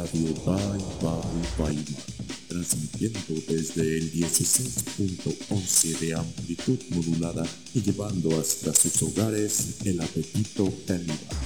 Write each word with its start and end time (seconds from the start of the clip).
Radio 0.00 0.34
Bye 0.44 0.84
Bye 1.00 1.74
Bye 1.74 1.84
transmitiendo 2.48 3.42
desde 3.48 3.98
el 3.98 4.12
16.11 4.12 5.98
de 5.98 6.14
amplitud 6.14 6.78
modulada 6.90 7.46
y 7.74 7.80
llevando 7.82 8.38
hasta 8.38 8.74
sus 8.74 9.02
hogares 9.02 9.78
el 9.84 10.00
apetito 10.00 10.72
caníbal. 10.86 11.41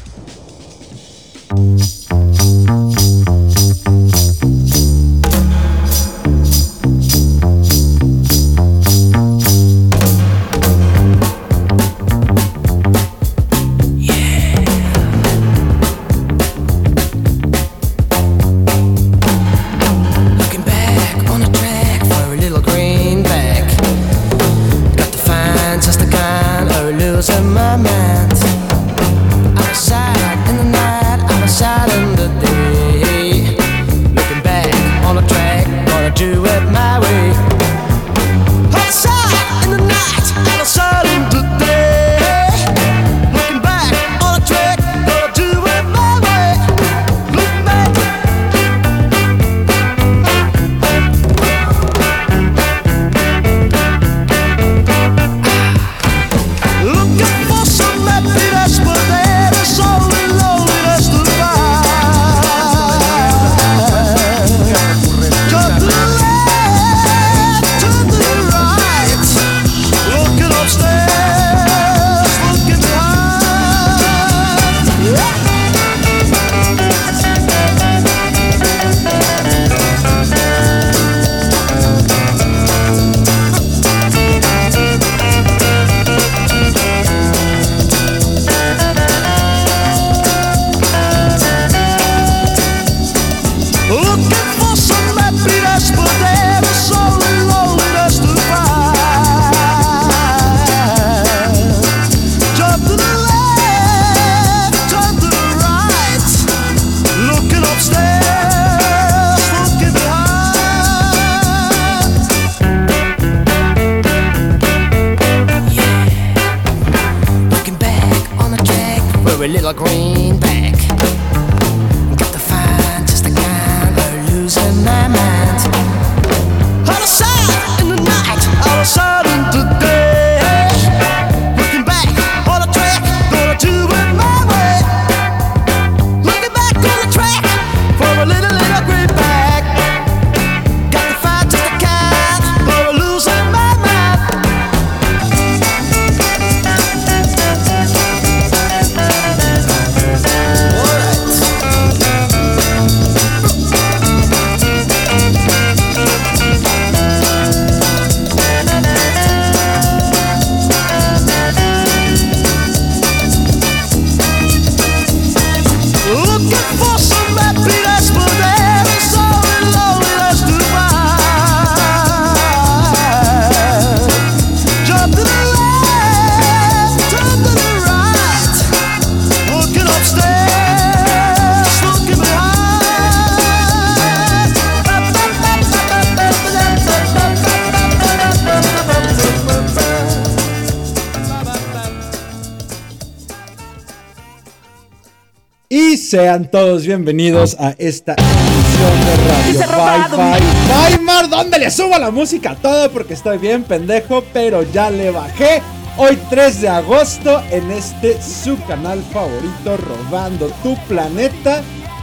Sean 196.17 196.51
todos 196.51 196.87
bienvenidos 196.87 197.59
a 197.61 197.75
esta 197.77 198.15
emisión 198.17 199.01
de 199.05 199.65
Radio 199.67 200.09
Bye 200.09 200.17
Bye. 200.17 200.97
Bye 200.97 201.05
Mar, 201.05 201.29
donde 201.29 201.59
le 201.59 201.71
subo 201.71 201.99
la 201.99 202.11
música 202.11 202.53
a 202.53 202.57
todo 202.57 202.91
porque 202.91 203.13
estoy 203.13 203.37
bien 203.37 203.65
pendejo, 203.65 204.25
pero 204.33 204.63
ya 204.63 204.89
le 204.91 205.11
bajé. 205.11 205.61
Hoy 205.99 206.19
3 206.31 206.63
de 206.63 206.69
agosto 206.71 207.43
en 207.51 207.71
este 207.71 208.17
su 208.23 208.59
canal 208.65 209.03
favorito 209.13 209.77
Robando 209.77 210.49
tu 210.63 210.75
planeta, 210.89 211.61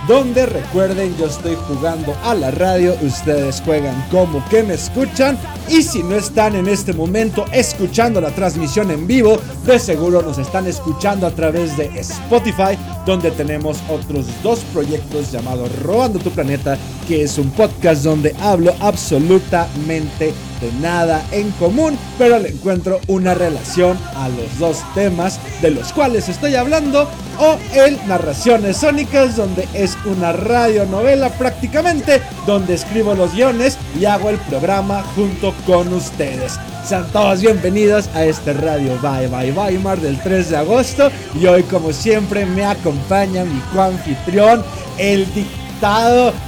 donde 0.07 0.45
recuerden 0.45 1.17
yo 1.17 1.25
estoy 1.25 1.55
jugando 1.67 2.15
a 2.23 2.35
la 2.35 2.51
radio, 2.51 2.95
ustedes 3.01 3.63
juegan 3.65 3.95
como 4.11 4.47
que 4.49 4.61
me 4.61 4.75
escuchan 4.75 5.39
y 5.69 5.81
si 5.81 6.03
no 6.03 6.15
están 6.15 6.55
en 6.55 6.67
este 6.67 6.93
momento 6.93 7.45
escuchando 7.51 8.21
la 8.21 8.29
transmisión 8.29 8.91
en 8.91 9.07
vivo, 9.07 9.39
de 9.65 9.79
seguro 9.79 10.21
nos 10.21 10.37
están 10.37 10.67
escuchando 10.67 11.25
a 11.25 11.31
través 11.31 11.75
de 11.77 11.85
Spotify, 11.99 12.77
donde 13.05 13.31
tenemos 13.31 13.79
otros 13.89 14.25
dos 14.41 14.59
proyectos 14.73 15.31
llamados 15.31 15.69
Robando 15.81 16.19
tu 16.19 16.29
Planeta, 16.31 16.77
que 17.07 17.23
es 17.23 17.37
un 17.37 17.51
podcast 17.51 18.03
donde 18.03 18.35
hablo 18.41 18.73
absolutamente 18.79 20.33
de 20.61 20.71
nada 20.81 21.25
en 21.31 21.51
común, 21.51 21.97
pero 22.17 22.39
le 22.39 22.49
encuentro 22.49 22.99
una 23.07 23.33
relación 23.33 23.97
a 24.15 24.29
los 24.29 24.57
dos 24.59 24.81
temas 24.95 25.39
de 25.61 25.71
los 25.71 25.91
cuales 25.91 26.29
estoy 26.29 26.55
hablando, 26.55 27.09
o 27.39 27.57
el 27.73 27.99
Narraciones 28.07 28.77
Sónicas, 28.77 29.35
donde 29.35 29.67
es 29.73 29.97
una 30.05 30.31
radionovela 30.33 31.29
prácticamente, 31.29 32.21
donde 32.45 32.75
escribo 32.75 33.13
los 33.13 33.33
guiones 33.33 33.77
y 33.99 34.05
hago 34.05 34.29
el 34.29 34.37
programa 34.37 35.03
junto 35.15 35.53
con 35.65 35.93
ustedes. 35.93 36.59
Sean 36.85 37.07
todos 37.11 37.41
bienvenidos 37.41 38.09
a 38.13 38.25
este 38.25 38.51
radio 38.53 38.99
Bye 39.01 39.27
Bye 39.27 39.53
Weimar 39.53 39.99
del 39.99 40.19
3 40.21 40.49
de 40.49 40.57
agosto 40.57 41.09
y 41.39 41.45
hoy 41.45 41.63
como 41.63 41.93
siempre 41.93 42.45
me 42.45 42.65
acompaña 42.65 43.45
mi 43.45 43.59
coanfitrión, 43.73 44.63
el 44.97 45.25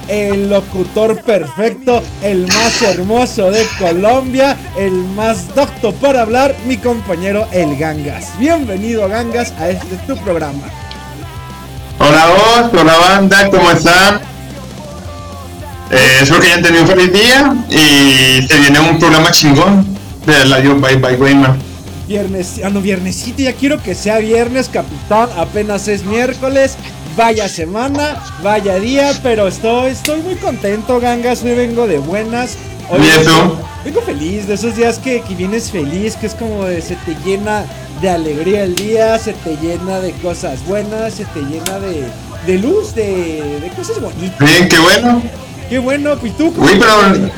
el 0.07 0.49
locutor 0.49 1.21
perfecto, 1.21 2.01
el 2.23 2.47
más 2.47 2.81
hermoso 2.81 3.51
de 3.51 3.67
Colombia, 3.77 4.55
el 4.77 4.93
más 4.93 5.53
docto 5.53 5.91
para 5.91 6.21
hablar, 6.21 6.55
mi 6.65 6.77
compañero 6.77 7.45
el 7.51 7.75
Gangas. 7.75 8.39
Bienvenido 8.39 9.09
Gangas 9.09 9.51
a 9.59 9.71
este 9.71 9.97
tu 10.07 10.15
programa. 10.23 10.63
Hola 11.99 12.27
vos, 12.27 12.79
hola 12.79 12.97
banda, 12.97 13.49
¿cómo 13.49 13.71
están? 13.71 14.21
Eh, 15.91 16.19
espero 16.21 16.39
que 16.39 16.47
hayan 16.47 16.61
tenido 16.61 16.83
un 16.83 16.88
feliz 16.88 17.11
día 17.11 17.55
y 17.69 18.47
se 18.47 18.57
viene 18.57 18.79
un 18.79 18.97
programa 18.99 19.31
chingón 19.31 19.85
de 20.25 20.45
Radio 20.45 20.79
Bye 20.79 20.95
Bye 20.95 21.17
Gamer. 21.17 21.51
Viernes, 22.07 22.61
ah 22.63 22.69
no, 22.69 22.79
viernesito, 22.79 23.41
ya 23.41 23.51
quiero 23.51 23.83
que 23.83 23.95
sea 23.95 24.19
viernes, 24.19 24.69
capitán, 24.69 25.27
apenas 25.38 25.89
es 25.89 26.05
miércoles. 26.05 26.77
Vaya 27.15 27.47
semana, 27.47 28.21
vaya 28.44 28.75
día, 28.75 29.13
pero 29.23 29.47
estoy, 29.47 29.91
estoy 29.91 30.21
muy 30.21 30.35
contento, 30.35 31.00
gangas. 31.00 31.44
Hoy 31.44 31.56
vengo 31.56 31.88
de 31.88 31.97
buenas. 31.97 32.57
Hoy 32.89 33.00
vengo, 33.00 33.57
vengo 33.85 34.01
feliz, 34.01 34.47
de 34.47 34.56
esos 34.56 34.75
días 34.75 35.00
que, 35.00 35.21
que 35.21 35.33
vienes 35.33 35.71
feliz, 35.71 36.17
que 36.17 36.27
es 36.27 36.35
como 36.35 36.65
de 36.65 36.81
se 36.81 36.95
te 36.97 37.15
llena 37.23 37.65
de 38.01 38.09
alegría 38.09 38.63
el 38.63 38.75
día, 38.75 39.17
se 39.17 39.31
te 39.31 39.56
llena 39.57 40.01
de 40.01 40.12
cosas 40.12 40.65
buenas, 40.65 41.13
se 41.13 41.25
te 41.25 41.39
llena 41.39 41.79
de, 41.79 42.03
de 42.45 42.57
luz, 42.59 42.94
de, 42.94 43.59
de 43.62 43.69
cosas 43.75 44.01
bonitas. 44.01 44.38
Bien, 44.39 44.67
qué 44.67 44.77
bueno. 44.77 45.21
Qué 45.69 45.79
bueno, 45.79 46.17
¿y 46.21 46.29
tú? 46.31 46.51
Güey, 46.51 46.77
te 46.77 46.85
pero? 46.85 47.31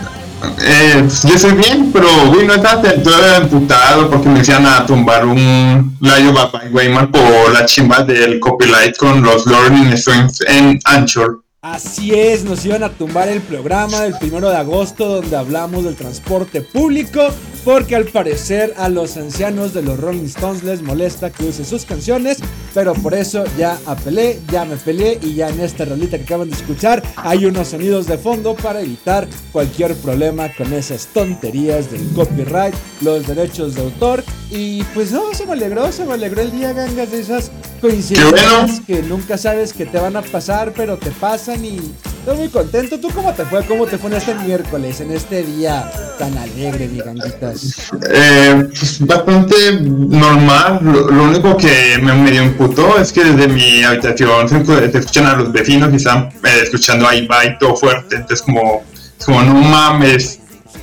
Eh, 0.62 1.07
yo 1.24 1.36
estoy 1.36 1.54
bien, 1.54 1.92
pero 1.92 2.07
güey, 2.28 2.45
no 2.45 2.54
estaba 2.54 2.81
todo 2.81 3.36
emputado 3.36 4.10
porque 4.10 4.30
me 4.30 4.39
decían 4.39 4.66
a 4.66 4.86
tumbar 4.86 5.25
un 5.25 5.98
Layo 6.01 6.34
Bye 6.34 6.69
Wayman 6.72 7.12
por 7.12 7.51
la 7.54 7.66
chimba 7.66 8.04
del 8.04 8.39
copyright 8.39 8.95
con 8.98 9.22
los 9.22 9.45
learning 9.45 9.98
streams 9.98 10.42
en 10.48 10.80
Anchor. 10.86 11.42
Así 11.63 12.13
es, 12.13 12.44
nos 12.44 12.63
iban 12.65 12.83
a 12.83 12.89
tumbar 12.89 13.30
el 13.30 13.42
programa 13.42 14.01
del 14.01 14.13
primero 14.13 14.51
de 14.51 14.57
agosto 14.57 15.07
donde 15.07 15.36
hablamos 15.36 15.86
del 15.86 15.95
transporte 15.95 16.62
público 16.62 17.19
porque 17.65 17.95
al 17.95 18.06
parecer 18.06 18.75
a 18.77 18.89
los 18.89 19.18
ancianos 19.18 19.74
de 19.74 19.81
los 19.81 20.00
Rolling 20.00 20.25
Stones 20.25 20.63
les 20.63 20.83
molesta 20.83 21.31
que 21.31 21.45
use 21.45 21.65
sus 21.65 21.83
canciones, 21.83 22.38
pero 22.74 22.94
por 22.94 23.13
eso 23.15 23.44
ya 23.57 23.77
apelé, 23.88 24.39
ya 24.51 24.65
me 24.65 24.77
peleé 24.77 25.19
y 25.21 25.33
ya 25.33 25.50
en 25.50 25.59
esta 25.59 25.83
rolita 25.83 26.18
que 26.18 26.24
acaban 26.25 26.50
de 26.50 26.56
escuchar 26.56 27.01
hay 27.18 27.45
unos 27.45 27.69
sonidos 27.69 28.06
de 28.06 28.19
fondo 28.19 28.56
para 28.56 28.81
evitar 28.81 29.27
cualquier 29.51 29.95
problema 29.95 30.50
con 30.56 30.71
esas 30.71 31.07
tonterías 31.07 31.92
del 31.92 32.07
copyright, 32.15 32.75
los 33.01 33.27
derechos 33.27 33.74
de 33.74 33.81
autor 33.81 34.24
y 34.51 34.83
pues 34.94 35.12
no, 35.12 35.33
se 35.33 35.45
me 35.45 35.53
alegró, 35.53 35.92
se 35.92 36.06
me 36.06 36.13
alegró 36.13 36.42
el 36.42 36.51
día 36.51 36.71
gangas 36.71 37.12
de 37.12 37.19
esas 37.19 37.51
coincidencias 37.81 38.80
que 38.88 39.01
nunca 39.01 39.38
sabes 39.38 39.74
que 39.74 39.86
te 39.86 40.00
van 40.00 40.15
a 40.15 40.21
pasar, 40.21 40.71
pero 40.74 40.98
te 40.98 41.12
pasan 41.12 41.46
y 41.55 41.94
estoy 42.19 42.38
muy 42.38 42.49
contento. 42.49 42.99
¿Tú 42.99 43.09
cómo 43.09 43.33
te 43.33 43.45
fue? 43.45 43.65
¿Cómo 43.65 43.85
te 43.85 43.97
fue 43.97 44.15
este 44.17 44.35
miércoles, 44.35 44.99
en 44.99 45.11
este 45.11 45.44
día 45.44 45.89
tan 46.19 46.38
alegre, 46.38 46.89
mi 46.89 46.99
ganguitas? 46.99 47.89
Eh, 48.09 48.67
pues, 48.67 49.05
bastante 49.05 49.79
normal. 49.81 50.79
Lo, 50.81 51.09
lo 51.09 51.23
único 51.23 51.55
que 51.55 51.97
me 52.01 52.13
medio 52.13 52.44
imputó 52.44 52.99
es 52.99 53.13
que 53.13 53.23
desde 53.23 53.47
mi 53.47 53.83
habitación 53.83 54.49
se, 54.49 54.65
se 54.65 54.97
escuchan 54.97 55.25
a 55.25 55.35
los 55.38 55.51
vecinos 55.53 55.94
y 55.94 55.95
están 55.95 56.29
eh, 56.44 56.59
escuchando 56.63 57.07
ahí 57.07 57.25
bye 57.27 57.55
todo 57.59 57.77
fuerte. 57.77 58.17
Entonces 58.17 58.41
como, 58.41 58.83
es 59.17 59.25
como 59.25 59.41
no 59.43 59.53
mames, 59.53 60.39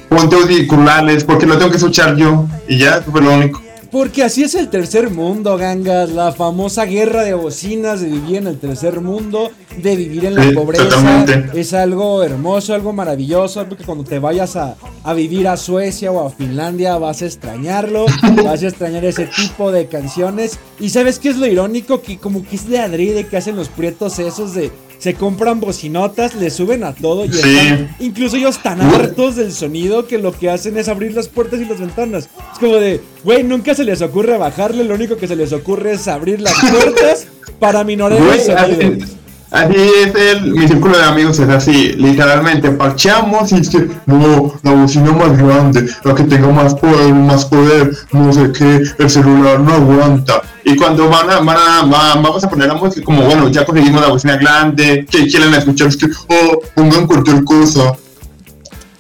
ponte 0.09 0.37
auriculares 0.37 1.25
porque 1.25 1.45
lo 1.45 1.59
tengo 1.59 1.71
que 1.71 1.77
escuchar 1.77 2.17
yo. 2.17 2.47
Y 2.67 2.79
ya, 2.79 3.03
fue 3.03 3.21
lo 3.21 3.35
único. 3.35 3.64
Porque 3.95 4.25
así 4.25 4.43
es 4.43 4.57
el 4.57 4.71
tercer 4.71 5.09
mundo, 5.09 5.57
gangas. 5.57 6.11
La 6.11 6.33
famosa 6.33 6.85
guerra 6.85 7.23
de 7.23 7.33
bocinas 7.33 8.01
de 8.01 8.09
vivir 8.09 8.39
en 8.39 8.49
el 8.49 8.59
tercer 8.59 9.01
mundo, 9.01 9.53
de 9.77 9.95
vivir 9.95 10.25
en 10.25 10.35
la 10.35 10.43
Sí, 10.43 10.51
pobreza. 10.53 10.85
totalmente. 10.85 11.61
Es 11.61 11.73
algo 11.75 12.25
hermoso, 12.25 12.75
algo 12.75 12.93
maravilloso. 12.93 13.61
Algo 13.61 13.77
que 13.77 13.85
cuando 13.85 14.03
te 14.03 14.19
vayas 14.19 14.57
a, 14.57 14.75
a 15.05 15.15
vivir 15.15 15.47
a 15.47 15.57
Suecia 15.57 16.11
o 16.11 16.27
a 16.27 16.31
Finlandia 16.31 16.99
vas 16.99 17.23
a 17.23 17.27
extrañarlo. 17.27 18.07
vas 18.45 18.65
a 18.65 18.67
extrañar 18.67 19.05
ese 19.05 19.27
tipo 19.27 19.71
de 19.71 19.87
canciones. 19.87 20.59
Y 20.81 20.89
sabes 20.89 21.21
qué 21.21 21.29
es 21.29 21.37
lo 21.37 21.47
irónico? 21.47 22.03
Que 22.03 22.19
como 22.19 22.45
que 22.45 22.57
es 22.57 22.69
de 22.69 22.81
adrede 22.81 23.29
que 23.29 23.37
hacen 23.37 23.55
los 23.55 23.69
prietos 23.69 24.19
esos 24.19 24.55
de. 24.55 24.73
Se 25.05 25.13
compran 25.13 25.61
bocinotas, 25.61 26.35
le 26.35 26.49
suben 26.49 26.83
a 26.83 26.95
todo 26.95 27.27
y 27.27 27.29
Sí. 27.31 27.37
están 27.59 27.95
incluso 28.01 28.37
ellos 28.39 28.63
tan 28.63 28.81
hartos 28.81 29.37
del 29.37 29.53
sonido 29.53 30.07
que 30.07 30.17
lo 30.17 30.33
que 30.33 30.49
hacen 30.49 30.79
es 30.79 30.89
abrir 30.89 31.13
las 31.13 31.29
puertas 31.29 31.61
y 31.61 31.67
las 31.67 31.79
ventanas. 31.79 32.31
Es 32.55 32.59
como 32.59 32.77
de, 32.77 33.03
güey, 33.23 33.43
nunca 33.45 33.75
se 33.75 33.85
les 33.85 34.01
ocurre 34.01 34.39
bajarle, 34.39 34.83
lo 34.83 34.95
único 34.95 35.19
que 35.19 35.29
se 35.29 35.37
les 35.37 35.53
ocurre 35.53 35.93
es 35.93 36.09
abrir 36.09 36.41
las 36.41 36.55
puertas 36.73 37.27
para 37.61 37.85
minorar 37.85 38.19
el 38.19 38.41
sonido. 38.41 39.07
Así, 39.55 39.75
es 39.77 40.15
el, 40.15 40.53
mi 40.53 40.67
círculo 40.69 40.99
de 40.99 41.05
amigos, 41.05 41.39
es 41.39 41.49
así, 41.49 41.93
literalmente, 41.97 42.71
parcheamos 42.71 43.53
y 43.53 43.57
es 43.57 43.69
que, 43.71 43.89
no, 44.07 44.53
la 44.63 44.73
bocina 44.73 45.13
más 45.13 45.37
grande, 45.39 45.87
la 46.05 46.15
que 46.15 46.25
tenga 46.25 46.49
más 46.49 46.75
poder, 46.75 47.15
más 47.15 47.45
poder, 47.47 47.97
no 48.13 48.33
sé 48.33 48.51
qué, 48.53 48.83
el 48.99 49.11
celular 49.11 49.61
no 49.61 49.73
aguanta. 49.75 50.43
Y 50.65 50.77
cuando 50.77 51.09
van 51.09 51.29
a, 51.31 51.41
van 51.41 51.57
a, 51.57 51.83
va- 51.87 52.15
vamos 52.15 52.43
a 52.43 52.49
poner 52.49 52.69
la 52.69 52.75
música, 52.75 53.05
como 53.05 53.23
bueno, 53.23 53.49
ya 53.49 53.65
conseguimos 53.65 54.01
la 54.01 54.09
bocina 54.09 54.37
grande, 54.37 55.07
que 55.11 55.27
quieren 55.27 55.53
escuchar, 55.55 55.89
es 55.89 55.97
que, 55.97 56.07
oh, 56.07 56.61
pongan 56.75 57.07
cualquier 57.07 57.45
cosa. 57.45 57.93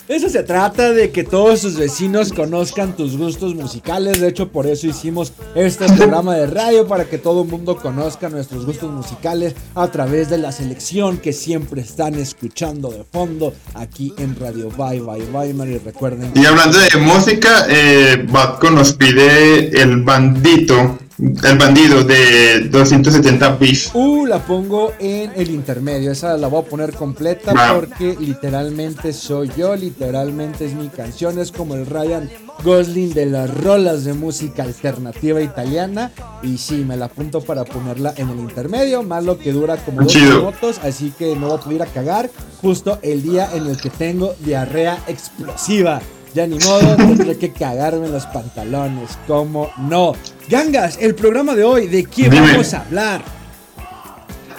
Eso 0.07 0.29
se 0.29 0.43
trata 0.43 0.93
de 0.93 1.11
que 1.11 1.25
todos 1.25 1.61
sus 1.61 1.77
vecinos 1.77 2.31
conozcan 2.31 2.95
tus 2.95 3.17
gustos 3.17 3.55
musicales. 3.55 4.21
De 4.21 4.29
hecho, 4.29 4.51
por 4.51 4.67
eso 4.67 4.87
hicimos 4.87 5.33
este 5.55 5.87
programa 5.87 6.37
de 6.37 6.47
radio, 6.47 6.87
para 6.87 7.07
que 7.07 7.17
todo 7.17 7.43
el 7.43 7.49
mundo 7.49 7.77
conozca 7.77 8.29
nuestros 8.29 8.67
gustos 8.67 8.91
musicales 8.93 9.55
a 9.75 9.89
través 9.89 10.29
de 10.29 10.37
la 10.37 10.53
selección 10.53 11.17
que 11.17 11.33
siempre 11.33 11.81
están 11.81 12.17
escuchando 12.17 12.91
de 12.91 13.05
fondo 13.11 13.55
aquí 13.73 14.13
en 14.19 14.37
Radio 14.39 14.69
Bye 14.69 15.01
Bye 15.01 15.25
Weimar. 15.33 15.69
Y 15.69 15.79
recuerden 15.79 16.33
Y 16.35 16.45
hablando 16.45 16.79
de 16.79 16.99
música, 16.99 17.67
eh, 17.71 18.27
Batco 18.31 18.71
nos 18.71 18.93
pide 18.93 19.71
el 19.81 20.03
bandito, 20.03 20.99
el 21.19 21.59
bandido 21.59 22.03
de 22.03 22.69
270 22.71 23.51
bis. 23.57 23.91
Uh, 23.95 24.27
la 24.27 24.39
pongo 24.45 24.93
en 24.99 25.31
el 25.37 25.51
intermedio. 25.51 26.11
Esa 26.11 26.37
la 26.37 26.49
voy 26.49 26.63
a 26.63 26.65
poner 26.65 26.93
completa 26.93 27.53
porque 27.75 28.17
literalmente 28.19 29.13
soy 29.13 29.51
yo, 29.57 29.77
literalmente 29.77 30.67
es 30.67 30.75
mi 30.75 30.89
canción. 30.89 31.39
Es 31.39 31.53
como 31.53 31.75
el 31.75 31.87
Ryan 31.87 32.29
Gosling 32.65 33.15
de 33.15 33.27
las 33.27 33.53
rolas 33.63 34.05
de 34.05 34.15
música 34.15 34.65
alternativa 34.65 35.41
italiana. 35.41 36.11
Y 36.43 36.59
sí, 36.59 36.85
me 36.87 36.97
la 36.97 37.07
apunto 37.07 37.41
para 37.41 37.65
ponerla 37.65 38.15
en 38.17 38.31
el 38.31 38.41
intermedio. 38.41 39.03
Más 39.03 39.25
lo 39.25 39.39
que 39.39 39.53
dura 39.53 39.77
como 39.77 40.03
dos 40.03 40.15
minutos. 40.15 40.81
Así 40.83 41.13
que 41.17 41.37
no 41.37 41.49
voy 41.49 41.59
a 41.59 41.61
poder 41.61 41.83
a 41.83 41.87
cagar 41.87 42.31
justo 42.61 42.99
el 43.03 43.23
día 43.23 43.51
en 43.55 43.67
el 43.67 43.77
que 43.77 43.91
tengo 43.91 44.35
diarrea 44.41 44.99
explosiva. 45.07 46.01
Ya 46.35 46.47
ni 46.47 46.59
modo, 46.59 46.97
tendré 46.97 47.37
que 47.39 47.53
cagarme 47.53 48.07
en 48.07 48.13
los 48.13 48.27
pantalones. 48.27 49.17
¿Cómo 49.29 49.71
no? 49.79 50.15
Gangas, 50.49 50.99
el 51.01 51.15
programa 51.15 51.55
de 51.55 51.63
hoy, 51.65 51.87
¿de 51.87 52.05
qué 52.05 52.29
Dime. 52.29 52.41
vamos 52.53 52.75
a 52.75 52.81
hablar? 52.81 53.23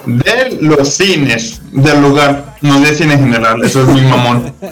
De 0.06 0.58
los 0.62 0.88
cines 0.90 1.60
del 1.72 2.00
lugar, 2.02 2.56
no 2.62 2.80
de 2.80 2.94
cine 2.96 3.16
en 3.16 3.20
general, 3.22 3.64
eso 3.64 3.82
es 3.82 3.88
muy 3.90 4.02
mamón. 4.02 4.54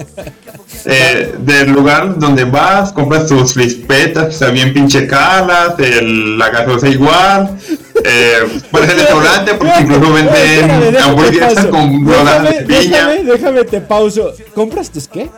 Eh, 0.85 1.35
del 1.39 1.71
lugar 1.71 2.19
donde 2.19 2.43
vas, 2.43 2.91
compras 2.91 3.27
tus 3.27 3.53
crispetas, 3.53 4.25
que 4.25 4.31
están 4.31 4.53
bien 4.53 4.73
pinche 4.73 5.07
caras, 5.07 5.75
el- 5.79 6.37
la 6.37 6.49
gaseosa 6.49 6.89
igual. 6.89 7.57
Eh, 8.03 8.39
puedes 8.69 8.89
el 8.89 8.97
restaurante 8.97 9.53
porque 9.53 9.79
incluso 9.79 10.11
venden 10.11 10.97
hamburguesas 10.97 11.67
con 11.67 12.05
rodajas 12.05 12.43
de 12.43 12.61
piña, 12.63 13.07
déjame, 13.07 13.23
déjame, 13.23 13.63
te 13.63 13.79
pauso. 13.79 14.33
¿Compras 14.53 14.89
tus 14.89 15.07
qué? 15.07 15.29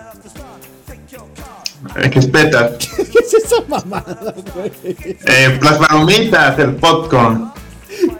Eh, 1.96 2.10
crispetas, 2.10 2.72
¿Qué 2.96 3.20
es 3.20 3.34
esa 3.34 3.56
mamada, 3.68 4.34
güey? 4.54 4.72
eh, 5.28 5.60
las 5.62 5.78
palomitas, 5.78 6.60
el 6.60 6.75
popcorn. 6.75 7.52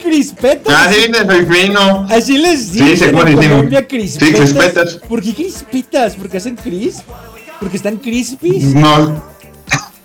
¿Crispetas? 0.01 0.74
Ah, 0.75 0.89
sí, 0.91 1.10
soy 1.25 1.46
fino. 1.46 2.05
Así 2.10 2.38
les 2.38 2.67
Sí, 2.67 2.79
dicen 2.79 2.98
se 2.98 3.12
en. 3.12 3.50
Colombia 3.50 3.79
Sí, 3.82 3.88
crispetas. 3.88 4.39
crispetas. 4.39 4.94
¿Por 5.08 5.22
qué 5.22 5.34
crispetas? 5.34 6.15
¿Porque 6.15 6.38
hacen 6.38 6.55
cris? 6.55 6.98
¿Porque 7.60 7.77
están 7.77 7.98
crispies? 7.98 8.63
No. 8.74 9.34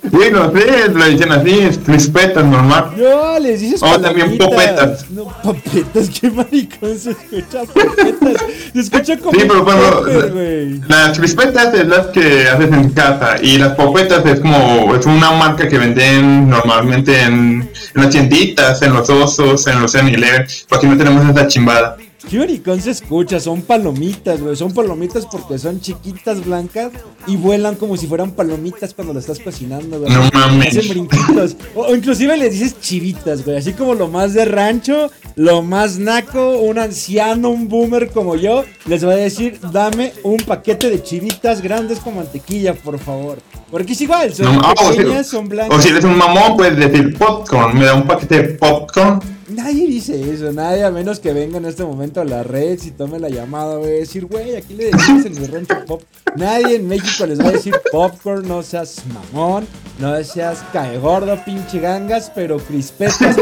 Sí, 0.02 0.18
no 0.32 0.50
sé, 0.50 0.88
lo 0.94 1.04
dicen 1.04 1.30
así, 1.30 1.58
es 1.60 1.78
crispetas 1.78 2.42
normal. 2.44 2.92
No, 2.96 3.38
les 3.38 3.60
dices 3.60 3.82
Oh, 3.82 4.00
también 4.00 4.38
popetas. 4.38 5.10
No, 5.10 5.24
popetas, 5.42 6.08
qué 6.18 6.30
maricón 6.30 6.98
se 6.98 7.10
escucha 7.10 7.64
popetas. 7.64 8.42
Se 8.72 8.80
escucha 8.80 9.18
como 9.18 9.32
Sí, 9.32 9.44
pero 9.46 9.62
bueno, 9.62 10.02
güey. 10.32 10.80
las 10.88 11.18
crispetas 11.18 11.74
es 11.74 11.86
las 11.86 12.06
que 12.08 12.48
haces 12.48 12.72
en 12.72 12.90
casa 12.90 13.36
y 13.42 13.58
las 13.58 13.74
popetas 13.74 14.24
es 14.24 14.40
como, 14.40 14.94
es 14.94 15.04
una 15.04 15.32
marca 15.32 15.68
que 15.68 15.76
venden 15.78 16.48
normalmente 16.48 17.20
en, 17.20 17.68
en 17.94 18.02
las 18.02 18.08
tienditas, 18.10 18.80
en 18.80 18.94
los 18.94 19.08
osos, 19.10 19.66
en 19.66 19.82
los 19.82 19.94
7-Eleven, 19.94 20.46
porque 20.68 20.86
no 20.86 20.96
tenemos 20.96 21.28
esa 21.28 21.46
chimbada. 21.46 21.96
¿Qué 22.28 22.38
maricón 22.38 22.80
se 22.80 22.90
escucha? 22.90 23.40
Son 23.40 23.62
palomitas, 23.62 24.40
güey. 24.40 24.54
Son 24.54 24.72
palomitas 24.72 25.26
porque 25.26 25.58
son 25.58 25.80
chiquitas, 25.80 26.44
blancas 26.44 26.92
y 27.26 27.36
vuelan 27.36 27.76
como 27.76 27.96
si 27.96 28.06
fueran 28.06 28.32
palomitas 28.32 28.92
cuando 28.94 29.14
las 29.14 29.24
estás 29.24 29.40
cocinando, 29.40 29.98
güey. 30.00 30.12
No 30.12 30.28
mames. 30.32 30.76
Hacen 30.76 30.88
brinquitos. 30.90 31.56
O, 31.74 31.82
o 31.86 31.96
inclusive 31.96 32.36
les 32.36 32.52
dices 32.52 32.78
chivitas, 32.80 33.44
güey. 33.44 33.56
Así 33.56 33.72
como 33.72 33.94
lo 33.94 34.08
más 34.08 34.34
de 34.34 34.44
rancho, 34.44 35.10
lo 35.34 35.62
más 35.62 35.98
naco, 35.98 36.58
un 36.58 36.78
anciano, 36.78 37.48
un 37.50 37.68
boomer 37.68 38.10
como 38.10 38.36
yo, 38.36 38.64
les 38.86 39.04
va 39.04 39.12
a 39.12 39.16
decir, 39.16 39.58
dame 39.72 40.12
un 40.22 40.36
paquete 40.38 40.90
de 40.90 41.02
chivitas 41.02 41.62
grandes 41.62 41.98
con 42.00 42.16
mantequilla, 42.16 42.74
por 42.74 42.98
favor. 42.98 43.38
Porque 43.70 43.92
es 43.92 44.00
igual, 44.02 44.34
son 44.34 44.56
No, 44.56 44.60
o, 44.60 44.90
pequeñas, 44.90 45.26
si, 45.26 45.32
son 45.32 45.48
blancas. 45.48 45.78
o 45.78 45.82
si 45.82 45.88
eres 45.88 46.04
un 46.04 46.18
mamón, 46.18 46.56
puedes 46.56 46.76
decir 46.76 47.16
popcorn, 47.16 47.78
me 47.78 47.86
da 47.86 47.94
un 47.94 48.06
paquete 48.06 48.42
de 48.42 48.48
popcorn 48.54 49.20
Nadie 49.50 49.86
dice 49.86 50.32
eso, 50.32 50.52
nadie, 50.52 50.84
a 50.84 50.90
menos 50.90 51.18
que 51.18 51.32
venga 51.32 51.58
en 51.58 51.64
este 51.64 51.84
momento 51.84 52.20
a 52.20 52.24
la 52.24 52.42
red 52.42 52.78
y 52.82 52.90
tome 52.92 53.18
la 53.18 53.28
llamada, 53.28 53.76
güey, 53.76 54.00
decir, 54.00 54.26
güey, 54.26 54.54
aquí 54.54 54.74
le 54.74 54.90
decimos 54.90 55.24
en 55.26 55.40
mi 55.40 55.46
rancho 55.46 55.74
pop. 55.86 56.02
Nadie 56.36 56.76
en 56.76 56.86
México 56.86 57.26
les 57.26 57.40
va 57.40 57.48
a 57.48 57.52
decir 57.52 57.74
popcorn, 57.90 58.46
no 58.46 58.62
seas 58.62 59.02
mamón, 59.12 59.66
no 59.98 60.22
seas 60.22 60.58
cae 60.72 60.98
gordo, 60.98 61.36
pinche 61.44 61.80
gangas, 61.80 62.30
pero 62.34 62.58
crispetas. 62.58 63.36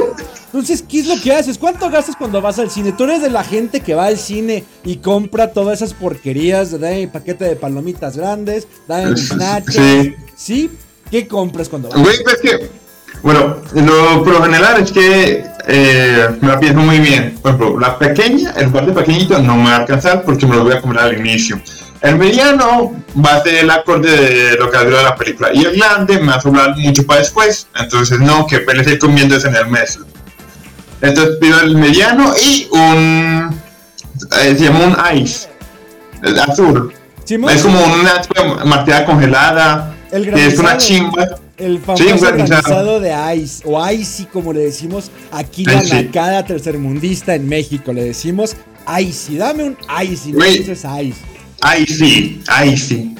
Entonces, 0.46 0.82
¿qué 0.82 1.00
es 1.00 1.06
lo 1.06 1.20
que 1.20 1.32
haces? 1.32 1.58
¿Cuánto 1.58 1.90
gastas 1.90 2.16
cuando 2.16 2.40
vas 2.40 2.58
al 2.58 2.70
cine? 2.70 2.92
Tú 2.92 3.04
eres 3.04 3.20
de 3.20 3.28
la 3.28 3.44
gente 3.44 3.80
que 3.80 3.94
va 3.94 4.06
al 4.06 4.16
cine 4.16 4.64
y 4.84 4.96
compra 4.96 5.52
todas 5.52 5.82
esas 5.82 5.92
porquerías, 5.92 6.70
dame 6.72 7.00
mi 7.00 7.06
paquete 7.06 7.44
de 7.44 7.56
palomitas 7.56 8.16
grandes, 8.16 8.66
dame 8.86 9.10
mis 9.10 9.36
nachos. 9.36 9.74
Sí. 9.74 10.14
¿Sí? 10.36 10.70
¿Qué 11.10 11.28
compras 11.28 11.68
cuando 11.68 11.90
vas? 11.90 12.00
Güey, 12.00 12.22
pues 12.22 12.36
que, 12.40 12.70
bueno, 13.22 13.56
lo, 13.74 14.24
por 14.24 14.32
lo 14.34 14.42
general 14.42 14.82
es 14.82 14.92
que 14.92 15.44
eh, 15.66 16.28
me 16.40 16.48
la 16.48 16.58
pienso 16.58 16.80
muy 16.80 16.98
bien. 16.98 17.38
Por 17.42 17.52
ejemplo, 17.52 17.78
la 17.78 17.98
pequeña, 17.98 18.52
el 18.56 18.70
parte 18.70 18.92
pequeñito 18.92 19.38
no 19.40 19.56
me 19.56 19.64
va 19.64 19.76
a 19.76 19.76
alcanzar 19.80 20.22
porque 20.22 20.46
me 20.46 20.56
lo 20.56 20.64
voy 20.64 20.74
a 20.74 20.80
comer 20.80 20.98
al 21.00 21.18
inicio. 21.18 21.60
El 22.00 22.16
mediano 22.16 22.92
va 23.24 23.36
a 23.36 23.42
ser 23.42 23.56
el 23.56 23.70
acorde 23.70 24.10
de 24.10 24.56
lo 24.56 24.70
que 24.70 24.78
dura 24.78 25.02
la 25.02 25.16
película. 25.16 25.50
Y 25.52 25.64
el 25.64 25.76
grande 25.76 26.20
me 26.20 26.28
va 26.28 26.36
a 26.36 26.40
sobrar 26.40 26.76
mucho 26.76 27.04
para 27.04 27.20
después. 27.20 27.66
Entonces, 27.74 28.20
no, 28.20 28.46
que 28.46 28.60
pele 28.60 28.80
estoy 28.80 28.98
comiendo 28.98 29.36
eso 29.36 29.48
en 29.48 29.56
el 29.56 29.66
mes. 29.66 29.98
Entonces 31.00 31.36
pido 31.40 31.60
el 31.60 31.76
mediano 31.76 32.32
y 32.40 32.68
un. 32.70 33.60
eh, 34.40 34.56
se 34.56 34.64
llama 34.64 34.80
un 34.80 35.18
ice. 35.18 35.48
El 36.22 36.38
azul. 36.38 36.92
Simón, 37.24 37.50
Es 37.50 37.62
como 37.62 37.78
una 37.84 38.64
martilla 38.64 39.04
congelada. 39.04 39.94
El 40.10 40.32
que 40.32 40.46
es 40.46 40.58
una 40.58 40.76
chimba. 40.76 41.28
El 41.58 41.80
famoso 41.80 42.04
Sí, 42.04 42.10
granizado 42.20 43.00
de 43.00 43.12
Ice, 43.36 43.62
o 43.66 43.90
Icy 43.90 44.26
como 44.26 44.52
le 44.52 44.60
decimos 44.60 45.10
aquí 45.32 45.64
Ay, 45.68 45.74
la 45.74 45.82
sí. 45.82 45.90
nacada 45.94 46.44
tercermundista 46.44 47.34
en 47.34 47.48
México, 47.48 47.92
le 47.92 48.04
decimos 48.04 48.56
Icy, 49.00 49.36
dame 49.36 49.64
un 49.64 49.76
Icy, 50.02 50.32
no 50.32 50.44
dices 50.44 50.84
Ice. 51.02 51.18
Sí, 51.86 52.40
ahí 52.46 52.76
sí. 52.76 53.14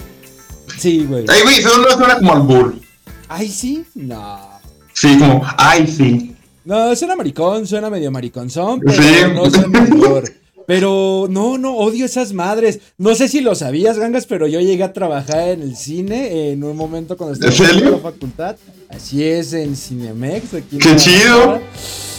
Güey. 1.08 1.24
Ay, 1.28 1.42
güey, 1.42 1.58
eso 1.58 1.76
no 1.78 1.90
suena 1.90 2.18
como 2.18 2.32
al 2.32 2.42
bull. 2.42 2.80
¿Icy? 3.42 3.84
No. 3.96 4.38
Sí, 4.92 5.18
como, 5.18 5.42
sí. 5.86 6.34
No, 6.64 6.94
suena 6.94 7.16
maricón, 7.16 7.66
suena 7.66 7.90
medio 7.90 8.10
mariconzón, 8.10 8.80
pero 8.80 9.02
Sí. 9.02 9.12
no 9.34 9.50
suena 9.50 9.80
mejor. 9.80 10.24
Pero 10.68 11.28
no, 11.30 11.56
no, 11.56 11.78
odio 11.78 12.04
esas 12.04 12.34
madres. 12.34 12.80
No 12.98 13.14
sé 13.14 13.28
si 13.28 13.40
lo 13.40 13.54
sabías, 13.54 13.98
gangas, 13.98 14.26
pero 14.26 14.46
yo 14.46 14.60
llegué 14.60 14.84
a 14.84 14.92
trabajar 14.92 15.48
en 15.48 15.62
el 15.62 15.76
cine 15.76 16.52
en 16.52 16.62
un 16.62 16.76
momento 16.76 17.16
cuando 17.16 17.32
estaba 17.32 17.70
¿En 17.70 17.90
la 17.90 17.96
facultad. 17.96 18.56
Así 18.90 19.24
es, 19.24 19.54
en 19.54 19.74
Cinemex. 19.74 20.52
Aquí 20.52 20.76
en 20.76 20.80
¡Qué 20.80 20.96
chido! 20.96 21.62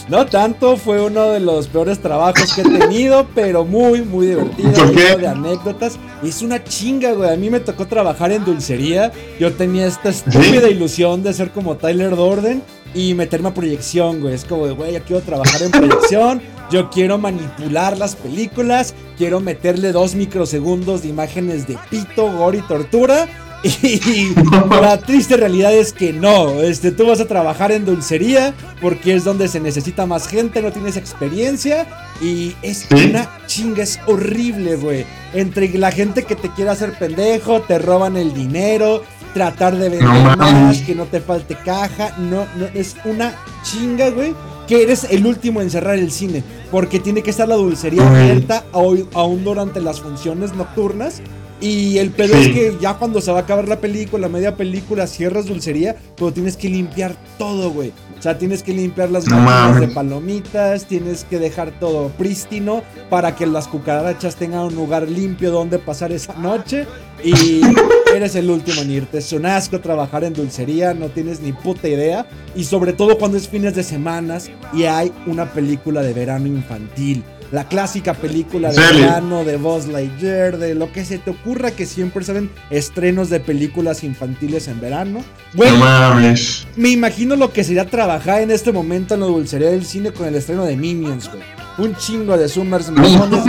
No 0.08 0.26
tanto, 0.26 0.76
fue 0.76 1.00
uno 1.00 1.28
de 1.28 1.38
los 1.38 1.68
peores 1.68 2.00
trabajos 2.00 2.52
que 2.52 2.62
he 2.62 2.64
tenido, 2.64 3.28
pero 3.36 3.64
muy, 3.64 4.02
muy 4.02 4.26
divertido. 4.26 4.72
¿Por 4.72 4.94
qué? 4.96 5.00
lleno 5.00 5.18
de 5.18 5.28
anécdotas. 5.28 5.96
Es 6.24 6.42
una 6.42 6.64
chinga, 6.64 7.12
güey. 7.12 7.32
A 7.32 7.36
mí 7.36 7.50
me 7.50 7.60
tocó 7.60 7.86
trabajar 7.86 8.32
en 8.32 8.44
dulcería. 8.44 9.12
Yo 9.38 9.52
tenía 9.52 9.86
esta 9.86 10.08
estúpida 10.08 10.68
ilusión 10.68 11.22
de 11.22 11.32
ser 11.34 11.52
como 11.52 11.76
Tyler 11.76 12.16
Dorden 12.16 12.64
y 12.96 13.14
meterme 13.14 13.50
a 13.50 13.54
proyección, 13.54 14.20
güey. 14.20 14.34
Es 14.34 14.44
como, 14.44 14.66
de, 14.66 14.72
güey, 14.72 14.94
yo 14.94 15.04
quiero 15.04 15.22
trabajar 15.22 15.62
en 15.62 15.70
proyección. 15.70 16.42
Yo 16.70 16.90
quiero 16.90 17.18
manipular 17.18 17.98
las 17.98 18.16
películas. 18.16 18.94
Quiero 19.16 19.40
meterle 19.40 19.92
dos 19.92 20.14
microsegundos 20.14 21.02
de 21.02 21.08
imágenes 21.08 21.66
de 21.66 21.78
pito, 21.90 22.30
gore 22.32 22.58
y 22.58 22.62
tortura. 22.62 23.26
Y 23.62 24.34
la 24.70 24.98
triste 24.98 25.36
realidad 25.36 25.74
es 25.74 25.92
que 25.92 26.14
no, 26.14 26.62
este, 26.62 26.92
tú 26.92 27.06
vas 27.06 27.20
a 27.20 27.26
trabajar 27.26 27.72
en 27.72 27.84
dulcería 27.84 28.54
porque 28.80 29.14
es 29.14 29.24
donde 29.24 29.48
se 29.48 29.60
necesita 29.60 30.06
más 30.06 30.26
gente, 30.26 30.62
no 30.62 30.72
tienes 30.72 30.96
experiencia 30.96 31.86
y 32.22 32.56
es 32.62 32.86
una 32.90 33.28
chinga, 33.46 33.82
es 33.82 34.00
horrible, 34.06 34.76
güey. 34.76 35.04
Entre 35.34 35.68
la 35.76 35.92
gente 35.92 36.22
que 36.22 36.36
te 36.36 36.48
quiere 36.50 36.70
hacer 36.70 36.98
pendejo, 36.98 37.60
te 37.60 37.78
roban 37.78 38.16
el 38.16 38.32
dinero, 38.32 39.02
tratar 39.34 39.76
de 39.76 39.88
vender 39.90 40.08
No 40.08 40.36
más, 40.36 40.78
que 40.78 40.94
no 40.94 41.04
te 41.04 41.20
falte 41.20 41.54
caja, 41.54 42.16
no, 42.18 42.46
no, 42.56 42.66
es 42.74 42.96
una 43.04 43.34
chinga, 43.62 44.10
güey. 44.10 44.34
Que 44.66 44.82
eres 44.82 45.04
el 45.10 45.26
último 45.26 45.60
en 45.60 45.70
cerrar 45.70 45.98
el 45.98 46.12
cine, 46.12 46.44
porque 46.70 47.00
tiene 47.00 47.22
que 47.22 47.30
estar 47.30 47.48
la 47.48 47.56
dulcería 47.56 48.06
abierta 48.08 48.64
aún 48.72 49.44
durante 49.44 49.80
las 49.80 50.00
funciones 50.00 50.54
nocturnas. 50.54 51.22
Y 51.60 51.98
el 51.98 52.10
pedo 52.10 52.34
Sí. 52.34 52.40
es 52.40 52.48
que 52.48 52.76
ya 52.80 52.94
cuando 52.94 53.20
se 53.20 53.30
va 53.32 53.40
a 53.40 53.42
acabar 53.42 53.68
la 53.68 53.80
película, 53.80 54.28
media 54.28 54.56
película, 54.56 55.06
cierras 55.06 55.46
dulcería, 55.46 55.96
pero 56.16 56.32
tienes 56.32 56.56
que 56.56 56.68
limpiar 56.70 57.14
todo, 57.38 57.70
güey. 57.70 57.92
O 58.18 58.22
sea, 58.22 58.36
tienes 58.38 58.62
que 58.62 58.72
limpiar 58.74 59.10
las 59.10 59.26
No 59.26 59.80
de 59.80 59.88
palomitas, 59.88 60.86
tienes 60.86 61.24
que 61.24 61.38
dejar 61.38 61.78
todo 61.80 62.08
prístino 62.10 62.82
para 63.08 63.34
que 63.34 63.46
las 63.46 63.66
cucarachas 63.68 64.36
tengan 64.36 64.60
un 64.66 64.74
lugar 64.74 65.08
limpio 65.08 65.50
donde 65.50 65.78
pasar 65.78 66.12
esa 66.12 66.34
noche. 66.34 66.86
Y 67.24 67.60
eres 68.14 68.34
el 68.34 68.50
último 68.50 68.80
en 68.82 68.90
irte. 68.90 69.18
Es 69.18 69.32
un 69.32 69.46
asco 69.46 69.80
trabajar 69.80 70.24
en 70.24 70.32
dulcería, 70.34 70.92
no 70.94 71.08
tienes 71.08 71.40
ni 71.40 71.52
puta 71.52 71.88
idea. 71.88 72.26
Y 72.54 72.64
sobre 72.64 72.92
todo 72.92 73.18
cuando 73.18 73.36
es 73.38 73.48
fines 73.48 73.74
de 73.74 73.82
semanas 73.84 74.50
y 74.74 74.84
hay 74.84 75.12
una 75.26 75.52
película 75.52 76.02
de 76.02 76.12
verano 76.12 76.46
infantil. 76.46 77.22
La 77.52 77.66
clásica 77.66 78.14
película 78.14 78.70
de 78.70 78.80
verano 78.80 79.44
de 79.44 79.56
Buzz 79.56 79.86
Lightyear, 79.88 80.56
de 80.58 80.74
lo 80.76 80.92
que 80.92 81.04
se 81.04 81.18
te 81.18 81.30
ocurra 81.30 81.72
que 81.72 81.84
siempre 81.84 82.24
salen 82.24 82.48
estrenos 82.70 83.28
de 83.28 83.40
películas 83.40 84.04
infantiles 84.04 84.68
en 84.68 84.80
verano. 84.80 85.24
Güey, 85.54 85.70
No 85.72 85.78
mames. 85.78 86.66
me 86.76 86.90
imagino 86.90 87.34
lo 87.34 87.52
que 87.52 87.64
sería 87.64 87.86
trabajar 87.86 88.42
en 88.42 88.52
este 88.52 88.70
momento 88.70 89.14
en 89.14 89.20
la 89.20 89.26
dulcería 89.26 89.70
del 89.70 89.84
cine 89.84 90.12
con 90.12 90.28
el 90.28 90.36
estreno 90.36 90.64
de 90.64 90.76
Minions, 90.76 91.28
güey. 91.28 91.42
Un 91.78 91.96
chingo 91.96 92.36
de 92.38 92.48
Summers 92.48 92.92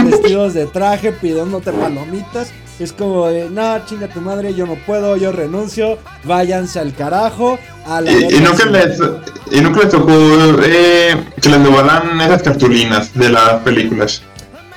vestidos 0.04 0.54
de 0.56 0.66
traje 0.66 1.12
pidiéndote 1.12 1.72
palomitas. 1.72 2.52
Es 2.84 2.94
como 2.94 3.28
de, 3.28 3.50
no, 3.50 3.86
chinga 3.86 4.08
tu 4.08 4.22
madre, 4.22 4.54
yo 4.54 4.66
no 4.66 4.76
puedo, 4.86 5.16
yo 5.18 5.32
renuncio, 5.32 5.98
váyanse 6.24 6.80
al 6.80 6.94
carajo. 6.96 7.60
A 7.86 8.02
la 8.02 8.12
Y, 8.12 8.36
y 8.36 8.40
nunca 8.40 8.66
les, 8.66 9.00
y 9.52 9.62
nunca 9.62 9.82
les 9.82 9.90
tocó 9.90 10.12
eh, 10.64 11.16
que 11.42 11.50
les 11.50 11.64
devuelvan 11.64 12.20
esas 12.22 12.42
cartulinas 12.42 13.14
de 13.14 13.30
las 13.30 13.62
películas. 13.62 14.24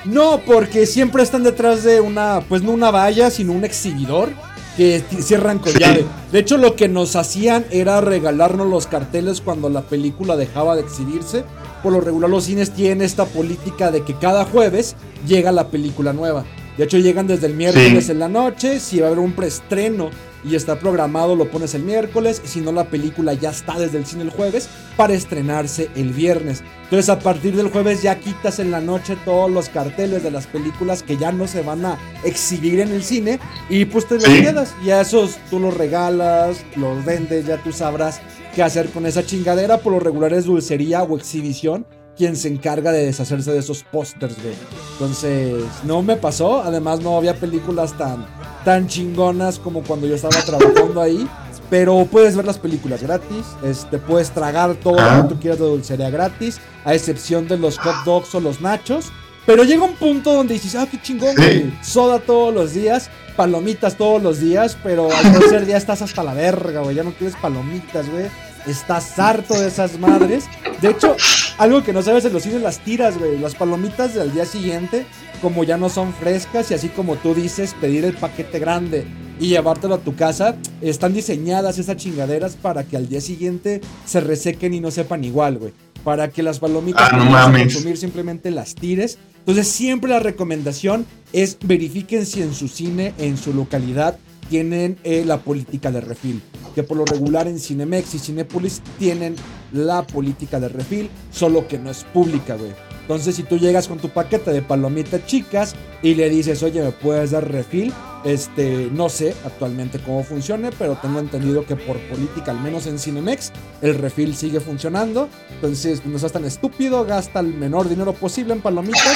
No, 0.03 0.41
porque 0.45 0.85
siempre 0.85 1.23
están 1.23 1.43
detrás 1.43 1.83
de 1.83 1.99
una, 1.99 2.41
pues 2.47 2.61
no 2.61 2.71
una 2.71 2.91
valla, 2.91 3.31
sino 3.31 3.53
un 3.53 3.63
exhibidor 3.65 4.29
que 4.77 5.01
cierran 5.21 5.57
con 5.57 5.71
Sí. 5.71 5.79
llave. 5.79 6.05
De 6.31 6.39
hecho, 6.39 6.57
lo 6.57 6.75
que 6.75 6.87
nos 6.87 7.15
hacían 7.15 7.65
era 7.71 8.01
regalarnos 8.01 8.67
los 8.67 8.85
carteles 8.87 9.41
cuando 9.41 9.69
la 9.69 9.81
película 9.81 10.35
dejaba 10.35 10.75
de 10.75 10.81
exhibirse. 10.81 11.43
Por 11.81 11.93
lo 11.93 12.01
regular, 12.01 12.29
los 12.29 12.43
cines 12.43 12.71
tienen 12.71 13.01
esta 13.01 13.25
política 13.25 13.89
de 13.89 14.03
que 14.03 14.13
cada 14.15 14.45
jueves 14.45 14.95
llega 15.27 15.51
la 15.51 15.69
película 15.69 16.13
nueva. 16.13 16.43
De 16.77 16.83
hecho, 16.83 16.97
llegan 16.97 17.27
desde 17.27 17.47
el 17.47 17.53
miércoles 17.55 18.05
Sí. 18.05 18.11
en 18.11 18.19
la 18.19 18.27
noche. 18.27 18.79
Si 18.79 18.99
va 18.99 19.05
a 19.05 19.09
haber 19.09 19.19
un 19.19 19.31
preestreno 19.33 20.09
y 20.43 20.55
está 20.55 20.77
programado, 20.77 21.35
lo 21.35 21.49
pones 21.49 21.73
el 21.73 21.83
miércoles. 21.83 22.41
Si 22.43 22.59
no, 22.59 22.71
la 22.71 22.83
película 22.89 23.33
ya 23.33 23.49
está 23.51 23.79
desde 23.79 23.97
el 23.97 24.05
cine 24.05 24.23
el 24.23 24.29
jueves 24.29 24.67
para 24.97 25.13
estrenarse 25.13 25.89
el 25.95 26.11
viernes. 26.11 26.63
Entonces, 26.83 27.09
a 27.09 27.17
partir 27.19 27.55
del 27.55 27.69
jueves 27.69 28.01
ya 28.03 28.19
quitas 28.19 28.59
en 28.59 28.71
la 28.71 28.81
noche 28.81 29.17
todos 29.25 29.49
los 29.49 29.69
carteles 29.69 30.21
de 30.21 30.31
las 30.31 30.47
películas 30.47 31.01
que 31.01 31.17
ya 31.17 31.31
no 31.31 31.47
se 31.47 31.61
van 31.61 31.85
a 31.85 31.97
exhibir 32.23 32.79
en 32.81 32.91
el 32.91 33.03
cine 33.03 33.39
y 33.69 33.85
pues 33.85 34.05
te 34.07 34.15
los 34.15 34.23
Sí. 34.25 34.41
quedas. 34.41 34.75
Y 34.83 34.89
a 34.91 35.01
esos 35.01 35.37
tú 35.49 35.59
los 35.59 35.73
regalas, 35.75 36.57
los 36.75 37.03
vendes, 37.05 37.45
ya 37.47 37.57
tú 37.57 37.71
sabrás 37.71 38.19
qué 38.53 38.61
hacer 38.63 38.89
con 38.89 39.05
esa 39.05 39.25
chingadera. 39.25 39.77
Por 39.79 39.93
lo 39.93 39.99
regular 39.99 40.33
es 40.33 40.45
dulcería 40.45 41.03
o 41.03 41.17
exhibición 41.17 41.85
quien 42.15 42.35
se 42.35 42.47
encarga 42.47 42.91
de 42.91 43.05
deshacerse 43.05 43.51
de 43.51 43.59
esos 43.59 43.83
pósters, 43.83 44.35
güey. 44.41 44.55
Entonces, 44.93 45.63
no 45.83 46.01
me 46.01 46.15
pasó. 46.15 46.61
Además, 46.61 47.01
no 47.01 47.17
había 47.17 47.35
películas 47.35 47.97
tan, 47.97 48.25
tan 48.63 48.87
chingonas 48.87 49.59
como 49.59 49.83
cuando 49.83 50.07
yo 50.07 50.15
estaba 50.15 50.41
trabajando 50.41 51.01
ahí. 51.01 51.27
Pero 51.69 52.07
puedes 52.09 52.35
ver 52.35 52.45
las 52.45 52.57
películas 52.57 53.01
gratis. 53.01 53.45
Este, 53.63 53.97
puedes 53.97 54.31
tragar 54.31 54.75
todo 54.75 54.99
lo 54.99 55.23
que 55.23 55.33
tú 55.33 55.39
quieras 55.39 55.59
de 55.59 55.65
dulcería 55.65 56.09
gratis. 56.09 56.59
A 56.83 56.93
excepción 56.93 57.47
de 57.47 57.57
los 57.57 57.77
hot 57.79 58.05
dogs 58.05 58.33
o 58.35 58.39
los 58.39 58.61
nachos. 58.61 59.11
Pero 59.45 59.63
llega 59.63 59.83
un 59.83 59.93
punto 59.93 60.33
donde 60.33 60.55
dices, 60.55 60.75
ah, 60.75 60.87
qué 60.89 60.99
chingón, 61.01 61.35
güey. 61.35 61.71
Soda 61.83 62.19
todos 62.19 62.53
los 62.53 62.73
días, 62.73 63.11
palomitas 63.35 63.95
todos 63.95 64.21
los 64.21 64.39
días, 64.39 64.75
pero 64.83 65.07
al 65.11 65.31
tercer 65.33 65.67
día 65.67 65.77
estás 65.77 66.01
hasta 66.01 66.23
la 66.23 66.33
verga, 66.33 66.81
güey. 66.81 66.95
Ya 66.95 67.03
no 67.03 67.11
quieres 67.11 67.35
palomitas, 67.39 68.09
güey. 68.09 68.25
Estás 68.67 69.17
harto 69.19 69.59
de 69.59 69.67
esas 69.67 69.99
madres. 69.99 70.45
De 70.81 70.89
hecho, 70.89 71.15
algo 71.57 71.83
que 71.83 71.93
no 71.93 72.01
sabes 72.01 72.25
en 72.25 72.33
los 72.33 72.43
cines, 72.43 72.61
las 72.61 72.79
tiras, 72.79 73.17
güey. 73.17 73.37
Las 73.37 73.55
palomitas 73.55 74.13
del 74.13 74.33
día 74.33 74.45
siguiente, 74.45 75.05
como 75.41 75.63
ya 75.63 75.77
no 75.77 75.89
son 75.89 76.13
frescas 76.13 76.71
y 76.71 76.73
así 76.73 76.89
como 76.89 77.15
tú 77.15 77.33
dices, 77.35 77.75
pedir 77.79 78.05
el 78.05 78.13
paquete 78.13 78.59
grande 78.59 79.05
y 79.39 79.49
llevártelo 79.49 79.95
a 79.95 79.99
tu 79.99 80.15
casa, 80.15 80.55
están 80.81 81.13
diseñadas 81.13 81.77
esas 81.77 81.97
chingaderas 81.97 82.55
para 82.55 82.83
que 82.85 82.97
al 82.97 83.07
día 83.09 83.21
siguiente 83.21 83.81
se 84.05 84.19
resequen 84.21 84.73
y 84.73 84.79
no 84.79 84.91
sepan 84.91 85.23
igual, 85.23 85.57
güey. 85.57 85.73
Para 86.03 86.29
que 86.29 86.43
las 86.43 86.59
palomitas 86.59 87.09
Ah, 87.11 87.17
no 87.17 87.25
mames. 87.25 87.73
consumir 87.73 87.97
simplemente 87.97 88.51
las 88.51 88.75
tires. 88.75 89.17
Entonces 89.39 89.67
siempre 89.67 90.09
la 90.09 90.19
recomendación 90.19 91.05
es 91.33 91.57
verifiquen 91.63 92.25
si 92.25 92.41
en 92.41 92.53
su 92.53 92.67
cine, 92.67 93.13
en 93.19 93.37
su 93.37 93.53
localidad, 93.53 94.17
tienen 94.49 94.97
eh, 95.03 95.23
la 95.25 95.39
política 95.39 95.91
de 95.91 96.01
refil. 96.01 96.41
Que 96.73 96.83
por 96.83 96.97
lo 96.97 97.05
regular 97.05 97.47
en 97.47 97.59
Cinemex 97.59 98.15
y 98.15 98.19
Cinepolis 98.19 98.81
tienen 98.99 99.35
la 99.71 100.05
política 100.05 100.59
de 100.59 100.69
refil, 100.69 101.09
solo 101.31 101.67
que 101.67 101.79
no 101.79 101.89
es 101.89 102.03
pública, 102.03 102.55
güey. 102.55 102.84
Entonces, 103.05 103.35
si 103.35 103.43
tú 103.43 103.59
llegas 103.59 103.87
con 103.87 103.99
tu 103.99 104.09
paquete 104.09 104.51
de 104.51 104.63
palomitas 104.63 105.23
chicas 105.27 105.75
y 106.01 106.15
le 106.15 106.27
dices, 106.27 106.63
oye, 106.63 106.81
¿me 106.81 106.91
puedes 106.91 107.29
dar 107.31 107.47
refil? 107.51 107.93
Este, 108.23 108.89
no 108.91 109.09
sé 109.09 109.35
actualmente 109.45 109.99
cómo 109.99 110.23
funcione, 110.23 110.71
pero 110.79 110.97
tengo 110.99 111.19
entendido 111.19 111.63
que 111.67 111.75
por 111.75 111.99
política, 112.09 112.49
al 112.49 112.59
menos 112.61 112.87
en 112.87 112.97
Cinemex, 112.97 113.51
el 113.83 113.93
refil 113.93 114.35
sigue 114.35 114.59
funcionando. 114.59 115.29
Entonces, 115.53 116.03
no 116.03 116.17
seas 116.17 116.31
tan 116.31 116.45
estúpido, 116.45 117.05
gasta 117.05 117.41
el 117.41 117.53
menor 117.53 117.87
dinero 117.87 118.13
posible 118.13 118.53
en 118.53 118.61
palomitas. 118.61 119.15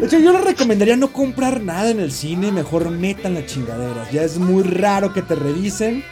De 0.00 0.06
hecho, 0.06 0.18
yo 0.18 0.32
le 0.32 0.40
recomendaría 0.40 0.96
no 0.96 1.12
comprar 1.12 1.60
nada 1.60 1.90
en 1.90 2.00
el 2.00 2.10
cine, 2.12 2.50
mejor 2.50 2.88
metan 2.90 3.34
las 3.34 3.44
chingaderas. 3.44 4.10
Ya 4.10 4.22
es 4.22 4.38
muy 4.38 4.62
raro 4.62 5.12
que 5.12 5.20
te 5.20 5.34
revisen. 5.34 6.02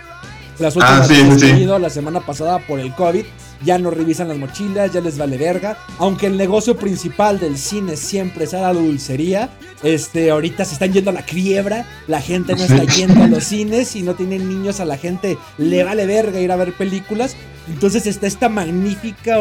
Las 0.59 0.77
últimas 0.77 1.01
Ah, 1.01 1.05
sí, 1.07 1.15
veces 1.15 1.35
sí, 1.35 1.47
que 1.47 1.53
he 1.53 1.57
sí. 1.57 1.63
ido 1.63 1.79
la 1.79 1.89
semana 1.89 2.21
pasada 2.21 2.59
por 2.59 2.79
el 2.79 2.95
COVID, 2.95 3.25
ya 3.65 3.79
no 3.79 3.91
revisan 3.91 4.29
las 4.29 4.39
mochilas, 4.39 4.93
ya 4.93 5.01
les 5.01 5.19
vale 5.19 5.37
verga. 5.37 5.77
Aunque 5.99 6.27
el 6.27 6.37
negocio 6.37 6.77
principal 6.77 7.39
del 7.39 7.59
cine 7.59 7.97
siempre 7.97 8.45
es 8.45 8.55
a 8.55 8.61
la 8.61 8.73
dulcería, 8.73 9.51
este, 9.83 10.31
ahorita 10.31 10.65
se 10.65 10.75
están 10.75 10.93
yendo 10.93 11.11
a 11.11 11.15
la 11.15 11.23
quiebra, 11.23 11.87
la 12.07 12.21
gente 12.21 12.55
no 12.55 12.63
está 12.63 12.85
yendo 12.85 13.23
a 13.23 13.29
los 13.29 13.45
cines 13.45 13.97
y 13.97 14.03
no 14.03 14.15
tienen 14.15 14.49
niños, 14.49 14.81
a 14.81 14.85
la 14.85 14.97
gente 14.97 15.39
le 15.59 15.85
vale 15.85 16.07
verga 16.07 16.41
ir 16.41 16.53
a 16.53 16.57
ver 16.57 16.73
películas. 16.75 17.37
Entonces 17.69 18.07
está 18.07 18.27
esta 18.27 18.49
magnífica 18.49 19.37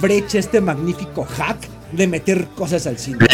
brecha, 0.00 0.38
este 0.38 0.60
magnífico 0.60 1.24
hack 1.24 1.68
de 1.92 2.06
meter 2.06 2.48
cosas 2.56 2.86
al 2.86 2.98
cine. 2.98 3.26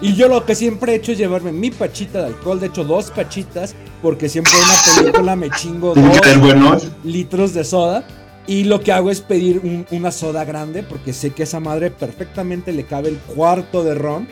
Y 0.00 0.14
yo 0.14 0.28
lo 0.28 0.44
que 0.44 0.54
siempre 0.54 0.92
he 0.92 0.96
hecho 0.96 1.12
es 1.12 1.18
llevarme 1.18 1.52
mi 1.52 1.70
pachita 1.70 2.20
de 2.20 2.26
alcohol, 2.26 2.58
de 2.60 2.66
hecho 2.66 2.84
dos 2.84 3.10
pachitas, 3.10 3.74
porque 4.02 4.28
siempre 4.28 4.52
en 4.52 4.64
una 4.64 5.02
película 5.02 5.36
me 5.36 5.50
chingo 5.50 5.94
dos 5.94 6.90
litros 7.04 7.54
de 7.54 7.64
soda. 7.64 8.04
Y 8.46 8.64
lo 8.64 8.80
que 8.80 8.90
hago 8.92 9.10
es 9.10 9.20
pedir 9.20 9.60
un- 9.62 9.86
una 9.92 10.10
soda 10.10 10.44
grande 10.44 10.82
porque 10.82 11.12
sé 11.12 11.30
que 11.30 11.44
esa 11.44 11.60
madre 11.60 11.90
perfectamente 11.90 12.72
le 12.72 12.84
cabe 12.84 13.08
el 13.10 13.18
cuarto 13.18 13.84
de 13.84 13.94
ron 13.94 14.26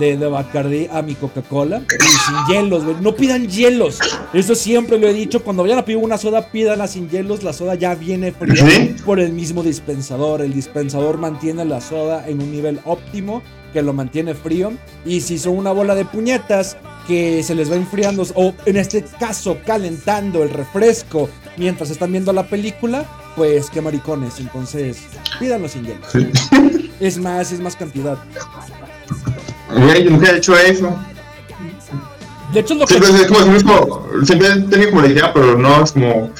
de, 0.00 0.16
de 0.16 0.26
Bacardi 0.26 0.88
a 0.90 1.00
mi 1.02 1.14
Coca-Cola. 1.14 1.82
Y 1.88 2.02
sin 2.02 2.54
hielos, 2.54 2.84
güey. 2.84 2.96
No 3.00 3.14
pidan 3.14 3.46
hielos. 3.48 3.98
Eso 4.32 4.54
siempre 4.56 4.98
lo 4.98 5.06
he 5.08 5.12
dicho. 5.12 5.44
Cuando 5.44 5.62
vayan 5.62 5.78
a 5.78 5.84
pedir 5.84 5.98
una 5.98 6.18
soda, 6.18 6.48
pídanla 6.50 6.88
sin 6.88 7.08
hielos. 7.08 7.44
La 7.44 7.52
soda 7.52 7.74
ya 7.76 7.94
viene 7.94 8.32
fría 8.32 8.66
¿Sí? 8.68 8.96
por 9.04 9.20
el 9.20 9.32
mismo 9.32 9.62
dispensador. 9.62 10.40
El 10.42 10.54
dispensador 10.54 11.18
mantiene 11.18 11.64
la 11.64 11.80
soda 11.80 12.26
en 12.28 12.42
un 12.42 12.50
nivel 12.50 12.80
óptimo 12.84 13.42
que 13.72 13.80
lo 13.82 13.92
mantiene 13.92 14.34
frío. 14.34 14.72
Y 15.06 15.20
si 15.20 15.38
son 15.38 15.56
una 15.56 15.70
bola 15.72 15.94
de 15.94 16.04
puñetas 16.04 16.76
que 17.06 17.42
se 17.42 17.54
les 17.54 17.70
va 17.70 17.76
enfriando, 17.76 18.24
o 18.34 18.54
en 18.66 18.76
este 18.76 19.04
caso 19.20 19.58
calentando 19.64 20.42
el 20.42 20.50
refresco 20.50 21.28
mientras 21.56 21.90
están 21.90 22.12
viendo 22.12 22.32
la 22.32 22.46
película, 22.46 23.04
pues 23.36 23.70
qué 23.70 23.80
maricones. 23.80 24.38
Entonces, 24.40 24.98
pídanlo 25.38 25.68
sin 25.68 25.84
hielo. 25.84 26.06
Sí. 26.10 26.30
Es 27.00 27.18
más, 27.18 27.50
es 27.50 27.58
más 27.58 27.74
cantidad. 27.74 28.16
Yo 29.70 30.10
nunca 30.10 30.30
he 30.30 30.36
hecho 30.36 30.56
eso. 30.56 30.96
De 32.52 32.60
hecho, 32.60 32.74
es 32.74 32.78
lo 32.78 32.86
que. 32.86 32.94
Siempre 32.94 33.22
es 33.22 33.26
como, 33.26 33.40
siempre 33.40 33.56
es 33.56 33.64
como, 33.64 34.24
siempre 34.70 35.02
la 35.02 35.08
idea, 35.08 35.32
pero 35.32 35.58
no 35.58 35.82
es 35.82 35.90
como. 35.90 36.30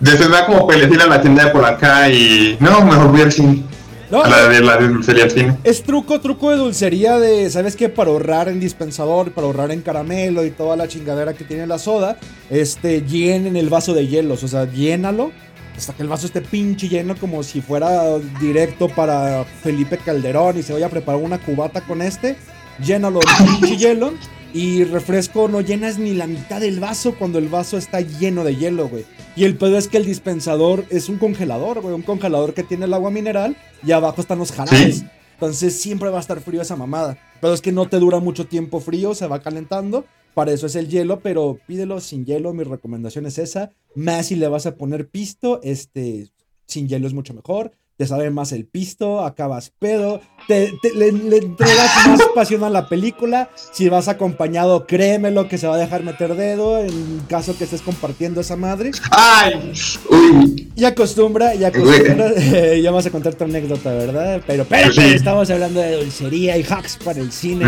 Desde 0.00 0.28
da 0.28 0.44
como 0.44 0.66
pelecir 0.66 1.00
a 1.00 1.06
la 1.06 1.22
tienda 1.22 1.46
de 1.46 1.50
por 1.52 1.64
acá 1.64 2.10
y. 2.10 2.56
No, 2.60 2.84
mejor 2.84 3.12
voy 3.12 3.22
al 3.22 3.32
cine. 3.32 3.62
No, 4.10 4.22
A 4.22 4.28
la 4.28 4.48
de 4.48 4.60
la 4.60 4.76
de 4.76 4.88
dulcería 4.88 5.24
al 5.24 5.30
cine. 5.30 5.56
Es 5.64 5.82
truco, 5.82 6.20
truco 6.20 6.50
de 6.50 6.58
dulcería 6.58 7.18
de, 7.18 7.48
¿sabes 7.48 7.74
qué? 7.74 7.88
Para 7.88 8.10
ahorrar 8.10 8.48
en 8.48 8.60
dispensador, 8.60 9.32
para 9.32 9.46
ahorrar 9.46 9.70
en 9.70 9.80
caramelo 9.80 10.44
y 10.44 10.50
toda 10.50 10.76
la 10.76 10.86
chingadera 10.86 11.32
que 11.32 11.44
tiene 11.44 11.66
la 11.66 11.78
soda, 11.78 12.18
este, 12.50 13.00
llenen 13.02 13.56
el 13.56 13.70
vaso 13.70 13.94
de 13.94 14.06
hielos, 14.06 14.42
o 14.44 14.48
sea, 14.48 14.70
llénalo 14.70 15.32
hasta 15.76 15.92
que 15.94 16.02
el 16.02 16.08
vaso 16.08 16.26
esté 16.26 16.40
pinche 16.40 16.88
lleno 16.88 17.16
como 17.16 17.42
si 17.42 17.60
fuera 17.60 18.18
directo 18.40 18.88
para 18.88 19.44
Felipe 19.44 19.98
Calderón 19.98 20.58
y 20.58 20.62
se 20.62 20.72
vaya 20.72 20.86
a 20.86 20.90
preparar 20.90 21.20
una 21.20 21.38
cubata 21.38 21.80
con 21.80 22.02
este, 22.02 22.36
llénalo 22.78 23.20
de 23.20 23.44
pinche 23.44 23.76
hielo 23.76 24.12
y 24.52 24.84
refresco 24.84 25.48
no 25.48 25.60
llenas 25.60 25.98
ni 25.98 26.14
la 26.14 26.28
mitad 26.28 26.60
del 26.60 26.78
vaso 26.78 27.16
cuando 27.16 27.38
el 27.40 27.48
vaso 27.48 27.76
está 27.76 28.00
lleno 28.00 28.44
de 28.44 28.54
hielo, 28.54 28.88
güey. 28.88 29.04
Y 29.34 29.44
el 29.44 29.56
pedo 29.56 29.76
es 29.76 29.88
que 29.88 29.96
el 29.96 30.04
dispensador 30.04 30.84
es 30.90 31.08
un 31.08 31.18
congelador, 31.18 31.80
güey, 31.80 31.92
un 31.92 32.02
congelador 32.02 32.54
que 32.54 32.62
tiene 32.62 32.84
el 32.84 32.94
agua 32.94 33.10
mineral 33.10 33.56
y 33.84 33.90
abajo 33.90 34.20
están 34.20 34.38
los 34.38 34.52
jarabes. 34.52 34.98
Sí. 34.98 35.06
Entonces 35.32 35.80
siempre 35.80 36.08
va 36.10 36.18
a 36.18 36.20
estar 36.20 36.40
frío 36.40 36.62
esa 36.62 36.76
mamada. 36.76 37.18
Pero 37.40 37.52
es 37.52 37.60
que 37.60 37.72
no 37.72 37.86
te 37.86 37.98
dura 37.98 38.20
mucho 38.20 38.46
tiempo 38.46 38.78
frío, 38.78 39.14
se 39.14 39.26
va 39.26 39.40
calentando. 39.40 40.04
Para 40.34 40.52
eso 40.52 40.66
es 40.66 40.74
el 40.74 40.88
hielo, 40.88 41.20
pero 41.20 41.58
pídelo 41.66 42.00
sin 42.00 42.24
hielo. 42.24 42.52
Mi 42.52 42.64
recomendación 42.64 43.26
es 43.26 43.38
esa. 43.38 43.70
Más 43.94 44.26
si 44.26 44.36
le 44.36 44.48
vas 44.48 44.66
a 44.66 44.76
poner 44.76 45.08
pisto, 45.08 45.60
este, 45.62 46.30
sin 46.66 46.88
hielo 46.88 47.06
es 47.06 47.14
mucho 47.14 47.34
mejor. 47.34 47.72
Te 47.96 48.06
sabe 48.08 48.30
más 48.30 48.50
el 48.50 48.66
pisto, 48.66 49.24
acabas 49.24 49.70
pedo. 49.78 50.20
Te, 50.48 50.72
te- 50.82 50.92
le, 50.94 51.12
le 51.12 51.36
entregas 51.36 52.08
más 52.08 52.20
pasión 52.34 52.64
a 52.64 52.70
la 52.70 52.88
película. 52.88 53.50
Si 53.72 53.88
vas 53.88 54.08
acompañado, 54.08 54.84
créemelo 54.86 55.46
que 55.48 55.58
se 55.58 55.68
va 55.68 55.76
a 55.76 55.78
dejar 55.78 56.02
meter 56.02 56.34
dedo 56.34 56.80
en 56.80 57.20
caso 57.28 57.56
que 57.56 57.64
estés 57.64 57.82
compartiendo 57.82 58.40
esa 58.40 58.56
madre. 58.56 58.90
¡Ay! 59.12 59.72
Uy. 60.10 60.72
Y 60.74 60.84
acostumbra, 60.84 61.54
y 61.54 61.64
acostumbra. 61.64 62.32
ya 62.82 62.90
vas 62.90 63.06
a 63.06 63.10
contar 63.10 63.34
tu 63.34 63.44
anécdota, 63.44 63.92
¿verdad? 63.92 64.42
Pero, 64.44 64.64
pero, 64.68 64.92
Sí. 64.92 65.00
estamos 65.14 65.48
hablando 65.50 65.78
de 65.80 65.96
dulcería 65.96 66.58
y 66.58 66.62
hacks 66.68 66.98
para 67.04 67.20
el 67.20 67.30
cine. 67.30 67.64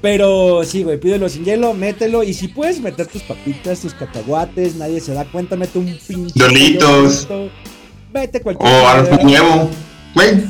Pero 0.00 0.64
sí, 0.64 0.82
güey, 0.82 0.98
pídelo 0.98 1.28
sin 1.28 1.44
hielo, 1.44 1.72
mételo. 1.74 2.22
Y 2.24 2.34
si 2.34 2.48
puedes 2.48 2.80
meter 2.80 3.06
tus 3.06 3.22
papitas, 3.22 3.80
tus 3.80 3.94
cacahuates, 3.94 4.74
nadie 4.74 5.00
se 5.00 5.14
da 5.14 5.24
cuenta, 5.24 5.56
mete 5.56 5.78
un 5.78 5.96
pinche. 6.06 6.32
Doritos. 6.38 7.28
Dorito, 7.28 7.50
Vete 8.14 8.40
cualquier. 8.40 8.72
O 8.72 8.88
a 8.88 8.98
los 8.98 9.22
nuevo. 9.24 9.70
Güey. 10.14 10.44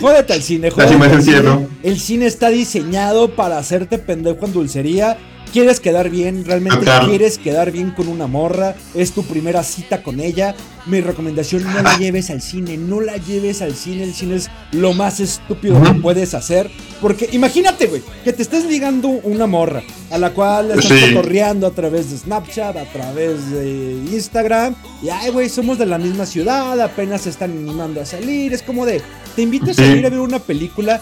Jódete 0.00 0.32
al 0.32 0.42
cine, 0.42 0.70
jódete 0.70 0.96
me 0.96 1.06
hace 1.06 1.22
cine. 1.22 1.66
El 1.82 1.98
cine 1.98 2.26
está 2.26 2.48
diseñado 2.48 3.34
para 3.34 3.58
hacerte 3.58 3.98
pendejo 3.98 4.46
en 4.46 4.52
dulcería. 4.52 5.18
Quieres 5.54 5.78
quedar 5.78 6.10
bien, 6.10 6.44
realmente 6.44 6.84
quieres 7.06 7.38
quedar 7.38 7.70
bien 7.70 7.92
con 7.92 8.08
una 8.08 8.26
morra, 8.26 8.74
es 8.92 9.12
tu 9.12 9.22
primera 9.22 9.62
cita 9.62 10.02
con 10.02 10.18
ella. 10.18 10.56
Mi 10.86 11.00
recomendación, 11.00 11.62
no 11.62 11.80
la 11.80 11.96
lleves 11.96 12.28
al 12.30 12.42
cine, 12.42 12.76
no 12.76 13.00
la 13.00 13.18
lleves 13.18 13.62
al 13.62 13.76
cine, 13.76 14.02
el 14.02 14.14
cine 14.14 14.34
es 14.34 14.50
lo 14.72 14.94
más 14.94 15.20
estúpido 15.20 15.80
que 15.80 15.92
puedes 16.00 16.34
hacer. 16.34 16.68
Porque 17.00 17.28
imagínate, 17.30 17.86
güey, 17.86 18.02
que 18.24 18.32
te 18.32 18.42
estés 18.42 18.64
ligando 18.64 19.06
una 19.08 19.46
morra 19.46 19.84
a 20.10 20.18
la 20.18 20.30
cual 20.30 20.70
le 20.70 20.74
estás 20.74 20.98
Sí. 20.98 21.14
cotorreando 21.14 21.68
a 21.68 21.70
través 21.70 22.10
de 22.10 22.18
Snapchat, 22.18 22.76
a 22.76 22.92
través 22.92 23.48
de 23.52 23.92
Instagram. 24.12 24.74
Y 25.04 25.08
ay, 25.10 25.30
güey, 25.30 25.48
somos 25.48 25.78
de 25.78 25.86
la 25.86 25.98
misma 25.98 26.26
ciudad, 26.26 26.80
apenas 26.80 27.20
se 27.22 27.30
están 27.30 27.52
animando 27.52 28.00
a 28.00 28.04
salir. 28.06 28.52
Es 28.52 28.62
como 28.64 28.84
de, 28.86 29.00
te 29.36 29.42
invito 29.42 29.70
a 29.70 29.74
salir 29.74 30.04
a 30.04 30.10
ver 30.10 30.18
una 30.18 30.40
película. 30.40 31.00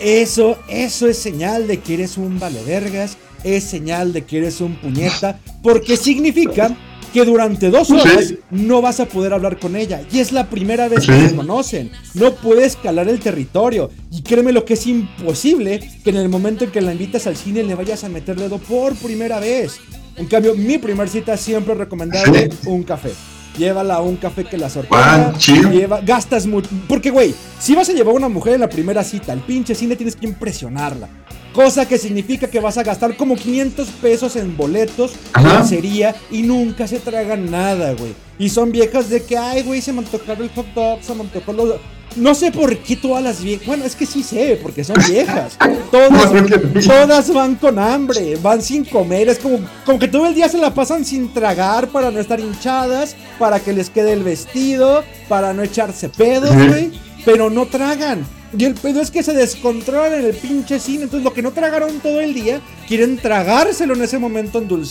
Eso, 0.00 0.58
eso 0.68 1.08
es 1.08 1.16
señal 1.16 1.66
de 1.66 1.78
que 1.80 1.94
eres 1.94 2.18
un 2.18 2.38
valevergas. 2.38 3.16
Es 3.44 3.64
señal 3.64 4.12
de 4.12 4.24
que 4.24 4.38
eres 4.38 4.60
un 4.60 4.76
puñeta. 4.76 5.38
Porque 5.62 5.96
significa 5.96 6.76
que 7.12 7.24
durante 7.24 7.70
dos 7.70 7.90
horas 7.90 8.26
Sí. 8.28 8.38
no 8.50 8.82
vas 8.82 9.00
a 9.00 9.06
poder 9.06 9.32
hablar 9.32 9.58
con 9.58 9.74
ella. 9.76 10.02
Y 10.12 10.18
es 10.18 10.32
la 10.32 10.50
primera 10.50 10.88
vez 10.88 11.04
Sí. 11.04 11.12
que 11.12 11.28
se 11.30 11.36
conocen. 11.36 11.90
No 12.14 12.34
puedes 12.34 12.66
escalar 12.74 13.08
el 13.08 13.20
territorio. 13.20 13.90
Y 14.10 14.22
créeme 14.22 14.52
lo 14.52 14.64
que 14.64 14.74
es 14.74 14.86
imposible 14.86 15.80
que 16.04 16.10
en 16.10 16.16
el 16.16 16.28
momento 16.28 16.64
en 16.64 16.70
que 16.72 16.80
la 16.80 16.92
invitas 16.92 17.26
al 17.26 17.36
cine 17.36 17.62
le 17.62 17.74
vayas 17.74 18.04
a 18.04 18.08
meter 18.08 18.36
dedo 18.36 18.58
por 18.58 18.94
primera 18.96 19.40
vez. 19.40 19.78
En 20.16 20.26
cambio, 20.26 20.54
mi 20.54 20.78
primer 20.78 21.08
cita 21.08 21.36
siempre 21.36 21.74
recomendable 21.74 22.50
un 22.66 22.82
café. 22.82 23.10
Llévala 23.58 23.94
a 23.96 24.02
un 24.02 24.16
café 24.16 24.44
que 24.44 24.58
la 24.58 24.68
sorprenda. 24.68 25.32
Lleva, 25.72 26.00
gastas 26.02 26.46
mucho. 26.46 26.68
Porque, 26.88 27.10
güey, 27.10 27.34
si 27.58 27.74
vas 27.74 27.88
a 27.88 27.92
llevar 27.94 28.12
a 28.14 28.16
una 28.18 28.28
mujer 28.28 28.54
en 28.54 28.60
la 28.60 28.68
primera 28.68 29.02
cita 29.02 29.32
al 29.32 29.40
pinche 29.40 29.74
cine, 29.74 29.96
tienes 29.96 30.16
que 30.16 30.26
impresionarla. 30.26 31.08
Cosa 31.56 31.88
que 31.88 31.96
significa 31.96 32.48
que 32.48 32.60
vas 32.60 32.76
a 32.76 32.82
gastar 32.82 33.16
como 33.16 33.34
500 33.34 33.88
pesos 34.02 34.36
en 34.36 34.54
boletos, 34.58 35.12
dulcería 35.42 36.14
y 36.30 36.42
nunca 36.42 36.86
se 36.86 36.98
tragan 36.98 37.50
nada, 37.50 37.94
güey. 37.94 38.14
Y 38.38 38.50
son 38.50 38.70
viejas 38.70 39.08
de 39.08 39.24
que, 39.24 39.38
ay, 39.38 39.62
güey, 39.62 39.80
se 39.80 39.90
me 39.90 40.00
antojaron 40.00 40.42
el 40.42 40.50
hot 40.50 40.66
dog, 40.74 41.02
se 41.02 41.14
me 41.14 41.22
antojó 41.22 41.54
los... 41.54 41.76
No 42.14 42.34
sé 42.34 42.52
por 42.52 42.76
qué 42.76 42.96
todas 42.96 43.24
las 43.24 43.42
viejas... 43.42 43.66
Bueno, 43.66 43.86
es 43.86 43.96
que 43.96 44.04
sí 44.04 44.22
sé, 44.22 44.58
porque 44.62 44.84
son 44.84 44.96
viejas. 45.08 45.56
Todas, 45.90 46.86
todas 46.86 47.32
van 47.32 47.54
con 47.54 47.78
hambre, 47.78 48.36
van 48.36 48.60
sin 48.60 48.84
comer. 48.84 49.30
Es 49.30 49.38
como, 49.38 49.60
como 49.86 49.98
que 49.98 50.08
todo 50.08 50.26
el 50.26 50.34
día 50.34 50.50
se 50.50 50.58
la 50.58 50.74
pasan 50.74 51.06
sin 51.06 51.32
tragar 51.32 51.88
para 51.88 52.10
no 52.10 52.20
estar 52.20 52.38
hinchadas, 52.38 53.16
para 53.38 53.60
que 53.60 53.72
les 53.72 53.88
quede 53.88 54.12
el 54.12 54.22
vestido, 54.22 55.04
para 55.26 55.54
no 55.54 55.62
echarse 55.62 56.10
pedos, 56.10 56.54
güey. 56.54 56.92
Pero 57.24 57.48
no 57.48 57.64
tragan. 57.64 58.26
Y 58.56 58.64
el 58.64 58.74
pedo 58.74 59.00
es 59.00 59.10
que 59.10 59.22
se 59.22 59.32
descontrolan 59.32 60.14
en 60.14 60.26
el 60.26 60.34
pinche 60.34 60.78
cine. 60.78 61.04
Entonces, 61.04 61.24
lo 61.24 61.32
que 61.32 61.42
no 61.42 61.52
tragaron 61.52 62.00
todo 62.00 62.20
el 62.20 62.34
día, 62.34 62.60
quieren 62.86 63.18
tragárselo 63.18 63.94
en 63.94 64.02
ese 64.02 64.18
momento 64.18 64.58
en 64.58 64.68
güey. 64.68 64.86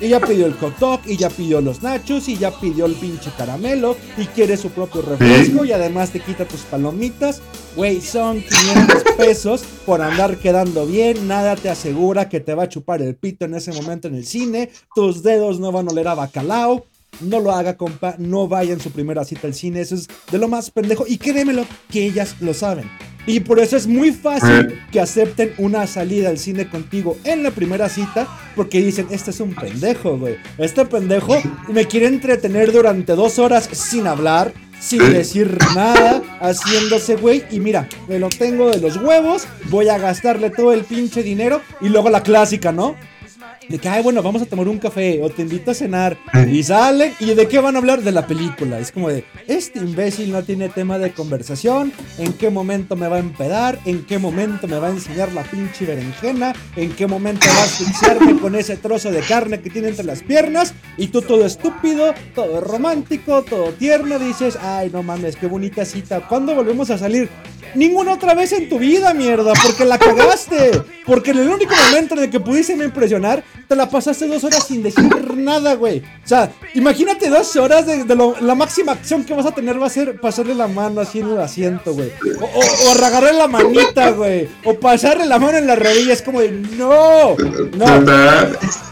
Y 0.00 0.08
ya 0.08 0.20
pidió 0.20 0.46
el 0.46 0.54
hot 0.54 0.78
dog, 0.78 1.00
y 1.04 1.16
ya 1.16 1.28
pidió 1.28 1.60
los 1.60 1.82
nachos, 1.82 2.28
y 2.28 2.36
ya 2.36 2.50
pidió 2.52 2.86
el 2.86 2.94
pinche 2.94 3.30
caramelo, 3.36 3.96
y 4.16 4.24
quiere 4.26 4.56
su 4.56 4.70
propio 4.70 5.02
refresco, 5.02 5.64
y 5.64 5.72
además 5.72 6.10
te 6.10 6.20
quita 6.20 6.46
tus 6.46 6.60
palomitas. 6.60 7.42
Güey, 7.76 8.00
son 8.00 8.42
500 8.42 9.02
pesos 9.16 9.62
por 9.84 10.00
andar 10.00 10.38
quedando 10.38 10.86
bien. 10.86 11.28
Nada 11.28 11.56
te 11.56 11.68
asegura 11.68 12.28
que 12.28 12.40
te 12.40 12.54
va 12.54 12.64
a 12.64 12.68
chupar 12.68 13.02
el 13.02 13.14
pito 13.14 13.44
en 13.44 13.54
ese 13.54 13.72
momento 13.72 14.08
en 14.08 14.14
el 14.14 14.26
cine. 14.26 14.70
Tus 14.94 15.22
dedos 15.22 15.60
no 15.60 15.70
van 15.70 15.88
a 15.88 15.92
oler 15.92 16.08
a 16.08 16.14
bacalao. 16.14 16.86
No 17.20 17.40
lo 17.40 17.52
haga, 17.52 17.76
compa. 17.76 18.14
No 18.18 18.48
vaya 18.48 18.72
en 18.72 18.80
su 18.80 18.90
primera 18.90 19.24
cita 19.24 19.46
al 19.46 19.54
cine. 19.54 19.80
Eso 19.80 19.94
es 19.94 20.08
de 20.30 20.38
lo 20.38 20.48
más 20.48 20.70
pendejo. 20.70 21.04
Y 21.06 21.18
créemelo, 21.18 21.66
que 21.90 22.04
ellas 22.04 22.36
lo 22.40 22.54
saben. 22.54 22.88
Y 23.26 23.40
por 23.40 23.60
eso 23.60 23.76
es 23.76 23.86
muy 23.86 24.12
fácil 24.12 24.80
que 24.90 25.00
acepten 25.00 25.52
una 25.58 25.86
salida 25.86 26.30
al 26.30 26.38
cine 26.38 26.68
contigo 26.68 27.18
en 27.24 27.42
la 27.42 27.50
primera 27.50 27.88
cita. 27.88 28.26
Porque 28.56 28.80
dicen, 28.80 29.06
este 29.10 29.30
es 29.30 29.40
un 29.40 29.54
pendejo, 29.54 30.18
güey. 30.18 30.36
Este 30.58 30.84
pendejo 30.84 31.36
me 31.68 31.86
quiere 31.86 32.06
entretener 32.06 32.72
durante 32.72 33.14
dos 33.14 33.38
horas 33.38 33.68
sin 33.72 34.06
hablar, 34.06 34.52
sin 34.80 35.12
decir 35.12 35.58
nada, 35.74 36.22
haciéndose 36.40 37.16
güey. 37.16 37.44
Y 37.50 37.60
mira, 37.60 37.88
me 38.08 38.18
lo 38.18 38.30
tengo 38.30 38.70
de 38.70 38.78
los 38.78 38.96
huevos. 38.96 39.46
Voy 39.68 39.88
a 39.88 39.98
gastarle 39.98 40.50
todo 40.50 40.72
el 40.72 40.84
pinche 40.84 41.22
dinero. 41.22 41.60
Y 41.82 41.90
luego 41.90 42.08
la 42.08 42.22
clásica, 42.22 42.72
¿no? 42.72 42.96
De 43.70 43.78
que, 43.78 43.88
ay, 43.88 44.02
bueno, 44.02 44.20
vamos 44.20 44.42
a 44.42 44.46
tomar 44.46 44.66
un 44.66 44.78
café 44.78 45.20
o 45.22 45.30
te 45.30 45.42
invito 45.42 45.70
a 45.70 45.74
cenar. 45.74 46.18
Y 46.50 46.60
salen. 46.64 47.14
¿Y 47.20 47.34
de 47.34 47.46
qué 47.46 47.60
van 47.60 47.76
a 47.76 47.78
hablar? 47.78 48.02
De 48.02 48.10
la 48.10 48.26
película. 48.26 48.80
Es 48.80 48.90
como 48.90 49.08
de, 49.10 49.24
este 49.46 49.78
imbécil 49.78 50.32
no 50.32 50.42
tiene 50.42 50.68
tema 50.70 50.98
de 50.98 51.12
conversación. 51.12 51.92
¿En 52.18 52.32
qué 52.32 52.50
momento 52.50 52.96
me 52.96 53.06
va 53.06 53.16
a 53.16 53.20
empedar? 53.20 53.78
¿En 53.84 54.04
qué 54.06 54.18
momento 54.18 54.66
me 54.66 54.76
va 54.80 54.88
a 54.88 54.90
enseñar 54.90 55.32
la 55.32 55.44
pinche 55.44 55.86
berenjena? 55.86 56.52
¿En 56.74 56.90
qué 56.96 57.06
momento 57.06 57.46
va 57.46 57.60
a 57.60 57.64
asfixiarme 57.64 58.40
con 58.40 58.56
ese 58.56 58.76
trozo 58.76 59.12
de 59.12 59.20
carne 59.20 59.60
que 59.60 59.70
tiene 59.70 59.86
entre 59.86 60.04
las 60.04 60.24
piernas? 60.24 60.74
Y 60.96 61.06
tú 61.06 61.22
todo 61.22 61.46
estúpido, 61.46 62.12
todo 62.34 62.60
romántico, 62.60 63.42
todo 63.42 63.70
tierno. 63.74 64.18
Dices, 64.18 64.58
ay, 64.60 64.90
no 64.92 65.04
mames, 65.04 65.36
qué 65.36 65.46
bonita 65.46 65.84
cita. 65.84 66.26
¿Cuándo 66.26 66.56
volvemos 66.56 66.90
a 66.90 66.98
salir? 66.98 67.28
Ninguna 67.74 68.14
otra 68.14 68.34
vez 68.34 68.52
en 68.52 68.68
tu 68.68 68.78
vida, 68.78 69.14
mierda, 69.14 69.52
porque 69.62 69.84
la 69.84 69.98
cagaste. 69.98 70.82
Porque 71.06 71.30
en 71.32 71.38
el 71.38 71.48
único 71.48 71.74
momento 71.86 72.14
en 72.14 72.24
el 72.24 72.30
que 72.30 72.38
pudiste 72.40 72.72
impresionar, 72.72 73.42
te 73.68 73.74
la 73.76 73.88
pasaste 73.88 74.26
dos 74.28 74.44
horas 74.44 74.64
sin 74.66 74.82
decir 74.82 75.34
nada, 75.34 75.74
güey. 75.74 75.98
O 75.98 76.28
sea, 76.28 76.50
imagínate 76.74 77.28
dos 77.28 77.54
horas 77.56 77.86
de, 77.86 78.04
de 78.04 78.14
lo- 78.16 78.36
la 78.40 78.54
máxima 78.54 78.92
acción 78.92 79.24
que 79.24 79.34
vas 79.34 79.46
a 79.46 79.52
tener 79.52 79.80
va 79.80 79.86
a 79.86 79.90
ser 79.90 80.20
pasarle 80.20 80.54
la 80.54 80.68
mano 80.68 81.00
así 81.00 81.20
en 81.20 81.30
el 81.30 81.38
asiento, 81.40 81.94
güey. 81.94 82.10
O, 82.40 82.44
o, 82.44 82.60
o 82.60 82.90
agarrarle 82.92 83.32
la 83.38 83.48
manita, 83.48 84.10
güey. 84.10 84.48
O 84.64 84.74
pasarle 84.74 85.26
la 85.26 85.38
mano 85.38 85.58
en 85.58 85.66
la 85.66 85.76
rodilla. 85.76 86.12
Es 86.12 86.22
como 86.22 86.40
de, 86.40 86.50
no, 86.52 87.36
no. 87.76 87.86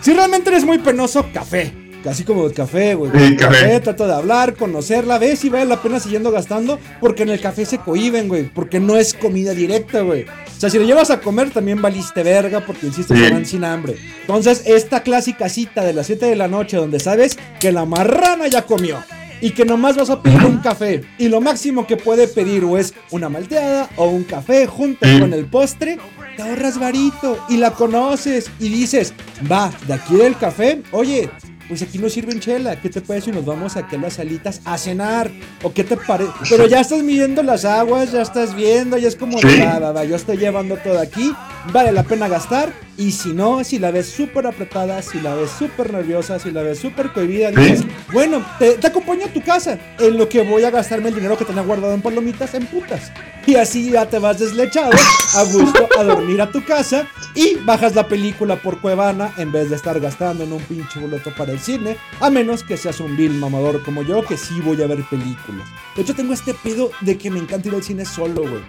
Si 0.02 0.12
realmente 0.12 0.50
eres 0.50 0.64
muy 0.64 0.78
penoso, 0.78 1.26
café. 1.32 1.72
Así 2.08 2.24
como 2.24 2.46
el 2.46 2.52
café, 2.52 2.94
güey. 2.94 3.10
Sí, 3.14 3.36
café. 3.36 3.80
Trato 3.80 4.06
de 4.06 4.14
hablar, 4.14 4.54
conocerla, 4.54 5.18
ves 5.18 5.38
si 5.40 5.48
vale 5.48 5.66
la 5.66 5.80
pena 5.82 6.00
siguiendo 6.00 6.30
gastando. 6.30 6.78
Porque 7.00 7.22
en 7.24 7.30
el 7.30 7.40
café 7.40 7.64
se 7.66 7.78
cohiben, 7.78 8.28
güey. 8.28 8.44
Porque 8.44 8.80
no 8.80 8.96
es 8.96 9.14
comida 9.14 9.52
directa, 9.52 10.00
güey. 10.00 10.22
O 10.24 10.60
sea, 10.60 10.70
si 10.70 10.78
lo 10.78 10.84
llevas 10.84 11.10
a 11.10 11.20
comer, 11.20 11.50
también 11.50 11.80
valiste 11.82 12.22
verga. 12.22 12.64
Porque 12.66 12.86
insisto, 12.86 13.14
Sí. 13.14 13.24
se 13.24 13.30
van 13.32 13.46
sin 13.46 13.64
hambre. 13.64 13.96
Entonces, 14.22 14.62
esta 14.66 15.02
clásica 15.02 15.48
cita 15.48 15.84
de 15.84 15.92
las 15.92 16.06
7 16.06 16.26
de 16.26 16.36
la 16.36 16.48
noche, 16.48 16.76
donde 16.76 17.00
sabes 17.00 17.38
que 17.60 17.72
la 17.72 17.84
marrana 17.84 18.46
ya 18.48 18.62
comió. 18.62 18.96
Y 19.40 19.50
que 19.50 19.64
nomás 19.64 19.96
vas 19.96 20.10
a 20.10 20.20
pedir 20.20 20.44
un 20.44 20.58
café. 20.58 21.02
Y 21.16 21.28
lo 21.28 21.40
máximo 21.40 21.86
que 21.86 21.96
puede 21.96 22.26
pedir 22.26 22.64
o 22.64 22.76
es 22.76 22.92
una 23.12 23.28
malteada 23.28 23.88
o 23.96 24.06
un 24.08 24.24
café 24.24 24.66
junto 24.66 25.06
Sí. 25.06 25.20
con 25.20 25.32
el 25.32 25.44
postre. 25.46 25.98
Te 26.36 26.42
ahorras 26.42 26.78
varito 26.78 27.38
y 27.48 27.56
la 27.56 27.72
conoces 27.72 28.50
y 28.60 28.68
dices, 28.68 29.12
va, 29.50 29.72
de 29.86 29.94
aquí 29.94 30.14
del 30.16 30.36
café, 30.36 30.82
oye, 30.92 31.28
pues 31.68 31.82
aquí 31.82 31.98
nos 31.98 32.12
sirven 32.14 32.40
chela, 32.40 32.80
¿qué 32.80 32.88
te 32.88 33.00
parece 33.02 33.26
si 33.26 33.32
nos 33.32 33.44
vamos 33.44 33.76
aquí 33.76 33.96
a 33.96 33.98
las 33.98 34.14
salitas 34.14 34.60
a 34.64 34.78
cenar? 34.78 35.30
¿O 35.62 35.72
qué 35.72 35.84
te 35.84 35.96
parece? 35.96 36.32
Pero 36.48 36.66
ya 36.66 36.80
estás 36.80 37.02
midiendo 37.02 37.42
las 37.42 37.64
aguas, 37.66 38.10
ya 38.10 38.22
estás 38.22 38.54
viendo, 38.54 38.96
ya 38.96 39.08
es 39.08 39.16
como, 39.16 39.38
Sí. 39.38 39.60
va, 39.60 39.78
va, 39.78 39.92
va, 39.92 40.04
yo 40.04 40.16
estoy 40.16 40.38
llevando 40.38 40.76
todo 40.78 40.98
aquí, 40.98 41.32
vale 41.72 41.92
la 41.92 42.02
pena 42.02 42.28
gastar. 42.28 42.72
Y 42.96 43.12
si 43.12 43.32
no, 43.32 43.62
si 43.62 43.78
la 43.78 43.92
ves 43.92 44.06
súper 44.06 44.46
apretada, 44.46 45.00
si 45.02 45.20
la 45.20 45.34
ves 45.34 45.50
súper 45.50 45.92
nerviosa, 45.92 46.40
si 46.40 46.50
la 46.50 46.62
ves 46.62 46.80
súper 46.80 47.12
cohibida, 47.12 47.50
dices, 47.52 47.84
bueno, 48.12 48.44
te, 48.58 48.72
te 48.72 48.86
acompaño 48.88 49.26
a 49.26 49.32
tu 49.32 49.40
casa, 49.40 49.78
en 50.00 50.18
lo 50.18 50.28
que 50.28 50.42
voy 50.42 50.64
a 50.64 50.70
gastarme 50.70 51.10
el 51.10 51.14
dinero 51.14 51.38
que 51.38 51.44
tenía 51.44 51.62
guardado 51.62 51.94
en 51.94 52.02
palomitas 52.02 52.54
en 52.54 52.66
putas. 52.66 53.12
Y 53.46 53.54
así 53.54 53.92
ya 53.92 54.06
te 54.06 54.18
vas 54.18 54.40
deslechado, 54.40 54.90
a 55.36 55.44
gusto, 55.44 55.88
a 55.96 56.02
dormir 56.02 56.42
a 56.42 56.50
tu 56.50 56.64
casa 56.64 57.06
y 57.34 57.54
bajas 57.64 57.94
la 57.94 58.08
película 58.08 58.56
por 58.56 58.80
Cuevana 58.80 59.32
en 59.36 59.52
vez 59.52 59.70
de 59.70 59.76
estar 59.76 59.98
gastando 60.00 60.42
en 60.44 60.52
un 60.52 60.60
pinche 60.62 60.98
boleto 60.98 61.32
para 61.34 61.52
el 61.52 61.60
cine, 61.60 61.96
a 62.20 62.30
menos 62.30 62.64
que 62.64 62.76
seas 62.76 62.98
un 63.00 63.16
vil 63.16 63.32
mamador 63.32 63.82
como 63.84 64.02
yo, 64.02 64.24
que 64.24 64.36
sí 64.36 64.60
voy 64.60 64.82
a 64.82 64.86
ver 64.86 65.04
películas. 65.04 65.68
De 65.94 66.02
hecho, 66.02 66.14
tengo 66.14 66.32
este 66.32 66.52
pedo 66.52 66.90
de 67.00 67.16
que 67.16 67.30
me 67.30 67.38
encanta 67.38 67.68
ir 67.68 67.74
al 67.74 67.82
cine 67.82 68.04
solo, 68.04 68.42
güey. 68.42 68.62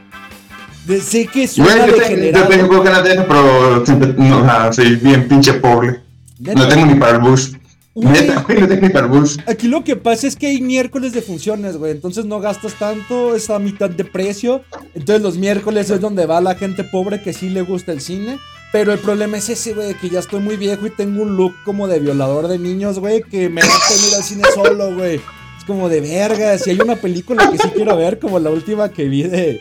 Sé 1.00 1.28
que 1.28 1.48
suena 1.48 1.86
Bueno, 1.86 1.88
yo, 1.88 1.94
tengo, 1.94 2.10
yo 2.10 2.16
degenerado. 2.16 2.48
tengo 2.50 2.82
ganas 2.84 3.04
de 3.04 3.14
eso, 3.14 3.26
pero 3.28 3.86
siempre- 3.86 4.14
no, 4.18 4.40
o 4.42 4.46
sea, 4.46 4.74
soy 4.74 4.96
bien 4.96 5.28
pinche 5.28 5.54
pobre. 5.54 6.00
No 6.40 6.68
tengo 6.68 6.86
ni 6.86 6.96
para 6.96 7.14
el 7.18 7.20
bus. 7.22 7.54
Neta, 7.96 8.42
güey, 8.48 8.62
no 8.62 8.68
tengo 8.68 8.82
ni 8.84 8.90
para 8.90 9.08
el 9.08 9.12
bus. 9.12 9.38
Aquí 9.46 9.68
lo 9.68 9.84
que 9.84 9.96
pasa 9.98 10.26
es 10.28 10.36
que 10.38 10.48
hay 10.48 10.62
miércoles 10.62 11.12
de 11.12 11.22
funciones, 11.22 11.76
güey. 11.76 11.92
Entonces 11.92 12.24
no 12.26 12.40
gastas 12.40 12.76
tanto, 12.76 13.36
es 13.36 13.50
a 13.50 13.60
mitad 13.60 13.90
de 13.90 14.06
precio. 14.06 14.62
Entonces 14.94 15.22
los 15.22 15.38
miércoles 15.38 15.90
es 15.90 16.00
donde 16.00 16.26
va 16.26 16.40
la 16.40 16.56
gente 16.56 16.84
pobre 16.86 17.22
que 17.22 17.34
sí 17.34 17.50
le 17.50 17.62
gusta 17.62 17.92
el 17.92 18.00
cine. 18.00 18.38
Pero 18.72 18.94
el 18.94 19.00
problema 19.00 19.38
es 19.38 19.50
ese, 19.50 19.74
güey, 19.74 19.96
que 19.96 20.10
ya 20.10 20.20
estoy 20.20 20.40
muy 20.40 20.56
viejo 20.56 20.86
y 20.86 20.92
tengo 20.92 21.24
un 21.24 21.36
look 21.36 21.56
como 21.66 21.88
de 21.88 22.00
violador 22.00 22.48
de 22.48 22.60
niños, 22.60 23.00
güey, 23.00 23.24
que 23.24 23.50
me 23.50 23.62
da 23.62 23.68
pena 23.68 24.08
ir 24.08 24.16
al 24.16 24.24
cine 24.24 24.44
solo, 24.54 24.94
güey. 24.96 25.16
Es 25.16 25.66
como 25.66 25.90
de 25.90 26.00
verga. 26.00 26.58
Si 26.58 26.70
hay 26.70 26.80
una 26.80 26.96
película 26.96 27.50
que 27.52 27.58
sí 27.58 27.68
quiero 27.76 27.98
ver, 27.98 28.20
como 28.20 28.40
la 28.40 28.50
última 28.52 28.90
que 28.90 29.06
vi 29.10 29.24
de. 29.24 29.60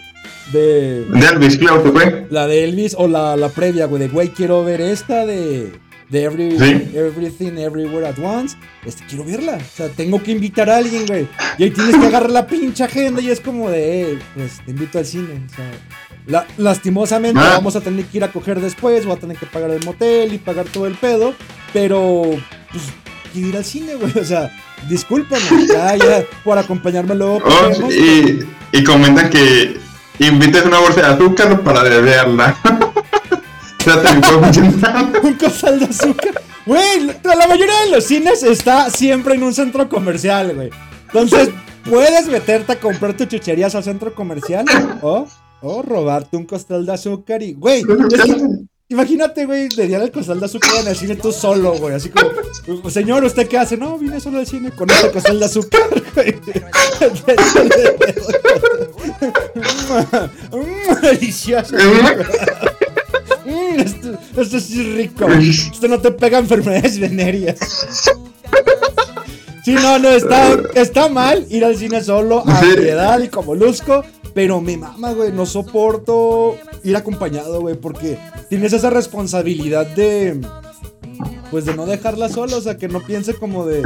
De 0.52 1.04
De 1.04 1.26
Elvis, 1.26 1.58
claro 1.58 1.82
que 1.82 1.90
fue. 1.90 2.26
la 2.30 2.46
de 2.46 2.64
Elvis 2.64 2.94
o 2.98 3.08
la, 3.08 3.36
la 3.36 3.48
previa, 3.48 3.86
güey, 3.86 4.00
de 4.02 4.08
güey, 4.08 4.28
quiero 4.30 4.64
ver 4.64 4.80
esta 4.80 5.26
de, 5.26 5.72
de 6.08 6.22
Every, 6.22 6.58
Sí. 6.58 6.90
Everything 6.94 7.58
Everywhere 7.58 8.06
at 8.08 8.18
Once. 8.18 8.56
Este, 8.86 9.04
quiero 9.08 9.24
verla. 9.24 9.56
O 9.56 9.76
sea, 9.76 9.88
tengo 9.88 10.22
que 10.22 10.32
invitar 10.32 10.70
a 10.70 10.76
alguien, 10.78 11.06
güey. 11.06 11.26
Y 11.58 11.64
ahí 11.64 11.70
tienes 11.70 11.96
que 11.96 12.06
agarrar 12.08 12.30
la 12.30 12.46
pinche 12.46 12.82
agenda 12.84 13.20
y 13.20 13.30
es 13.30 13.40
como 13.40 13.68
de, 13.70 14.12
eh, 14.12 14.18
pues 14.34 14.60
te 14.64 14.70
invito 14.70 14.98
al 14.98 15.04
cine. 15.06 15.44
O 15.50 15.54
sea, 15.54 15.70
la- 16.26 16.46
lastimosamente 16.56 17.40
Ah. 17.42 17.54
vamos 17.56 17.76
a 17.76 17.80
tener 17.80 18.04
que 18.06 18.18
ir 18.18 18.24
a 18.24 18.32
coger 18.32 18.60
después, 18.60 19.04
voy 19.06 19.16
a 19.16 19.20
tener 19.20 19.36
que 19.36 19.46
pagar 19.46 19.70
el 19.70 19.84
motel 19.84 20.32
y 20.32 20.38
pagar 20.38 20.66
todo 20.66 20.86
el 20.86 20.94
pedo. 20.94 21.34
Pero, 21.72 22.22
pues, 22.70 22.84
quiero 23.32 23.48
ir 23.48 23.56
al 23.58 23.64
cine, 23.64 23.94
güey. 23.96 24.12
O 24.18 24.24
sea, 24.24 24.50
discúlpame, 24.88 25.66
ya, 25.66 25.96
ya, 25.96 26.24
por 26.44 26.56
acompañarme 26.58 27.14
luego. 27.14 27.40
Oh, 27.44 27.90
y, 27.92 28.46
y 28.72 28.84
comentan 28.84 29.28
que 29.28 29.76
invites 30.18 30.64
una 30.64 30.78
bolsa 30.80 31.00
de 31.00 31.06
azúcar 31.14 31.60
para 31.62 31.82
beberla. 31.82 32.56
funcionar. 33.84 35.10
un 35.22 35.34
costal 35.34 35.78
de 35.78 35.86
azúcar. 35.86 36.42
Güey, 36.66 37.06
la 37.22 37.34
la 37.34 37.48
mayoría 37.48 37.80
de 37.84 37.90
los 37.90 38.04
cines 38.04 38.42
está 38.42 38.90
siempre 38.90 39.34
en 39.34 39.42
un 39.42 39.54
centro 39.54 39.88
comercial, 39.88 40.54
güey. 40.54 40.70
Entonces, 41.06 41.50
puedes 41.84 42.26
meterte 42.26 42.72
a 42.72 42.80
comprar 42.80 43.16
tus 43.16 43.28
chucherías 43.28 43.74
al 43.74 43.84
centro 43.84 44.14
comercial 44.14 44.66
o, 45.00 45.26
o 45.62 45.82
robarte 45.82 46.36
un 46.36 46.44
costal 46.44 46.84
de 46.84 46.92
azúcar 46.92 47.42
y, 47.42 47.54
güey, 47.54 47.82
es 48.12 48.36
imagínate, 48.88 49.46
güey, 49.46 49.68
de 49.68 49.86
día 49.86 50.02
el 50.02 50.10
costal 50.10 50.40
de 50.40 50.46
azúcar 50.46 50.70
en 50.80 50.88
el 50.88 50.96
cine 50.96 51.16
tú 51.16 51.32
solo, 51.32 51.72
güey. 51.74 51.94
Así 51.94 52.10
como, 52.10 52.90
señor, 52.90 53.24
¿usted 53.24 53.48
qué 53.48 53.58
hace? 53.58 53.76
No, 53.76 53.98
vine 53.98 54.20
solo 54.20 54.38
al 54.38 54.46
cine 54.46 54.70
con 54.70 54.90
este 54.90 55.10
costal 55.10 55.38
de 55.38 55.44
azúcar, 55.44 55.88
güey. 56.14 56.34
Mm, 60.52 61.00
Delicioso. 61.02 61.76
Mm, 63.44 63.80
esto, 63.80 64.56
es 64.56 64.76
rico. 64.94 65.26
Esto 65.26 65.88
no 65.88 66.00
te 66.00 66.10
pega 66.10 66.38
enfermedades 66.38 66.98
venéreas. 66.98 67.58
Sí, 69.64 69.74
no, 69.74 69.98
no, 69.98 70.08
está, 70.10 70.56
está 70.74 71.08
mal 71.08 71.46
ir 71.50 71.64
al 71.64 71.76
cine 71.76 72.02
solo 72.02 72.42
a 72.46 72.62
mi 72.62 72.88
edad 72.88 73.20
y 73.20 73.28
como 73.28 73.54
luzco. 73.54 74.04
Pero 74.34 74.60
me 74.60 74.76
mama, 74.76 75.12
güey. 75.12 75.32
No 75.32 75.46
soporto 75.46 76.56
ir 76.84 76.96
acompañado, 76.96 77.60
güey. 77.60 77.76
Porque 77.76 78.18
tienes 78.48 78.72
esa 78.72 78.90
responsabilidad 78.90 79.86
de. 79.86 80.40
Pues 81.50 81.64
de 81.64 81.74
no 81.74 81.86
dejarla 81.86 82.28
sola. 82.28 82.56
O 82.56 82.60
sea, 82.60 82.76
que 82.76 82.88
no 82.88 83.00
piense 83.00 83.34
como 83.34 83.66
de. 83.66 83.82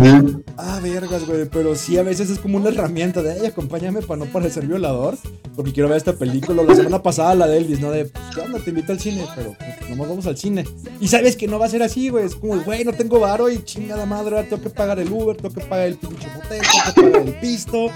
Ah, 0.57 0.81
vergas, 0.83 1.26
güey. 1.26 1.46
Pero 1.46 1.74
sí, 1.76 1.96
a 1.96 2.02
veces 2.02 2.28
es 2.28 2.38
como 2.38 2.57
una 2.59 2.68
herramienta 2.70 3.22
de, 3.22 3.33
ay, 3.33 3.46
acompáñame 3.46 4.02
para 4.02 4.24
no 4.24 4.26
parecer 4.26 4.66
violador. 4.66 5.16
Porque 5.55 5.72
quiero 5.72 5.88
ver 5.88 5.98
esta 5.98 6.14
película. 6.14 6.62
La 6.62 6.74
semana 6.74 7.02
pasada, 7.02 7.35
la 7.35 7.46
de 7.46 7.59
Elvis, 7.59 7.81
¿no? 7.81 7.90
De, 7.90 8.07
pues, 8.07 8.24
¿qué 8.35 8.40
onda? 8.40 8.59
Te 8.59 8.70
invito 8.70 8.92
al 8.92 9.00
cine. 9.00 9.24
Pero 9.35 9.57
nomás 9.88 10.09
vamos 10.09 10.26
al 10.26 10.37
cine. 10.37 10.64
Y 11.00 11.09
sabes 11.09 11.37
que 11.37 11.46
no 11.46 11.59
va 11.59 11.66
a 11.66 11.70
ser 11.70 11.83
así, 11.83 12.09
güey. 12.09 12.26
Es 12.26 12.35
como, 12.35 12.61
güey, 12.62 12.85
no 12.85 12.92
tengo 12.92 13.20
varo 13.20 13.48
y 13.48 13.62
chingada 13.62 14.07
madre. 14.07 14.37
ahora 14.37 14.48
Tengo 14.48 14.62
que 14.62 14.70
pagar 14.70 14.98
el 14.98 15.11
Uber, 15.11 15.37
tengo 15.37 15.55
que 15.55 15.61
pagar 15.61 15.87
el 15.87 15.96
pinche 15.96 16.26
motel, 16.35 16.61
tengo 16.61 16.94
que 16.94 17.12
pagar 17.12 17.28
el 17.28 17.35
pisto. 17.35 17.87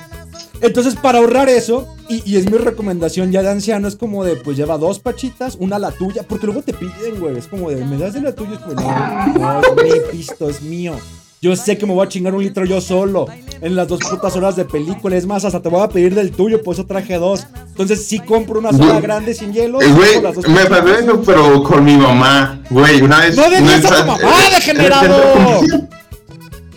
Entonces, 0.60 0.96
para 0.96 1.18
ahorrar 1.18 1.48
eso, 1.48 1.86
y, 2.08 2.22
y 2.30 2.36
es 2.36 2.50
mi 2.50 2.58
recomendación 2.58 3.30
ya 3.32 3.42
de 3.42 3.50
anciano, 3.50 3.88
es 3.88 3.96
como 3.96 4.24
de, 4.24 4.36
pues 4.36 4.56
lleva 4.56 4.78
dos 4.78 4.98
pachitas, 4.98 5.56
una 5.60 5.78
la 5.78 5.90
tuya, 5.90 6.22
porque 6.28 6.46
luego 6.46 6.62
te 6.62 6.72
piden, 6.72 7.20
güey. 7.20 7.36
Es 7.36 7.46
como 7.46 7.70
de, 7.70 7.84
¿me 7.84 7.96
das 7.98 8.14
de 8.14 8.20
la 8.22 8.34
tuya? 8.34 8.54
Es 8.54 8.58
como, 8.60 8.74
no, 8.74 9.26
no, 9.38 9.60
es 9.60 9.84
mi 9.84 10.00
pisto, 10.18 10.48
es 10.48 10.62
mío. 10.62 10.94
Yo 11.42 11.54
sé 11.54 11.76
que 11.76 11.84
me 11.84 11.92
voy 11.92 12.04
a 12.04 12.08
chingar 12.08 12.34
un 12.34 12.42
litro 12.42 12.64
yo 12.64 12.80
solo 12.80 13.26
en 13.60 13.76
las 13.76 13.86
dos 13.86 14.00
putas 14.00 14.34
horas 14.36 14.56
de 14.56 14.64
película. 14.64 15.16
Es 15.16 15.26
más, 15.26 15.44
hasta 15.44 15.60
te 15.60 15.68
voy 15.68 15.82
a 15.82 15.88
pedir 15.88 16.14
del 16.14 16.30
tuyo, 16.32 16.62
por 16.62 16.74
eso 16.74 16.86
traje 16.86 17.18
dos. 17.18 17.46
Entonces 17.68 18.06
sí 18.06 18.18
compro 18.20 18.58
una 18.58 18.70
Güey. 18.72 19.00
grande 19.02 19.34
sin 19.34 19.52
hielo. 19.52 19.80
Eh, 19.82 19.92
Güey, 19.92 20.16
me 20.16 20.64
pasó 20.64 20.88
eso, 20.98 21.22
pero 21.24 21.62
con 21.62 21.84
mi 21.84 21.96
mamá, 21.96 22.62
güey, 22.70 23.02
una 23.02 23.20
vez... 23.20 23.36
¡No 23.36 23.42
a 23.44 23.48
tu 23.48 24.06
mamá, 24.06 24.18
eh, 24.22 24.54
degenerado! 24.54 25.60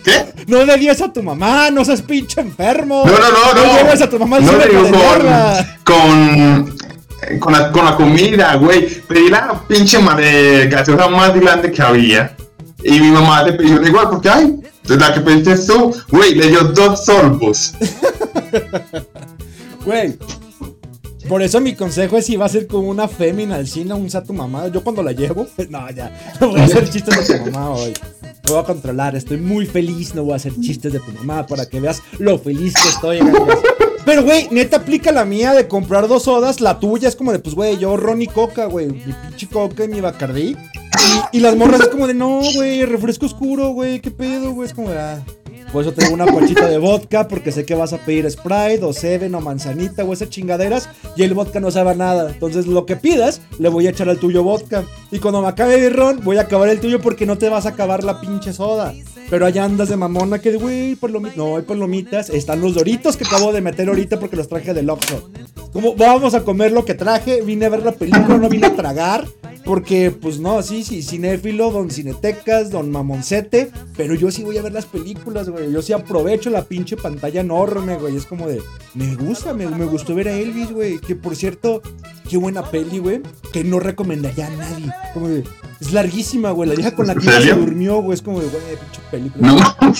¿Qué? 0.04 0.26
No 0.46 0.64
le 0.64 0.76
digas 0.78 1.00
a 1.02 1.12
tu 1.12 1.22
mamá, 1.22 1.70
no 1.70 1.84
seas 1.84 2.02
pinche 2.02 2.40
enfermo. 2.40 3.04
No, 3.06 3.12
no, 3.12 3.30
no, 3.30 3.54
no. 3.54 3.76
lleves 3.76 4.02
a 4.02 4.08
tu 4.08 4.18
mamá 4.18 4.36
al 4.36 4.46
no 4.46 4.52
cine 4.52 4.68
con, 5.84 6.78
con, 7.28 7.38
con, 7.38 7.52
la, 7.52 7.72
con 7.72 7.84
la 7.84 7.96
comida, 7.96 8.54
güey. 8.56 8.88
Pedí 9.02 9.28
la 9.28 9.60
pinche 9.68 9.98
madre 9.98 10.68
gaseosa 10.68 11.08
más 11.08 11.34
grande 11.34 11.70
que 11.70 11.82
había. 11.82 12.34
Y 12.82 12.98
mi 12.98 13.10
mamá 13.10 13.42
le 13.42 13.52
pidió 13.52 13.82
igual, 13.82 14.08
porque, 14.08 14.30
ay, 14.30 14.60
la 14.86 15.12
que 15.12 15.20
pediste 15.20 15.56
tú, 15.66 15.94
güey, 16.08 16.34
le 16.34 16.48
dio 16.48 16.64
dos 16.64 17.04
sorbos. 17.04 17.74
Güey. 19.84 20.18
Por 21.30 21.42
eso 21.42 21.60
mi 21.60 21.76
consejo 21.76 22.16
es 22.16 22.26
si 22.26 22.34
va 22.34 22.46
a 22.46 22.48
ser 22.48 22.66
como 22.66 22.88
una 22.88 23.06
fémina 23.06 23.54
al 23.54 23.68
cine, 23.68 23.94
un 23.94 24.08
a 24.12 24.20
tu 24.20 24.32
mamá. 24.32 24.66
Yo 24.66 24.82
cuando 24.82 25.00
la 25.00 25.12
llevo, 25.12 25.46
no, 25.70 25.88
ya. 25.92 26.34
No 26.40 26.48
voy 26.48 26.60
a 26.60 26.64
hacer 26.64 26.90
chistes 26.90 27.28
de 27.28 27.38
tu 27.38 27.44
mamá 27.52 27.70
hoy. 27.70 27.94
Me 28.42 28.50
voy 28.50 28.58
a 28.58 28.64
controlar, 28.64 29.14
estoy 29.14 29.36
muy 29.36 29.64
feliz, 29.64 30.12
no 30.12 30.24
voy 30.24 30.32
a 30.32 30.36
hacer 30.36 30.52
chistes 30.60 30.92
de 30.92 30.98
tu 30.98 31.12
mamá 31.12 31.46
para 31.46 31.66
que 31.66 31.78
veas 31.78 32.02
lo 32.18 32.36
feliz 32.36 32.74
que 32.74 32.88
estoy. 32.88 33.18
galgas. 33.18 33.58
Pero, 34.04 34.24
güey, 34.24 34.48
neta 34.50 34.78
aplica 34.78 35.12
la 35.12 35.24
mía 35.24 35.54
de 35.54 35.68
comprar 35.68 36.08
dos 36.08 36.24
sodas. 36.24 36.60
La 36.60 36.80
tuya 36.80 37.06
es 37.06 37.14
como 37.14 37.30
de, 37.30 37.38
pues, 37.38 37.54
güey, 37.54 37.78
yo 37.78 37.96
Ron 37.96 38.22
y 38.22 38.26
Coca, 38.26 38.64
güey. 38.64 38.88
Mi 38.88 39.12
pinche 39.12 39.46
Coca 39.46 39.84
y 39.84 39.88
mi 39.88 40.00
Bacardí. 40.00 40.56
Y, 41.32 41.36
y 41.36 41.40
las 41.40 41.54
morras 41.54 41.82
es 41.82 41.88
como 41.90 42.08
de, 42.08 42.14
no, 42.14 42.40
güey, 42.56 42.84
refresco 42.84 43.26
oscuro, 43.26 43.68
güey, 43.68 44.00
qué 44.00 44.10
pedo, 44.10 44.50
güey. 44.50 44.66
Es 44.66 44.74
como 44.74 44.90
de, 44.90 44.98
ah. 44.98 45.22
Por 45.72 45.82
eso 45.82 45.92
tengo 45.92 46.14
una 46.14 46.26
pachita 46.26 46.66
de 46.68 46.78
vodka, 46.78 47.28
porque 47.28 47.52
sé 47.52 47.64
que 47.64 47.76
vas 47.76 47.92
a 47.92 47.98
pedir 47.98 48.28
Sprite 48.28 48.82
o 48.82 48.92
Seven 48.92 49.34
o 49.36 49.40
manzanita 49.40 50.02
o 50.04 50.12
esas 50.12 50.28
chingaderas. 50.28 50.88
Y 51.16 51.22
el 51.22 51.34
vodka 51.34 51.60
no 51.60 51.70
sabe 51.70 51.94
nada. 51.94 52.30
Entonces, 52.30 52.66
lo 52.66 52.86
que 52.86 52.96
pidas, 52.96 53.40
le 53.58 53.68
voy 53.68 53.86
a 53.86 53.90
echar 53.90 54.08
al 54.08 54.18
tuyo 54.18 54.42
vodka. 54.42 54.84
Y 55.12 55.20
cuando 55.20 55.42
me 55.42 55.48
acabe 55.48 55.86
el 55.86 55.94
ron, 55.94 56.20
voy 56.24 56.38
a 56.38 56.42
acabar 56.42 56.68
el 56.68 56.80
tuyo 56.80 57.00
porque 57.00 57.24
no 57.24 57.38
te 57.38 57.48
vas 57.48 57.66
a 57.66 57.70
acabar 57.70 58.02
la 58.02 58.20
pinche 58.20 58.52
soda. 58.52 58.92
Pero 59.30 59.46
allá 59.46 59.64
andas 59.64 59.88
de 59.88 59.96
mamona 59.96 60.40
que, 60.40 60.56
güey, 60.56 60.96
palomitas. 60.96 61.36
No, 61.36 61.56
hay 61.56 61.62
palomitas. 61.62 62.30
Están 62.30 62.60
los 62.60 62.74
doritos 62.74 63.16
que 63.16 63.24
acabo 63.24 63.52
de 63.52 63.60
meter 63.60 63.88
ahorita 63.88 64.18
porque 64.18 64.36
los 64.36 64.48
traje 64.48 64.74
del 64.74 64.90
Oxxo. 64.90 65.30
Como 65.72 65.94
vamos 65.94 66.34
a 66.34 66.42
comer 66.42 66.72
lo 66.72 66.84
que 66.84 66.94
traje, 66.94 67.42
vine 67.42 67.66
a 67.66 67.68
ver 67.68 67.84
la 67.84 67.92
película, 67.92 68.38
no 68.38 68.48
vine 68.48 68.66
a 68.66 68.74
tragar. 68.74 69.24
Porque, 69.64 70.10
pues 70.10 70.40
no, 70.40 70.62
sí, 70.62 70.84
sí, 70.84 71.02
cinéfilo, 71.02 71.70
don 71.70 71.90
Cinetecas, 71.90 72.70
don 72.70 72.90
Mamoncete. 72.90 73.70
Pero 73.96 74.14
yo 74.14 74.30
sí 74.30 74.42
voy 74.42 74.58
a 74.58 74.62
ver 74.62 74.72
las 74.72 74.86
películas, 74.86 75.48
güey. 75.48 75.70
Yo 75.72 75.82
sí 75.82 75.92
aprovecho 75.92 76.50
la 76.50 76.64
pinche 76.64 76.96
pantalla 76.96 77.40
enorme, 77.40 77.96
güey. 77.96 78.16
Es 78.16 78.26
como 78.26 78.48
de, 78.48 78.62
me 78.94 79.14
gusta, 79.16 79.52
me, 79.54 79.66
me 79.66 79.84
gustó 79.84 80.14
ver 80.14 80.28
a 80.28 80.36
Elvis, 80.36 80.72
güey. 80.72 80.98
Que 80.98 81.14
por 81.14 81.36
cierto, 81.36 81.82
qué 82.28 82.36
buena 82.36 82.70
peli, 82.70 82.98
güey. 82.98 83.20
Que 83.52 83.62
no 83.62 83.80
recomendaría 83.80 84.46
a 84.46 84.50
nadie. 84.50 84.90
Como 85.12 85.28
de, 85.28 85.44
es 85.80 85.92
larguísima, 85.92 86.50
güey. 86.50 86.68
La 86.68 86.74
vieja 86.74 86.94
con 86.94 87.06
la 87.06 87.14
que 87.14 87.26
¿En 87.26 87.42
se 87.42 87.54
durmió, 87.54 88.00
güey. 88.02 88.14
Es 88.14 88.22
como 88.22 88.40
de, 88.40 88.48
güey, 88.48 88.62
pinche 88.62 89.00
película. 89.10 89.46
No, 89.46 89.92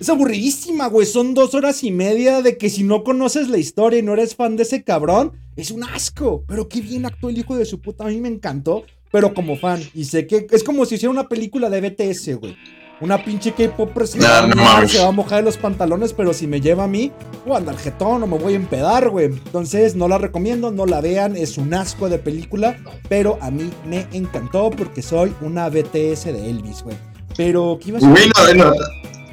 Es 0.00 0.08
aburridísima, 0.08 0.86
güey. 0.88 1.06
Son 1.06 1.34
dos 1.34 1.54
horas 1.54 1.84
y 1.84 1.90
media 1.90 2.42
de 2.42 2.56
que 2.56 2.70
si 2.70 2.84
no 2.84 3.04
conoces 3.04 3.48
la 3.48 3.58
historia 3.58 3.98
y 3.98 4.02
no 4.02 4.12
eres 4.12 4.34
fan 4.34 4.56
de 4.56 4.64
ese 4.64 4.82
cabrón, 4.82 5.32
es 5.56 5.70
un 5.70 5.84
asco. 5.84 6.44
Pero 6.46 6.68
qué 6.68 6.80
bien 6.80 7.06
actuó 7.06 7.30
el 7.30 7.38
hijo 7.38 7.56
de 7.56 7.64
su 7.64 7.80
puta. 7.80 8.04
A 8.04 8.08
mí 8.08 8.20
me 8.20 8.28
encantó, 8.28 8.84
pero 9.10 9.34
como 9.34 9.56
fan. 9.56 9.80
Y 9.94 10.04
sé 10.04 10.26
que 10.26 10.46
es 10.50 10.62
como 10.64 10.84
si 10.86 10.96
hiciera 10.96 11.10
una 11.10 11.28
película 11.28 11.70
de 11.70 11.80
BTS, 11.80 12.36
güey. 12.40 12.56
Una 13.00 13.22
pinche 13.22 13.52
K-pop 13.52 13.90
se, 14.04 14.20
va 14.20 14.38
a 14.38 14.42
No, 14.42 14.48
no 14.48 14.56
mojar, 14.56 14.74
mames. 14.76 14.92
se 14.92 14.98
va 15.00 15.08
a 15.08 15.10
mojar 15.10 15.38
en 15.40 15.44
los 15.46 15.56
pantalones, 15.56 16.12
pero 16.12 16.32
si 16.32 16.46
me 16.46 16.60
lleva 16.60 16.84
a 16.84 16.88
mí, 16.88 17.10
voy 17.44 17.54
a 17.54 17.58
andar 17.58 17.76
jetón 17.76 18.22
o 18.22 18.26
me 18.26 18.38
voy 18.38 18.52
a 18.52 18.56
empedar, 18.56 19.10
güey. 19.10 19.26
Entonces, 19.26 19.96
no 19.96 20.06
la 20.06 20.16
recomiendo, 20.16 20.70
no 20.70 20.86
la 20.86 21.00
vean, 21.00 21.36
es 21.36 21.58
un 21.58 21.74
asco 21.74 22.08
de 22.08 22.18
película, 22.18 22.76
pero 23.08 23.36
a 23.40 23.50
mí 23.50 23.68
me 23.84 24.06
encantó 24.12 24.70
porque 24.70 25.02
soy 25.02 25.34
una 25.40 25.68
BTS 25.68 26.24
de 26.26 26.48
Elvis, 26.48 26.82
güey. 26.84 26.96
Pero, 27.36 27.78
¿qué 27.82 27.88
ibas 27.88 28.04
a 28.04 28.10
güey, 28.10 28.30
no, 28.54 28.64
no. 28.64 28.72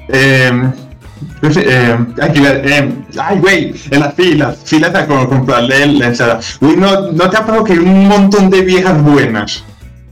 Eh, 0.09 0.51
eh, 1.43 1.97
aquí, 2.21 2.41
eh, 2.45 2.89
ay, 3.19 3.39
güey, 3.39 3.73
en 3.91 3.99
las 3.99 4.13
filas, 4.15 4.57
filas 4.63 4.93
a 4.95 5.05
co- 5.07 5.27
comprarle 5.27 5.85
la 5.87 6.07
ensalada. 6.07 6.39
Güey, 6.59 6.75
no, 6.77 7.11
no 7.11 7.29
te 7.29 7.37
ha 7.37 7.41
pasado 7.45 7.63
que 7.63 7.73
hay 7.73 7.79
un 7.79 8.07
montón 8.07 8.49
de 8.49 8.61
viejas 8.61 9.01
buenas. 9.03 9.63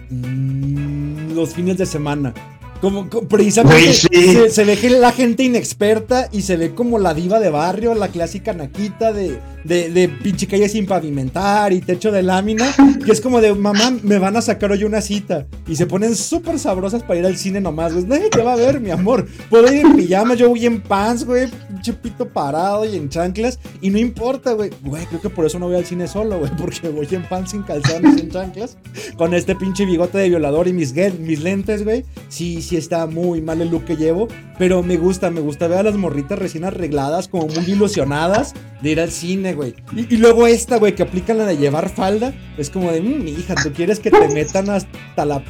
Mm, 0.09 1.33
los 1.35 1.53
fines 1.53 1.77
de 1.77 1.85
semana. 1.85 2.33
Como, 2.81 3.09
co- 3.09 3.23
precisamente 3.27 3.93
sí. 3.93 4.07
se, 4.11 4.49
se 4.49 4.63
ve 4.63 4.77
que 4.77 4.89
la 4.89 5.11
gente 5.11 5.43
inexperta 5.43 6.29
y 6.31 6.43
se 6.43 6.55
ve 6.55 6.73
como 6.73 6.97
la 6.97 7.13
diva 7.13 7.39
de 7.41 7.49
barrio, 7.49 7.93
la 7.93 8.07
clásica 8.07 8.53
naquita 8.53 9.11
de, 9.11 9.37
de, 9.65 9.89
de 9.89 10.07
pinche 10.07 10.47
calle 10.47 10.69
sin 10.69 10.85
pavimentar 10.85 11.73
y 11.73 11.81
techo 11.81 12.09
de 12.11 12.23
lámina, 12.23 12.73
que 13.05 13.11
es 13.11 13.19
como 13.19 13.41
de 13.41 13.53
mamá, 13.53 13.93
me 14.03 14.17
van 14.17 14.37
a 14.37 14.41
sacar 14.41 14.71
hoy 14.71 14.85
una 14.85 15.01
cita. 15.01 15.45
Y 15.67 15.75
se 15.75 15.87
ponen 15.87 16.15
súper 16.15 16.57
sabrosas 16.57 17.03
para 17.03 17.19
ir 17.19 17.25
al 17.25 17.35
cine 17.35 17.59
nomás, 17.59 17.93
güey. 17.93 18.05
Nadie 18.05 18.29
te 18.29 18.41
va 18.41 18.53
a 18.53 18.55
ver, 18.55 18.79
mi 18.79 18.91
amor. 18.91 19.27
Puedo 19.49 19.71
ir 19.73 19.85
en 19.85 19.95
pijama, 19.97 20.35
yo 20.35 20.47
voy 20.47 20.65
en 20.65 20.79
pants, 20.79 21.25
güey, 21.25 21.49
pinche 21.67 21.91
pito 21.93 22.29
parado 22.29 22.85
y 22.85 22.95
en 22.95 23.09
chanclas. 23.09 23.59
Y 23.81 23.89
no 23.89 23.97
importa, 23.97 24.53
güey. 24.53 24.69
Güey, 24.83 25.05
creo 25.07 25.19
que 25.21 25.29
por 25.29 25.45
eso 25.45 25.59
no 25.59 25.67
voy 25.67 25.75
al 25.75 25.85
cine 25.85 26.07
solo, 26.07 26.39
güey, 26.39 26.51
porque 26.57 26.87
voy 26.87 27.07
en 27.11 27.23
pants 27.27 27.51
sin 27.51 27.63
calzones 27.63 28.17
en 28.21 28.29
chanclas 28.31 28.77
con 29.17 29.33
este 29.33 29.53
pinche 29.55 29.85
bigote 29.85 30.17
de 30.17 30.29
violador 30.29 30.67
y 30.69 30.73
mis, 30.73 30.93
mis 31.19 31.41
lentes, 31.41 31.83
güey. 31.83 32.05
Sí, 32.29 32.61
sí 32.69 32.77
está 32.77 33.05
muy 33.07 33.41
mal 33.41 33.61
el 33.61 33.69
look 33.69 33.85
que 33.85 33.95
llevo, 33.97 34.27
pero 34.57 34.83
me 34.83 34.97
gusta, 34.97 35.29
me 35.31 35.41
gusta 35.41 35.67
ver 35.67 35.79
a 35.79 35.83
las 35.83 35.95
morritas 35.95 36.37
recién 36.39 36.63
arregladas, 36.65 37.27
como 37.27 37.47
muy 37.47 37.65
ilusionadas 37.65 38.53
de 38.81 38.89
ir 38.91 38.99
al 38.99 39.11
cine, 39.11 39.53
güey. 39.53 39.75
Y, 39.95 40.13
y 40.13 40.17
luego 40.17 40.47
esta, 40.47 40.77
güey, 40.77 40.95
que 40.95 41.03
aplican 41.03 41.37
la 41.37 41.45
de 41.45 41.57
llevar 41.57 41.89
falda, 41.89 42.33
es 42.57 42.69
como 42.69 42.91
de, 42.91 43.01
mmm, 43.01 43.27
hija, 43.27 43.55
tú 43.55 43.71
quieres 43.73 43.99
que 43.99 44.11
te 44.11 44.27
metan 44.29 44.69
hasta 44.69 45.25
la 45.25 45.43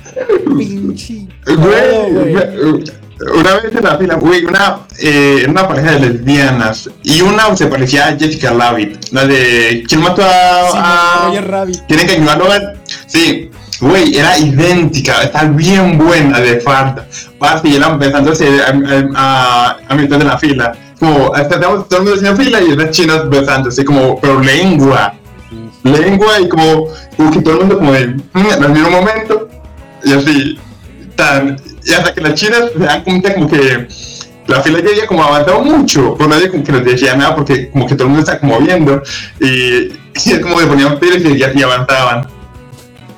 pinche... 0.57 1.27
Güey, 1.45 2.83
una 3.35 3.55
vez 3.59 3.75
en 3.75 3.83
la 3.83 3.97
fila, 3.97 4.15
güey, 4.15 4.45
una, 4.45 4.79
eh, 5.01 5.45
una 5.49 5.67
pareja 5.67 5.91
de 5.93 5.99
lesbianas 6.09 6.89
y 7.03 7.19
una 7.21 7.53
se 7.55 7.67
parecía 7.67 8.07
a 8.07 8.17
Jessica 8.17 8.53
Rabbit, 8.53 9.09
la 9.11 9.27
de 9.27 9.83
¿Quién 9.87 10.01
mató 10.01 10.21
a, 10.23 10.69
Sí, 10.71 10.77
a- 10.77 11.23
Roger 11.25 11.47
Rabbit. 11.47 11.79
¿Quieren 11.87 12.07
que 12.07 12.29
a 12.31 12.73
Sí, 13.07 13.49
güey, 13.79 14.17
era 14.17 14.37
idéntica, 14.37 15.23
está 15.23 15.43
bien 15.45 15.97
buena 15.97 16.39
de 16.39 16.59
falda. 16.59 17.07
Parce, 17.37 17.67
y 17.67 17.75
era 17.75 17.89
besándose 17.89 18.47
a, 18.61 18.73
a, 19.15 19.77
a 19.87 19.95
mitad 19.95 20.17
de 20.17 20.25
la 20.25 20.37
fila. 20.37 20.73
Como, 20.99 21.33
estamos 21.35 21.87
todo 21.87 22.01
el 22.01 22.05
mundo 22.09 22.29
en 22.29 22.37
fila 22.37 22.61
y 22.61 22.75
las 22.75 22.91
chinas 22.91 23.29
besándose, 23.29 23.85
como, 23.85 24.19
pero 24.19 24.39
lengua. 24.41 25.13
Lengua 25.83 26.39
y 26.41 26.49
como, 26.49 26.87
como 27.15 27.31
que 27.31 27.41
todo 27.41 27.53
el 27.55 27.59
mundo 27.61 27.77
como 27.77 27.93
de, 27.93 28.07
"Mm", 28.07 28.63
al 28.63 28.69
mismo 28.71 28.89
momento, 28.89 29.47
y 30.03 30.11
así, 30.13 30.59
tan, 31.15 31.55
y 31.85 31.93
hasta 31.93 32.13
que 32.13 32.21
las 32.21 32.33
chinas 32.33 32.65
se 32.73 32.79
dan 32.79 33.03
cuenta 33.03 33.33
como 33.33 33.49
que 33.49 33.87
la 34.47 34.61
fila 34.61 34.79
ya 34.79 34.89
había 34.89 35.07
como 35.07 35.23
avanzado 35.23 35.61
mucho, 35.61 36.15
pero 36.17 36.29
nadie 36.29 36.49
como 36.49 36.63
que 36.63 36.71
les 36.71 36.83
decía 36.85 37.15
nada 37.15 37.35
porque 37.35 37.69
como 37.69 37.85
que 37.87 37.95
todo 37.95 38.05
el 38.05 38.09
mundo 38.09 38.23
está 38.23 38.39
como 38.39 38.59
viendo 38.59 39.01
y, 39.39 39.45
y 40.25 40.31
es 40.31 40.39
como 40.39 40.57
que 40.57 40.65
ponían 40.65 40.99
pilas 40.99 41.21
y, 41.23 41.59
y 41.59 41.63
avanzaban. 41.63 42.27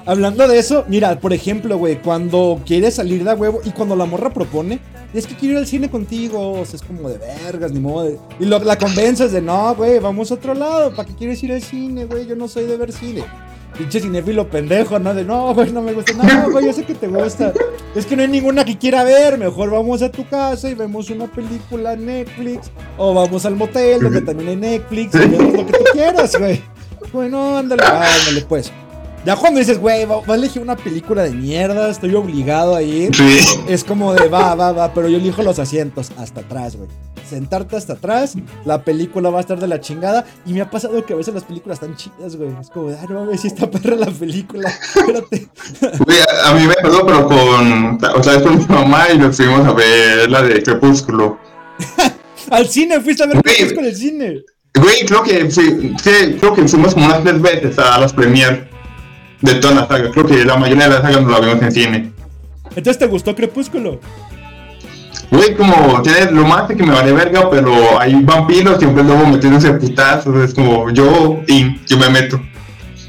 Hablando 0.06 0.48
de 0.48 0.58
eso, 0.58 0.84
mira, 0.88 1.20
por 1.20 1.32
ejemplo, 1.34 1.78
güey, 1.78 2.02
cuando 2.02 2.60
quieres 2.66 2.96
salir 2.96 3.24
de 3.24 3.34
huevo 3.34 3.62
y 3.64 3.70
cuando 3.72 3.96
la 3.96 4.06
morra 4.06 4.34
propone, 4.34 4.80
es 5.14 5.28
que 5.28 5.36
quiero 5.36 5.54
ir 5.54 5.58
al 5.60 5.68
cine 5.68 5.90
contigo, 5.92 6.54
o 6.54 6.66
sea, 6.66 6.78
es 6.78 6.82
como 6.82 7.08
de 7.10 7.18
vergas, 7.20 7.72
ni 7.72 7.80
modo. 7.80 8.06
de- 8.06 8.18
y 8.40 8.46
lo- 8.46 8.60
la 8.60 8.78
convences 8.78 9.32
de, 9.32 9.42
no, 9.42 9.76
güey, 9.76 10.00
vamos 10.00 10.32
a 10.32 10.36
otro 10.36 10.54
lado, 10.54 10.92
¿para 10.96 11.08
qué 11.08 11.14
quieres 11.16 11.44
ir 11.44 11.52
al 11.52 11.62
cine, 11.62 12.06
güey? 12.06 12.26
Yo 12.26 12.36
no 12.36 12.48
soy 12.48 12.66
de 12.66 12.78
ver 12.78 12.92
cine. 12.92 13.24
Pinche 13.78 14.02
cinéfilo 14.02 14.50
pendejo, 14.50 15.00
¿no? 15.00 15.14
De, 15.14 15.24
no, 15.24 15.54
güey, 15.54 15.72
no 15.72 15.82
me 15.82 15.94
gusta. 15.94 16.12
No, 16.14 16.52
güey, 16.52 16.66
yo 16.66 16.74
sé 16.74 16.84
que 16.84 16.94
te 16.94 17.08
gusta. 17.08 17.54
Es 17.96 18.06
que 18.06 18.16
no 18.18 18.22
hay 18.24 18.28
ninguna 18.28 18.66
que 18.66 18.78
quiera 18.78 19.04
ver. 19.06 19.38
Mejor 19.38 19.70
vamos 19.72 20.02
a 20.02 20.12
tu 20.12 20.28
casa 20.28 20.70
y 20.70 20.74
vemos 20.74 21.10
una 21.10 21.28
película 21.28 21.94
en 21.94 22.06
Netflix. 22.06 22.70
O 22.98 23.14
vamos 23.14 23.46
al 23.46 23.56
motel, 23.56 24.02
donde 24.02 24.22
también 24.22 24.50
hay 24.50 24.56
Netflix. 24.58 25.16
Y 25.16 25.20
vemos 25.20 25.54
lo 25.54 25.66
que 25.66 25.72
tú 25.72 25.84
quieras, 25.94 26.36
güey. 26.38 26.62
Bueno, 27.14 27.58
ándale, 27.58 27.82
ándale, 27.84 28.42
pues. 28.48 28.72
Ya 29.24 29.36
cuando 29.36 29.60
dices, 29.60 29.78
güey, 29.80 30.06
va, 30.06 30.22
va 30.22 30.34
a 30.34 30.38
elegir 30.38 30.62
una 30.64 30.76
película 30.76 31.22
de 31.24 31.32
mierda, 31.32 31.90
estoy 31.90 32.16
obligado 32.16 32.76
a 32.76 32.82
ir. 32.82 33.16
Sí. 33.16 33.38
Es 33.68 33.84
como 33.84 34.14
de, 34.14 34.28
va, 34.28 34.56
va, 34.56 34.72
va, 34.72 34.94
pero 34.94 35.08
yo 35.10 35.18
elijo 35.18 35.44
los 35.44 35.60
asientos 35.60 36.12
hasta 36.18 36.42
atrás, 36.42 36.76
güey. 36.76 36.90
Sentarte 37.30 37.78
hasta 37.78 37.94
atrás, 37.94 38.34
la 38.66 38.84
película 38.84 39.30
va 39.30 39.38
a 39.38 39.42
estar 39.42 39.60
de 39.60 39.68
la 39.68 39.80
chingada. 39.80 40.26
Y 40.46 40.54
me 40.54 40.62
ha 40.62 40.70
pasado 40.72 41.06
que 41.06 41.14
a 41.14 41.16
veces 41.16 41.34
las 41.36 41.44
películas 41.44 41.80
están 41.82 41.96
chidas, 41.96 42.36
güey. 42.36 42.50
Es 42.60 42.70
como 42.72 42.90
ah, 42.90 43.06
no 43.08 43.22
mames, 43.26 43.42
si 43.42 43.48
está 43.48 43.70
perra 43.70 43.96
la 43.96 44.08
película. 44.08 44.70
Espérate. 44.96 45.48
Güey, 46.04 46.18
a, 46.20 46.50
a 46.50 46.54
mí 46.56 46.66
me 46.68 46.74
pasó, 46.74 47.06
pero 47.06 47.28
con, 47.28 48.00
o 48.16 48.24
sea, 48.24 48.42
con 48.42 48.58
mi 48.58 48.66
mamá 48.66 49.06
y 49.14 49.20
nos 49.20 49.38
fuimos 49.38 49.66
a 49.68 49.72
ver 49.74 50.30
la 50.32 50.42
de 50.42 50.64
Crepúsculo. 50.64 51.38
Al 52.50 52.68
cine, 52.68 53.00
fuiste 53.00 53.24
a 53.24 53.28
ver 53.28 53.76
con 53.76 53.86
el 53.86 53.96
cine. 53.96 54.42
Güey, 54.74 55.06
creo 55.06 55.22
que, 55.24 55.50
fui- 55.52 55.96
sí, 56.02 56.38
creo 56.40 56.54
que 56.56 56.68
fuimos 56.68 56.94
como 56.96 57.06
unas 57.06 57.24
tres 57.24 57.42
veces 57.42 57.78
a 57.78 58.00
las 58.00 58.12
premier 58.14 58.71
de 59.42 59.56
toda 59.56 59.76
la 59.76 59.88
saga. 59.88 60.12
Creo 60.12 60.26
que 60.26 60.46
la 60.46 60.58
mayoría 60.58 60.86
de 60.86 60.96
las 60.96 61.02
sagas 61.02 61.22
no 61.22 61.30
la 61.30 61.40
vimos 61.40 61.62
en 61.62 61.72
cine. 61.72 62.12
Entonces, 62.70 62.98
¿te 62.98 63.08
gustó 63.08 63.36
Crepúsculo? 63.36 64.00
Güey, 65.30 65.56
como 65.56 66.02
tiene 66.02 66.32
lo 66.32 66.46
más 66.46 66.68
que 66.68 66.76
me 66.76 66.92
vale 66.92 67.14
verga, 67.14 67.50
pero 67.50 68.00
hay 68.00 68.16
vampiros, 68.16 68.80
siempre 68.80 69.04
luego 69.04 69.26
metiéndose 69.28 69.72
putazos, 69.74 70.36
es 70.44 70.54
como 70.54 70.90
yo 70.90 71.42
y 71.48 71.78
yo 71.86 71.98
me 71.98 72.10
meto. 72.10 72.42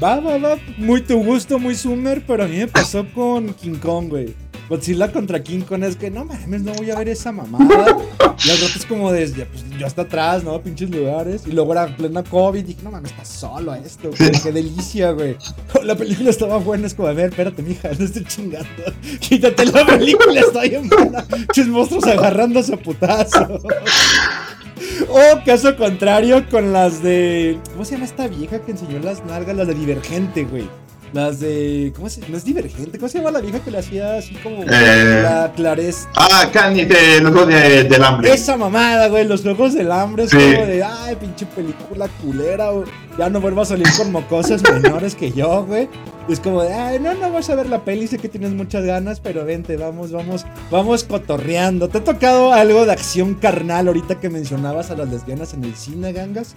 Va, 0.01 0.19
va, 0.19 0.37
va. 0.37 0.57
Muy 0.77 1.01
tu 1.01 1.21
gusto, 1.23 1.59
muy 1.59 1.75
Summer, 1.75 2.23
pero 2.25 2.43
a 2.43 2.47
mí 2.47 2.57
me 2.57 2.67
pasó 2.67 3.05
con 3.13 3.53
King 3.53 3.75
Kong, 3.75 4.07
güey. 4.09 4.33
Godzilla 4.69 5.11
contra 5.11 5.43
King 5.43 5.61
Kong 5.61 5.83
es 5.83 5.95
que 5.95 6.09
no 6.09 6.25
mames, 6.25 6.61
no 6.61 6.73
voy 6.73 6.89
a 6.91 6.95
ver 6.95 7.09
esa 7.09 7.31
mamada. 7.31 7.97
Y 8.45 8.49
al 8.49 8.57
rato 8.57 8.73
es 8.75 8.85
como 8.85 9.11
desde, 9.11 9.45
pues 9.45 9.63
yo 9.77 9.85
hasta 9.85 10.03
atrás, 10.03 10.43
¿no? 10.43 10.59
Pinches 10.61 10.89
lugares. 10.89 11.43
Y 11.45 11.51
luego 11.51 11.73
era 11.73 11.95
plena 11.95 12.23
COVID. 12.23 12.59
Y 12.59 12.63
dije, 12.63 12.81
no 12.83 12.91
mames, 12.91 13.11
está 13.11 13.25
solo 13.25 13.73
esto, 13.75 14.09
güey. 14.17 14.31
Qué 14.41 14.51
delicia, 14.51 15.11
güey. 15.11 15.37
La 15.83 15.95
película 15.95 16.29
estaba 16.29 16.57
buena. 16.57 16.87
Es 16.87 16.93
como, 16.93 17.07
a 17.07 17.13
ver, 17.13 17.29
espérate, 17.29 17.61
mija, 17.61 17.89
no 17.97 18.05
estoy 18.05 18.25
chingando. 18.25 18.67
Quítate 19.19 19.65
la 19.65 19.85
película, 19.85 20.39
está 20.39 20.61
bien 20.61 20.89
buena. 20.89 21.23
Pinches 21.25 21.67
monstruos 21.67 22.05
agarrándose 22.05 22.73
a 22.73 22.77
putazo. 22.77 23.61
O 25.09 25.43
caso 25.45 25.75
contrario 25.75 26.47
con 26.49 26.73
las 26.73 27.01
de. 27.01 27.59
¿Cómo 27.71 27.85
se 27.85 27.93
llama 27.93 28.05
esta 28.05 28.27
vieja 28.27 28.59
que 28.59 28.71
enseñó 28.71 28.99
las 28.99 29.23
nalgas? 29.25 29.55
Las 29.55 29.67
de 29.67 29.73
Divergente, 29.75 30.43
güey. 30.43 30.67
Las 31.13 31.39
de. 31.39 31.93
¿Cómo 31.95 32.09
se 32.09 32.27
No 32.27 32.35
es 32.37 32.43
Divergente. 32.43 32.97
¿Cómo 32.97 33.07
se 33.07 33.19
llama 33.19 33.29
la 33.31 33.39
vieja 33.39 33.59
que 33.59 33.69
le 33.69 33.77
hacía 33.77 34.17
así 34.17 34.33
como. 34.41 34.63
Eh. 34.63 35.19
La 35.23 35.51
Clarez. 35.55 36.07
Ah, 36.15 36.49
Candy, 36.51 36.85
de 36.85 37.21
los 37.21 37.31
ojos 37.33 37.47
de, 37.49 37.83
del 37.83 38.03
hambre. 38.03 38.33
Esa 38.33 38.57
mamada, 38.57 39.07
güey. 39.09 39.25
Los 39.27 39.45
ojos 39.45 39.73
del 39.75 39.91
hambre. 39.91 40.23
Es 40.23 40.31
Sí. 40.31 40.37
como 40.37 40.65
de. 40.65 40.83
Ay, 40.83 41.15
pinche 41.15 41.45
película 41.45 42.07
culera, 42.21 42.71
güey. 42.71 42.87
Ya 43.17 43.29
no 43.29 43.39
vuelvo 43.39 43.61
a 43.61 43.65
salir 43.65 43.85
con 43.95 44.11
mocosas 44.11 44.63
menores 44.63 45.13
que 45.13 45.31
yo, 45.31 45.65
güey. 45.65 45.87
Es 46.27 46.39
como 46.39 46.63
de, 46.63 46.73
ay, 46.73 46.99
no, 46.99 47.13
no 47.13 47.31
vas 47.31 47.49
a 47.49 47.55
ver 47.55 47.67
la 47.67 47.83
peli, 47.83 48.07
sé 48.07 48.17
que 48.17 48.29
tienes 48.29 48.53
muchas 48.53 48.83
ganas, 48.85 49.19
pero 49.19 49.43
vente, 49.45 49.75
vamos, 49.77 50.11
vamos, 50.11 50.45
vamos 50.71 51.03
cotorreando. 51.03 51.89
¿Te 51.89 51.97
ha 51.99 52.03
tocado 52.03 52.53
algo 52.53 52.85
de 52.85 52.93
acción 52.93 53.35
carnal 53.35 53.87
ahorita 53.87 54.19
que 54.19 54.29
mencionabas 54.29 54.89
a 54.89 54.95
las 54.95 55.09
lesbianas 55.09 55.53
en 55.53 55.65
el 55.65 55.75
cine, 55.75 56.11
gangas? 56.13 56.55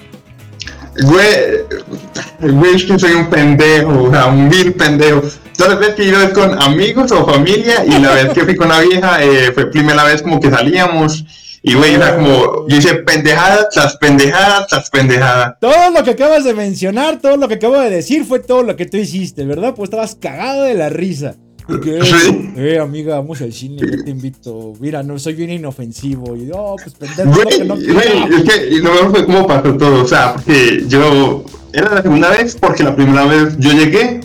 Güey, 1.03 2.87
que 2.87 2.99
soy 2.99 3.13
un 3.13 3.29
pendejo, 3.29 4.05
o 4.05 4.11
sea, 4.11 4.27
un 4.27 4.49
vil 4.49 4.75
pendejo. 4.75 5.23
Todas 5.57 5.73
las 5.73 5.81
veces 5.81 5.95
que 5.95 6.11
es 6.11 6.31
con 6.31 6.63
amigos 6.63 7.13
o 7.13 7.27
familia, 7.27 7.85
y 7.85 7.99
la 7.99 8.13
vez 8.13 8.29
que 8.31 8.45
fui 8.45 8.57
con 8.57 8.69
la 8.69 8.81
vieja 8.81 9.23
eh, 9.23 9.53
fue 9.53 9.71
primera 9.71 10.05
vez 10.05 10.23
como 10.23 10.41
que 10.41 10.51
salíamos. 10.51 11.25
Y 11.63 11.75
güey, 11.75 11.95
era 11.95 12.15
como, 12.17 12.69
yo 12.69 12.77
hice 12.77 12.95
pendejadas, 12.95 13.69
tras 13.71 13.97
pendejadas, 13.97 14.69
tras 14.69 14.89
pendejadas. 14.89 15.55
Todo 15.61 15.91
lo 15.91 16.05
que 16.05 16.11
acabas 16.11 16.45
de 16.45 16.55
mencionar, 16.55 17.21
todo 17.21 17.37
lo 17.37 17.49
que 17.49 17.55
acabo 17.55 17.79
de 17.79 17.91
decir 17.91 18.25
fue 18.25 18.39
todo 18.39 18.63
lo 18.63 18.77
que 18.77 18.87
tú 18.87 18.99
hiciste, 18.99 19.45
¿verdad? 19.45 19.75
Pues 19.75 19.89
estabas 19.89 20.15
cagado 20.15 20.63
de 20.63 20.75
la 20.75 20.91
risa. 20.91 21.35
¿Y 21.69 21.81
qué? 21.81 22.01
Sí. 22.05 22.53
Eh, 22.57 22.79
amiga, 22.79 23.17
vamos 23.17 23.41
al 23.43 23.53
cine, 23.53 23.79
yo 23.81 24.05
te 24.05 24.11
invito. 24.11 24.73
Mira, 24.81 25.03
no 25.03 25.19
soy 25.19 25.35
bien 25.35 25.51
inofensivo. 25.51 26.37
Y 26.37 26.51
oh, 26.53 26.77
pues 26.83 26.95
pendejo, 26.95 27.31
Güey, 27.31 27.59
que 27.59 27.65
no 27.65 27.75
güey, 27.75 28.35
es 28.35 28.45
que 28.45 28.69
y 28.69 28.79
lo 28.79 28.93
mejor 28.93 29.11
fue 29.11 29.27
como 29.27 29.47
pasó 29.47 29.77
todo, 29.77 30.03
o 30.03 30.07
sea, 30.07 30.35
porque 30.35 30.85
yo, 30.89 31.45
era 31.73 31.95
la 31.95 32.03
segunda 32.03 32.31
vez, 32.31 32.57
porque 32.59 32.83
la 32.83 32.95
primera 32.95 33.27
vez 33.27 33.57
yo 33.59 33.73
llegué, 33.73 34.21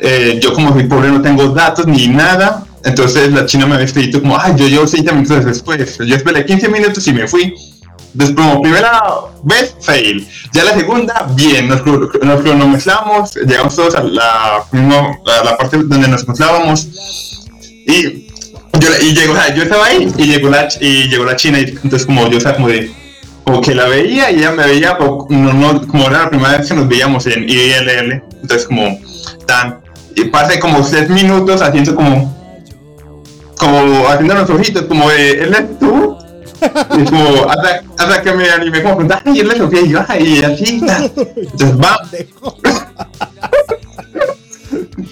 eh, 0.00 0.38
yo 0.42 0.52
como 0.52 0.72
soy 0.72 0.84
pobre 0.84 1.10
no 1.10 1.22
tengo 1.22 1.48
datos 1.50 1.86
ni 1.86 2.08
nada, 2.08 2.66
entonces 2.84 3.32
la 3.32 3.46
china 3.46 3.66
me 3.66 3.74
había 3.74 3.86
escrito 3.86 4.20
como, 4.20 4.38
ay, 4.38 4.54
yo 4.56 4.66
llevo 4.68 4.84
20 4.90 5.12
minutos 5.12 5.44
después, 5.44 5.98
yo 5.98 6.14
esperé 6.16 6.44
15 6.44 6.68
minutos 6.68 7.06
y 7.06 7.12
me 7.12 7.28
fui. 7.28 7.54
Entonces, 8.14 8.36
como 8.36 8.62
primera 8.62 9.02
vez, 9.42 9.74
fail. 9.80 10.26
Ya 10.52 10.62
la 10.64 10.74
segunda, 10.74 11.26
bien, 11.34 11.68
nos, 11.68 11.84
nos 11.84 12.40
cronometramos, 12.42 13.34
llegamos 13.34 13.74
todos 13.74 13.96
a 13.96 14.02
la, 14.04 14.62
misma- 14.70 15.18
a 15.40 15.44
la 15.44 15.56
parte 15.58 15.78
donde 15.78 16.06
nos 16.08 16.22
encontrábamos 16.22 16.86
y 17.86 18.28
yo, 18.80 18.88
y 19.02 19.14
llegó, 19.14 19.34
o 19.34 19.54
yo 19.56 19.64
estaba 19.64 19.86
ahí 19.86 20.12
y 20.16 20.26
llegó 20.26 20.48
la, 20.48 20.68
y 20.80 21.08
llegó 21.08 21.24
la 21.24 21.34
china 21.36 21.58
y 21.58 21.64
entonces 21.64 22.06
como 22.06 22.28
yo, 22.28 22.38
o 22.38 22.54
como 22.54 22.68
de, 22.68 22.90
como 23.42 23.60
que 23.60 23.74
la 23.74 23.86
veía 23.88 24.30
y 24.30 24.36
ella 24.36 24.52
me 24.52 24.64
veía, 24.64 24.96
no, 24.98 25.26
no, 25.52 25.86
como 25.88 26.06
era 26.08 26.22
la 26.24 26.30
primera 26.30 26.56
vez 26.58 26.68
que 26.68 26.74
nos 26.74 26.86
veíamos 26.88 27.26
en 27.26 27.48
ILL, 27.48 28.22
entonces 28.42 28.66
como 28.68 28.96
tan, 29.46 29.80
y 30.14 30.24
pasé 30.26 30.60
como 30.60 30.86
tres 30.86 31.08
minutos 31.10 31.60
haciendo 31.62 31.94
como, 31.96 32.32
como 33.58 34.08
haciendo 34.08 34.34
los 34.34 34.50
ojitos, 34.50 34.84
como 34.84 35.08
de, 35.10 35.30
¿él 35.32 35.52
es 35.54 35.78
tú? 35.80 36.16
Y 36.98 37.04
como, 37.04 37.48
hasta, 37.50 37.82
hasta 37.98 38.22
que 38.22 38.32
me 38.32 38.50
animé 38.50 38.82
como 38.82 38.94
a 38.94 38.96
preguntar, 38.96 39.22
ay, 39.26 39.40
él 39.40 39.50
es 39.50 39.58
Sofía, 39.58 39.80
y 39.82 39.88
yo, 39.90 40.04
ay, 40.08 40.22
y 40.38 40.42
así, 40.44 40.80
entonces 41.36 41.80
va. 41.80 42.00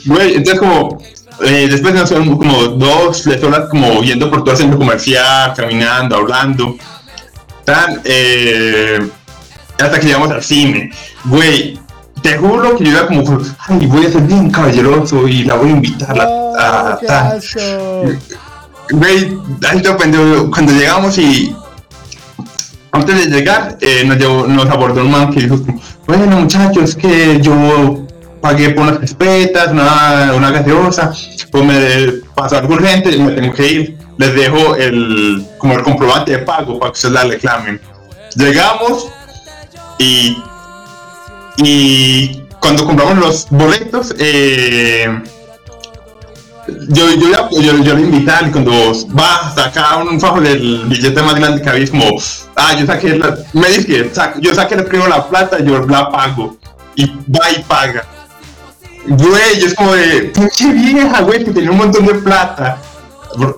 Güey, 0.05 0.35
entonces 0.35 0.59
como, 0.59 0.98
eh, 1.44 1.68
después 1.70 1.94
nos 1.94 2.09
fueron 2.09 2.37
como 2.37 2.62
dos, 2.68 3.22
tres 3.22 3.42
horas 3.44 3.68
como 3.70 4.02
yendo 4.02 4.28
por 4.31 4.40
todo 4.42 4.52
el 4.52 4.57
centro 4.57 4.78
comercial, 4.78 5.52
caminando, 5.57 6.16
hablando, 6.16 6.76
tan, 7.64 8.00
eh, 8.05 9.09
hasta 9.81 10.00
que 10.00 10.07
llegamos 10.07 10.31
al 10.31 10.42
cine. 10.42 10.90
Güey, 11.24 11.78
te 12.22 12.37
juro 12.38 12.76
que 12.76 12.85
yo 12.85 12.90
iba 12.92 13.07
como, 13.07 13.22
ay, 13.68 13.87
voy 13.87 14.07
a 14.07 14.11
ser 14.11 14.22
bien 14.22 14.50
caballeroso 14.50 15.26
y 15.28 15.44
la 15.44 15.55
voy 15.55 15.68
a 15.70 15.72
invitar 15.72 16.20
a, 16.20 16.26
Oh, 16.28 16.57
a- 16.59 16.98
qué 17.00 17.07
tal. 17.07 17.37
asco. 17.38 17.61
Güey, 18.90 19.38
cuando 20.50 20.72
llegamos 20.72 21.16
y 21.18 21.54
antes 22.90 23.24
de 23.30 23.36
llegar, 23.36 23.78
eh, 23.80 24.02
nos, 24.04 24.18
llevó- 24.18 24.46
nos 24.46 24.66
abordó 24.66 25.00
un 25.02 25.10
man 25.10 25.30
que 25.32 25.40
dijo, 25.40 25.58
bueno 26.06 26.26
muchachos, 26.36 26.94
que 26.94 27.40
yo 27.40 28.06
pagué 28.42 28.70
por 28.70 28.82
unas 28.84 28.98
crispetas, 28.98 29.68
una, 29.72 30.32
una 30.34 30.50
gaseosa, 30.50 31.12
pues 31.50 31.64
me 31.64 32.12
pasó 32.34 32.58
algo 32.58 32.74
urgente 32.74 33.10
y 33.14 33.18
me 33.22 33.32
tengo 33.32 33.52
que 33.54 33.66
ir. 33.66 33.98
Les 34.18 34.34
dejo 34.34 34.76
el, 34.76 35.46
como 35.58 35.74
el 35.74 35.82
comprobante 35.82 36.32
de 36.32 36.38
pago 36.40 36.78
para 36.78 36.92
que 36.92 36.96
ustedes 36.96 37.14
la 37.14 37.24
reclamen. 37.24 37.80
Llegamos 38.36 39.08
y, 39.98 40.36
y 41.56 42.42
cuando 42.60 42.84
compramos 42.84 43.18
los 43.18 43.46
boletos, 43.50 44.14
eh, 44.18 45.08
yo, 46.88 47.11
yo, 47.14 47.31
ya- 47.31 47.48
yo, 47.51 47.79
yo 47.83 47.94
le 47.94 48.03
invité 48.03 48.33
y 48.46 48.51
cuando 48.51 48.72
va 49.18 49.48
a 49.48 49.55
sacar 49.55 50.03
un 50.07 50.20
fajo 50.20 50.40
del 50.40 50.85
billete 50.87 51.22
más 51.22 51.35
grande 51.35 51.61
que 51.62 51.68
había, 51.68 51.85
es 51.85 51.90
como, 51.90 52.07
ah, 52.57 52.75
yo 52.79 52.87
saqué, 52.87 53.16
la, 53.18 53.37
me 53.53 53.68
dice 53.68 54.12
sac- 54.12 54.38
yo 54.40 54.55
saqué 54.55 54.77
primero 54.77 55.09
la 55.09 55.27
plata, 55.29 55.59
yo 55.61 55.81
la 55.87 56.11
pago. 56.11 56.57
Y 56.94 57.07
va 57.07 57.51
y 57.57 57.62
paga. 57.62 58.05
Güey, 59.07 59.59
yo 59.61 59.66
es 59.66 59.75
como 59.75 59.94
de, 59.94 60.31
pinche 60.35 60.72
vieja, 60.72 61.22
güey, 61.22 61.44
que 61.44 61.51
tenía 61.51 61.70
un 61.70 61.79
montón 61.79 62.07
de 62.07 62.14
plata. 62.14 62.79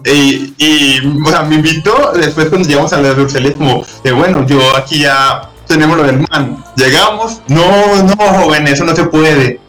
Y, 0.07 0.55
y, 0.57 1.21
o 1.27 1.29
sea, 1.29 1.43
me 1.43 1.57
invitó, 1.57 2.13
después 2.15 2.49
cuando 2.49 2.67
llegamos 2.69 2.93
a 2.93 3.01
la 3.01 3.11
Bruselas, 3.13 3.55
como, 3.59 3.85
de, 4.05 4.13
bueno, 4.13 4.47
yo 4.47 4.61
aquí 4.77 5.01
ya 5.01 5.51
tenemos 5.67 5.97
lo 5.97 6.05
del 6.05 6.25
man. 6.31 6.65
Llegamos, 6.77 7.41
no, 7.49 8.03
no, 8.05 8.17
joven, 8.17 8.69
eso 8.69 8.85
no 8.85 8.95
se 8.95 9.05
puede, 9.05 9.61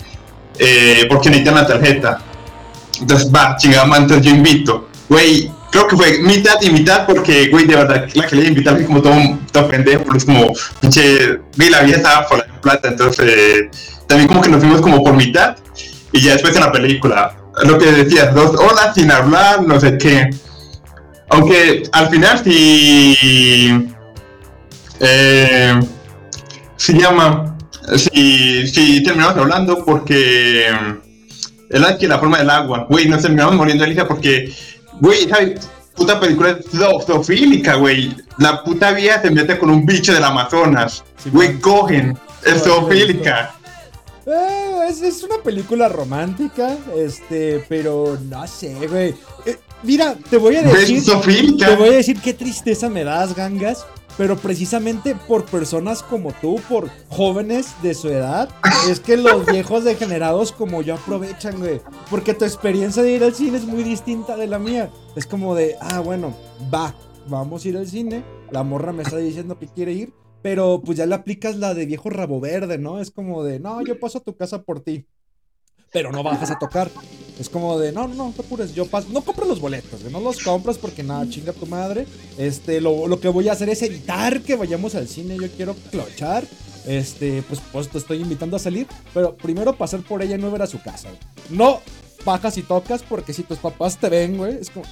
eh, 0.60 1.06
porque 1.10 1.30
necesitan 1.30 1.56
la 1.56 1.68
tarjeta. 1.68 2.20
Entonces, 3.02 3.32
va, 3.34 3.56
chingada, 3.58 3.86
entonces 3.98 4.26
yo 4.26 4.32
invito. 4.32 4.90
Güey, 5.10 5.52
creo 5.72 5.88
que 5.88 5.96
fue 5.96 6.20
mitad 6.20 6.56
y 6.62 6.70
mitad 6.70 7.06
porque, 7.06 7.50
güey, 7.50 7.66
de 7.66 7.76
verdad, 7.76 8.08
la 8.14 8.28
que 8.28 8.36
le 8.36 8.42
iba 8.42 8.48
a 8.48 8.52
invitar 8.52 8.76
fue 8.76 8.86
como 8.86 9.02
todo, 9.02 9.16
todo 9.52 9.68
pendejo, 9.68 10.04
porque 10.04 10.18
es 10.20 10.26
como, 10.26 10.54
pinche, 10.80 11.40
güey, 11.58 11.70
la 11.70 11.82
vida 11.82 11.98
estaba 11.98 12.28
por 12.28 12.40
la 12.40 12.62
plata, 12.62 12.88
entonces, 12.90 13.26
eh, 13.28 13.70
también 14.08 14.28
como 14.28 14.42
que 14.42 14.50
nos 14.50 14.60
fuimos 14.62 14.82
como 14.82 15.04
por 15.04 15.14
mitad, 15.14 15.58
y 16.12 16.22
ya 16.22 16.34
después 16.34 16.56
en 16.56 16.62
la 16.62 16.72
película, 16.72 17.36
lo 17.64 17.78
que 17.78 17.92
decías, 17.92 18.34
dos 18.34 18.56
horas 18.56 18.94
sin 18.96 19.12
hablar, 19.12 19.64
no 19.64 19.80
sé 19.80 19.98
qué. 19.98 20.30
Aunque 21.30 21.84
al 21.92 22.10
final 22.10 22.42
sí, 22.44 23.88
eh, 25.00 25.80
llama, 26.88 27.58
sí, 27.96 28.68
sí 28.68 29.04
terminamos 29.04 29.38
hablando 29.38 29.84
porque 29.84 30.68
era 31.76 31.98
que 31.98 32.08
la 32.08 32.20
forma 32.20 32.38
del 32.38 32.50
agua, 32.50 32.86
güey, 32.90 33.08
nos 33.08 33.22
terminamos 33.22 33.56
muriendo 33.56 33.84
de 33.84 33.90
risa 33.90 34.08
porque, 34.08 34.54
güey, 35.00 35.28
¿sabes? 35.30 35.68
Puta 35.96 36.20
película 36.20 36.52
es 36.52 36.66
zo- 36.74 37.04
zoofílica, 37.06 37.76
güey. 37.76 38.14
La 38.38 38.64
puta 38.64 38.92
vieja 38.92 39.22
se 39.22 39.32
mete 39.32 39.58
con 39.58 39.70
un 39.70 39.86
bicho 39.86 40.14
del 40.14 40.24
Amazonas. 40.26 41.04
Güey, 41.32 41.60
cogen. 41.60 42.18
Es 42.46 42.64
zoofílica. 42.64 43.56
Eh, 44.26 44.88
es, 44.90 45.02
es 45.02 45.24
una 45.24 45.38
película 45.44 45.88
romántica, 45.88 46.76
este, 46.98 47.64
pero 47.70 48.18
no 48.30 48.46
sé, 48.48 48.76
güey. 48.88 49.14
Eh, 49.46 49.58
mira, 49.84 50.16
te 50.30 50.38
voy 50.38 50.56
a 50.58 50.64
decir. 50.64 50.98
Te 51.70 51.76
voy 51.76 51.90
a 51.90 51.94
decir 51.94 52.20
qué 52.20 52.34
tristeza 52.34 52.90
me 52.90 53.04
das, 53.04 53.36
gangas. 53.36 53.86
Pero 54.18 54.38
precisamente 54.38 55.16
por 55.16 55.46
personas 55.46 56.02
como 56.02 56.32
tú, 56.32 56.62
por 56.70 56.90
jóvenes 57.10 57.76
de 57.82 57.94
su 57.94 58.10
edad, 58.10 58.50
es 58.90 59.00
que 59.00 59.18
los 59.18 59.46
viejos 59.52 59.84
degenerados 59.84 60.52
como 60.52 60.82
yo 60.82 60.96
aprovechan, 60.96 61.60
güey. 61.60 61.82
Porque 62.10 62.34
tu 62.34 62.46
experiencia 62.46 63.04
de 63.04 63.12
ir 63.12 63.24
al 63.24 63.36
cine 63.36 63.58
es 63.58 63.66
muy 63.66 63.84
distinta 63.84 64.38
de 64.38 64.48
la 64.48 64.60
mía. 64.60 64.90
Es 65.16 65.26
como 65.26 65.54
de, 65.54 65.76
ah, 65.82 66.00
bueno, 66.00 66.34
va, 66.74 66.96
vamos 67.28 67.66
a 67.66 67.68
ir 67.68 67.78
al 67.78 67.88
cine. 67.88 68.24
La 68.52 68.64
morra 68.64 68.94
me 68.94 69.04
está 69.04 69.18
diciendo 69.18 69.60
que 69.60 69.68
quiere 69.68 69.92
ir. 69.92 70.14
Pero 70.42 70.82
pues 70.86 70.98
ya 70.98 71.08
le 71.08 71.16
aplicas 71.16 71.58
la 71.58 71.74
de 71.74 71.88
viejo 71.88 72.10
rabo 72.12 72.40
verde, 72.40 72.78
¿no? 72.78 73.00
Es 73.00 73.10
como 73.10 73.44
de, 73.44 73.60
no, 73.60 73.82
yo 73.82 74.00
paso 74.00 74.20
a 74.20 74.24
tu 74.24 74.36
casa 74.38 74.62
por 74.62 74.80
ti. 74.80 75.08
Pero 75.92 76.12
no 76.12 76.24
bajas 76.24 76.52
a 76.52 76.60
tocar. 76.60 76.90
Es 77.40 77.50
como 77.50 77.78
de, 77.78 77.92
no, 77.92 78.08
no, 78.08 78.16
no, 78.16 78.32
te 78.32 78.42
apures, 78.42 78.74
yo 78.74 78.86
paso. 78.86 79.08
No 79.10 79.22
compres 79.22 79.48
los 79.48 79.60
boletos, 79.60 80.02
no 80.10 80.20
los 80.20 80.42
compras 80.42 80.78
porque 80.78 81.04
nada, 81.04 81.30
chinga 81.30 81.52
tu 81.52 81.66
madre. 81.66 82.06
Este, 82.38 82.80
lo, 82.80 83.08
lo 83.08 83.20
que 83.20 83.28
voy 83.28 83.50
a 83.50 83.54
hacer 83.54 83.70
es 83.70 83.82
evitar 83.82 84.42
que 84.42 84.56
vayamos 84.56 84.96
al 84.96 85.08
cine. 85.08 85.38
Yo 85.38 85.50
quiero 85.52 85.76
clochar. 85.92 86.46
Este, 86.86 87.42
pues, 87.44 87.60
pues 87.72 87.90
te 87.90 87.98
estoy 87.98 88.22
invitando 88.22 88.56
a 88.56 88.60
salir. 88.60 88.88
Pero 89.14 89.36
primero 89.36 89.76
pasar 89.76 90.02
por 90.02 90.22
ella 90.22 90.36
y 90.36 90.40
no 90.40 90.52
ver 90.52 90.62
a 90.62 90.68
su 90.68 90.82
casa, 90.82 91.10
güey. 91.10 91.20
No 91.50 91.82
bajas 92.24 92.58
y 92.58 92.64
tocas 92.64 93.04
porque 93.04 93.34
si 93.34 93.44
tus 93.44 93.60
papás 93.60 93.98
te 93.98 94.10
ven, 94.10 94.38
güey, 94.38 94.58
es 94.60 94.70
como. 94.70 94.86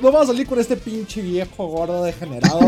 No 0.00 0.10
vas 0.10 0.24
a 0.24 0.26
salir 0.26 0.46
con 0.46 0.58
este 0.58 0.76
pinche 0.76 1.22
viejo 1.22 1.66
gordo 1.68 2.02
degenerado. 2.02 2.60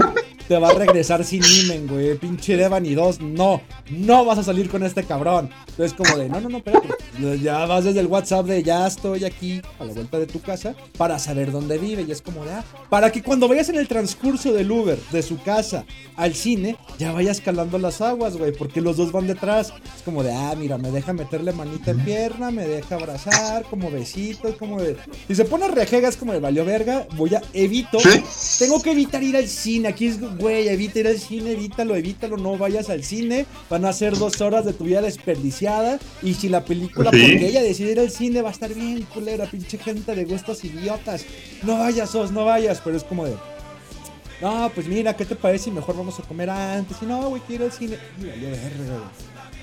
Te 0.48 0.56
va 0.58 0.68
a 0.68 0.74
regresar 0.74 1.24
sin 1.24 1.42
imen, 1.42 1.88
güey. 1.88 2.16
Pinche 2.16 2.56
Devani 2.56 2.94
2. 2.94 3.20
No, 3.20 3.60
no 3.90 4.24
vas 4.24 4.38
a 4.38 4.44
salir 4.44 4.70
con 4.70 4.84
este 4.84 5.02
cabrón. 5.02 5.50
Entonces, 5.70 5.92
como 5.92 6.16
de, 6.16 6.28
no, 6.28 6.40
no, 6.40 6.48
no, 6.48 6.58
espérate. 6.58 6.88
Ya 7.42 7.66
vas 7.66 7.82
desde 7.82 7.98
el 7.98 8.06
WhatsApp 8.06 8.46
de 8.46 8.62
ya 8.62 8.86
estoy 8.86 9.24
aquí 9.24 9.60
a 9.80 9.84
la 9.84 9.92
vuelta 9.92 10.20
de 10.20 10.26
tu 10.26 10.40
casa 10.40 10.76
para 10.96 11.18
saber 11.18 11.50
dónde 11.50 11.78
vive. 11.78 12.04
Y 12.06 12.12
es 12.12 12.22
como 12.22 12.44
de, 12.44 12.52
ah, 12.52 12.64
para 12.88 13.10
que 13.10 13.24
cuando 13.24 13.48
vayas 13.48 13.70
en 13.70 13.76
el 13.76 13.88
transcurso 13.88 14.52
del 14.52 14.70
Uber 14.70 14.98
de 15.10 15.22
su 15.22 15.42
casa 15.42 15.84
al 16.14 16.34
cine, 16.34 16.76
ya 16.96 17.10
vayas 17.10 17.40
calando 17.40 17.76
las 17.78 18.00
aguas, 18.00 18.36
güey. 18.36 18.52
Porque 18.52 18.80
los 18.80 18.96
dos 18.96 19.10
van 19.10 19.26
detrás. 19.26 19.72
Es 19.96 20.02
como 20.04 20.22
de, 20.22 20.32
ah, 20.32 20.54
mira, 20.56 20.78
me 20.78 20.92
deja 20.92 21.12
meterle 21.12 21.52
manita 21.52 21.90
en 21.90 22.04
pierna, 22.04 22.52
me 22.52 22.68
deja 22.68 22.94
abrazar, 22.94 23.64
como 23.64 23.90
besitos, 23.90 24.54
como 24.54 24.80
de. 24.80 24.96
Si 25.26 25.34
se 25.34 25.44
pone 25.44 25.66
rejega, 25.66 26.08
es 26.08 26.16
como 26.16 26.32
de 26.32 26.38
valió 26.38 26.64
verga. 26.64 27.08
Voy 27.16 27.34
a, 27.34 27.42
evito. 27.52 27.98
¿Sí? 28.00 28.22
Tengo 28.58 28.82
que 28.82 28.92
evitar 28.92 29.22
ir 29.22 29.36
al 29.36 29.48
cine. 29.48 29.88
Aquí 29.88 30.06
es, 30.06 30.20
güey, 30.38 30.68
evita 30.68 31.00
ir 31.00 31.06
al 31.08 31.18
cine, 31.18 31.52
evítalo, 31.52 31.96
evítalo, 31.96 32.36
no 32.36 32.56
vayas 32.58 32.90
al 32.90 33.02
cine. 33.04 33.46
Van 33.70 33.84
a 33.84 33.92
ser 33.92 34.16
dos 34.16 34.40
horas 34.40 34.64
de 34.64 34.72
tu 34.72 34.84
vida 34.84 35.00
desperdiciada. 35.00 35.98
Y 36.22 36.34
si 36.34 36.48
la 36.48 36.64
película, 36.64 37.10
Sí. 37.10 37.18
porque 37.20 37.46
ella 37.48 37.62
decide 37.62 37.92
ir 37.92 38.00
al 38.00 38.10
cine, 38.10 38.42
va 38.42 38.50
a 38.50 38.52
estar 38.52 38.72
bien 38.72 39.02
culera, 39.12 39.46
pinche 39.46 39.78
gente 39.78 40.14
de 40.14 40.24
gustos 40.24 40.64
idiotas. 40.64 41.24
No 41.62 41.78
vayas, 41.78 42.14
Os, 42.14 42.30
no 42.30 42.44
vayas. 42.44 42.80
Pero 42.84 42.96
es 42.96 43.04
como 43.04 43.24
de. 43.24 43.34
No, 44.40 44.70
pues 44.74 44.86
mira, 44.86 45.16
¿qué 45.16 45.24
te 45.24 45.34
parece 45.34 45.70
mejor 45.70 45.96
vamos 45.96 46.18
a 46.20 46.22
comer 46.22 46.50
antes? 46.50 46.98
Y 47.00 47.06
no, 47.06 47.30
güey, 47.30 47.40
quiero 47.46 47.64
ir 47.64 47.70
al 47.70 47.76
cine. 47.78 47.98
Verga. 48.18 49.10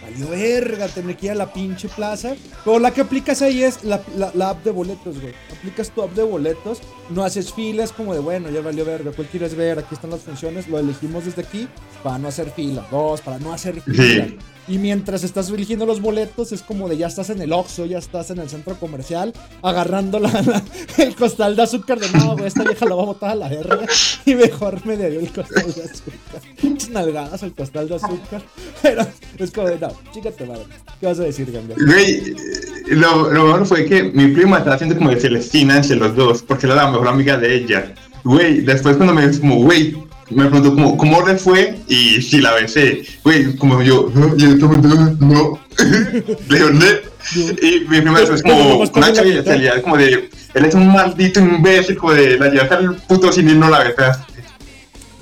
Valió 0.04 0.28
verga 0.30 0.88
tener 0.90 1.16
que 1.18 1.28
ir 1.28 1.32
a 1.32 1.36
la 1.36 1.52
pinche 1.54 1.88
plaza. 1.90 2.36
Pero 2.66 2.78
la 2.80 2.92
que 2.92 3.02
aplicas 3.02 3.42
ahí 3.42 3.64
es 3.64 3.84
la, 3.84 4.02
la- 4.18 4.32
la 4.34 4.50
app 4.50 4.64
de 4.64 4.72
boletos, 4.72 5.20
güey. 5.22 5.34
Aplicas 5.58 5.90
tu 5.92 6.02
app 6.04 6.12
de 6.14 6.24
boletos, 6.24 6.80
no 7.10 7.24
haces 7.24 7.54
filas 7.54 7.92
como 7.92 8.14
de, 8.14 8.20
bueno, 8.20 8.50
ya 8.50 8.62
valió 8.62 8.84
verga. 8.86 9.12
¿Cuál 9.16 9.28
quieres 9.28 9.56
ver? 9.56 9.80
Aquí 9.80 9.96
están 9.96 10.10
las 10.12 10.22
funciones. 10.22 10.68
Lo 10.68 10.78
elegimos 10.80 11.26
desde 11.26 11.42
aquí 11.42 11.68
para 12.04 12.18
no 12.18 12.28
hacer 12.28 12.50
fila. 12.52 12.86
Dos, 12.92 13.22
para 13.22 13.40
no 13.40 13.54
hacer 13.54 13.80
fila. 13.82 14.26
Sí. 14.28 14.38
Y 14.68 14.78
mientras 14.78 15.24
estás 15.24 15.50
eligiendo 15.50 15.86
los 15.86 16.02
boletos, 16.02 16.52
es 16.52 16.62
como 16.62 16.88
de 16.88 16.98
ya 16.98 17.08
estás 17.08 17.30
en 17.30 17.42
el 17.42 17.52
Oxxo, 17.52 17.86
ya 17.86 17.98
estás 17.98 18.30
en 18.30 18.40
el 18.40 18.50
centro 18.50 18.76
comercial, 18.76 19.34
agarrando 19.62 20.20
la, 20.20 20.64
el 20.98 21.16
costal 21.16 21.56
de 21.56 21.64
azúcar 21.64 22.00
de 22.00 22.10
no, 22.18 22.34
güey, 22.34 22.48
esta 22.48 22.64
vieja 22.64 22.86
la 22.86 22.96
va 22.96 23.04
a 23.04 23.08
botar 23.08 23.32
a 23.32 23.36
la 23.36 23.50
verga. 23.50 23.86
Y 24.26 24.36
mejor 24.36 24.86
me 24.86 24.96
dio 24.96 25.20
el 25.20 25.32
costal 25.32 25.74
de 25.74 25.84
azúcar. 25.84 26.92
Nalgadas 26.92 27.44
el 27.44 27.54
costal 27.54 27.90
de 27.90 27.96
azúcar. 27.96 28.42
Pero 28.82 29.06
es 29.38 29.52
como 29.52 29.68
de 29.68 29.80
no, 29.80 29.92
chícate, 30.14 30.46
madre. 30.46 30.64
¿Qué 31.00 31.08
vas 31.08 31.20
a 31.20 31.24
decir, 31.24 31.52
Ganga? 31.52 31.76
Güey, 31.86 32.36
lo, 32.88 33.32
lo 33.32 33.46
mejor 33.46 33.66
fue 33.66 33.86
que 33.86 34.04
mi 34.04 34.28
prima 34.28 34.60
estaba 34.60 34.76
haciendo 34.76 34.96
como 34.96 35.10
de 35.10 35.20
Celestina 35.20 35.78
entre 35.78 35.98
los 35.98 36.16
dos, 36.16 36.44
porque 36.44 36.68
era 36.68 36.76
la 36.76 36.92
mejor 36.92 37.08
amiga 37.08 37.38
de 37.38 37.56
ella. 37.56 37.94
Güey, 38.24 38.62
después 38.62 38.96
cuando 38.96 39.14
me 39.14 39.38
como, 39.40 39.56
güey, 39.64 39.96
me 40.30 40.46
preguntó 40.46 40.74
como, 40.74 40.98
¿cómo 40.98 41.26
le 41.28 41.38
fue? 41.38 41.80
Y 41.88 42.22
si 42.22 42.40
la 42.40 42.54
besé. 42.54 43.04
Güey, 43.24 43.56
como 43.58 43.82
yo, 43.82 44.10
no, 44.14 44.34
y 44.36 44.38
directamente, 44.38 44.88
no. 45.20 45.60
Le. 46.50 47.14
Y 47.62 47.80
mi 47.88 48.02
prima 48.02 48.20
después 48.20 48.42
Pero 48.44 48.56
como, 48.56 48.80
una 48.80 49.14
chavilla 49.14 49.82
como 49.82 49.98
de, 49.98 50.30
él 50.54 50.66
es 50.66 50.76
un 50.76 50.92
maldito 50.92 51.40
imbécil, 51.40 51.98
como 51.98 52.14
de, 52.14 52.38
la 52.38 52.50
llevaste 52.50 52.76
al 52.76 52.96
puto 52.96 53.32
cine 53.32 53.54
y 53.54 53.56
no 53.56 53.70
la 53.70 53.80
besaste. 53.80 54.34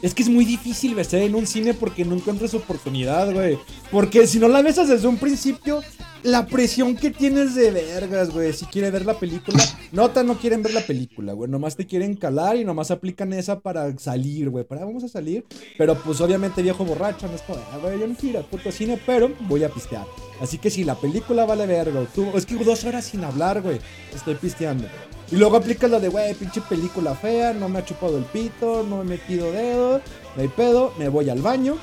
Es 0.01 0.15
que 0.15 0.23
es 0.23 0.29
muy 0.29 0.45
difícil 0.45 0.95
besar 0.95 1.19
en 1.19 1.35
un 1.35 1.45
cine 1.45 1.75
porque 1.75 2.03
no 2.03 2.15
encuentras 2.15 2.55
oportunidad, 2.55 3.31
güey. 3.31 3.59
Porque 3.91 4.25
si 4.25 4.39
no 4.39 4.47
la 4.47 4.63
besas 4.63 4.89
desde 4.89 5.07
un 5.07 5.17
principio, 5.17 5.81
la 6.23 6.45
presión 6.45 6.95
que 6.95 7.11
tienes 7.11 7.55
de 7.55 7.71
vergas, 7.71 8.29
güey. 8.31 8.53
Si 8.53 8.65
quiere 8.65 8.91
ver 8.91 9.05
la 9.05 9.17
película, 9.19 9.63
nota, 9.91 10.23
no 10.23 10.37
quieren 10.37 10.63
ver 10.63 10.73
la 10.73 10.81
película, 10.81 11.33
güey. 11.33 11.49
Nomás 11.49 11.75
te 11.75 11.85
quieren 11.85 12.15
calar 12.15 12.57
y 12.57 12.65
nomás 12.65 12.91
aplican 12.91 13.33
esa 13.33 13.59
para 13.59 13.97
salir, 13.97 14.49
güey. 14.49 14.63
Para 14.63 14.85
vamos 14.85 15.03
a 15.03 15.07
salir. 15.07 15.45
Pero 15.77 15.95
pues 15.95 16.21
obviamente 16.21 16.61
viejo 16.61 16.85
borracho, 16.85 17.27
no 17.27 17.35
es 17.35 17.41
como, 17.41 17.59
ah, 17.71 17.77
güey, 17.81 17.99
yo 17.99 18.07
no 18.07 18.15
quiero 18.15 18.29
ir 18.29 18.37
al 18.37 18.49
puto 18.49 18.71
cine, 18.71 18.99
pero 19.05 19.31
voy 19.47 19.63
a 19.63 19.69
pistear. 19.69 20.05
Así 20.39 20.57
que 20.57 20.69
si 20.69 20.83
la 20.83 20.95
película 20.95 21.45
vale 21.45 21.65
verga, 21.65 22.05
tú, 22.13 22.31
es 22.35 22.45
que 22.45 22.55
dos 22.55 22.83
horas 22.83 23.05
sin 23.05 23.23
hablar, 23.23 23.61
güey. 23.61 23.79
Estoy 24.13 24.35
pisteando. 24.35 24.87
Y 25.31 25.37
luego 25.37 25.55
aplicas 25.55 25.89
lo 25.89 25.99
de, 25.99 26.09
güey, 26.09 26.33
pinche 26.33 26.61
película 26.61 27.15
fea, 27.15 27.53
no 27.53 27.69
me 27.69 27.79
ha 27.79 27.85
chupado 27.85 28.17
el 28.17 28.25
pito, 28.25 28.83
no 28.83 28.97
me 28.97 29.15
he 29.15 29.17
metido 29.17 29.51
dedo, 29.51 30.01
no 30.35 30.41
hay 30.41 30.49
pedo, 30.49 30.93
me 30.99 31.07
voy 31.07 31.29
al 31.29 31.41
baño. 31.41 31.77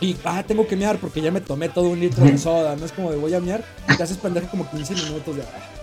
Y, 0.00 0.16
ah, 0.24 0.42
tengo 0.46 0.66
que 0.66 0.76
mear 0.76 0.98
porque 0.98 1.20
ya 1.20 1.30
me 1.30 1.40
tomé 1.40 1.68
todo 1.68 1.88
un 1.88 2.00
litro 2.00 2.24
de 2.24 2.36
soda, 2.36 2.76
no 2.76 2.84
es 2.84 2.92
como 2.92 3.10
de 3.10 3.16
voy 3.16 3.32
a 3.34 3.40
mear, 3.40 3.64
y 3.88 3.94
te 3.94 4.02
haces 4.02 4.18
pendejo 4.18 4.48
como 4.48 4.70
15 4.70 4.94
minutos 4.94 5.36
de... 5.36 5.42
ah. 5.42 5.75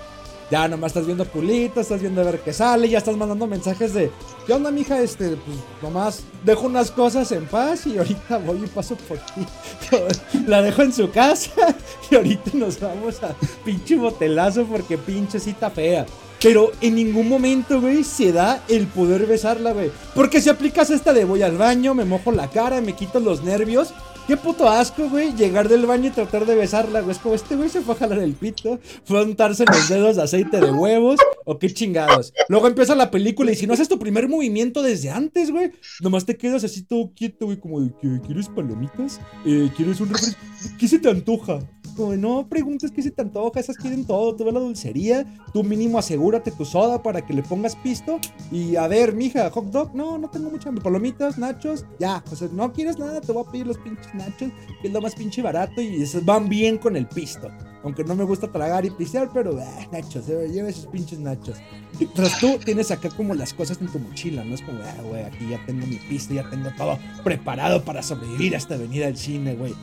Ya 0.53 0.67
nomás 0.67 0.91
estás 0.91 1.07
viendo 1.07 1.25
pulita, 1.25 1.81
estás 1.81 1.99
viendo 1.99 2.21
a 2.21 2.25
ver 2.25 2.39
qué 2.41 2.53
sale, 2.53 2.87
ya 2.87 2.99
estás 2.99 3.17
mandando 3.17 3.47
mensajes 3.47 3.91
de, 3.95 4.11
¿qué 4.45 4.53
onda, 4.53 4.69
mija? 4.69 5.01
Este, 5.01 5.29
pues 5.29 5.57
nomás 5.81 6.21
dejo 6.45 6.67
unas 6.67 6.91
cosas 6.91 7.31
en 7.31 7.47
paz 7.47 7.87
y 7.87 7.97
ahorita 7.97 8.37
voy 8.37 8.63
y 8.63 8.67
paso 8.67 8.95
por 8.95 9.17
ti. 9.17 9.47
La 10.45 10.61
dejo 10.61 10.83
en 10.83 10.93
su 10.93 11.09
casa 11.09 11.75
y 12.11 12.13
ahorita 12.13 12.51
nos 12.53 12.79
vamos 12.79 13.23
a 13.23 13.35
pinche 13.65 13.95
botelazo 13.95 14.65
porque 14.65 14.95
pinche 14.95 15.39
cita 15.39 15.71
fea. 15.71 16.05
Pero 16.39 16.71
en 16.81 16.97
ningún 16.97 17.29
momento, 17.29 17.81
güey, 17.81 18.03
se 18.03 18.31
da 18.31 18.61
el 18.67 18.85
poder 18.85 19.25
besarla, 19.25 19.73
güey. 19.73 19.89
Porque 20.13 20.39
si 20.39 20.49
aplicas 20.49 20.91
esta 20.91 21.13
de 21.13 21.25
voy 21.25 21.41
al 21.41 21.57
baño, 21.57 21.95
me 21.95 22.05
mojo 22.05 22.31
la 22.31 22.47
cara, 22.51 22.79
me 22.79 22.93
quito 22.93 23.19
los 23.19 23.43
nervios. 23.43 23.91
Qué 24.25 24.37
puto 24.37 24.69
asco, 24.69 25.09
güey, 25.09 25.35
llegar 25.35 25.67
del 25.67 25.85
baño 25.85 26.07
y 26.07 26.11
tratar 26.11 26.45
de 26.45 26.55
besarla, 26.55 27.01
güey. 27.01 27.11
Es 27.11 27.21
como 27.21 27.35
este 27.35 27.57
güey 27.57 27.67
se 27.67 27.81
fue 27.81 27.93
a 27.95 27.97
jalar 27.97 28.19
el 28.19 28.33
pito, 28.33 28.79
fue 29.03 29.19
a 29.19 29.23
untarse 29.23 29.65
los 29.65 29.89
dedos 29.89 30.15
de 30.15 30.23
aceite 30.23 30.61
de 30.61 30.71
huevos, 30.71 31.19
o 31.45 31.59
qué 31.59 31.73
chingados. 31.73 32.33
Luego 32.47 32.67
empieza 32.67 32.95
la 32.95 33.11
película 33.11 33.51
y 33.51 33.55
si 33.55 33.67
no 33.67 33.73
haces 33.73 33.89
tu 33.89 33.99
primer 33.99 34.29
movimiento 34.29 34.81
desde 34.81 35.09
antes, 35.09 35.51
güey, 35.51 35.71
nomás 36.01 36.25
te 36.25 36.37
quedas 36.37 36.63
así 36.63 36.83
todo 36.83 37.11
quieto, 37.13 37.47
güey, 37.47 37.59
como 37.59 37.81
de 37.81 37.91
que 38.01 38.21
quieres 38.25 38.47
palomitas, 38.47 39.19
eh, 39.45 39.69
quieres 39.75 39.99
un 39.99 40.09
refresco, 40.09 40.39
¿qué 40.79 40.87
se 40.87 40.99
te 40.99 41.09
antoja? 41.09 41.59
Como 41.97 42.15
no 42.15 42.47
preguntes 42.49 42.91
qué 42.91 43.03
se 43.03 43.11
te 43.11 43.21
antoja, 43.21 43.59
esas 43.59 43.77
quieren 43.77 44.05
todo, 44.05 44.35
tú 44.35 44.45
ves 44.45 44.53
la 44.53 44.59
dulcería, 44.59 45.25
tú 45.53 45.63
mínimo 45.63 45.99
asegúrate 45.99 46.49
tu 46.49 46.65
soda 46.65 47.03
para 47.03 47.23
que 47.23 47.33
le 47.33 47.43
pongas 47.43 47.75
pisto. 47.75 48.19
Y 48.51 48.77
a 48.77 48.87
ver, 48.87 49.13
mija, 49.13 49.49
hot 49.51 49.65
dog, 49.65 49.93
no, 49.93 50.17
no 50.17 50.29
tengo 50.29 50.49
mucha 50.49 50.69
hambre, 50.69 50.83
palomitas, 50.83 51.37
nachos, 51.37 51.85
ya, 51.99 52.23
o 52.31 52.35
sea, 52.35 52.47
no 52.51 52.73
quieres 52.73 52.97
nada, 52.97 53.21
te 53.21 53.31
voy 53.31 53.43
a 53.45 53.51
pedir 53.51 53.67
los 53.67 53.77
pinches 53.77 54.12
nachos, 54.13 54.51
que 54.81 54.87
es 54.87 54.93
lo 54.93 55.01
más 55.01 55.15
pinche 55.15 55.41
barato 55.41 55.81
y 55.81 56.03
van 56.23 56.49
bien 56.49 56.77
con 56.77 56.95
el 56.95 57.07
pisto. 57.07 57.49
Aunque 57.83 58.03
no 58.03 58.15
me 58.15 58.23
gusta 58.23 58.47
tragar 58.47 58.85
y 58.85 58.91
pistear, 58.91 59.29
pero 59.33 59.59
ah, 59.59 59.87
nachos, 59.91 60.29
eh, 60.29 60.49
lleva 60.51 60.69
esos 60.69 60.87
pinches 60.87 61.19
nachos. 61.19 61.57
Y 61.99 62.05
tras 62.05 62.39
tú 62.39 62.57
tienes 62.63 62.91
acá 62.91 63.09
como 63.09 63.33
las 63.33 63.53
cosas 63.53 63.79
en 63.81 63.87
tu 63.87 63.99
mochila, 63.99 64.43
¿no? 64.43 64.55
Es 64.55 64.61
como, 64.61 64.79
ah, 64.81 65.01
güey, 65.03 65.23
aquí 65.23 65.49
ya 65.49 65.63
tengo 65.65 65.85
mi 65.85 65.97
pisto, 65.97 66.33
ya 66.33 66.49
tengo 66.49 66.69
todo 66.77 66.97
preparado 67.23 67.83
para 67.83 68.01
sobrevivir 68.01 68.55
hasta 68.55 68.77
venir 68.77 69.03
al 69.03 69.17
cine, 69.17 69.55
güey. 69.55 69.73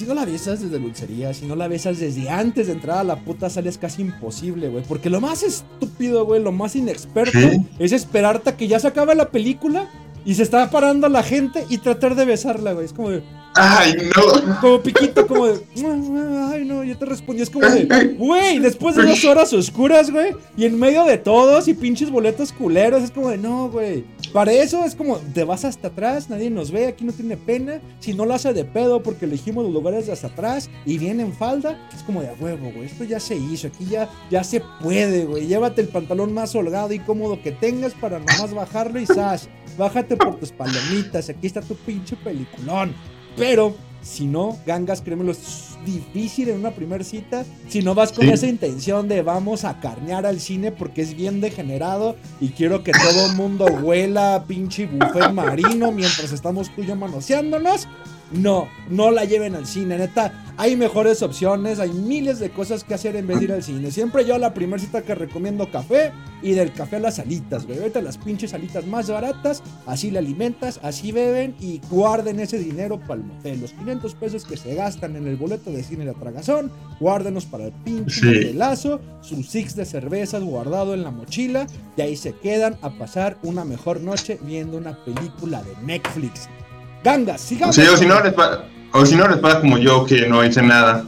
Si 0.00 0.06
no 0.06 0.14
la 0.14 0.24
besas 0.24 0.62
desde 0.62 0.78
dulcería, 0.78 1.34
si 1.34 1.44
no 1.44 1.56
la 1.56 1.68
besas 1.68 1.98
desde 1.98 2.30
antes 2.30 2.68
de 2.68 2.72
entrar 2.72 2.98
a 2.98 3.04
la 3.04 3.16
puta 3.16 3.50
sala 3.50 3.68
es 3.68 3.76
casi 3.76 4.00
imposible, 4.00 4.70
güey. 4.70 4.82
Porque 4.88 5.10
lo 5.10 5.20
más 5.20 5.42
estúpido, 5.42 6.24
güey, 6.24 6.42
lo 6.42 6.52
más 6.52 6.74
inexperto 6.74 7.38
¿Sí? 7.38 7.66
es 7.78 7.92
esperarte 7.92 8.48
a 8.48 8.56
que 8.56 8.66
ya 8.66 8.80
se 8.80 8.88
acabe 8.88 9.14
la 9.14 9.28
película 9.28 9.90
y 10.24 10.36
se 10.36 10.42
está 10.42 10.70
parando 10.70 11.06
la 11.10 11.22
gente 11.22 11.66
y 11.68 11.76
tratar 11.78 12.14
de 12.14 12.24
besarla, 12.24 12.72
güey. 12.72 12.86
Es 12.86 12.94
como 12.94 13.10
de, 13.10 13.22
Ay, 13.54 13.94
no. 14.14 14.60
como 14.60 14.80
piquito, 14.80 15.26
como 15.26 15.46
de, 15.46 15.60
ay 16.52 16.64
no, 16.64 16.84
yo 16.84 16.96
te 16.96 17.04
respondí, 17.04 17.42
es 17.42 17.50
como 17.50 17.68
de, 17.68 18.14
güey, 18.16 18.58
después 18.58 18.94
de 18.94 19.04
dos 19.04 19.24
horas 19.24 19.52
oscuras, 19.52 20.10
güey, 20.10 20.34
y 20.56 20.66
en 20.66 20.78
medio 20.78 21.04
de 21.04 21.18
todos 21.18 21.66
y 21.66 21.74
pinches 21.74 22.10
boletos 22.10 22.52
culeros, 22.52 23.02
es 23.02 23.10
como 23.10 23.30
de, 23.30 23.38
no, 23.38 23.68
güey. 23.68 24.04
Para 24.32 24.52
eso 24.52 24.84
es 24.84 24.94
como, 24.94 25.16
te 25.16 25.42
vas 25.42 25.64
hasta 25.64 25.88
atrás, 25.88 26.30
nadie 26.30 26.50
nos 26.50 26.70
ve, 26.70 26.86
aquí 26.86 27.04
no 27.04 27.12
tiene 27.12 27.36
pena. 27.36 27.80
Si 27.98 28.14
no 28.14 28.24
lo 28.24 28.34
hace 28.34 28.52
de 28.52 28.64
pedo 28.64 29.02
porque 29.02 29.24
elegimos 29.24 29.64
los 29.64 29.72
lugares 29.72 30.06
de 30.06 30.12
hasta 30.12 30.28
atrás 30.28 30.70
y 30.86 30.98
viene 30.98 31.24
en 31.24 31.32
falda, 31.32 31.88
es 31.94 32.02
como 32.04 32.22
de 32.22 32.28
a 32.28 32.34
huevo, 32.38 32.70
güey. 32.72 32.86
Esto 32.86 33.02
ya 33.02 33.18
se 33.18 33.34
hizo, 33.34 33.66
aquí 33.66 33.86
ya, 33.86 34.08
ya 34.30 34.44
se 34.44 34.62
puede, 34.80 35.24
güey. 35.24 35.48
Llévate 35.48 35.80
el 35.80 35.88
pantalón 35.88 36.32
más 36.32 36.54
holgado 36.54 36.92
y 36.92 37.00
cómodo 37.00 37.42
que 37.42 37.50
tengas 37.50 37.92
para 37.94 38.20
nomás 38.20 38.54
bajarlo 38.54 39.00
y 39.00 39.06
sas. 39.06 39.48
Bájate 39.76 40.16
por 40.16 40.38
tus 40.38 40.52
palomitas, 40.52 41.28
aquí 41.28 41.48
está 41.48 41.60
tu 41.60 41.74
pinche 41.74 42.14
peliculón. 42.16 42.94
Pero 43.40 43.74
si 44.02 44.26
no, 44.26 44.56
gangas, 44.66 45.02
créemelo, 45.02 45.32
es 45.32 45.66
difícil 45.84 46.48
en 46.50 46.58
una 46.58 46.70
primera 46.70 47.02
cita. 47.04 47.44
Si 47.68 47.82
no 47.82 47.94
vas 47.94 48.12
con 48.12 48.26
Sí. 48.26 48.32
esa 48.32 48.46
intención 48.46 49.08
de 49.08 49.22
vamos 49.22 49.64
a 49.64 49.80
carnear 49.80 50.26
al 50.26 50.38
cine 50.40 50.72
porque 50.72 51.02
es 51.02 51.14
bien 51.14 51.40
degenerado 51.40 52.16
y 52.40 52.50
quiero 52.50 52.82
que 52.84 52.92
todo 52.92 53.26
el 53.30 53.36
mundo 53.36 53.64
huela 53.66 54.34
a 54.36 54.44
pinche 54.44 54.86
buffet 54.86 55.32
marino 55.32 55.90
mientras 55.92 56.32
estamos 56.32 56.70
tú 56.74 56.82
y 56.82 56.86
yo 56.86 56.96
manoseándonos. 56.96 57.88
No, 58.32 58.68
no 58.88 59.10
la 59.10 59.24
lleven 59.24 59.54
al 59.54 59.66
cine, 59.66 59.98
neta. 59.98 60.32
Hay 60.56 60.76
mejores 60.76 61.22
opciones, 61.22 61.78
hay 61.80 61.90
miles 61.90 62.38
de 62.38 62.50
cosas 62.50 62.84
que 62.84 62.92
hacer 62.94 63.16
en 63.16 63.26
vez 63.26 63.38
de 63.38 63.44
ir 63.44 63.52
al 63.52 63.62
cine. 63.62 63.90
Siempre 63.90 64.26
yo 64.26 64.36
la 64.36 64.52
primera 64.52 64.78
cita 64.80 65.02
que 65.02 65.14
recomiendo 65.14 65.70
café 65.70 66.12
y 66.42 66.52
del 66.52 66.72
café 66.72 66.96
a 66.96 67.00
las 67.00 67.18
alitas, 67.18 67.66
güey. 67.66 67.78
Vete 67.78 68.00
a 68.00 68.02
las 68.02 68.18
pinches 68.18 68.52
alitas 68.52 68.86
más 68.86 69.08
baratas, 69.08 69.62
así 69.86 70.10
le 70.10 70.18
alimentas, 70.18 70.78
así 70.82 71.12
beben 71.12 71.54
y 71.60 71.80
guarden 71.90 72.40
ese 72.40 72.58
dinero 72.58 72.98
para 73.00 73.14
el 73.14 73.24
motel. 73.26 73.60
Los 73.62 73.72
500 73.72 74.14
pesos 74.16 74.44
que 74.44 74.58
se 74.58 74.74
gastan 74.74 75.16
en 75.16 75.26
el 75.26 75.36
boleto 75.36 75.70
de 75.70 75.82
cine 75.82 76.04
de 76.04 76.12
tragazón, 76.12 76.70
guárdenos 77.00 77.46
para 77.46 77.64
el 77.66 77.72
pinche 77.72 78.10
Sí. 78.10 78.52
lazo, 78.52 79.00
sus 79.22 79.48
six 79.48 79.74
de 79.76 79.86
cervezas 79.86 80.42
guardado 80.42 80.92
en 80.92 81.02
la 81.04 81.10
mochila 81.10 81.66
y 81.96 82.02
ahí 82.02 82.16
se 82.16 82.32
quedan 82.34 82.76
a 82.82 82.90
pasar 82.90 83.38
una 83.42 83.64
mejor 83.64 84.00
noche 84.00 84.38
viendo 84.42 84.76
una 84.76 85.02
película 85.04 85.62
de 85.62 85.72
Netflix. 85.86 86.48
Gangas, 87.04 87.40
sigamos. 87.40 87.74
Sí, 87.74 87.82
o 87.82 87.96
si 87.96 88.06
no 88.06 88.20
les 88.22 88.32
pa- 88.32 88.64
o 88.92 89.06
si 89.06 89.14
no 89.14 89.26
les 89.28 89.38
pasa 89.38 89.60
como 89.60 89.78
yo 89.78 90.04
que 90.04 90.26
no 90.26 90.44
hice 90.44 90.62
nada. 90.62 91.04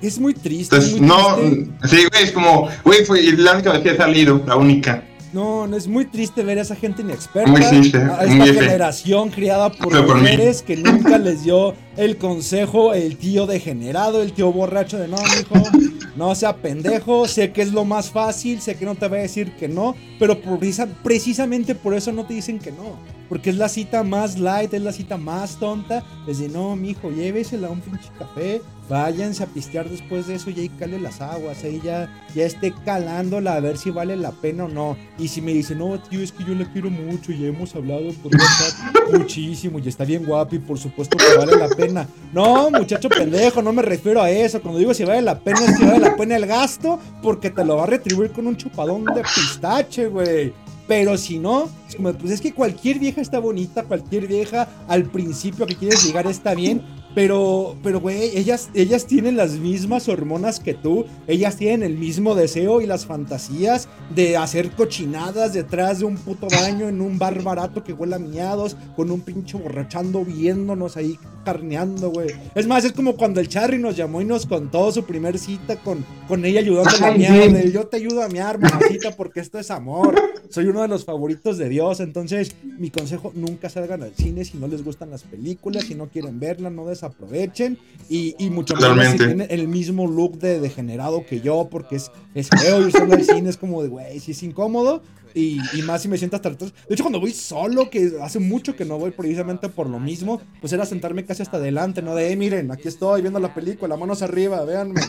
Es 0.00 0.18
muy 0.18 0.34
triste. 0.34 0.76
es 0.76 0.92
Entonces, 0.94 1.00
muy 1.00 1.08
no, 1.08 1.34
triste. 1.36 1.88
sí, 1.88 1.96
güey, 2.10 2.24
es 2.24 2.32
como, 2.32 2.68
güey, 2.84 3.04
fue 3.04 3.22
la 3.22 3.52
única 3.54 3.72
vez 3.72 3.80
que 3.82 3.90
he 3.90 3.96
salido, 3.96 4.42
la 4.46 4.56
única. 4.56 5.02
No, 5.32 5.66
no 5.66 5.76
es 5.76 5.88
muy 5.88 6.04
triste 6.04 6.44
ver 6.44 6.58
a 6.58 6.62
esa 6.62 6.76
gente 6.76 7.02
inexperta. 7.02 7.50
Muy 7.50 7.60
triste, 7.60 7.98
a 7.98 8.22
esta 8.22 8.26
muy 8.36 8.48
F. 8.50 8.60
generación 8.60 9.30
criada 9.30 9.72
por 9.72 9.92
mí. 10.14 10.20
mujeres 10.20 10.62
que 10.62 10.76
nunca 10.76 11.18
les 11.18 11.42
dio 11.42 11.74
el 11.96 12.18
consejo, 12.18 12.94
el 12.94 13.16
tío 13.16 13.44
degenerado, 13.46 14.22
el 14.22 14.32
tío 14.32 14.52
borracho 14.52 14.96
de 14.96 15.08
no, 15.08 15.16
mijo, 15.16 15.68
no 16.14 16.34
sea 16.36 16.54
pendejo, 16.56 17.26
sé 17.26 17.50
que 17.50 17.62
es 17.62 17.72
lo 17.72 17.84
más 17.84 18.10
fácil, 18.10 18.60
sé 18.60 18.76
que 18.76 18.84
no 18.84 18.94
te 18.94 19.08
va 19.08 19.16
a 19.16 19.20
decir 19.20 19.52
que 19.56 19.66
no, 19.66 19.96
pero 20.20 20.40
precisa- 20.40 20.86
precisamente 21.02 21.74
por 21.74 21.94
eso 21.94 22.12
no 22.12 22.24
te 22.26 22.34
dicen 22.34 22.60
que 22.60 22.70
no. 22.70 22.96
Porque 23.28 23.50
es 23.50 23.56
la 23.56 23.68
cita 23.68 24.02
más 24.02 24.38
light, 24.38 24.72
es 24.74 24.82
la 24.82 24.92
cita 24.92 25.16
más 25.16 25.58
tonta. 25.58 26.04
Les 26.26 26.38
de 26.38 26.48
no, 26.48 26.76
mijo, 26.76 27.10
llévesela 27.10 27.68
a 27.68 27.70
un 27.70 27.80
pinche 27.80 28.10
café, 28.18 28.62
váyanse 28.88 29.42
a 29.42 29.46
pistear 29.46 29.88
después 29.88 30.26
de 30.26 30.34
eso 30.34 30.50
y 30.50 30.60
ahí 30.60 30.68
cale 30.68 31.00
las 31.00 31.20
aguas, 31.20 31.64
ahí 31.64 31.80
ya, 31.82 32.08
ya 32.34 32.44
esté 32.44 32.72
calándola 32.84 33.54
a 33.54 33.60
ver 33.60 33.78
si 33.78 33.90
vale 33.90 34.16
la 34.16 34.32
pena 34.32 34.64
o 34.64 34.68
no. 34.68 34.96
Y 35.18 35.28
si 35.28 35.40
me 35.40 35.52
dice, 35.52 35.74
no, 35.74 35.98
tío, 36.00 36.20
es 36.20 36.32
que 36.32 36.44
yo 36.44 36.54
la 36.54 36.70
quiero 36.72 36.90
mucho 36.90 37.32
y 37.32 37.38
ya 37.38 37.46
hemos 37.48 37.74
hablado 37.74 38.12
por 38.22 38.32
WhatsApp 38.34 39.12
muchísimo 39.12 39.78
y 39.78 39.88
está 39.88 40.04
bien 40.04 40.24
guapo 40.24 40.54
y 40.54 40.58
por 40.58 40.78
supuesto 40.78 41.16
que 41.16 41.36
vale 41.36 41.56
la 41.56 41.68
pena. 41.68 42.08
No, 42.32 42.70
muchacho 42.70 43.08
pendejo, 43.08 43.62
no 43.62 43.72
me 43.72 43.82
refiero 43.82 44.20
a 44.20 44.30
eso. 44.30 44.60
Cuando 44.60 44.78
digo 44.78 44.92
si 44.92 45.04
vale 45.04 45.22
la 45.22 45.38
pena, 45.38 45.60
es 45.60 45.78
que 45.78 45.86
vale 45.86 46.00
la 46.00 46.16
pena 46.16 46.36
el 46.36 46.46
gasto 46.46 46.98
porque 47.22 47.50
te 47.50 47.64
lo 47.64 47.76
va 47.76 47.84
a 47.84 47.86
retribuir 47.86 48.32
con 48.32 48.46
un 48.46 48.56
chupadón 48.56 49.04
de 49.04 49.22
pistache, 49.22 50.08
güey. 50.08 50.52
Pero 50.86 51.16
si 51.16 51.38
no, 51.38 51.70
es 51.88 51.96
pues 51.96 52.30
es 52.30 52.40
que 52.40 52.52
cualquier 52.52 52.98
vieja 52.98 53.20
está 53.20 53.38
bonita, 53.38 53.84
cualquier 53.84 54.26
vieja 54.26 54.68
al 54.86 55.04
principio 55.04 55.66
que 55.66 55.76
quieres 55.76 56.04
llegar 56.04 56.26
está 56.26 56.54
bien, 56.54 56.82
pero, 57.14 57.76
pero, 57.82 58.00
güey, 58.00 58.36
ellas, 58.36 58.70
ellas 58.74 59.06
tienen 59.06 59.36
las 59.36 59.52
mismas 59.52 60.08
hormonas 60.08 60.58
que 60.58 60.74
tú, 60.74 61.06
ellas 61.28 61.56
tienen 61.56 61.84
el 61.84 61.96
mismo 61.96 62.34
deseo 62.34 62.80
y 62.80 62.86
las 62.86 63.06
fantasías 63.06 63.88
de 64.14 64.36
hacer 64.36 64.72
cochinadas 64.72 65.52
detrás 65.52 66.00
de 66.00 66.06
un 66.06 66.16
puto 66.16 66.48
baño 66.50 66.88
en 66.88 67.00
un 67.00 67.16
bar 67.16 67.40
barato 67.42 67.84
que 67.84 67.92
huele 67.92 68.16
a 68.16 68.18
miados, 68.18 68.76
con 68.96 69.12
un 69.12 69.20
pinche 69.20 69.56
borrachando 69.56 70.24
viéndonos 70.24 70.96
ahí 70.96 71.16
carneando, 71.44 72.10
güey. 72.10 72.30
Es 72.54 72.66
más, 72.66 72.84
es 72.84 72.92
como 72.92 73.16
cuando 73.16 73.40
el 73.40 73.48
Charry 73.48 73.78
nos 73.78 73.96
llamó 73.96 74.20
y 74.20 74.24
nos 74.24 74.46
contó 74.46 74.90
su 74.90 75.04
primer 75.04 75.38
cita 75.38 75.76
con, 75.76 76.04
con 76.26 76.44
ella 76.44 76.60
ayudándole 76.60 77.06
a 77.06 77.12
miar, 77.12 77.62
sí. 77.62 77.72
yo 77.72 77.86
te 77.86 77.98
ayudo 77.98 78.22
a 78.22 78.28
miar, 78.28 78.58
mamacita, 78.58 79.12
porque 79.16 79.40
esto 79.40 79.58
es 79.58 79.70
amor. 79.70 80.14
Soy 80.48 80.66
uno 80.66 80.82
de 80.82 80.88
los 80.88 81.04
favoritos 81.04 81.58
de 81.58 81.68
Dios, 81.68 82.00
entonces 82.00 82.56
mi 82.62 82.90
consejo, 82.90 83.32
nunca 83.34 83.68
salgan 83.68 84.02
al 84.02 84.14
cine 84.14 84.44
si 84.44 84.56
no 84.56 84.66
les 84.66 84.84
gustan 84.84 85.10
las 85.10 85.22
películas, 85.22 85.84
si 85.84 85.94
no 85.94 86.08
quieren 86.08 86.40
verlas, 86.40 86.72
no 86.72 86.86
desaprovechen 86.86 87.78
y, 88.08 88.34
y 88.38 88.50
mucho 88.50 88.74
menos 88.76 89.06
si 89.06 89.18
tienen 89.18 89.46
el 89.50 89.68
mismo 89.68 90.06
look 90.06 90.38
de 90.38 90.60
degenerado 90.60 91.24
que 91.26 91.40
yo, 91.40 91.68
porque 91.70 91.96
es, 91.96 92.10
es 92.34 92.48
feo 92.48 92.86
ir 92.86 92.92
solo 92.92 93.14
al 93.14 93.24
cine, 93.24 93.50
es 93.50 93.56
como 93.56 93.82
de, 93.82 93.88
güey, 93.88 94.20
si 94.20 94.32
es 94.32 94.42
incómodo 94.42 95.02
y, 95.34 95.60
más 95.82 96.02
si 96.02 96.08
me 96.08 96.16
siento 96.16 96.36
hasta 96.36 96.48
atrás. 96.50 96.72
De 96.88 96.94
hecho, 96.94 97.02
cuando 97.02 97.20
voy 97.20 97.32
solo, 97.32 97.90
que 97.90 98.12
hace 98.22 98.38
mucho 98.38 98.76
que 98.76 98.84
no 98.84 98.98
voy 98.98 99.10
precisamente 99.10 99.68
por 99.68 99.88
lo 99.88 99.98
mismo, 99.98 100.40
pues 100.60 100.72
era 100.72 100.86
sentarme 100.86 101.24
casi 101.24 101.42
hasta 101.42 101.56
adelante, 101.56 102.02
¿no? 102.02 102.14
De, 102.14 102.30
"Eh, 102.32 102.36
miren, 102.36 102.70
aquí 102.70 102.88
estoy 102.88 103.20
viendo 103.20 103.40
la 103.40 103.52
película, 103.52 103.96
manos 103.96 104.22
arriba, 104.22 104.64
véanme. 104.64 105.00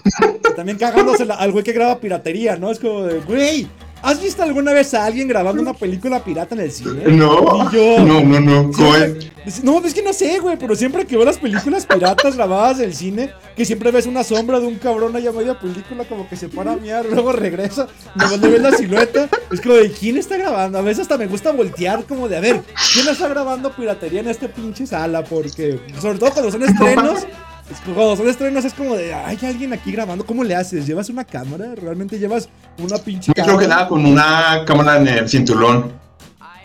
Y 0.52 0.56
también 0.56 0.78
cagándose 0.78 1.24
al 1.24 1.52
güey 1.52 1.64
que 1.64 1.74
graba 1.74 2.00
piratería, 2.00 2.56
¿no? 2.58 2.72
Es 2.72 2.80
como 2.80 3.04
de, 3.04 3.20
güey, 3.22 3.68
¿has 4.06 4.22
visto 4.22 4.44
alguna 4.44 4.72
vez 4.74 4.94
a 4.94 5.06
alguien 5.06 5.28
grabando 5.28 5.62
una 5.62 5.74
película 5.74 6.24
pirata 6.24 6.56
en 6.56 6.62
el 6.62 6.72
cine? 6.72 7.04
No, 7.08 7.42
Ni 7.70 7.76
yo. 7.76 8.00
no, 8.00 8.22
no, 8.22 8.40
no. 8.40 8.74
Siempre- 8.74 9.32
No, 9.64 9.84
es 9.86 9.94
que 9.94 10.02
no 10.02 10.14
sé, 10.14 10.40
güey, 10.40 10.58
pero 10.58 10.76
siempre 10.76 11.06
que 11.06 11.16
veo 11.18 11.26
las 11.26 11.38
películas 11.38 11.86
piratas 11.86 12.36
grabadas 12.36 12.78
del 12.80 12.94
cine, 12.96 13.32
que 13.56 13.66
siempre 13.66 13.92
ves 13.92 14.06
una 14.08 14.24
sombra 14.24 14.60
de 14.60 14.66
un 14.68 14.76
cabrón 14.76 15.16
allá 15.16 15.30
a 15.30 15.34
media 15.34 15.60
película 15.60 16.04
como 16.06 16.28
que 16.28 16.36
se 16.36 16.50
para 16.50 16.74
a 16.74 16.76
miar, 16.78 17.06
luego 17.06 17.32
regresa, 17.32 17.88
nomás 18.16 18.40
le 18.40 18.50
ves 18.50 18.62
la 18.62 18.72
silueta, 18.72 19.30
es 19.52 19.62
como 19.62 19.76
de 19.76 19.92
¿quién 19.92 20.18
está 20.18 20.38
grabando? 20.38 20.78
A 20.80 20.82
veces 20.82 21.02
hasta 21.04 21.18
me 21.18 21.28
gusta 21.28 21.52
voltear 21.52 22.06
como 22.06 22.28
de, 22.28 22.38
a 22.38 22.40
ver, 22.42 22.62
¿quién 22.94 23.08
está 23.08 23.28
grabando 23.28 23.72
piratería 23.76 24.22
en 24.22 24.30
esta 24.30 24.48
pinche 24.48 24.88
sala? 24.88 25.24
Porque, 25.24 25.80
sobre 26.02 26.18
todo 26.18 26.32
cuando 26.32 26.52
son 26.52 26.64
estrenos, 26.64 27.26
es 27.72 27.80
que 27.80 27.92
cuando 27.92 28.16
son 28.16 28.28
estrenos 28.30 28.64
es 28.64 28.74
como 28.74 28.96
de, 28.96 29.14
hay 29.14 29.38
alguien 29.44 29.74
aquí 29.74 29.92
grabando, 29.92 30.26
¿cómo 30.26 30.44
le 30.44 30.56
haces? 30.56 30.86
¿Llevas 30.86 31.10
una 31.10 31.24
cámara? 31.24 31.74
¿Realmente 31.76 32.20
llevas 32.20 32.48
una 32.78 32.98
pinche 32.98 33.32
Yo 33.36 33.44
creo 33.44 33.58
que 33.58 33.68
nada 33.68 33.88
con 33.88 34.06
una 34.06 34.64
cámara 34.66 34.98
en 34.98 35.08
el 35.08 35.30
cinturón. 35.30 35.94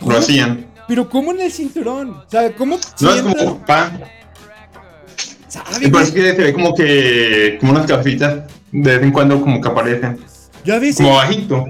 Lo 0.01 0.17
hacían. 0.17 0.67
Pero 0.87 1.09
¿cómo 1.09 1.31
en 1.31 1.41
el 1.41 1.51
cinturón? 1.51 2.11
O 2.11 2.29
sea, 2.29 2.53
¿cómo 2.55 2.77
No 2.99 3.13
es 3.13 3.21
como 3.21 3.65
pan. 3.65 4.01
¿Sabe, 5.47 5.89
parece 5.89 6.13
que 6.13 6.21
se 6.21 6.43
ve 6.43 6.53
como 6.53 6.73
que. 6.73 7.57
como 7.59 7.73
unas 7.73 7.87
gafitas. 7.87 8.43
De 8.71 8.97
vez 8.97 9.03
en 9.03 9.11
cuando 9.11 9.41
como 9.41 9.59
que 9.59 9.67
aparecen. 9.67 10.19
Yo 10.63 10.75
a 10.75 10.79
veces 10.79 10.97
Como 10.97 11.15
bajito. 11.15 11.65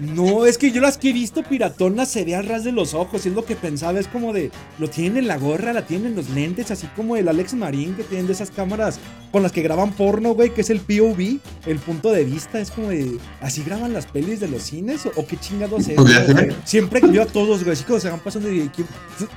No, 0.00 0.46
es 0.46 0.58
que 0.58 0.70
yo 0.72 0.80
las 0.80 0.98
que 0.98 1.10
he 1.10 1.12
visto 1.12 1.42
piratonas 1.42 2.08
se 2.10 2.24
ve 2.24 2.34
a 2.34 2.42
ras 2.42 2.64
de 2.64 2.72
los 2.72 2.94
ojos. 2.94 3.24
y 3.24 3.28
Es 3.28 3.34
lo 3.34 3.44
que 3.44 3.56
pensaba. 3.56 3.98
Es 4.00 4.08
como 4.08 4.32
de. 4.32 4.50
Lo 4.78 4.88
tienen 4.88 5.16
en 5.18 5.28
la 5.28 5.36
gorra, 5.38 5.72
la 5.72 5.86
tienen 5.86 6.08
en 6.08 6.16
los 6.16 6.30
lentes. 6.30 6.70
Así 6.70 6.86
como 6.96 7.16
el 7.16 7.28
Alex 7.28 7.54
Marín 7.54 7.94
que 7.94 8.02
tienen 8.04 8.26
de 8.26 8.32
esas 8.32 8.50
cámaras 8.50 8.98
con 9.32 9.42
las 9.42 9.52
que 9.52 9.62
graban 9.62 9.92
porno, 9.92 10.34
güey. 10.34 10.50
Que 10.52 10.62
es 10.62 10.70
el 10.70 10.80
POV, 10.80 11.38
el 11.66 11.78
punto 11.78 12.10
de 12.12 12.24
vista. 12.24 12.60
Es 12.60 12.70
como 12.70 12.88
de. 12.88 13.18
¿Así 13.40 13.62
graban 13.62 13.92
las 13.92 14.06
pelis 14.06 14.40
de 14.40 14.48
los 14.48 14.62
cines? 14.62 15.06
¿O, 15.06 15.12
o 15.16 15.26
qué 15.26 15.36
chingados 15.36 15.86
es? 15.88 15.96
Güey? 15.96 16.48
Siempre 16.64 17.00
que 17.00 17.06
veo 17.08 17.22
a 17.22 17.26
todos, 17.26 17.60
güey. 17.62 17.72
Así 17.74 17.84
como 17.84 18.00
se 18.00 18.10
van 18.10 18.20
pasando 18.20 18.48
de. 18.48 18.68
¿quién- 18.74 18.88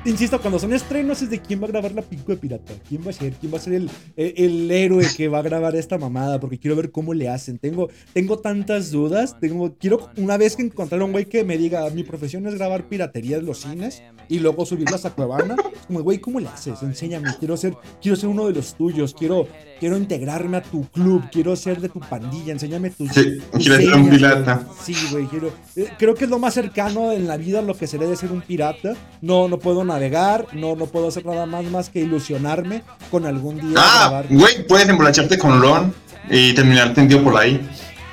Insisto, 0.06 0.40
cuando 0.42 0.60
son 0.60 0.74
estrenos 0.74 1.22
es 1.22 1.30
de 1.30 1.40
quién 1.40 1.62
va 1.62 1.66
a 1.66 1.70
grabar 1.70 1.92
la 1.92 2.02
pico 2.02 2.32
de 2.32 2.38
pirata. 2.38 2.74
¿Quién 2.88 3.06
va 3.06 3.12
a 3.12 3.14
ser? 3.14 3.34
¿Quién 3.34 3.54
va 3.54 3.58
a 3.58 3.62
ser 3.62 3.74
el, 3.74 3.90
el, 4.16 4.34
el 4.38 4.72
héroe 4.72 5.06
que 5.16 5.28
va 5.28 5.40
a 5.40 5.44
grabar 5.44 5.76
esta 5.76 5.98
mamada? 5.98 6.40
Porque 6.40 6.58
quiero 6.58 6.76
ver 6.76 6.92
cómo 6.92 7.14
le 7.14 7.30
hacen. 7.30 7.58
Tengo, 7.60 7.90
tengo 8.14 8.40
tantas 8.40 8.92
dudas. 8.92 9.40
Tengo, 9.40 9.76
quiero 9.80 10.10
una 10.18 10.38
vez 10.38 10.47
que 10.56 10.64
encontrar 10.64 11.02
un 11.02 11.12
güey 11.12 11.26
que 11.26 11.44
me 11.44 11.58
diga, 11.58 11.90
mi 11.90 12.04
profesión 12.04 12.48
es 12.48 12.56
grabar 12.56 12.88
piratería 12.88 13.38
de 13.38 13.44
los 13.44 13.60
cines 13.62 14.02
y 14.30 14.40
luego 14.40 14.66
subirlas 14.66 15.06
a 15.06 15.12
Cuevana. 15.12 15.56
Es 15.74 15.86
como, 15.88 16.02
güey, 16.02 16.20
¿cómo 16.20 16.40
le 16.40 16.48
haces? 16.48 16.82
Enséñame. 16.84 17.36
Quiero 17.40 17.58
ser, 17.58 17.76
quiero 18.02 18.16
ser 18.16 18.30
uno 18.30 18.48
de 18.48 18.54
los 18.54 18.76
tuyos. 18.76 19.14
Quiero, 19.14 19.48
quiero 19.80 19.98
integrarme 19.98 20.58
a 20.58 20.62
tu 20.62 20.84
club. 20.90 21.24
Quiero 21.32 21.56
ser 21.56 21.80
de 21.82 21.90
tu 21.90 22.00
pandilla. 22.00 22.52
Enséñame 22.54 22.90
tus. 22.90 23.12
Sí, 23.12 23.38
tus 23.52 23.64
quieres 23.64 23.86
ser 23.86 23.96
un 23.96 24.10
pirata. 24.10 24.66
Sí, 24.84 24.96
güey, 25.12 25.26
quiero. 25.28 25.52
eh, 25.76 25.90
creo 25.98 26.14
que 26.16 26.26
es 26.26 26.30
lo 26.30 26.40
más 26.40 26.54
cercano 26.54 27.12
en 27.12 27.28
la 27.28 27.38
vida 27.38 27.60
a 27.60 27.62
lo 27.62 27.76
que 27.76 27.88
sería 27.88 28.08
de 28.08 28.16
ser 28.16 28.32
un 28.32 28.42
pirata. 28.42 28.96
No, 29.22 29.48
no 29.48 29.60
puedo 29.60 29.84
navegar, 29.84 30.48
no, 30.54 30.76
no 30.76 30.86
puedo 30.88 31.08
hacer 31.08 31.26
nada 31.26 31.46
más 31.46 31.66
más 31.66 31.90
que 31.90 32.00
ilusionarme 32.00 32.84
con 33.12 33.26
algún 33.26 33.56
día 33.60 33.76
Ah, 33.78 34.24
güey, 34.30 34.66
puedes 34.68 34.88
emborracharte 34.88 35.38
con 35.38 35.62
Ron 35.62 35.94
y 36.30 36.54
terminar 36.54 36.94
tendido 36.94 37.24
por 37.24 37.38
ahí. 37.38 37.60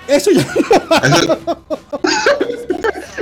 Eso 0.09 0.31
ya. 0.31 0.43
Eso... 0.43 1.39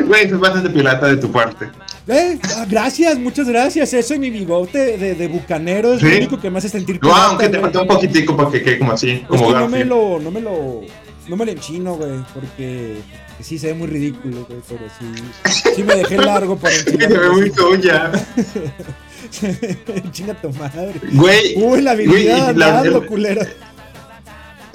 Güey, 0.07 0.25
eso 0.27 0.35
es 0.35 0.41
bastante 0.41 0.71
pirata 0.71 1.07
de 1.07 1.17
tu 1.17 1.31
parte. 1.31 1.69
Eh, 2.09 2.39
ah, 2.57 2.67
gracias, 2.69 3.19
muchas 3.19 3.49
gracias. 3.49 3.93
Eso 3.95 4.15
y 4.15 4.19
mi 4.19 4.31
bigote 4.31 4.99
de, 4.99 5.15
de 5.15 5.29
bucanero 5.29 5.95
es 5.95 6.01
Sí. 6.01 6.09
lo 6.11 6.17
único 6.17 6.41
que 6.41 6.51
me 6.51 6.59
hace 6.59 6.69
sentir 6.69 6.97
No, 6.97 7.01
pirata, 7.09 7.25
aunque 7.27 7.45
te 7.45 7.51
güey. 7.51 7.61
falta 7.63 7.83
un 7.83 7.89
poquitico 7.89 8.37
para 8.37 8.51
que 8.51 8.63
quede 8.63 8.79
como 8.79 8.93
así, 8.93 9.11
Es 9.11 9.27
como 9.29 9.49
que 9.49 9.55
no 9.55 9.69
me 9.69 9.85
lo, 9.85 10.19
no 10.19 10.31
me 10.31 10.41
lo, 10.41 10.81
no 11.29 11.37
me 11.37 11.47
lo 11.47 11.53
enchino, 11.53 11.95
güey, 11.95 12.11
porque 12.35 12.97
sí 13.41 13.59
se 13.59 13.69
ve 13.69 13.75
muy 13.75 13.87
ridículo, 13.87 14.45
güey, 14.49 14.61
pero 14.69 14.81
sí, 14.99 15.55
sí 15.77 15.83
me 15.85 15.95
dejé 15.95 16.19
largo 16.19 16.57
para 16.57 16.75
Se 16.75 16.97
ve 16.97 17.31
muy 17.31 17.51
tuya. 17.51 18.11
Chinga 20.11 20.35
tu 20.35 20.51
madre. 20.51 20.95
Güey, 21.13 21.55
Uy, 21.57 21.81
la 21.81 21.95
güey, 21.95 22.07
habilidad, 22.09 22.55
y 22.55 22.59
la- 22.59 22.79
andando, 22.79 23.07
culero. 23.07 23.41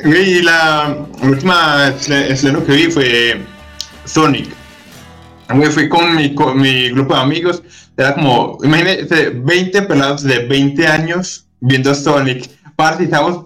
Y 0.03 0.41
la 0.41 0.95
última 1.23 1.87
escena 1.87 2.63
que 2.63 2.71
vi 2.71 2.91
fue 2.91 3.41
Sonic. 4.05 4.49
Güey, 5.49 5.71
fui 5.71 5.89
con 5.89 6.15
mi, 6.15 6.35
con 6.35 6.59
mi 6.59 6.89
grupo 6.89 7.15
de 7.15 7.21
amigos. 7.21 7.63
Era 7.95 8.13
como, 8.13 8.57
imagínate, 8.63 9.29
20 9.29 9.81
pelados 9.83 10.23
de 10.23 10.45
20 10.45 10.87
años 10.87 11.47
viendo 11.59 11.95
Sonic. 11.95 12.49
Parce, 12.75 13.05
estábamos 13.05 13.45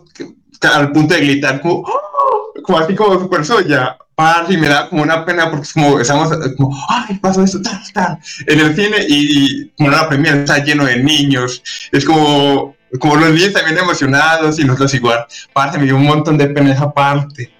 al 0.61 0.91
punto 0.91 1.13
de 1.13 1.21
gritar 1.21 1.61
como, 1.61 1.83
¡Oh! 1.85 2.53
como 2.63 2.79
así 2.79 2.95
como 2.95 3.19
super 3.19 3.45
soya. 3.45 3.97
Parce, 4.15 4.57
me 4.57 4.67
da 4.67 4.89
como 4.89 5.03
una 5.03 5.23
pena 5.23 5.49
porque 5.49 5.63
es 5.63 5.73
como, 5.73 5.99
estamos 5.99 6.29
como, 6.57 6.77
ay, 6.89 7.17
pasó 7.19 7.43
esto, 7.43 7.61
tal, 7.61 7.81
tal, 7.93 8.19
en 8.45 8.59
el 8.59 8.75
cine 8.75 8.97
y, 9.07 9.61
y 9.63 9.69
como 9.77 9.89
la 9.89 10.09
premiere 10.09 10.41
está 10.41 10.57
lleno 10.57 10.85
de 10.85 10.97
niños. 10.97 11.63
Es 11.91 12.03
como, 12.03 12.75
como 12.99 13.15
los 13.15 13.31
niños 13.31 13.53
también 13.53 13.77
emocionados 13.77 14.59
y 14.59 14.63
nosotros 14.63 14.93
igual. 14.93 15.25
Parte, 15.53 15.77
me 15.77 15.85
dio 15.85 15.95
un 15.95 16.03
montón 16.05 16.37
de 16.37 16.47
pena 16.47 16.73
esa 16.73 16.91
parte. 16.93 17.51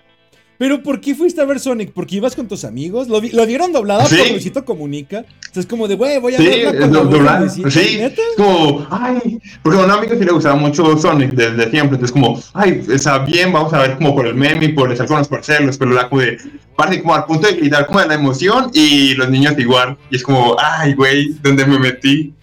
Pero 0.58 0.84
¿por 0.84 1.02
qué 1.02 1.16
fuiste 1.16 1.42
a 1.42 1.46
ver 1.46 1.60
Sonic? 1.60 1.92
¿Porque 1.92 2.18
ibas 2.18 2.36
con 2.36 2.48
tus 2.48 2.66
amigos? 2.66 3.08
¿Lo, 3.08 3.20
vi- 3.20 3.32
lo 3.32 3.44
vieron 3.48 3.72
doblado 3.74 4.06
Sí. 4.06 4.16
por 4.18 4.30
Luisito 4.30 4.64
Comunica? 4.64 5.22
O 5.50 5.54
sea, 5.54 5.62
es 5.62 5.66
como 5.66 5.88
de, 5.88 5.96
güey, 5.96 6.20
voy 6.20 6.36
a 6.36 6.38
Sí, 6.38 6.46
es 6.48 6.66
con 6.68 6.80
la 6.82 6.88
do- 6.88 7.00
voz 7.00 7.10
de 7.12 7.18
doblar. 7.18 7.40
Luisito. 7.42 7.72
Sí, 7.72 7.98
¿Neta? 7.98 8.22
es 8.22 8.38
como, 8.38 8.86
ay, 8.92 9.40
porque 9.64 9.80
a 9.80 9.86
un 9.86 9.90
amigo 9.90 10.14
sí 10.20 10.24
le 10.24 10.32
gustaba 10.32 10.54
mucho 10.56 10.96
Sonic 11.00 11.32
desde 11.32 11.64
siempre, 11.72 11.96
entonces 11.96 12.12
como, 12.12 12.40
ay, 12.54 12.80
está 12.94 13.18
bien, 13.20 13.52
vamos 13.52 13.74
a 13.74 13.80
ver 13.80 13.96
como 13.98 14.14
por 14.14 14.28
el 14.28 14.36
meme 14.36 14.66
y 14.66 14.68
por 14.74 14.92
estar 14.92 15.08
con 15.08 15.18
los 15.18 15.28
parcelos, 15.28 15.80
pero 15.80 15.92
la 15.94 16.08
como 16.08 16.22
de, 16.22 16.38
parte 16.76 17.02
como 17.02 17.16
al 17.16 17.26
punto 17.26 17.48
de 17.48 17.54
gritar 17.56 17.88
como 17.88 18.00
de 18.02 18.08
la 18.10 18.14
emoción 18.14 18.70
y 18.72 19.16
los 19.16 19.32
niños 19.32 19.56
igual, 19.58 19.98
y 20.12 20.18
es 20.18 20.22
como, 20.22 20.56
ay, 20.60 20.94
güey, 20.94 21.30
¿dónde 21.42 21.66
me 21.66 21.80
metí? 21.80 22.36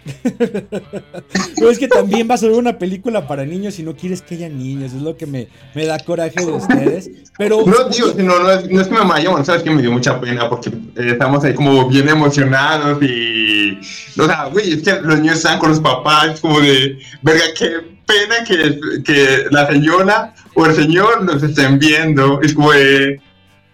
Pero 1.57 1.71
es 1.71 1.79
que 1.79 1.89
también 1.89 2.29
vas 2.29 2.43
a 2.43 2.47
ver 2.47 2.57
una 2.57 2.79
película 2.79 3.27
para 3.27 3.45
niños 3.45 3.79
y 3.79 3.83
no 3.83 3.97
quieres 3.97 4.23
que 4.23 4.35
haya 4.37 4.49
niños. 4.49 4.93
Es 4.93 5.03
lo 5.03 5.17
que 5.17 5.27
me, 5.27 5.49
me 5.75 5.87
da 5.87 5.99
coraje 5.99 6.45
de 6.45 6.53
ustedes. 6.53 7.11
Pero. 7.37 7.65
No, 7.67 7.89
digo, 7.89 8.13
no, 8.19 8.39
no, 8.41 8.51
es, 8.51 8.71
no 8.71 8.81
es 8.81 8.89
que 8.89 8.95
me 8.95 9.01
bueno, 9.05 9.45
sabes 9.45 9.63
que 9.63 9.71
me 9.71 9.83
dio 9.83 9.93
mucha 9.93 10.21
pena 10.21 10.49
porque 10.49 10.71
eh, 10.71 11.13
estamos 11.13 11.45
ahí 11.45 11.55
como 11.55 11.89
bien 11.89 12.09
emocionados 12.09 13.03
y, 13.03 13.79
o 14.19 14.27
sea, 14.27 14.47
güey, 14.47 14.73
es 14.75 14.83
que 14.83 15.01
los 15.01 15.19
niños 15.21 15.37
están 15.37 15.59
con 15.59 15.71
los 15.71 15.81
papás, 15.81 16.41
como 16.41 16.61
de, 16.61 16.99
verga, 17.23 17.45
qué 17.57 17.99
pena 18.07 18.45
que, 18.47 19.03
que 19.05 19.45
la 19.51 19.67
señora 19.69 20.35
o 20.55 20.67
el 20.67 20.75
señor 20.75 21.23
nos 21.25 21.43
estén 21.43 21.79
viendo, 21.79 22.41
es 22.43 22.55
como 22.55 22.73
de, 22.73 23.21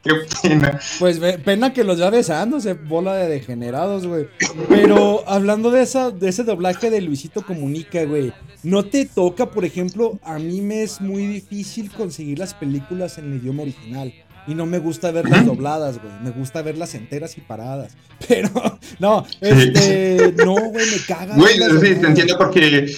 qué 0.04 0.12
pena. 0.42 0.80
Pues 0.98 1.18
pena 1.18 1.72
que 1.72 1.84
los 1.84 1.98
ya 1.98 2.10
besándose, 2.10 2.74
bola 2.74 3.14
de 3.14 3.28
degenerados, 3.28 4.06
güey. 4.06 4.26
Pero 4.68 5.24
hablando 5.26 5.70
de 5.70 5.82
esa, 5.82 6.10
de 6.10 6.28
ese 6.28 6.44
doblaje 6.44 6.90
de 6.90 7.00
Luisito 7.00 7.42
Comunica, 7.42 8.04
güey. 8.04 8.32
No 8.62 8.84
te 8.84 9.06
toca, 9.06 9.50
por 9.50 9.64
ejemplo, 9.64 10.18
a 10.22 10.38
mí 10.38 10.60
me 10.60 10.82
es 10.82 11.00
muy 11.00 11.26
difícil 11.26 11.90
conseguir 11.90 12.38
las 12.38 12.54
películas 12.54 13.18
en 13.18 13.32
el 13.32 13.38
idioma 13.38 13.62
original. 13.62 14.12
Y 14.46 14.54
no 14.54 14.66
me 14.66 14.78
gusta 14.78 15.10
verlas 15.10 15.46
dobladas, 15.46 16.00
güey. 16.02 16.12
Me 16.22 16.30
gusta 16.30 16.60
verlas 16.60 16.94
enteras 16.94 17.38
y 17.38 17.40
paradas. 17.40 17.96
Pero, 18.28 18.50
no, 18.98 19.24
este. 19.40 20.34
No, 20.44 20.54
güey, 20.54 20.86
me 20.86 20.98
caga. 21.06 21.34
Güey, 21.34 21.54
sí, 21.54 21.94
te 22.00 22.06
entiendo 22.06 22.36
porque 22.36 22.94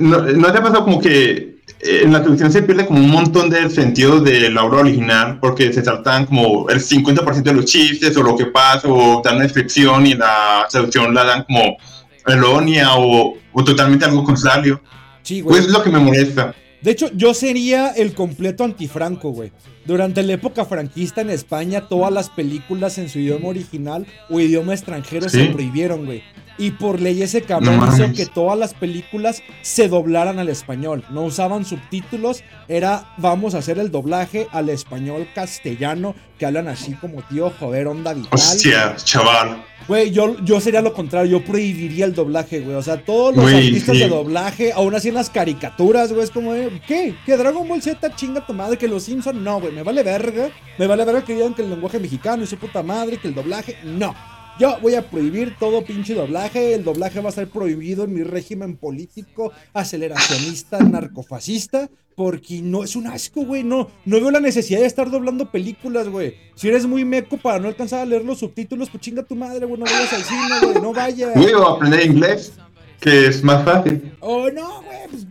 no, 0.00 0.20
no 0.20 0.52
te 0.52 0.58
ha 0.58 0.62
pasado 0.62 0.84
como 0.84 1.00
que 1.00 1.59
en 1.82 2.12
la 2.12 2.20
traducción 2.20 2.52
se 2.52 2.62
pierde 2.62 2.86
como 2.86 3.00
un 3.00 3.10
montón 3.10 3.48
del 3.50 3.70
sentido 3.70 4.20
de 4.20 4.50
la 4.50 4.64
obra 4.64 4.80
original 4.80 5.38
porque 5.40 5.72
se 5.72 5.82
saltan 5.82 6.26
como 6.26 6.68
el 6.68 6.78
50% 6.80 7.42
de 7.42 7.54
los 7.54 7.64
chistes 7.64 8.16
o 8.16 8.22
lo 8.22 8.36
que 8.36 8.46
pasa 8.46 8.88
o 8.88 9.22
dan 9.24 9.36
una 9.36 9.44
descripción 9.44 10.06
y 10.06 10.14
la 10.14 10.66
traducción 10.70 11.14
la 11.14 11.24
dan 11.24 11.44
como 11.44 11.76
errónea 12.26 12.96
o, 12.96 13.34
o 13.52 13.64
totalmente 13.64 14.04
algo 14.04 14.24
contrario. 14.24 14.80
Sí, 15.22 15.40
güey. 15.40 15.54
Pues 15.56 15.66
es 15.66 15.72
lo 15.72 15.82
que 15.82 15.90
me 15.90 15.98
molesta. 15.98 16.54
De 16.82 16.90
hecho, 16.92 17.10
yo 17.14 17.34
sería 17.34 17.88
el 17.90 18.14
completo 18.14 18.64
antifranco, 18.64 19.30
güey. 19.30 19.52
Durante 19.84 20.22
la 20.22 20.32
época 20.34 20.64
franquista 20.64 21.20
en 21.20 21.28
España, 21.30 21.88
todas 21.88 22.12
las 22.12 22.30
películas 22.30 22.96
en 22.98 23.08
su 23.08 23.18
idioma 23.18 23.48
original 23.48 24.06
o 24.30 24.40
idioma 24.40 24.72
extranjero 24.72 25.28
Sí. 25.28 25.38
se 25.38 25.46
prohibieron, 25.46 26.06
güey. 26.06 26.22
Y 26.60 26.72
por 26.72 27.00
ley 27.00 27.22
ese 27.22 27.40
cabrón 27.40 27.78
No 27.78 27.88
hizo 27.88 28.12
que 28.12 28.26
todas 28.26 28.58
las 28.58 28.74
películas 28.74 29.42
se 29.62 29.88
doblaran 29.88 30.38
al 30.38 30.50
español. 30.50 31.02
No 31.08 31.22
usaban 31.22 31.64
subtítulos, 31.64 32.44
era 32.68 33.14
vamos 33.16 33.54
a 33.54 33.58
hacer 33.58 33.78
el 33.78 33.90
doblaje 33.90 34.46
al 34.52 34.68
español 34.68 35.26
castellano, 35.34 36.14
que 36.38 36.44
hablan 36.44 36.68
así 36.68 36.92
como 36.92 37.22
tío, 37.22 37.50
joder, 37.58 37.86
onda 37.86 38.12
vital. 38.12 38.30
Hostia, 38.32 38.94
chaval. 38.96 39.64
Güey, 39.88 40.10
yo, 40.10 40.36
yo 40.44 40.60
sería 40.60 40.82
lo 40.82 40.92
contrario, 40.92 41.38
yo 41.38 41.44
prohibiría 41.44 42.04
el 42.04 42.14
doblaje, 42.14 42.60
güey. 42.60 42.76
O 42.76 42.82
sea, 42.82 43.02
todos 43.02 43.34
los 43.34 43.50
artistas 43.50 43.96
sí. 43.96 44.02
de 44.02 44.08
doblaje, 44.08 44.72
aún 44.72 44.94
así 44.94 45.08
en 45.08 45.14
las 45.14 45.30
caricaturas, 45.30 46.12
güey, 46.12 46.24
es 46.24 46.30
como, 46.30 46.52
¿qué? 46.86 47.16
¿Que 47.24 47.36
Dragon 47.38 47.66
Ball 47.66 47.80
Z 47.80 48.14
chinga 48.16 48.46
tu 48.46 48.52
madre? 48.52 48.76
¿Que 48.76 48.86
los 48.86 49.04
Simpson 49.04 49.42
No, 49.42 49.60
güey, 49.60 49.72
me 49.72 49.82
vale 49.82 50.02
verga. 50.02 50.50
Me 50.78 50.86
vale 50.86 51.06
verga 51.06 51.24
que 51.24 51.34
digan 51.34 51.54
que 51.54 51.62
el 51.62 51.70
lenguaje 51.70 51.98
mexicano 51.98 52.44
es 52.44 52.50
su 52.50 52.58
puta 52.58 52.82
madre, 52.82 53.16
que 53.16 53.28
el 53.28 53.34
doblaje, 53.34 53.78
no. 53.82 54.14
Yo 54.60 54.78
voy 54.82 54.94
a 54.94 55.08
prohibir 55.08 55.56
todo 55.58 55.82
pinche 55.82 56.12
doblaje. 56.12 56.74
El 56.74 56.84
doblaje 56.84 57.20
va 57.20 57.30
a 57.30 57.32
ser 57.32 57.48
prohibido 57.48 58.04
en 58.04 58.12
mi 58.12 58.22
régimen 58.22 58.76
político, 58.76 59.52
aceleracionista, 59.72 60.78
narcofascista. 60.80 61.88
Porque 62.14 62.60
no 62.60 62.84
es 62.84 62.94
un 62.94 63.06
asco, 63.06 63.46
güey. 63.46 63.64
No, 63.64 63.88
no 64.04 64.20
veo 64.20 64.30
la 64.30 64.38
necesidad 64.40 64.80
de 64.80 64.86
estar 64.86 65.10
doblando 65.10 65.50
películas, 65.50 66.10
güey. 66.10 66.34
Si 66.56 66.68
eres 66.68 66.84
muy 66.84 67.06
meco 67.06 67.38
para 67.38 67.58
no 67.58 67.68
alcanzar 67.68 68.00
a 68.00 68.04
leer 68.04 68.22
los 68.22 68.40
subtítulos, 68.40 68.90
pues 68.90 69.02
chinga 69.02 69.22
tu 69.22 69.34
madre, 69.34 69.64
güey. 69.64 69.80
No 69.80 69.86
vayas 69.86 70.12
al 70.12 70.24
cine, 70.24 70.60
güey. 70.60 70.82
No 70.82 70.92
vayas. 70.92 71.34
Güey, 71.34 71.54
aprender 71.54 72.04
inglés, 72.04 72.52
que 73.00 73.28
es 73.28 73.42
más 73.42 73.64
fácil. 73.64 74.12
Oh, 74.20 74.50
no, 74.50 74.82
güey. 74.82 75.08
Pues, 75.10 75.26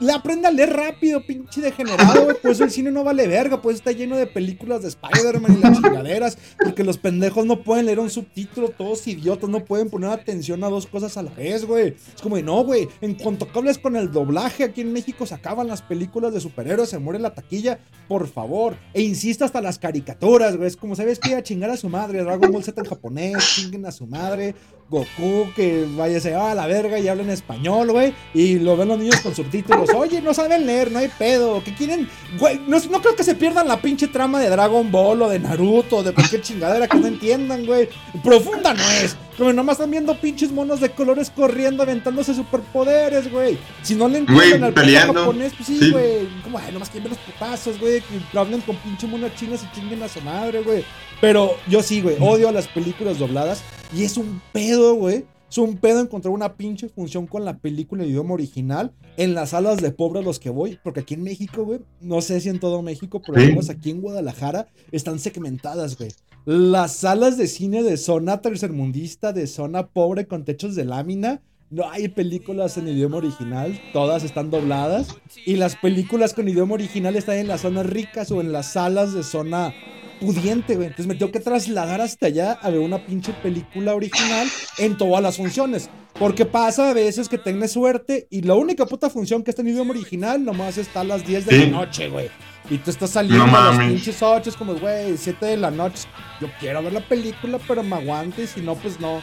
le 0.00 0.12
aprende 0.12 0.46
a 0.46 0.50
leer 0.50 0.72
rápido, 0.74 1.24
pinche 1.24 1.60
degenerado, 1.60 2.24
güey. 2.24 2.36
Pues 2.46 2.60
el 2.60 2.70
cine 2.70 2.90
no 2.90 3.02
vale 3.02 3.26
verga. 3.26 3.60
Pues 3.60 3.76
está 3.76 3.92
lleno 3.92 4.16
de 4.16 4.26
películas 4.26 4.82
de 4.82 4.88
Spider-Man 4.88 5.56
y 5.58 5.62
las 5.62 5.76
chingaderas. 5.82 6.38
Porque 6.62 6.84
los 6.84 6.98
pendejos 6.98 7.46
no 7.46 7.62
pueden 7.62 7.86
leer 7.86 7.98
un 7.98 8.10
subtítulo. 8.10 8.68
Todos 8.68 9.06
idiotas 9.06 9.48
no 9.50 9.64
pueden 9.64 9.90
poner 9.90 10.10
atención 10.10 10.62
a 10.64 10.68
dos 10.68 10.86
cosas 10.86 11.16
a 11.16 11.22
la 11.22 11.30
vez, 11.32 11.64
güey. 11.64 11.96
Es 12.14 12.22
como 12.22 12.38
no, 12.38 12.64
güey. 12.64 12.88
En 13.00 13.14
cuanto 13.14 13.50
que 13.50 13.58
hables 13.58 13.78
con 13.78 13.96
el 13.96 14.12
doblaje, 14.12 14.64
aquí 14.64 14.82
en 14.82 14.92
México 14.92 15.26
se 15.26 15.34
acaban 15.34 15.66
las 15.66 15.82
películas 15.82 16.32
de 16.32 16.40
superhéroes, 16.40 16.90
se 16.90 16.98
muere 16.98 17.18
la 17.18 17.34
taquilla. 17.34 17.78
Por 18.08 18.28
favor. 18.28 18.76
E 18.94 19.02
insisto 19.02 19.44
hasta 19.44 19.60
las 19.60 19.78
caricaturas, 19.78 20.56
güey. 20.56 20.68
Es 20.68 20.76
como, 20.76 20.94
¿sabes 20.94 21.18
qué? 21.18 21.34
A 21.34 21.42
chingar 21.42 21.70
a 21.70 21.76
su 21.76 21.88
madre. 21.88 22.22
Dragon 22.22 22.52
Ball 22.52 22.62
Z 22.62 22.80
en 22.80 22.86
japonés, 22.86 23.44
chinguen 23.54 23.86
a 23.86 23.92
su 23.92 24.06
madre. 24.06 24.54
Goku, 24.88 25.52
que 25.54 25.86
vaya 25.96 26.20
se 26.20 26.32
va 26.32 26.52
a 26.52 26.54
la 26.54 26.66
verga 26.66 26.98
y 26.98 27.08
habla 27.08 27.24
en 27.24 27.30
español, 27.30 27.90
güey. 27.90 28.14
Y 28.34 28.58
lo 28.58 28.76
ven 28.76 28.88
los 28.88 28.98
niños 28.98 29.20
con 29.20 29.34
subtítulos. 29.34 29.90
Oye, 29.94 30.20
no 30.20 30.32
saben 30.32 30.66
leer, 30.66 30.92
no 30.92 31.00
hay 31.00 31.08
pedo. 31.08 31.62
¿Qué 31.64 31.74
quieren? 31.74 32.08
Güey, 32.38 32.60
no, 32.66 32.78
no 32.78 33.00
creo 33.00 33.16
que 33.16 33.24
se 33.24 33.34
pierdan 33.34 33.66
la 33.66 33.80
pinche 33.80 34.06
trama 34.06 34.40
de 34.40 34.48
Dragon 34.48 34.90
Ball 34.90 35.22
o 35.22 35.28
de 35.28 35.40
Naruto 35.40 35.96
o 35.96 36.02
de 36.02 36.14
cualquier 36.14 36.42
chingadera 36.42 36.86
que 36.86 36.98
no 36.98 37.08
entiendan, 37.08 37.66
güey. 37.66 37.88
Profunda 38.22 38.74
no 38.74 38.90
es. 39.02 39.16
Como 39.36 39.52
nomás 39.52 39.74
están 39.74 39.90
viendo 39.90 40.18
pinches 40.18 40.50
monos 40.50 40.80
de 40.80 40.90
colores 40.90 41.30
corriendo, 41.30 41.82
aventándose 41.82 42.34
superpoderes, 42.34 43.30
güey. 43.30 43.58
Si 43.82 43.94
no 43.94 44.08
le 44.08 44.18
entienden 44.18 44.64
al 44.64 44.72
peleando. 44.72 45.12
japonés, 45.20 45.52
pues 45.54 45.66
sí, 45.66 45.78
Sí. 45.78 45.90
güey. 45.90 46.26
Como, 46.42 46.58
ay, 46.58 46.72
nomás 46.72 46.88
quieren 46.90 47.10
los 47.10 47.18
putazos, 47.18 47.78
güey. 47.78 48.00
Que 48.00 48.38
hablen 48.38 48.60
con 48.62 48.76
pinche 48.76 49.06
monas 49.06 49.34
chinas 49.34 49.62
y 49.62 49.74
chinguen 49.78 50.02
a 50.02 50.08
su 50.08 50.20
madre, 50.22 50.62
güey. 50.62 50.84
Pero 51.20 51.56
yo 51.68 51.82
sí, 51.82 52.00
güey, 52.00 52.16
odio 52.20 52.50
las 52.52 52.66
películas 52.68 53.18
dobladas. 53.18 53.62
Y 53.94 54.04
es 54.04 54.16
un 54.16 54.40
pedo, 54.52 54.94
güey. 54.94 55.24
Es 55.48 55.58
un 55.58 55.76
pedo 55.76 56.00
encontrar 56.00 56.34
una 56.34 56.56
pinche 56.56 56.88
función 56.88 57.26
con 57.26 57.44
la 57.44 57.58
película 57.58 58.02
en 58.02 58.10
idioma 58.10 58.34
original 58.34 58.92
en 59.16 59.34
las 59.34 59.50
salas 59.50 59.78
de 59.78 59.92
pobres 59.92 60.24
los 60.24 60.40
que 60.40 60.50
voy. 60.50 60.78
Porque 60.82 61.00
aquí 61.00 61.14
en 61.14 61.22
México, 61.22 61.64
güey, 61.64 61.80
no 62.00 62.20
sé 62.20 62.40
si 62.40 62.48
en 62.48 62.58
todo 62.58 62.82
México, 62.82 63.22
pero 63.24 63.38
al 63.38 63.48
menos 63.48 63.70
aquí 63.70 63.90
en 63.90 64.00
Guadalajara 64.00 64.68
están 64.90 65.18
segmentadas, 65.18 65.96
güey. 65.96 66.10
Las 66.44 66.96
salas 66.96 67.36
de 67.36 67.46
cine 67.46 67.82
de 67.82 67.96
zona 67.96 68.40
tercermundista, 68.40 69.32
de 69.32 69.46
zona 69.46 69.88
pobre 69.88 70.26
con 70.26 70.44
techos 70.44 70.74
de 70.74 70.84
lámina, 70.84 71.42
no 71.70 71.90
hay 71.90 72.06
películas 72.08 72.76
en 72.76 72.86
idioma 72.86 73.16
original, 73.16 73.80
todas 73.92 74.22
están 74.22 74.50
dobladas. 74.50 75.08
Y 75.44 75.56
las 75.56 75.74
películas 75.76 76.34
con 76.34 76.48
idioma 76.48 76.74
original 76.74 77.16
están 77.16 77.38
en 77.38 77.48
las 77.48 77.62
zonas 77.62 77.86
ricas 77.86 78.30
o 78.30 78.40
en 78.40 78.52
las 78.52 78.72
salas 78.72 79.12
de 79.12 79.24
zona 79.24 79.74
pudiente, 80.20 80.74
güey. 80.76 80.88
Entonces 80.88 81.06
me 81.06 81.14
tengo 81.14 81.32
que 81.32 81.40
trasladar 81.40 82.00
hasta 82.00 82.26
allá 82.26 82.52
a 82.60 82.70
ver 82.70 82.80
una 82.80 83.04
pinche 83.04 83.32
película 83.42 83.94
original 83.94 84.46
en 84.78 84.96
todas 84.96 85.22
las 85.22 85.36
funciones. 85.36 85.88
Porque 86.18 86.46
pasa 86.46 86.90
a 86.90 86.94
veces 86.94 87.28
que 87.28 87.36
tenés 87.36 87.72
suerte 87.72 88.26
y 88.30 88.40
la 88.42 88.54
única 88.54 88.86
puta 88.86 89.10
función 89.10 89.42
que 89.42 89.50
está 89.50 89.60
en 89.62 89.68
idioma 89.68 89.90
original 89.90 90.42
nomás 90.44 90.78
está 90.78 91.00
a 91.00 91.04
las 91.04 91.26
10 91.26 91.44
de 91.46 91.52
Sí. 91.52 91.58
la 91.70 91.78
noche, 91.78 92.08
güey. 92.08 92.30
Y 92.70 92.78
tú 92.78 92.90
estás 92.90 93.10
saliendo 93.10 93.46
No 93.46 93.56
a 93.56 93.72
las 93.72 93.78
pinches 93.86 94.22
8, 94.22 94.48
es 94.50 94.56
como, 94.56 94.74
güey, 94.76 95.16
7 95.18 95.44
de 95.46 95.56
la 95.58 95.70
noche. 95.70 96.04
Yo 96.40 96.48
quiero 96.58 96.82
ver 96.82 96.94
la 96.94 97.06
película, 97.06 97.58
pero 97.68 97.82
me 97.82 97.96
aguante 97.96 98.44
y 98.44 98.46
si 98.46 98.60
no, 98.60 98.74
pues 98.76 98.98
no. 98.98 99.20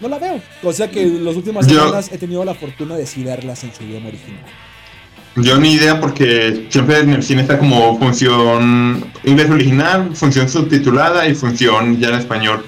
No 0.00 0.08
la 0.08 0.18
veo. 0.18 0.40
O 0.62 0.72
sea 0.72 0.90
que 0.90 1.02
en 1.02 1.22
las 1.24 1.36
últimas 1.36 1.66
Yo- 1.66 1.78
semanas 1.84 2.10
he 2.10 2.16
tenido 2.16 2.42
la 2.46 2.54
fortuna 2.54 2.96
de 2.96 3.04
sí 3.06 3.22
verlas 3.22 3.62
en 3.64 3.74
su 3.74 3.82
idioma 3.84 4.08
original. 4.08 4.42
Yo 5.36 5.58
ni 5.58 5.72
idea 5.74 6.00
porque 6.00 6.66
siempre 6.70 6.98
en 6.98 7.10
el 7.10 7.22
cine 7.22 7.42
está 7.42 7.58
como 7.58 7.98
función 7.98 9.04
inglés 9.24 9.48
original, 9.50 10.10
función 10.14 10.48
subtitulada 10.48 11.28
y 11.28 11.34
función 11.34 11.98
ya 12.00 12.08
en 12.08 12.14
español. 12.16 12.64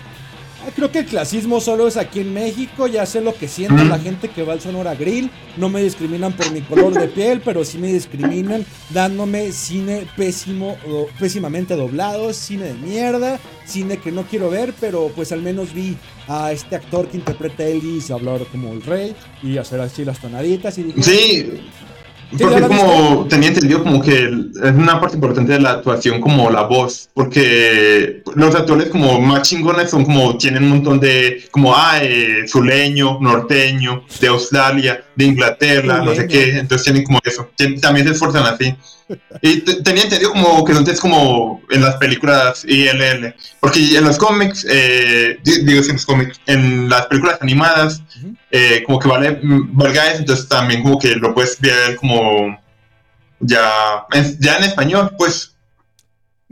Ah, 0.65 0.71
Creo 0.77 0.93
que 0.93 1.01
el 1.01 1.07
clasismo 1.07 1.61
solo 1.61 1.89
es 1.89 1.97
aquí 1.97 2.21
en 2.21 2.33
México, 2.33 2.87
ya 2.87 3.05
sé 3.05 3.21
lo 3.21 3.35
que 3.35 3.49
siente 3.49 3.83
Mm. 3.83 3.89
la 3.89 3.99
gente 3.99 4.29
que 4.29 4.45
va 4.45 4.53
al 4.53 4.61
Sonora 4.61 4.95
Grill, 4.95 5.29
no 5.57 5.69
me 5.69 5.83
discriminan 5.83 6.35
por 6.35 6.53
mi 6.53 6.61
color 6.61 6.95
de 6.95 7.09
piel, 7.09 7.43
pero 7.45 7.65
sí 7.65 7.79
me 7.79 7.93
discriminan 7.93 8.65
dándome 8.91 9.51
cine 9.51 10.07
pésimo, 10.17 10.79
o 10.89 11.09
pésimamente 11.19 11.75
doblado, 11.75 12.33
cine 12.33 12.67
de 12.67 12.75
mierda, 12.75 13.41
cine 13.67 13.97
que 13.97 14.13
no 14.13 14.23
quiero 14.23 14.51
ver, 14.51 14.73
pero 14.81 15.11
pues 15.17 15.33
al 15.33 15.43
menos 15.43 15.75
vi 15.75 15.97
a 16.29 16.53
este 16.53 16.77
actor 16.77 17.09
que 17.09 17.17
interpreta 17.17 17.65
a 17.65 17.67
Elvis 17.67 18.13
hablar 18.13 18.43
como 18.53 18.73
el 18.73 18.83
rey 18.83 19.17
y 19.43 19.59
hacer 19.59 19.81
así 19.81 20.05
las 20.05 20.21
tonaditas 20.21 20.79
y 20.79 20.85
dije, 20.85 21.03
Sí, 21.03 21.51
¿Sí 22.37 22.43
porque 22.43 22.63
como 22.63 23.27
tenía 23.29 23.49
entendido 23.49 23.83
como 23.83 24.01
que 24.01 24.25
es 24.25 24.75
una 24.75 25.01
parte 25.01 25.17
importante 25.17 25.53
de 25.53 25.61
la 25.61 25.73
actuación 25.73 26.21
como 26.21 26.51
la 26.51 26.63
voz, 26.63 27.11
porque 27.13 28.23
los 28.35 28.55
actores 28.55 28.89
como 28.89 29.21
más 29.21 29.49
chingones 29.49 29.91
son 29.91 30.05
como 30.05 30.39
tienen 30.39 30.65
un 30.65 30.71
montón 30.71 30.99
de 30.99 31.45
como 31.51 31.75
ah, 31.77 31.99
eh, 32.01 32.45
sureño, 32.47 33.19
norteño, 33.21 34.05
de 34.21 34.29
Australia, 34.29 35.05
de 35.17 35.25
Inglaterra, 35.27 35.99
no 35.99 36.15
sé 36.15 36.27
qué, 36.27 36.59
entonces 36.59 36.85
tienen 36.85 37.05
como 37.05 37.19
eso, 37.25 37.51
tien- 37.57 37.81
también 37.81 38.07
se 38.07 38.13
esfuerzan 38.15 38.45
así. 38.45 38.75
Y 39.43 39.61
te- 39.61 39.83
tenía 39.83 40.05
entendido 40.05 40.33
como 40.33 40.65
que 40.65 40.73
es 40.91 41.01
como 41.01 41.61
en 41.71 41.83
las 41.83 41.97
películas 41.97 42.65
ILL, 42.67 43.35
porque 43.61 43.97
en 43.99 44.05
los 44.05 44.17
cómics, 44.17 44.67
eh, 44.71 45.39
di- 45.45 45.65
digo 45.65 45.83
en 45.83 45.93
los 45.93 46.07
cómics, 46.07 46.41
en 46.47 46.89
las 46.89 47.07
películas 47.07 47.39
animadas, 47.43 48.03
eh, 48.51 48.83
como 48.87 48.99
que 48.99 49.09
vale 49.09 49.33
mm, 49.43 49.77
valga 49.77 50.09
eso, 50.13 50.21
entonces 50.21 50.49
también 50.49 50.83
como 50.83 50.99
que 50.99 51.15
lo 51.17 51.35
puedes 51.35 51.61
ver 51.61 51.97
como 51.97 52.59
ya 53.41 53.71
ya 54.39 54.57
en 54.59 54.65
español, 54.65 55.15
pues 55.19 55.52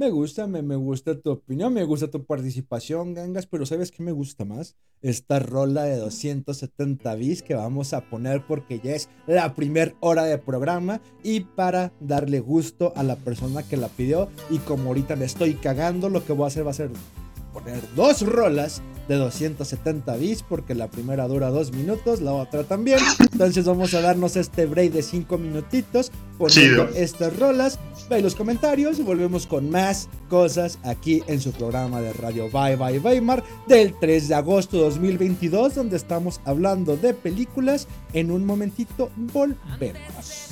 Me 0.00 0.08
gusta, 0.08 0.46
me, 0.46 0.62
me 0.62 0.76
gusta 0.76 1.20
tu 1.20 1.28
opinión, 1.28 1.74
me 1.74 1.84
gusta 1.84 2.10
tu 2.10 2.24
participación, 2.24 3.12
Gangas, 3.12 3.46
pero 3.46 3.66
¿sabes 3.66 3.90
qué 3.90 4.02
me 4.02 4.12
gusta 4.12 4.46
más? 4.46 4.74
Esta 5.02 5.40
rola 5.40 5.82
de 5.82 5.96
270 5.98 7.14
bis 7.16 7.42
que 7.42 7.54
vamos 7.54 7.92
a 7.92 8.08
poner 8.08 8.42
porque 8.46 8.80
ya 8.82 8.94
es 8.94 9.10
la 9.26 9.54
primer 9.54 9.96
hora 10.00 10.24
de 10.24 10.38
programa 10.38 11.02
y 11.22 11.40
para 11.40 11.92
darle 12.00 12.40
gusto 12.40 12.94
a 12.96 13.02
la 13.02 13.16
persona 13.16 13.62
que 13.62 13.76
la 13.76 13.88
pidió 13.88 14.30
y 14.48 14.56
como 14.60 14.88
ahorita 14.88 15.16
me 15.16 15.26
estoy 15.26 15.52
cagando, 15.52 16.08
lo 16.08 16.24
que 16.24 16.32
voy 16.32 16.44
a 16.44 16.46
hacer 16.46 16.66
va 16.66 16.70
a 16.70 16.72
ser 16.72 16.88
poner 17.52 17.82
dos 17.94 18.22
rolas 18.22 18.82
de 19.08 19.16
270 19.16 20.16
bis 20.16 20.42
porque 20.42 20.74
la 20.74 20.88
primera 20.88 21.26
dura 21.26 21.50
dos 21.50 21.72
minutos, 21.72 22.20
la 22.20 22.32
otra 22.32 22.64
también. 22.64 22.98
Entonces 23.32 23.64
vamos 23.64 23.92
a 23.94 24.00
darnos 24.00 24.36
este 24.36 24.66
break 24.66 24.92
de 24.92 25.02
cinco 25.02 25.36
minutitos 25.36 26.12
poniendo 26.38 26.86
Chido. 26.86 26.96
estas 26.96 27.36
rolas. 27.36 27.78
Ve 28.08 28.22
los 28.22 28.34
comentarios 28.34 28.98
y 28.98 29.02
volvemos 29.02 29.46
con 29.46 29.70
más 29.70 30.08
cosas 30.28 30.78
aquí 30.84 31.22
en 31.26 31.40
su 31.40 31.52
programa 31.52 32.00
de 32.00 32.12
radio 32.12 32.48
Bye 32.50 32.76
Bye 32.76 32.98
Weimar 32.98 33.42
del 33.66 33.94
3 33.98 34.28
de 34.28 34.34
agosto 34.34 34.76
de 34.78 34.84
2022 34.84 35.74
donde 35.74 35.96
estamos 35.96 36.40
hablando 36.44 36.96
de 36.96 37.14
películas. 37.14 37.88
En 38.12 38.30
un 38.30 38.44
momentito 38.44 39.10
volvemos. 39.16 40.49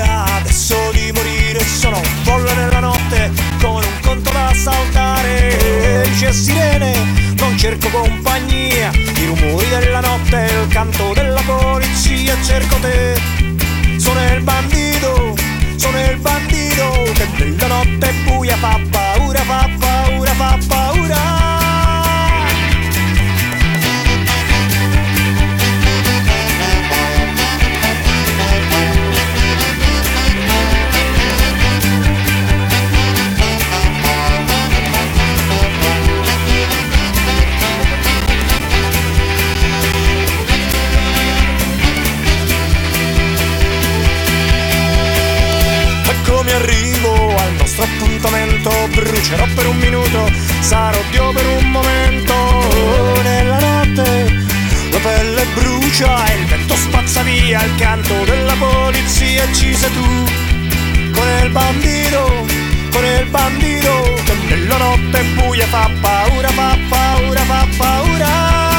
Frega 0.00 0.24
adesso 0.36 0.90
di 0.92 1.12
morire 1.12 1.60
Sono 1.64 2.00
folle 2.22 2.54
nella 2.54 2.80
notte 2.80 3.30
con 3.60 3.74
un 3.74 4.00
conto 4.02 4.30
da 4.30 4.52
saltare 4.54 6.02
Dice 6.04 6.32
sirene, 6.32 7.34
non 7.36 7.56
cerco 7.58 7.88
compagnia 7.88 8.90
I 8.92 9.26
rumori 9.26 9.68
della 9.68 10.00
notte, 10.00 10.50
il 10.62 10.68
canto 10.68 11.12
della 11.14 11.42
polizia 11.42 12.36
Cerco 12.42 12.76
te, 12.76 13.20
sono 13.98 14.20
il 14.32 14.42
bandito 14.42 15.34
Sono 15.76 16.00
il 16.00 16.16
bandito 16.16 17.02
che 17.14 17.44
nella 17.44 17.66
notte 17.66 18.12
buia 18.24 18.56
fa 18.56 18.78
paura, 18.90 19.40
fa 19.40 19.68
paura, 19.78 20.32
fa 20.32 20.58
paura 20.66 21.59
nostro 47.80 47.84
appuntamento 47.84 48.70
Brucerò 48.92 49.46
per 49.54 49.66
un 49.66 49.76
minuto, 49.78 50.30
sarò 50.60 51.00
Dio 51.10 51.32
per 51.32 51.46
un 51.46 51.70
momento. 51.70 52.34
Nella 53.22 53.58
notte 53.58 54.38
la 54.90 54.98
pelle 54.98 55.46
brucia 55.54 56.26
e 56.26 56.36
il 56.36 56.46
vento 56.46 56.74
spazza 56.76 57.22
via 57.22 57.62
il 57.64 57.74
canto 57.76 58.24
della 58.24 58.54
polizia. 58.54 59.50
Ci 59.52 59.74
sei 59.74 59.92
tu 59.92 60.24
Con 61.12 61.26
il 61.42 61.50
bandito, 61.50 62.46
con 62.92 63.04
il 63.04 63.26
bandito 63.26 64.14
Che 64.24 64.34
nella 64.48 64.76
notte 64.76 65.22
buia 65.34 65.66
fa 65.66 65.90
paura, 66.00 66.48
fa 66.48 66.76
paura, 66.88 67.40
fa 67.40 67.66
paura 67.76 68.69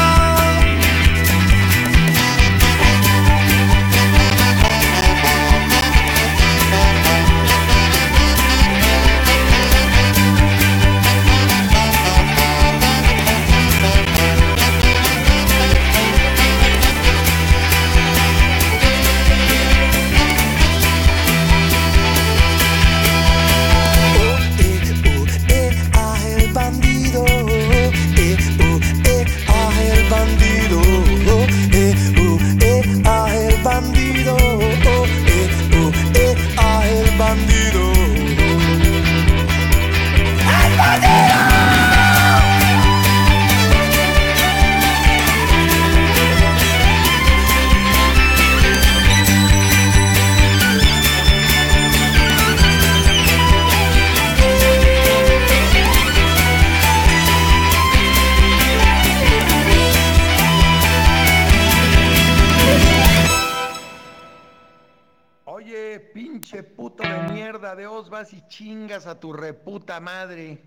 pinche 66.12 66.62
puto 66.62 67.02
de 67.02 67.32
mierda, 67.32 67.74
de 67.74 67.86
os 67.86 68.10
vas 68.10 68.32
y 68.32 68.46
chingas 68.48 69.06
a 69.06 69.18
tu 69.18 69.32
reputa 69.32 70.00
madre. 70.00 70.62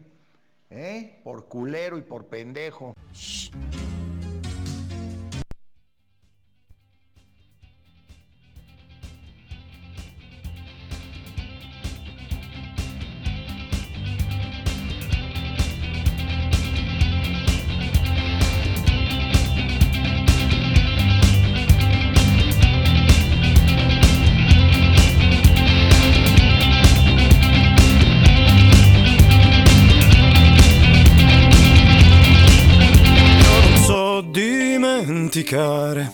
¿Eh? 0.69 1.21
Por 1.23 1.47
culero 1.47 1.97
y 1.97 2.01
por 2.01 2.25
pendejo. 2.25 2.95
non 3.13 4.14
dimenticare. 35.35 36.13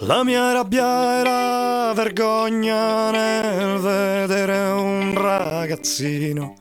La 0.00 0.24
mia 0.24 0.52
rabbia 0.52 1.20
e 1.20 1.22
la 1.22 1.92
vergogna 1.94 3.10
nel 3.10 3.78
vedere 3.78 4.58
un 4.70 5.14
ragazzino 5.14 6.56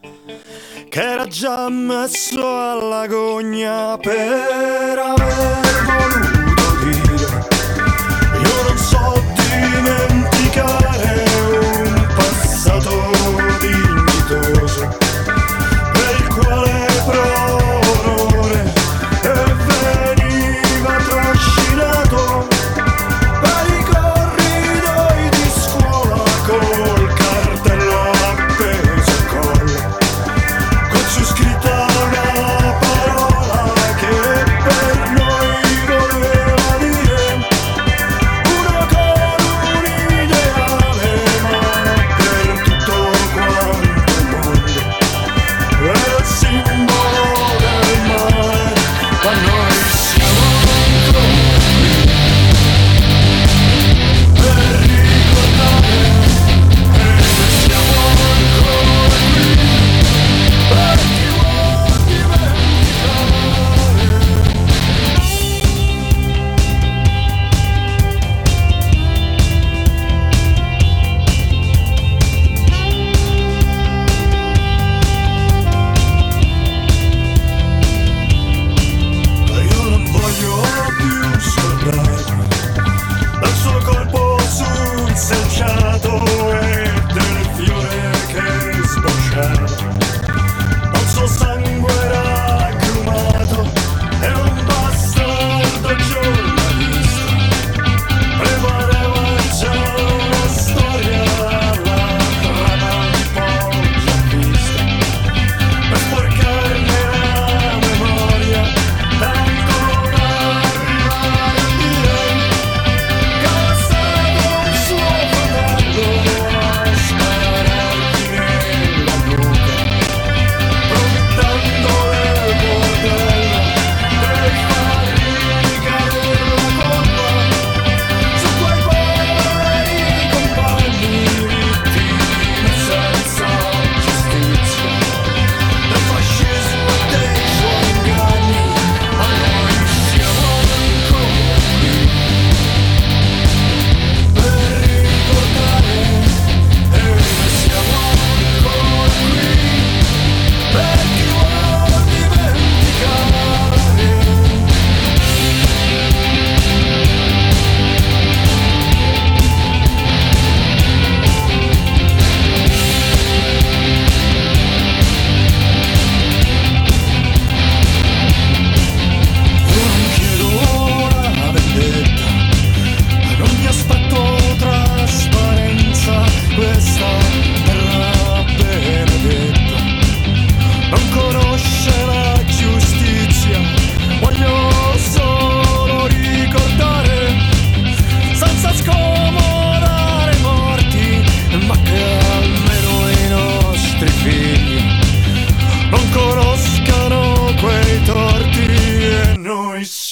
che 0.88 1.02
era 1.02 1.26
già 1.26 1.68
messo 1.70 2.40
alla 2.40 3.08
gogna 3.08 3.98
per 3.98 4.98
aver 4.98 5.84
voluto 5.86 6.84
dire 6.86 7.48
io 8.42 8.64
non 8.64 8.78
so 8.78 9.22
dimenticare 9.34 10.25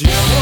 Yeah. 0.05 0.32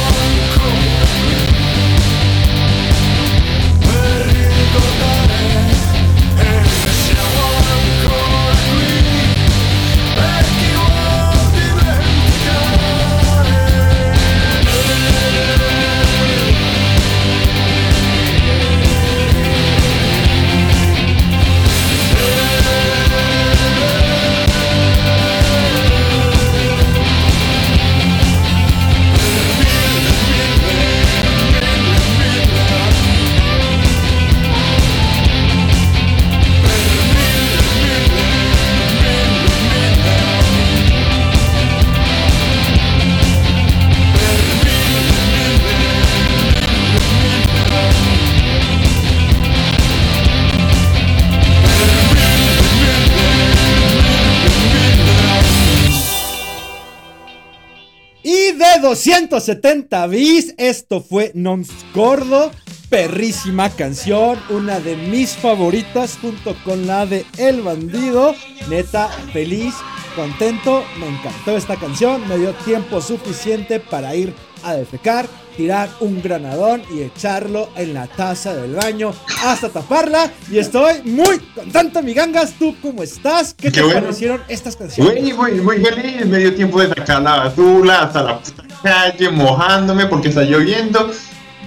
270 59.03 60.07
bis, 60.07 60.53
esto 60.57 61.01
fue 61.01 61.31
Non 61.33 61.65
Scordo. 61.65 62.51
Perrísima 62.89 63.69
canción, 63.71 64.37
una 64.49 64.79
de 64.79 64.95
mis 64.95 65.31
favoritas 65.31 66.19
junto 66.21 66.55
con 66.63 66.85
la 66.85 67.07
de 67.07 67.25
El 67.37 67.61
Bandido. 67.61 68.35
Neta, 68.69 69.07
feliz, 69.33 69.73
contento, 70.15 70.83
me 70.99 71.07
encantó 71.07 71.57
esta 71.57 71.77
canción, 71.77 72.27
me 72.27 72.37
dio 72.37 72.53
tiempo 72.65 73.01
suficiente 73.01 73.79
para 73.79 74.13
ir 74.13 74.35
a 74.61 74.73
defecar, 74.73 75.25
tirar 75.57 75.89
un 76.01 76.21
granadón 76.21 76.83
y 76.93 77.01
echarlo 77.01 77.69
en 77.77 77.95
la 77.95 78.05
taza 78.05 78.53
del 78.53 78.75
baño 78.75 79.15
hasta 79.43 79.69
taparla. 79.69 80.31
Y 80.51 80.59
estoy 80.59 81.01
muy 81.05 81.39
contento, 81.55 82.03
mi 82.03 82.13
gangas. 82.13 82.53
¿Tú 82.59 82.75
cómo 82.83 83.01
estás? 83.01 83.55
¿Qué, 83.55 83.71
te 83.71 83.81
bueno. 83.81 84.01
parecieron 84.01 84.41
estas 84.47 84.75
canciones? 84.75 85.23
Muy, 85.23 85.33
muy, 85.33 85.53
muy 85.61 85.77
feliz, 85.83 86.23
me 86.27 86.37
dio 86.37 86.53
tiempo 86.53 86.79
de 86.81 86.89
sacar 86.89 87.23
la 87.23 87.37
basura 87.37 88.03
hasta 88.03 88.21
la 88.21 88.39
puta 88.39 88.70
calle, 88.81 89.29
mojándome 89.29 90.05
porque 90.07 90.29
está 90.29 90.43
lloviendo. 90.43 91.11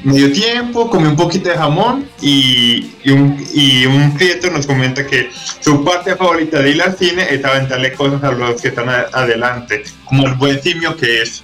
Me 0.03 0.13
dio 0.13 0.33
tiempo, 0.33 0.91
comí 0.91 1.07
un 1.07 1.17
poquito 1.17 1.49
de 1.49 1.57
jamón 1.57 2.07
y, 2.21 2.93
un, 3.11 3.43
y 3.55 3.87
un 3.87 4.15
prieto 4.15 4.51
nos 4.51 4.67
comenta 4.67 5.07
que 5.07 5.31
su 5.61 5.83
parte 5.83 6.15
favorita 6.15 6.61
de 6.61 6.73
ir 6.73 6.83
al 6.83 6.95
cine 6.97 7.27
es 7.31 7.43
aventarle 7.43 7.95
cosas 7.95 8.23
a 8.23 8.33
los 8.33 8.61
que 8.61 8.69
están 8.69 8.91
adelante, 8.91 9.83
como 10.05 10.27
el 10.27 10.35
buen 10.35 10.63
simio 10.63 10.95
que 10.95 11.23
es. 11.23 11.43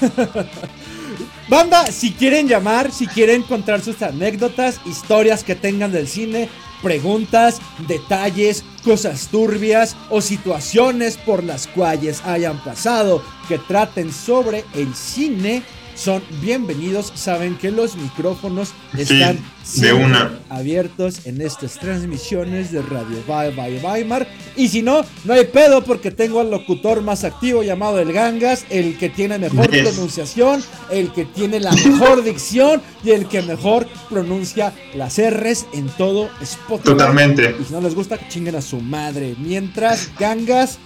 Banda, 1.48 1.86
si 1.92 2.12
quieren 2.12 2.46
llamar, 2.48 2.92
si 2.92 3.06
quieren 3.06 3.42
contar 3.42 3.80
sus 3.80 4.02
anécdotas, 4.02 4.80
historias 4.84 5.42
que 5.42 5.54
tengan 5.54 5.92
del 5.92 6.06
cine, 6.08 6.48
preguntas, 6.82 7.60
detalles, 7.86 8.64
cosas 8.86 9.26
turbias 9.32 9.96
o 10.10 10.20
situaciones 10.20 11.16
por 11.16 11.42
las 11.42 11.66
cuales 11.66 12.22
hayan 12.24 12.62
pasado 12.62 13.20
que 13.48 13.58
traten 13.58 14.12
sobre 14.12 14.64
el 14.74 14.94
cine, 14.94 15.64
son 15.96 16.22
bienvenidos. 16.40 17.12
Saben 17.14 17.56
que 17.56 17.70
los 17.70 17.96
micrófonos 17.96 18.68
Sí, 18.94 19.02
están 19.02 19.36
de 19.36 19.42
siempre 19.64 20.04
una. 20.04 20.38
abiertos 20.48 21.26
en 21.26 21.40
estas 21.40 21.74
transmisiones 21.80 22.70
de 22.70 22.82
Radio 22.82 23.18
Bye 23.26 23.50
Bye 23.50 23.80
Weimar. 23.82 24.28
Y 24.56 24.68
si 24.68 24.82
no, 24.82 25.04
no 25.24 25.32
hay 25.34 25.46
pedo 25.46 25.82
porque 25.82 26.10
tengo 26.10 26.40
al 26.40 26.50
locutor 26.50 27.02
más 27.02 27.24
activo 27.24 27.62
llamado 27.62 27.98
el 27.98 28.12
Gangas, 28.12 28.64
el 28.70 28.96
que 28.98 29.08
tiene 29.08 29.38
mejor 29.38 29.70
Yes. 29.70 29.88
pronunciación, 29.88 30.62
el 30.90 31.12
que 31.12 31.24
tiene 31.24 31.58
la 31.60 31.72
mejor 31.72 32.22
dicción 32.22 32.80
y 33.02 33.10
el 33.10 33.26
que 33.26 33.42
mejor 33.42 33.86
pronuncia 34.08 34.72
las 34.94 35.18
R's 35.18 35.66
en 35.72 35.88
todo 35.88 36.28
Spotify. 36.40 36.90
Totalmente. 36.90 37.56
Y 37.60 37.64
si 37.64 37.72
no 37.72 37.80
les 37.80 37.94
gusta, 37.94 38.18
chinguen 38.28 38.54
a 38.56 38.62
su 38.62 38.80
madre. 38.80 39.34
Mientras, 39.38 40.10
Gangas. 40.18 40.78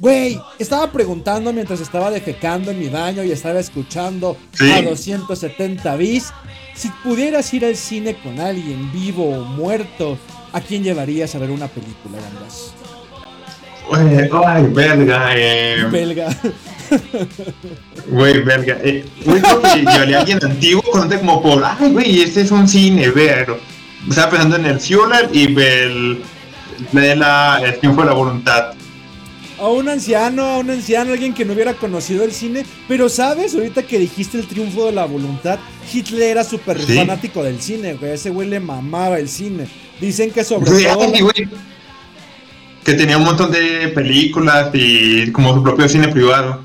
Güey, 0.00 0.40
estaba 0.58 0.90
preguntando 0.90 1.52
mientras 1.52 1.78
estaba 1.80 2.10
defecando 2.10 2.70
en 2.70 2.78
mi 2.78 2.88
baño 2.88 3.22
y 3.22 3.32
estaba 3.32 3.60
escuchando 3.60 4.34
Sí. 4.52 4.70
a 4.72 4.80
270 4.80 5.94
bis. 5.96 6.32
Si 6.74 6.88
pudieras 7.04 7.52
ir 7.52 7.66
al 7.66 7.76
cine 7.76 8.16
con 8.22 8.40
alguien 8.40 8.90
vivo 8.92 9.28
o 9.28 9.44
muerto, 9.44 10.16
¿a 10.54 10.60
quién 10.62 10.82
llevarías 10.82 11.34
a 11.34 11.38
ver 11.38 11.50
una 11.50 11.68
película, 11.68 12.16
Gangas? 12.18 12.72
Güey, 13.90 14.30
Ay, 14.46 14.66
verga, 14.72 15.32
eh, 15.36 15.84
Belga. 15.90 16.28
güey, 18.06 18.40
verga. 18.42 18.78
Eh, 18.82 19.04
güey, 19.26 19.42
llevaría 19.74 20.16
a 20.16 20.20
alguien 20.20 20.38
antiguo, 20.42 20.82
conte 20.92 21.18
como 21.18 21.42
por, 21.42 21.62
ay, 21.62 21.90
güey, 21.92 22.22
este 22.22 22.40
es 22.42 22.50
un 22.50 22.66
cine, 22.66 23.10
pero. 23.12 23.58
Estaba 24.08 24.30
pensando 24.30 24.56
en 24.56 24.64
el 24.64 24.80
Fuller 24.80 25.28
y 25.32 25.44
el. 25.60 26.22
la. 26.92 27.60
El 27.62 27.78
triunfo 27.80 28.00
de 28.00 28.06
la 28.06 28.14
voluntad. 28.14 28.72
A 29.60 29.68
un 29.68 29.88
anciano, 29.88 30.42
a 30.44 30.58
un 30.58 30.70
anciano, 30.70 31.12
alguien 31.12 31.34
que 31.34 31.44
no 31.44 31.52
hubiera 31.52 31.74
conocido 31.74 32.24
el 32.24 32.32
cine. 32.32 32.64
Pero 32.88 33.08
sabes, 33.08 33.54
ahorita 33.54 33.82
que 33.82 33.98
dijiste 33.98 34.38
el 34.38 34.46
triunfo 34.46 34.86
de 34.86 34.92
la 34.92 35.04
voluntad, 35.04 35.58
Hitler 35.92 36.22
era 36.30 36.44
súper 36.44 36.80
Sí. 36.80 36.94
fanático 36.94 37.42
del 37.42 37.60
cine, 37.60 37.94
güey. 37.94 38.12
Ese 38.12 38.30
güey 38.30 38.48
le 38.48 38.58
mamaba 38.60 39.18
el 39.18 39.28
cine. 39.28 39.66
Dicen 40.00 40.30
que 40.30 40.44
sobre 40.44 40.70
Güey, 40.70 40.84
todo... 40.84 41.02
ay, 41.14 41.20
güey, 41.20 41.48
Que 42.84 42.94
tenía 42.94 43.18
un 43.18 43.24
montón 43.24 43.50
de 43.52 43.88
películas 43.88 44.70
y 44.72 45.30
como 45.32 45.54
su 45.54 45.62
propio 45.62 45.88
cine 45.88 46.08
privado. 46.08 46.62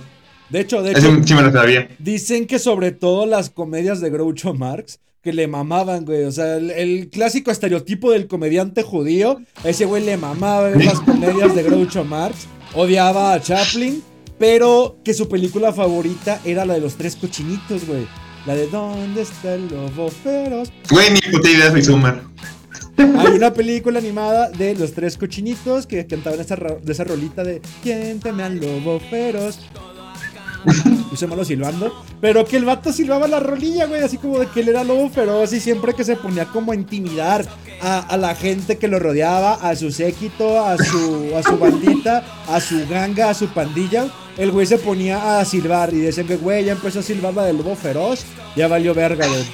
De 0.49 0.61
hecho, 0.61 0.81
de 0.81 0.91
Eso 0.93 1.07
hecho, 1.11 1.23
sí 1.25 1.33
me 1.33 1.41
lo 1.41 1.51
sabía. 1.51 1.89
dicen 1.99 2.45
que 2.47 2.59
sobre 2.59 2.91
todo 2.91 3.25
las 3.25 3.49
comedias 3.49 3.99
de 3.99 4.09
Groucho 4.09 4.53
Marx, 4.53 4.99
que 5.21 5.33
le 5.33 5.47
mamaban, 5.47 6.05
güey. 6.05 6.23
O 6.23 6.31
sea, 6.31 6.55
el, 6.55 6.69
el 6.71 7.09
clásico 7.09 7.51
estereotipo 7.51 8.11
del 8.11 8.27
comediante 8.27 8.83
judío, 8.83 9.41
ese 9.63 9.83
güey 9.85 10.05
le 10.05 10.15
mamaba 10.17 10.69
ver 10.69 10.85
las 10.85 10.99
comedias 11.01 11.53
de 11.55 11.63
Groucho 11.63 12.05
Marx. 12.05 12.47
Odiaba 12.75 13.33
a 13.33 13.41
Chaplin, 13.41 14.03
pero 14.37 14.97
que 15.03 15.13
su 15.13 15.29
película 15.29 15.71
favorita 15.71 16.41
era 16.43 16.65
la 16.65 16.73
de 16.73 16.81
los 16.81 16.95
tres 16.95 17.15
cochinitos, 17.15 17.87
güey. 17.87 18.05
La 18.45 18.53
de 18.53 18.67
¿Dónde 18.67 19.21
está 19.21 19.55
el 19.55 19.69
lobo 19.69 20.09
feroz? 20.09 20.71
Güey, 20.91 21.11
ni 21.11 21.21
puta 21.31 21.49
idea 21.49 21.71
soy 21.71 21.83
Summer. 21.83 22.21
Hay 22.97 23.33
una 23.33 23.53
película 23.53 23.99
animada 23.99 24.49
de 24.49 24.75
los 24.75 24.93
tres 24.93 25.17
cochinitos 25.17 25.87
que 25.87 26.05
cantaban 26.05 26.39
esa, 26.39 26.55
de 26.55 26.91
esa 26.91 27.03
rolita 27.03 27.43
de 27.43 27.61
¿Quién 27.81 28.19
teme 28.19 28.43
al 28.43 28.57
lobo 28.57 28.99
feroz? 28.99 29.59
Puse 31.09 31.27
malo 31.27 31.45
silbando. 31.45 31.93
Pero 32.19 32.45
que 32.45 32.57
el 32.57 32.65
vato 32.65 32.91
silbaba 32.91 33.27
la 33.27 33.39
rolilla, 33.39 33.85
güey. 33.85 34.01
Así 34.01 34.17
como 34.17 34.39
de 34.39 34.47
que 34.47 34.61
él 34.61 34.69
era 34.69 34.83
lobo 34.83 35.09
feroz 35.09 35.53
y 35.53 35.59
siempre 35.59 35.93
que 35.93 36.03
se 36.03 36.15
ponía 36.15 36.45
como 36.45 36.71
a 36.71 36.75
intimidar 36.75 37.45
a, 37.81 37.99
a 37.99 38.17
la 38.17 38.35
gente 38.35 38.77
que 38.77 38.87
lo 38.87 38.99
rodeaba, 38.99 39.53
a 39.53 39.75
su 39.75 39.91
séquito, 39.91 40.65
a 40.65 40.77
su, 40.77 41.31
a 41.35 41.43
su 41.43 41.57
bandita, 41.57 42.23
a 42.47 42.59
su 42.59 42.87
ganga, 42.87 43.29
a 43.29 43.33
su 43.33 43.47
pandilla. 43.47 44.07
El 44.37 44.51
güey 44.51 44.65
se 44.65 44.77
ponía 44.77 45.39
a 45.39 45.45
silbar 45.45 45.93
y 45.93 45.99
decían 45.99 46.27
que, 46.27 46.35
güey, 46.35 46.65
ya 46.65 46.73
empezó 46.73 46.99
a 46.99 47.03
silbar 47.03 47.33
la 47.33 47.45
del 47.45 47.57
lobo 47.57 47.75
feroz. 47.75 48.25
Ya 48.55 48.67
valió 48.67 48.93
verga, 48.93 49.27
güey. 49.27 49.45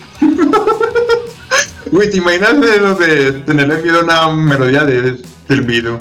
Güey, 1.92 2.10
¿te 2.10 2.18
imaginas 2.18 2.62
de 2.62 2.78
lo 2.78 2.96
de 2.96 3.32
tenerle 3.42 3.82
miedo 3.82 4.00
a 4.00 4.28
una 4.28 4.30
melodía 4.30 4.86
de, 4.86 5.18
del 5.48 5.62
video? 5.62 6.00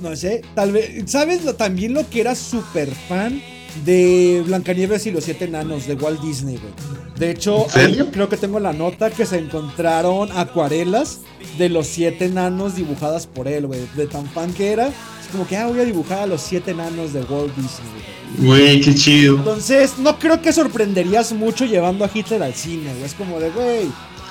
No 0.00 0.14
sé, 0.16 0.42
tal 0.54 0.72
vez. 0.72 1.10
¿Sabes 1.10 1.44
lo, 1.44 1.54
también 1.54 1.94
lo 1.94 2.08
que 2.10 2.20
era 2.20 2.34
súper 2.34 2.88
fan 3.08 3.40
de 3.84 4.42
Blancanieves 4.46 5.06
y 5.06 5.10
los 5.10 5.24
siete 5.24 5.44
enanos 5.46 5.86
de 5.86 5.94
Walt 5.94 6.20
Disney, 6.20 6.56
güey? 6.56 6.72
De 7.18 7.30
hecho, 7.30 7.66
creo 8.12 8.28
que 8.28 8.36
tengo 8.36 8.60
la 8.60 8.72
nota 8.72 9.10
que 9.10 9.26
se 9.26 9.38
encontraron 9.38 10.30
acuarelas 10.36 11.20
de 11.58 11.68
los 11.68 11.86
siete 11.86 12.26
enanos 12.26 12.76
dibujadas 12.76 13.26
por 13.26 13.48
él, 13.48 13.66
güey. 13.66 13.80
De 13.96 14.06
tan 14.06 14.26
fan 14.26 14.52
que 14.52 14.72
era. 14.72 14.86
Es 14.88 15.26
como 15.32 15.46
que, 15.46 15.56
ah, 15.56 15.66
voy 15.66 15.80
a 15.80 15.84
dibujar 15.84 16.20
a 16.20 16.26
los 16.26 16.40
siete 16.40 16.70
enanos 16.70 17.12
de 17.12 17.22
Walt 17.22 17.54
Disney, 17.56 17.90
güey. 18.38 18.48
Güey, 18.60 18.80
qué 18.80 18.94
chido. 18.94 19.36
Entonces, 19.36 19.98
no 19.98 20.18
creo 20.18 20.40
que 20.40 20.52
sorprenderías 20.52 21.32
mucho 21.32 21.64
llevando 21.64 22.04
a 22.04 22.10
Hitler 22.12 22.42
al 22.42 22.54
cine, 22.54 22.90
güey. 22.92 23.04
Es 23.04 23.14
como 23.14 23.40
de, 23.40 23.50
güey, 23.50 23.86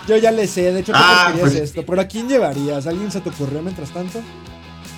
yo 0.07 0.15
ya 0.17 0.31
le 0.31 0.47
sé, 0.47 0.71
de 0.71 0.79
hecho, 0.79 0.93
¿qué 0.93 0.99
Ah, 1.01 1.33
pues- 1.39 1.55
esto? 1.55 1.83
Pero 1.85 2.01
¿a 2.01 2.05
quién 2.05 2.29
llevarías? 2.29 2.87
¿Alguien 2.87 3.11
se 3.11 3.19
te 3.21 3.29
ocurrió 3.29 3.61
mientras 3.61 3.89
tanto? 3.89 4.21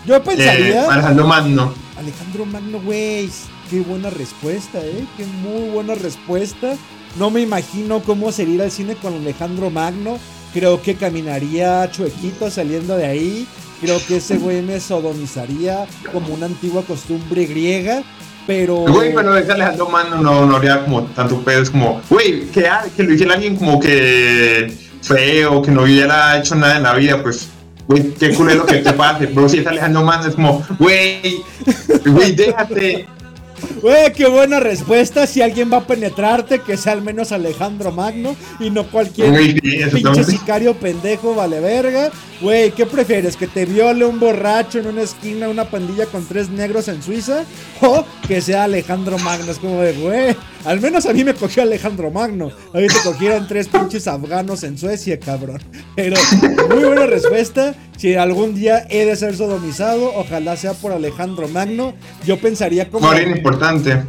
Yo 0.06 0.16
Eh, 0.16 0.20
pensaría... 0.22 0.92
Alejandro 0.92 1.26
Magno. 1.28 1.74
Alejandro 1.98 2.46
Magno, 2.46 2.80
güey. 2.82 3.30
Qué 3.70 3.82
buena 3.82 4.10
respuesta, 4.10 4.80
¿eh? 4.80 5.06
Qué 5.16 5.26
muy 5.26 5.70
buena 5.70 5.94
respuesta. 5.94 6.76
No 7.18 7.30
me 7.30 7.42
imagino 7.42 8.02
cómo 8.02 8.32
sería 8.32 8.56
ir 8.56 8.62
al 8.64 8.72
cine 8.72 8.96
con 8.96 9.14
Alejandro 9.14 9.70
Magno. 9.70 10.18
Creo 10.54 10.82
que 10.82 10.96
caminaría 10.96 11.90
chuequito 11.92 12.50
saliendo 12.50 12.98
de 12.98 13.06
ahí. 13.06 13.48
Creo 13.80 14.00
que 14.08 14.18
ese 14.18 14.38
güey 14.38 14.64
me 14.64 14.80
sodomizaría 14.80 15.86
como 16.12 16.34
una 16.34 16.48
antigua 16.48 16.82
costumbre 16.82 17.46
griega. 17.46 18.02
Pero. 18.48 18.78
Güey, 18.88 19.14
pero 19.14 19.38
ese 19.38 19.52
Alejandro 19.52 19.88
Magno 19.88 20.18
no, 20.18 20.48
no 20.48 20.56
haría 20.56 20.84
como 20.84 21.04
tanto 21.04 21.40
pedo. 21.42 21.62
Es 21.62 21.70
como, 21.70 22.02
güey, 22.10 22.48
que, 22.48 22.68
ah, 22.68 22.86
que 22.96 23.04
lo 23.04 23.14
hiciera 23.14 23.36
alguien 23.36 23.56
como 23.56 23.80
que 23.80 24.74
feo, 25.04 25.62
que 25.62 25.70
no 25.70 25.84
hubiera 25.84 26.40
hecho 26.40 26.56
nada 26.56 26.78
en 26.78 26.84
la 26.84 26.96
vida, 26.96 27.22
pues. 27.22 27.50
Güey, 27.88 28.14
qué 28.14 28.34
culero 28.34 28.66
que 28.66 28.78
te 28.78 28.94
pase, 28.94 29.28
pero 29.28 29.50
si 29.50 29.60
es 29.60 29.68
Alejandro 29.68 30.04
Magno 30.04 30.30
es 30.30 30.36
como, 30.36 30.64
güey, 30.80 31.42
güey, 32.06 32.34
déjate. 32.34 33.08
Güey, 33.82 34.14
qué 34.14 34.28
buena 34.28 34.60
respuesta. 34.60 35.26
Si 35.28 35.42
alguien 35.42 35.72
va 35.72 35.78
a 35.78 35.88
penetrarte, 35.88 36.60
que 36.60 36.78
sea 36.78 36.94
al 36.94 37.02
menos 37.02 37.32
Alejandro 37.32 37.92
Magno 37.92 38.36
y 38.60 38.70
no 38.70 38.86
cualquier 38.90 39.34
pinche 39.92 40.24
sicario 40.24 40.76
pendejo, 40.76 41.36
vale 41.36 41.60
verga. 41.60 42.12
Güey, 42.42 42.72
¿qué 42.72 42.86
prefieres? 42.86 43.36
¿Que 43.36 43.48
te 43.48 43.66
viole 43.66 44.06
un 44.06 44.20
borracho 44.20 44.80
en 44.80 44.88
una 44.88 45.02
esquina, 45.02 45.50
una 45.50 45.66
pandilla 45.66 46.06
con 46.06 46.26
tres 46.26 46.50
negros 46.50 46.88
en 46.88 47.04
Suiza? 47.04 47.44
¿O 47.82 48.06
que 48.28 48.42
sea 48.42 48.64
Alejandro 48.64 49.18
Magno? 49.20 49.52
Es 49.52 49.60
como 49.60 49.82
de, 49.82 49.94
güey, 49.94 50.36
al 50.66 50.80
menos 50.80 51.06
a 51.06 51.14
mí 51.14 51.24
me 51.24 51.34
cogió 51.34 51.64
Alejandro 51.64 52.12
Magno. 52.12 52.52
A 52.74 52.78
mí 52.78 52.88
te 52.88 53.00
cogieron 53.04 53.48
tres 53.48 53.68
pinches 53.68 54.08
afganos 54.08 54.64
en 54.64 54.78
Suecia, 54.78 55.20
cabrón. 55.20 55.62
Pero, 55.96 56.16
muy 56.70 56.84
buena 56.86 57.06
respuesta. 57.08 57.76
Si 58.00 58.16
algún 58.16 58.56
día 58.56 58.88
he 58.90 59.04
de 59.06 59.14
ser 59.18 59.36
sodomizado, 59.36 60.14
ojalá 60.16 60.56
sea 60.56 60.74
por 60.74 60.94
Alejandro 60.94 61.50
Magno. 61.50 61.94
Yo 62.26 62.40
pensaría 62.40 62.90
como... 62.90 63.06
Morir 63.06 63.28
importante. 63.28 64.04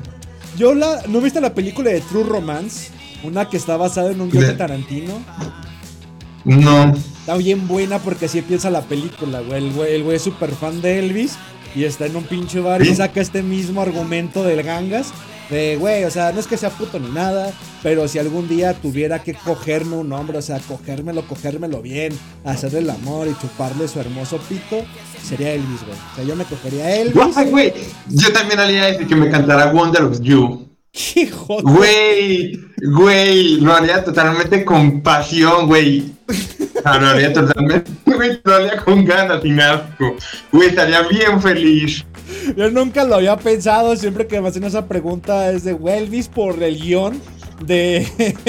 Yo 0.57 0.75
la. 0.75 1.03
¿No 1.09 1.21
viste 1.21 1.41
la 1.41 1.55
película 1.55 1.91
de 1.91 2.01
True 2.01 2.23
Romance? 2.23 2.91
Una 3.25 3.49
que 3.49 3.57
está 3.57 3.77
basada 3.77 4.13
en 4.13 4.21
un 4.21 4.31
guion 4.31 4.43
de 4.45 4.49
De- 4.53 4.55
Tarantino. 4.55 5.15
No. 6.45 6.95
Está 7.21 7.37
bien 7.37 7.67
buena 7.67 7.99
porque 7.99 8.27
así 8.27 8.39
empieza 8.39 8.71
la 8.71 8.83
película, 8.83 9.41
güey. 9.41 9.65
El 9.67 9.73
güey, 9.73 9.95
el 9.97 10.05
güey 10.05 10.17
es 10.17 10.23
súper 10.23 10.51
fan 10.53 10.81
de 10.81 10.99
Elvis 11.01 11.35
y 11.75 11.85
está 11.85 12.07
en 12.07 12.15
un 12.17 12.25
pinche 12.25 12.61
bar 12.61 12.83
y 12.83 12.95
saca 12.95 13.21
este 13.21 13.43
mismo 13.43 13.83
argumento 13.83 14.43
del 14.45 14.63
gangas. 14.63 15.13
De, 15.51 15.77
güey, 15.77 16.05
o 16.05 16.11
sea, 16.11 16.33
no 16.33 16.39
es 16.39 16.47
que 16.47 16.57
sea 16.57 16.71
puto 16.71 16.99
ni 16.99 17.11
nada, 17.11 17.53
pero 17.83 18.07
si 18.07 18.19
algún 18.19 18.49
día 18.49 18.75
tuviera 18.75 19.21
que 19.23 19.35
cogerme 19.35 19.97
un 19.97 20.13
hombre, 20.13 20.39
o 20.39 20.43
sea, 20.43 20.61
cogérmelo, 20.61 21.23
cogérmelo 21.27 21.83
bien, 21.83 22.17
hacerle 22.45 22.81
el 22.81 22.91
amor 22.91 23.27
y 23.27 23.35
chuparle 23.41 23.89
su 23.89 23.99
hermoso 23.99 24.39
pito, 24.49 24.85
sería 25.23 25.53
Elvis, 25.53 25.85
güey. 25.85 25.99
O 26.13 26.17
sea, 26.17 26.25
yo 26.25 26.37
me 26.37 26.45
cogería 26.45 26.85
a 26.85 26.97
Elvis. 26.97 27.37
Ay, 27.37 27.51
güey, 27.51 27.73
yo 28.09 28.33
también 28.33 28.61
haría 28.61 28.89
ese 28.91 29.07
que 29.07 29.17
me 29.17 29.29
cantara 29.29 29.73
Wonder 29.73 30.03
of 30.05 30.21
You. 30.21 30.71
Hijo 30.93 31.63
Güey, 31.63 32.59
güey, 32.83 33.61
lo 33.61 33.75
haría 33.75 34.03
totalmente 34.03 34.65
con 34.65 35.03
pasión, 35.03 35.67
güey. 35.67 36.13
Ah, 36.85 36.99
lo 36.99 37.09
haría 37.09 37.33
totalmente, 37.33 37.91
güey, 38.07 38.41
lo 38.43 38.55
haría 38.55 38.77
con 38.79 39.05
ganas, 39.05 39.43
sin 39.43 39.61
asco. 39.61 40.17
Güey, 40.51 40.69
estaría 40.71 41.03
bien 41.03 41.41
feliz. 41.41 42.05
Yo 42.57 42.71
nunca 42.71 43.05
lo 43.05 43.17
había 43.17 43.37
pensado, 43.37 43.97
siempre 43.97 44.27
que 44.27 44.41
me 44.41 44.49
hacen 44.49 44.65
esa 44.65 44.87
pregunta 44.87 45.51
es 45.53 45.65
de 45.65 45.77
Elvis 45.87 46.29
por 46.29 46.63
el 46.63 46.79
guion 46.81 47.21
de 47.65 48.07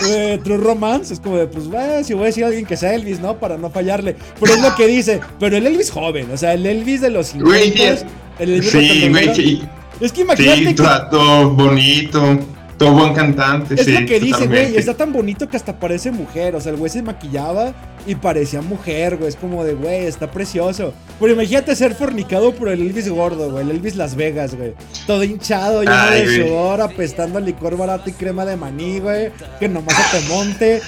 de 0.00 0.38
True 0.44 0.56
Romance. 0.58 1.14
Es 1.14 1.20
como 1.20 1.36
de, 1.36 1.46
pues, 1.46 1.66
bueno, 1.68 2.02
si 2.04 2.14
voy 2.14 2.24
a 2.24 2.26
decir 2.26 2.44
a 2.44 2.48
alguien 2.48 2.66
que 2.66 2.76
sea 2.76 2.94
Elvis, 2.94 3.20
¿no? 3.20 3.38
Para 3.38 3.56
no 3.56 3.70
fallarle. 3.70 4.16
Pero 4.40 4.54
es 4.54 4.62
lo 4.62 4.74
que 4.74 4.86
dice, 4.86 5.20
pero 5.38 5.56
el 5.56 5.66
Elvis 5.66 5.90
joven, 5.90 6.30
o 6.32 6.36
sea, 6.36 6.54
el 6.54 6.66
Elvis 6.66 7.00
de 7.00 7.10
los 7.10 7.34
Güey, 7.34 7.72
50. 7.72 7.96
sí, 7.96 8.04
el 8.38 8.50
Elvis 8.50 8.70
sí, 8.70 9.08
güey, 9.10 9.34
sí. 9.34 9.62
Es 10.00 10.12
que 10.12 10.20
imagínate 10.20 10.58
Sí, 10.68 10.74
que- 10.74 11.46
bonito, 11.46 12.38
todo 12.78 12.92
buen 12.92 13.12
cantante, 13.12 13.74
Es 13.74 13.84
sí. 13.84 13.92
lo 13.92 14.06
que 14.06 14.20
dice, 14.20 14.46
güey, 14.46 14.76
está 14.76 14.94
tan 14.94 15.12
bonito 15.12 15.48
que 15.48 15.56
hasta 15.56 15.78
parece 15.78 16.12
mujer. 16.12 16.54
O 16.54 16.60
sea, 16.60 16.72
el 16.72 16.78
güey 16.78 16.90
se 16.90 17.02
maquillaba 17.02 17.74
y 18.06 18.14
parecía 18.14 18.62
mujer, 18.62 19.16
güey. 19.16 19.28
Es 19.28 19.36
como 19.36 19.64
de, 19.64 19.74
güey, 19.74 20.06
está 20.06 20.30
precioso. 20.30 20.94
Pero 21.20 21.32
imagínate 21.32 21.74
ser 21.74 21.94
fornicado 21.94 22.54
por 22.54 22.68
el 22.68 22.80
Elvis 22.80 23.08
gordo, 23.08 23.50
güey. 23.50 23.64
El 23.64 23.72
Elvis 23.72 23.96
Las 23.96 24.14
Vegas, 24.14 24.54
güey. 24.54 24.74
Todo 25.06 25.24
hinchado, 25.24 25.82
lleno 25.82 25.92
Ay, 25.94 26.24
de 26.24 26.36
sudor, 26.46 26.80
apestando 26.80 27.38
a 27.38 27.40
licor 27.40 27.76
barato 27.76 28.08
y 28.08 28.12
crema 28.12 28.44
de 28.44 28.56
maní, 28.56 29.00
güey. 29.00 29.30
Que 29.58 29.68
nomás 29.68 29.94
se 29.96 30.18
te 30.18 30.28
monte. 30.28 30.80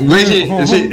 Güey, 0.00 0.26
sí, 0.26 0.48
sí. 0.66 0.90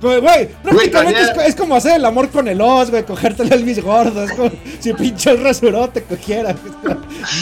Güey, 0.00 0.48
prácticamente 0.62 1.20
es, 1.46 1.54
como 1.54 1.74
hacer 1.74 1.96
el 1.96 2.04
amor 2.04 2.28
con 2.30 2.46
el 2.48 2.60
os, 2.60 2.90
güey, 2.90 3.04
cogerte 3.04 3.42
el 3.42 3.52
Elvis 3.52 3.82
gordo. 3.82 4.24
Es 4.24 4.32
como 4.32 4.50
si 4.80 4.92
pinche 4.92 5.30
el 5.30 5.42
rasuró 5.42 5.88
te 5.88 6.02
cogiera. 6.02 6.54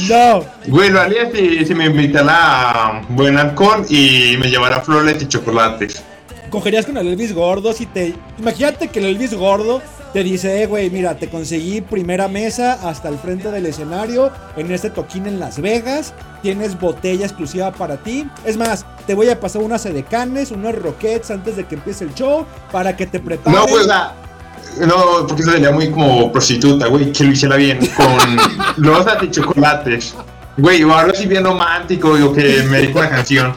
No. 0.09 0.44
Güey, 0.66 0.90
lo 0.90 1.00
haría 1.00 1.30
si, 1.30 1.64
si 1.64 1.74
me 1.74 1.86
invitara 1.86 2.70
a 2.70 3.02
buen 3.11 3.36
alcohol 3.36 3.84
y 3.88 4.36
me 4.38 4.48
llevara 4.48 4.80
flores 4.80 5.20
y 5.22 5.28
chocolates. 5.28 6.02
cogerías 6.50 6.86
con 6.86 6.96
el 6.96 7.09
Elvis 7.09 7.34
gordo 7.34 7.72
si 7.72 7.86
te... 7.86 8.14
Imagínate 8.38 8.88
que 8.88 9.00
el 9.00 9.07
Elvis 9.07 9.34
gordo 9.34 9.82
te 10.14 10.22
dice, 10.22 10.62
eh, 10.62 10.66
güey, 10.66 10.90
mira, 10.90 11.16
te 11.16 11.28
conseguí 11.28 11.80
primera 11.80 12.28
mesa 12.28 12.78
hasta 12.88 13.08
el 13.08 13.18
frente 13.18 13.50
del 13.50 13.66
escenario 13.66 14.30
en 14.56 14.70
este 14.70 14.88
toquín 14.88 15.26
en 15.26 15.40
Las 15.40 15.60
Vegas. 15.60 16.14
Tienes 16.40 16.78
botella 16.78 17.26
exclusiva 17.26 17.72
para 17.72 17.96
ti. 17.96 18.30
Es 18.44 18.56
más, 18.56 18.86
te 19.08 19.14
voy 19.14 19.28
a 19.28 19.40
pasar 19.40 19.62
unas 19.62 19.84
edecanes, 19.86 20.52
unos 20.52 20.76
roquets 20.76 21.32
antes 21.32 21.56
de 21.56 21.66
que 21.66 21.74
empiece 21.74 22.04
el 22.04 22.14
show 22.14 22.46
para 22.70 22.96
que 22.96 23.08
te 23.08 23.18
prepares. 23.18 23.58
No, 23.58 23.66
pues, 23.66 23.88
ah, 23.90 24.12
no, 24.78 25.26
porque 25.26 25.42
sería 25.42 25.72
muy 25.72 25.90
como 25.90 26.30
prostituta, 26.30 26.86
güey, 26.86 27.10
que 27.10 27.24
lo 27.24 27.32
hiciera 27.32 27.56
bien, 27.56 27.80
con 27.96 28.38
rosas 28.84 29.20
y 29.20 29.30
chocolates. 29.32 30.14
Güey, 30.56 30.84
o 30.84 30.94
algo 30.94 31.12
así 31.12 31.26
bien 31.26 31.42
romántico, 31.42 32.10
o 32.10 32.32
que 32.32 32.62
me 32.70 32.82
dijo 32.82 33.00
una 33.00 33.10
canción. 33.10 33.52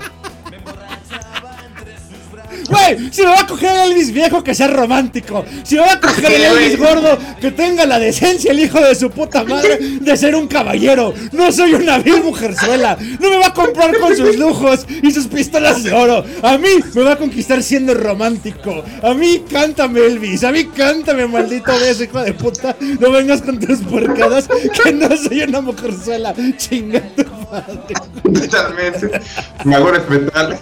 Güey, 2.68 3.10
si 3.12 3.22
me 3.22 3.28
va 3.28 3.42
a 3.42 3.48
coger 3.48 3.72
el 3.72 3.92
Elvis 3.92 4.12
viejo, 4.12 4.44
que 4.44 4.54
sea 4.54 4.68
romántico. 4.68 5.46
Si 5.64 5.76
me 5.76 5.82
va 5.82 5.94
a 5.94 6.00
coger 6.00 6.32
el. 6.32 6.44
Elvis 6.48 6.78
gordo, 6.78 7.18
que 7.40 7.52
tenga 7.52 7.86
la 7.86 8.00
decencia, 8.00 8.52
el 8.52 8.60
hijo 8.60 8.80
de 8.80 8.96
su 8.96 9.10
puta 9.10 9.44
madre, 9.44 9.78
de 9.80 10.18
ser 10.18 10.36
un 10.36 10.48
caballero. 10.48 11.14
No 11.32 11.52
soy 11.52 11.74
una 11.74 12.00
vil 12.00 12.24
mujerzuela. 12.24 12.98
No 13.20 13.30
me 13.30 13.38
va 13.38 13.48
a 13.48 13.54
comprar 13.54 13.98
con 14.00 14.16
sus 14.16 14.38
lujos 14.38 14.86
y 15.02 15.12
sus 15.12 15.28
pistolas 15.28 15.84
de 15.84 15.94
oro. 15.94 16.24
A 16.42 16.58
mí 16.58 16.70
me 16.94 17.02
va 17.04 17.14
a 17.14 17.18
conquistar 17.18 17.62
siendo 17.64 17.94
romántico. 17.94 18.84
A 19.02 19.14
mí 19.14 19.44
cántame, 19.50 20.02
Elvis. 20.02 20.44
A 20.44 20.52
mí 20.52 20.66
cántame, 20.66 21.28
maldito 21.28 21.72
beso, 21.80 22.04
hijo 22.04 22.22
de 22.22 22.34
puta. 22.34 22.76
No 23.00 23.12
vengas 23.12 23.42
con 23.42 23.60
tus 23.60 23.80
porcadas, 23.80 24.48
que 24.84 24.94
no 24.94 25.16
soy 25.16 25.42
una 25.42 25.62
mujerzuela. 25.62 26.34
Chinga 26.58 27.02
tu 27.16 27.24
madre. 27.52 27.94
Totalmente. 28.24 29.22
Me 29.64 29.76
hago 29.76 29.92
respetar. 29.92 30.60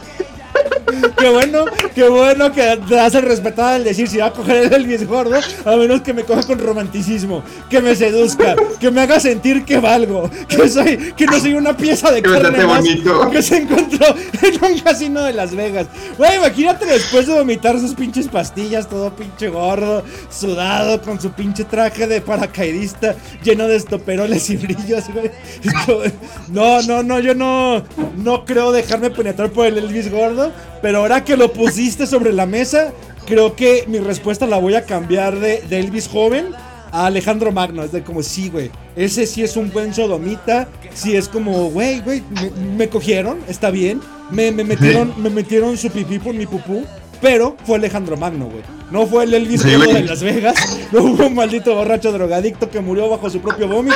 Qué 1.26 1.32
bueno, 1.32 1.66
qué 1.96 2.08
bueno 2.08 2.52
que 2.52 2.80
te 2.88 3.00
hace 3.00 3.20
respetar 3.20 3.74
al 3.74 3.84
decir 3.84 4.08
si 4.08 4.18
va 4.18 4.28
a 4.28 4.32
coger 4.32 4.58
el 4.58 4.74
Elvis 4.74 5.08
gordo, 5.08 5.40
a 5.66 5.76
menos 5.76 6.02
que 6.02 6.14
me 6.14 6.24
coja 6.24 6.44
con 6.44 6.60
romanticismo, 6.60 7.42
que 7.68 7.82
me 7.82 7.96
seduzca, 7.96 8.56
que 8.80 8.92
me 8.92 9.02
haga 9.02 9.20
sentir 9.20 9.66
que 9.66 9.80
valgo, 9.80 10.30
que 10.48 10.70
soy, 10.70 11.14
que 11.18 11.26
no 11.26 11.40
soy 11.40 11.56
una 11.56 11.76
pieza 11.76 12.12
de 12.12 12.22
Que 12.22 12.30
carne 12.30 12.64
más 12.68 12.84
que 13.32 13.42
se 13.42 13.58
encontró 13.58 14.06
en 14.44 14.66
un 14.74 14.80
casino 14.82 15.24
de 15.24 15.34
Las 15.34 15.56
Vegas. 15.56 15.88
Güey, 16.16 16.36
imagínate 16.36 16.86
después 16.86 17.26
de 17.26 17.34
vomitar 17.34 17.80
sus 17.80 17.96
pinches 17.96 18.28
pastillas, 18.28 18.88
todo 18.88 19.10
pinche 19.16 19.50
gordo, 19.50 20.04
sudado, 20.30 21.02
con 21.02 21.20
su 21.20 21.32
pinche 21.32 21.64
traje 21.64 22.06
de 22.06 22.22
paracaidista 22.22 23.16
lleno 23.44 23.68
de 23.68 23.78
estoperoles 23.78 24.48
y 24.52 24.58
brillos, 24.58 25.06
güey. 25.12 25.32
No, 26.50 26.84
no, 26.84 27.02
no, 27.02 27.20
yo 27.20 27.34
no, 27.34 27.84
no 28.18 28.46
creo 28.46 28.72
dejarme 28.72 29.10
penetrar 29.10 29.50
por 29.50 29.66
el 29.66 29.80
Elvis 29.80 30.12
gordo, 30.12 30.52
pero 30.82 31.00
ahora 31.00 31.15
que 31.24 31.38
lo 31.38 31.54
pusiste 31.54 32.08
sobre 32.08 32.34
la 32.34 32.46
mesa, 32.46 32.92
creo 33.26 33.56
que 33.56 33.86
mi 33.88 34.00
respuesta 34.00 34.48
la 34.48 34.58
voy 34.58 34.76
a 34.76 34.86
cambiar 34.86 35.40
de, 35.40 35.64
Elvis 35.70 36.08
joven 36.08 36.48
a 36.92 37.06
Alejandro 37.06 37.52
Magno. 37.52 37.84
Es 37.84 37.92
de 37.92 38.04
como, 38.04 38.24
sí, 38.24 38.50
güey. 38.50 38.72
Ese 38.96 39.26
sí 39.26 39.44
es 39.44 39.56
un 39.58 39.72
buen 39.72 39.94
sodomita. 39.94 40.68
Sí 40.94 41.16
es 41.16 41.28
como, 41.28 41.70
güey, 41.70 42.00
güey, 42.02 42.24
me, 42.30 42.50
me 42.78 42.90
cogieron, 42.90 43.40
está 43.48 43.70
bien. 43.72 44.02
Me, 44.32 44.52
me 44.52 44.64
metieron, 44.64 45.14
me 45.22 45.30
metieron 45.30 45.78
su 45.78 45.90
pipí 45.90 46.20
por 46.20 46.34
mi 46.34 46.46
pupú. 46.46 46.86
Pero 47.22 47.56
fue 47.66 47.78
Alejandro 47.78 48.18
Magno, 48.18 48.46
güey. 48.46 48.62
No 48.92 49.08
fue 49.08 49.24
el 49.24 49.34
Elvis 49.34 49.62
Sí, 49.62 49.70
de 49.70 50.04
Las 50.04 50.22
Vegas. 50.22 50.56
No 50.92 51.04
hubo 51.04 51.26
un 51.28 51.34
maldito 51.36 51.74
borracho 51.76 52.12
drogadicto 52.12 52.70
que 52.70 52.80
murió 52.82 53.10
bajo 53.10 53.30
su 53.30 53.40
propio 53.42 53.68
vómito. 53.68 53.96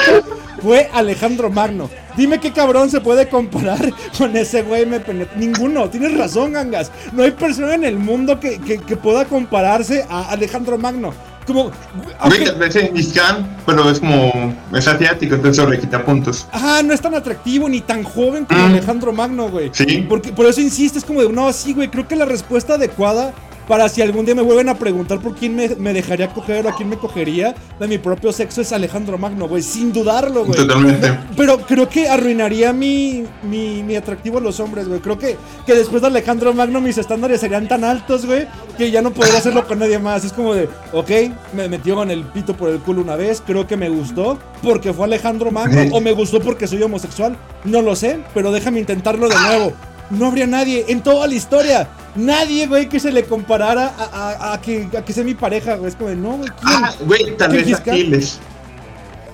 Fue 0.61 0.89
Alejandro 0.93 1.49
Magno. 1.49 1.89
Dime 2.17 2.39
qué 2.39 2.51
cabrón 2.51 2.89
se 2.89 2.99
puede 3.01 3.30
comparar 3.30 3.80
con 4.17 4.36
ese 4.36 4.63
güey. 4.63 4.86
Me 4.86 4.99
Ninguno. 5.38 5.89
Tienes 5.89 6.17
razón, 6.17 6.53
gangas. 6.53 6.91
No 7.13 7.24
hay 7.24 7.32
persona 7.32 7.76
en 7.76 7.84
el 7.84 7.97
mundo 7.97 8.39
que, 8.39 8.59
que- 8.59 8.80
que 8.80 8.97
pueda 8.97 9.26
compararse 9.26 10.05
a 10.09 10.30
Alejandro 10.32 10.78
Magno. 10.78 11.13
Como. 11.53 11.71
Aunque- 12.19 12.45
tal 12.45 12.55
vez 12.59 12.75
es 12.75 12.91
Niscan, 12.93 13.57
pero 13.65 13.89
es 13.89 13.99
como, 13.99 14.53
es 14.73 14.87
asiático, 14.87 15.35
entonces 15.35 15.67
le 15.67 15.79
quita 15.79 16.05
puntos. 16.05 16.47
Ajá, 16.51 16.83
no 16.83 16.93
es 16.93 17.01
tan 17.01 17.15
atractivo 17.15 17.67
ni 17.67 17.81
tan 17.81 18.03
joven 18.03 18.45
como 18.45 18.59
Mm. 18.61 18.65
Alejandro 18.71 19.11
Magno, 19.13 19.49
güey. 19.49 19.71
Sí. 19.73 20.05
Porque 20.07 20.31
por 20.31 20.45
eso 20.45 20.61
insistes 20.61 21.03
como 21.03 21.21
de, 21.21 21.29
no, 21.29 21.51
sí, 21.51 21.73
güey, 21.73 21.89
creo 21.89 22.07
que 22.07 22.15
la 22.15 22.25
respuesta 22.25 22.75
adecuada 22.75 23.33
para 23.70 23.88
si 23.88 24.01
algún 24.01 24.26
día 24.26 24.34
me 24.34 24.41
vuelven 24.41 24.67
a 24.67 24.74
preguntar 24.74 25.20
por 25.20 25.36
quién 25.36 25.55
me, 25.55 25.70
me 25.76 25.93
dejaría 25.93 26.34
coger 26.34 26.65
o 26.65 26.70
a 26.70 26.76
quién 26.76 26.89
me 26.89 26.97
cogería 26.97 27.53
de 27.80 27.88
mi 27.88 27.99
propio 27.99 28.34
sexo 28.34 28.61
es 28.61 28.74
Alejandro 28.74 29.20
Magno, 29.20 29.47
güey, 29.47 29.61
sin 29.61 29.93
dudarlo, 29.93 30.43
güey. 30.43 30.57
Totalmente. 30.57 31.15
Pero 31.38 31.59
creo 31.59 31.88
que 31.88 32.09
arruinaría 32.09 32.74
mi, 32.74 33.26
mi, 33.43 33.84
mi 33.84 33.95
atractivo 33.95 34.39
a 34.39 34.41
los 34.41 34.59
hombres, 34.59 34.88
güey. 34.88 34.99
Creo 35.01 35.20
que, 35.20 35.38
que 35.67 35.76
después 35.76 36.01
de 36.01 36.07
Alejandro 36.07 36.51
Magno 36.51 36.82
mis 36.82 36.97
estándares 36.97 37.41
serían 37.41 37.67
tan 37.67 37.84
altos, 37.84 38.26
güey, 38.26 38.47
que 38.76 38.89
ya 38.89 39.03
no 39.03 39.11
podría 39.11 39.38
hacerlo 39.38 39.67
con 39.67 39.78
nadie 39.78 39.99
más. 39.99 40.26
Es 40.26 40.34
como 40.34 40.55
de, 40.55 40.67
ok, 40.91 41.11
me 41.53 41.70
metió 41.70 41.93
con 41.93 42.09
el 42.09 42.24
pito 42.24 42.57
por 42.57 42.72
el 42.72 42.80
culo 42.80 43.03
una 43.03 43.15
vez, 43.15 43.43
creo 43.45 43.67
que 43.67 43.78
me 43.78 43.89
gustó 43.89 44.39
porque 44.63 44.93
fue 44.93 45.05
Alejandro 45.05 45.51
Magno 45.51 45.95
o 45.95 46.01
me 46.01 46.13
gustó 46.13 46.39
porque 46.39 46.65
soy 46.65 46.82
homosexual. 46.82 47.38
No 47.65 47.84
lo 47.84 47.95
sé, 47.95 48.20
pero 48.34 48.51
déjame 48.51 48.80
intentarlo 48.80 49.30
de 49.30 49.36
nuevo. 49.36 49.74
No 50.10 50.28
habría 50.28 50.47
nadie 50.47 50.86
en 50.88 51.01
toda 51.01 51.28
la 51.28 51.36
historia. 51.36 51.88
Nadie, 52.16 52.66
güey, 52.68 52.89
que 52.89 52.99
se 52.99 53.12
le 53.12 53.24
comparara 53.24 53.93
a, 53.97 54.03
a- 54.49 54.53
a 54.53 54.62
que, 54.62 54.88
a 54.97 55.05
que 55.05 55.14
sea 55.14 55.24
mi 55.24 55.36
pareja, 55.36 55.76
güey. 55.76 55.89
Es 55.89 55.95
como 55.95 56.10
de, 56.10 56.16
no, 56.16 56.38
güey, 56.38 56.49
¿quién? 56.49 56.84
Ah, 56.84 56.93
güey, 57.05 57.38
tal 57.38 57.51
vez? 57.51 57.74
Aquiles. 57.76 58.39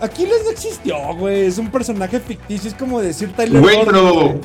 Aquiles 0.01 0.41
no 0.43 0.51
existió, 0.51 0.97
güey. 1.15 1.45
Es 1.45 1.57
un 1.57 1.71
personaje 1.71 2.19
ficticio. 2.19 2.69
Es 2.69 2.75
como 2.75 2.99
decir 3.01 3.31
Tyler 3.33 3.61
Güey, 3.61 3.77
pero. 3.85 4.39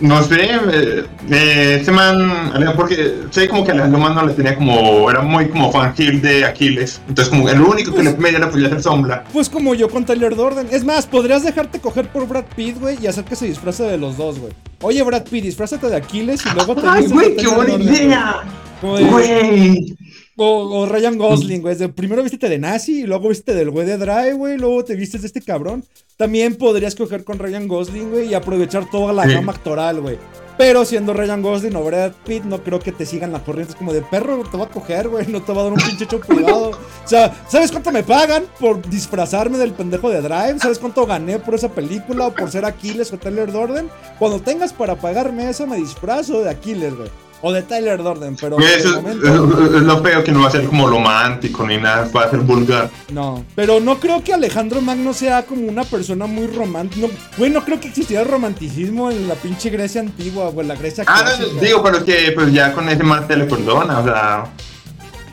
No 0.00 0.22
sé, 0.24 0.44
eh, 0.44 1.04
eh, 1.30 1.78
ese 1.80 1.92
man, 1.92 2.52
porque 2.76 3.14
sé 3.30 3.48
como 3.48 3.64
que 3.64 3.70
Alejandro 3.70 4.00
Magno 4.00 4.26
le 4.26 4.34
tenía 4.34 4.56
como, 4.56 5.08
era 5.08 5.22
muy 5.22 5.48
como 5.48 5.70
fangirl 5.70 6.20
de 6.20 6.44
Aquiles. 6.44 7.00
Entonces, 7.08 7.30
como 7.30 7.48
el 7.48 7.60
único 7.60 7.94
que 7.94 8.02
le 8.02 8.14
media 8.16 8.40
le 8.40 8.46
podía 8.48 8.66
hacer 8.66 8.82
sombra. 8.82 9.24
Pues 9.32 9.48
como 9.48 9.74
yo 9.74 9.88
con 9.88 10.04
Tyler 10.04 10.34
Durden. 10.34 10.68
Es 10.70 10.84
más, 10.84 11.06
podrías 11.06 11.44
dejarte 11.44 11.80
coger 11.80 12.08
por 12.08 12.26
Brad 12.26 12.44
Pitt, 12.56 12.80
güey, 12.80 12.98
y 13.00 13.06
hacer 13.06 13.24
que 13.24 13.36
se 13.36 13.46
disfrace 13.46 13.84
de 13.84 13.96
los 13.96 14.16
dos, 14.16 14.38
güey. 14.38 14.52
Oye, 14.82 15.02
Brad 15.02 15.24
Pitt, 15.24 15.44
disfrázate 15.44 15.88
de 15.88 15.96
Aquiles 15.96 16.44
y 16.44 16.54
luego 16.54 16.74
te 16.74 16.86
¡Ay, 16.86 17.06
güey, 17.06 17.36
qué 17.36 17.46
buena 17.46 17.74
idea! 17.74 18.42
Güey. 18.82 19.96
O, 20.36 20.80
o 20.80 20.86
Ryan 20.86 21.16
Gosling, 21.16 21.62
güey. 21.62 21.76
Primero 21.88 22.22
viste 22.22 22.48
de 22.48 22.58
nazi 22.58 23.02
y 23.02 23.06
luego 23.06 23.28
viste 23.28 23.54
del 23.54 23.70
güey 23.70 23.86
de 23.86 23.98
Drive, 23.98 24.32
güey. 24.32 24.58
Luego 24.58 24.84
te 24.84 24.96
vistes 24.96 25.20
de 25.22 25.28
este 25.28 25.40
cabrón. 25.40 25.84
También 26.16 26.56
podrías 26.56 26.94
coger 26.94 27.24
con 27.24 27.38
Ryan 27.38 27.68
Gosling, 27.68 28.10
güey, 28.10 28.28
y 28.30 28.34
aprovechar 28.34 28.88
toda 28.90 29.12
la 29.12 29.24
Sí. 29.24 29.34
gama 29.34 29.52
actoral, 29.52 30.00
güey. 30.00 30.18
Pero 30.56 30.84
siendo 30.84 31.12
Ryan 31.14 31.42
Gosling 31.42 31.74
o 31.74 31.82
Brad 31.82 32.12
Pitt, 32.24 32.44
no 32.44 32.62
creo 32.62 32.78
que 32.78 32.92
te 32.92 33.04
sigan 33.06 33.32
la 33.32 33.42
corriente. 33.42 33.72
Es 33.72 33.76
como 33.78 33.92
de 33.92 34.02
perro, 34.02 34.42
te 34.48 34.56
va 34.56 34.64
a 34.64 34.68
coger, 34.68 35.08
güey. 35.08 35.26
No 35.26 35.42
te 35.42 35.52
va 35.52 35.60
a 35.62 35.64
dar 35.64 35.72
un 35.72 35.78
pinche 35.80 36.06
show 36.06 36.20
privado. 36.20 36.70
O 36.70 37.08
sea, 37.08 37.32
¿sabes 37.48 37.72
cuánto 37.72 37.90
me 37.90 38.04
pagan 38.04 38.44
por 38.60 38.80
disfrazarme 38.88 39.58
del 39.58 39.72
pendejo 39.72 40.10
de 40.10 40.20
Drive? 40.20 40.60
¿Sabes 40.60 40.78
cuánto 40.78 41.06
gané 41.06 41.40
por 41.40 41.54
esa 41.56 41.68
película 41.70 42.28
o 42.28 42.34
por 42.34 42.50
ser 42.52 42.64
Aquiles 42.64 43.12
o 43.12 43.18
Tyler 43.18 43.50
Durden? 43.50 43.88
Cuando 44.18 44.40
tengas 44.40 44.72
para 44.72 44.94
pagarme 44.94 45.48
eso, 45.50 45.66
me 45.66 45.76
disfrazo 45.76 46.42
de 46.42 46.50
Aquiles, 46.50 46.94
güey. 46.96 47.08
O 47.46 47.52
de 47.52 47.60
Tyler 47.62 48.02
Durden, 48.02 48.36
pero 48.36 48.56
Güey, 48.56 48.72
es, 48.72 48.86
momento- 48.86 49.26
es- 49.26 49.74
es 49.74 49.82
lo 49.82 50.02
feo 50.02 50.24
que 50.24 50.32
no 50.32 50.40
va 50.40 50.48
a 50.48 50.50
ser 50.50 50.64
como 50.64 50.86
romántico 50.88 51.66
ni 51.66 51.76
nada, 51.76 52.08
va 52.16 52.22
a 52.24 52.30
ser 52.30 52.40
vulgar. 52.40 52.88
No, 53.12 53.44
pero 53.54 53.80
no 53.80 54.00
creo 54.00 54.24
que 54.24 54.32
Alejandro 54.32 54.80
Magno 54.80 55.12
sea 55.12 55.42
como 55.44 55.66
una 55.68 55.84
persona 55.84 56.24
muy 56.26 56.46
romántica. 56.46 57.06
No, 57.06 57.12
güey, 57.36 57.50
no 57.50 57.62
creo 57.62 57.78
que 57.78 57.88
existiera 57.88 58.24
romanticismo 58.24 59.10
en 59.10 59.28
la 59.28 59.34
pinche 59.34 59.68
Grecia 59.68 60.00
antigua 60.00 60.44
o 60.48 60.60
en 60.62 60.68
la 60.68 60.74
Grecia 60.74 61.04
Ah, 61.06 61.20
clásica. 61.22 61.48
no, 61.54 61.60
digo, 61.60 61.82
pero 61.82 62.02
que 62.02 62.32
pues 62.34 62.50
ya 62.50 62.72
con 62.72 62.88
ese 62.88 63.02
te 63.28 63.36
le 63.36 63.44
perdona, 63.44 63.98
o 63.98 64.04
sea. 64.04 64.44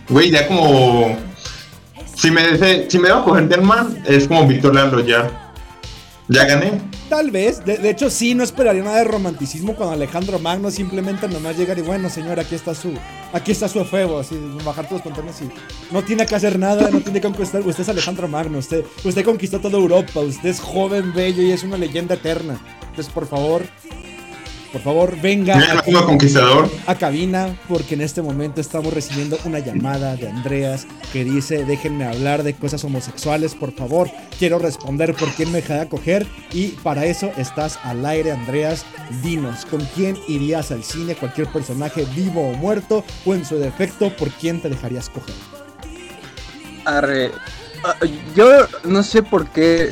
Güey, 0.09 0.31
ya 0.31 0.45
como. 0.49 1.15
Si 2.15 2.29
me, 2.29 2.89
si 2.89 2.99
me 2.99 3.09
va 3.09 3.21
a 3.21 3.23
coger 3.23 3.47
del 3.47 3.61
man, 3.61 4.03
es 4.05 4.27
como 4.27 4.45
Victoria 4.47 4.83
Loyal. 4.83 5.31
Ya 6.27 6.43
gané. 6.45 6.81
Tal 7.11 7.29
vez, 7.29 7.65
de, 7.65 7.89
hecho 7.89 8.09
sí, 8.09 8.33
no 8.35 8.41
esperaría 8.41 8.81
nada 8.83 8.99
de 8.99 9.03
romanticismo 9.03 9.75
cuando 9.75 9.95
Alejandro 9.95 10.39
Magno 10.39 10.71
simplemente 10.71 11.27
nomás 11.27 11.57
llegar 11.57 11.77
y 11.77 11.81
bueno, 11.81 12.09
señor, 12.09 12.39
aquí 12.39 12.55
está 12.55 12.73
su, 12.73 12.93
aquí 13.33 13.51
está 13.51 13.67
su 13.67 13.81
efebo, 13.81 14.19
así, 14.19 14.39
bajar 14.63 14.85
todos 14.87 15.03
los 15.03 15.13
pantalones 15.13 15.41
y 15.41 15.93
no 15.93 16.05
tiene 16.05 16.25
que 16.25 16.35
hacer 16.35 16.57
nada, 16.57 16.89
no 16.89 17.01
tiene 17.01 17.19
que 17.19 17.27
conquistar, 17.27 17.67
usted 17.67 17.83
es 17.83 17.89
Alejandro 17.89 18.29
Magno, 18.29 18.59
usted, 18.59 18.85
usted 19.03 19.25
conquistó 19.25 19.59
toda 19.59 19.77
Europa, 19.77 20.21
usted 20.21 20.47
es 20.47 20.61
joven, 20.61 21.11
bello 21.13 21.43
y 21.43 21.51
es 21.51 21.63
una 21.63 21.75
leyenda 21.75 22.15
eterna. 22.15 22.57
Entonces, 22.79 23.11
por 23.13 23.27
favor, 23.27 23.63
por 24.71 24.81
favor, 24.81 25.19
venga. 25.21 25.81
Conquistador. 26.05 26.69
a 26.87 26.95
cabina 26.95 27.57
porque 27.67 27.95
en 27.95 28.01
este 28.01 28.21
momento 28.21 28.61
estamos 28.61 28.93
recibiendo 28.93 29.37
una 29.45 29.59
llamada 29.59 30.15
de 30.15 30.29
Andreas 30.29 30.87
que 31.11 31.23
dice 31.23 31.65
déjenme 31.65 32.05
hablar 32.05 32.43
de 32.43 32.53
cosas 32.53 32.83
homosexuales 32.83 33.55
por 33.55 33.73
favor 33.73 34.09
quiero 34.39 34.59
responder 34.59 35.13
por 35.13 35.29
quién 35.33 35.51
me 35.51 35.61
dejará 35.61 35.89
coger 35.89 36.25
y 36.53 36.69
para 36.83 37.05
eso 37.05 37.31
estás 37.37 37.79
al 37.83 38.05
aire 38.05 38.31
Andreas 38.31 38.85
dinos 39.23 39.65
con 39.65 39.81
quién 39.95 40.17
irías 40.27 40.71
al 40.71 40.83
cine 40.83 41.15
cualquier 41.15 41.47
personaje 41.47 42.05
vivo 42.15 42.49
o 42.49 42.53
muerto 42.53 43.03
o 43.25 43.33
en 43.33 43.45
su 43.45 43.57
defecto 43.57 44.15
por 44.15 44.29
quién 44.31 44.61
te 44.61 44.69
dejarías 44.69 45.09
coger 45.09 45.35
Arre. 46.85 47.31
Ah, 47.83 47.95
Yo 48.35 48.67
no 48.83 49.03
sé 49.03 49.23
por 49.23 49.47
qué. 49.49 49.89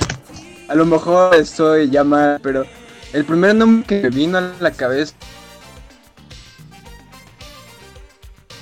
A 0.67 0.75
lo 0.75 0.85
mejor 0.85 1.35
estoy 1.35 1.89
ya 1.89 2.03
mal, 2.03 2.39
pero 2.41 2.65
el 3.13 3.25
primer 3.25 3.55
nombre 3.55 3.85
que 3.87 4.01
me 4.03 4.09
vino 4.09 4.37
a 4.37 4.51
la 4.59 4.71
cabeza. 4.71 5.13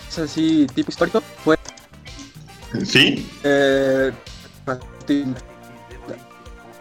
Es 0.09 0.19
así, 0.19 0.67
tipo 0.73 0.89
histórico. 0.89 1.21
Fue. 1.43 1.57
¿Sí? 2.85 3.29
Eh, 3.43 4.11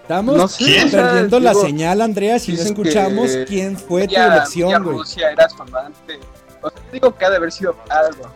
estamos 0.03 0.37
No 0.37 0.49
sé, 0.49 0.65
¿Quién? 0.65 0.87
o 0.87 0.91
sea, 0.91 1.03
perdiendo 1.05 1.41
la 1.41 1.51
digo, 1.51 1.63
señal 1.63 2.01
Andreas 2.01 2.49
y 2.49 2.53
no 2.53 2.59
que 2.59 2.65
escuchamos 2.65 3.31
quién 3.47 3.77
fue 3.77 4.07
tu 4.09 4.15
elección 4.15 4.85
güey 4.85 4.97
Rusia 4.99 5.31
era 5.33 5.49
su 5.49 5.63
amante. 5.63 6.19
O 6.63 6.71
sea, 6.71 6.79
digo 6.93 7.15
que 7.15 7.25
ha 7.25 7.31
de 7.31 7.37
haber 7.37 7.53
sido 7.53 7.77
algo. 7.89 8.25
no 8.25 8.31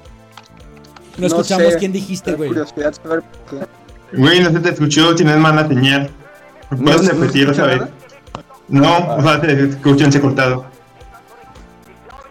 no 1.19 1.27
escuchamos 1.27 1.73
sé, 1.73 1.79
quién 1.79 1.93
dijiste 1.93 2.33
güey 2.35 2.49
curiosidad 2.49 2.95
saber. 2.95 3.23
Güey, 4.13 4.41
no 4.41 4.51
se 4.51 4.61
te 4.61 4.71
escuchó, 4.71 5.15
tienes 5.15 5.37
mala 5.37 5.67
señal. 5.69 6.11
¿Puedes 6.69 7.03
No 7.03 7.13
repetir 7.13 7.49
otra 7.49 7.67
vez? 7.67 7.83
No, 8.71 9.15
o 9.17 9.23
sea, 9.23 9.41
te 9.41 9.65
escuché 9.69 10.05
entrecortado. 10.05 10.65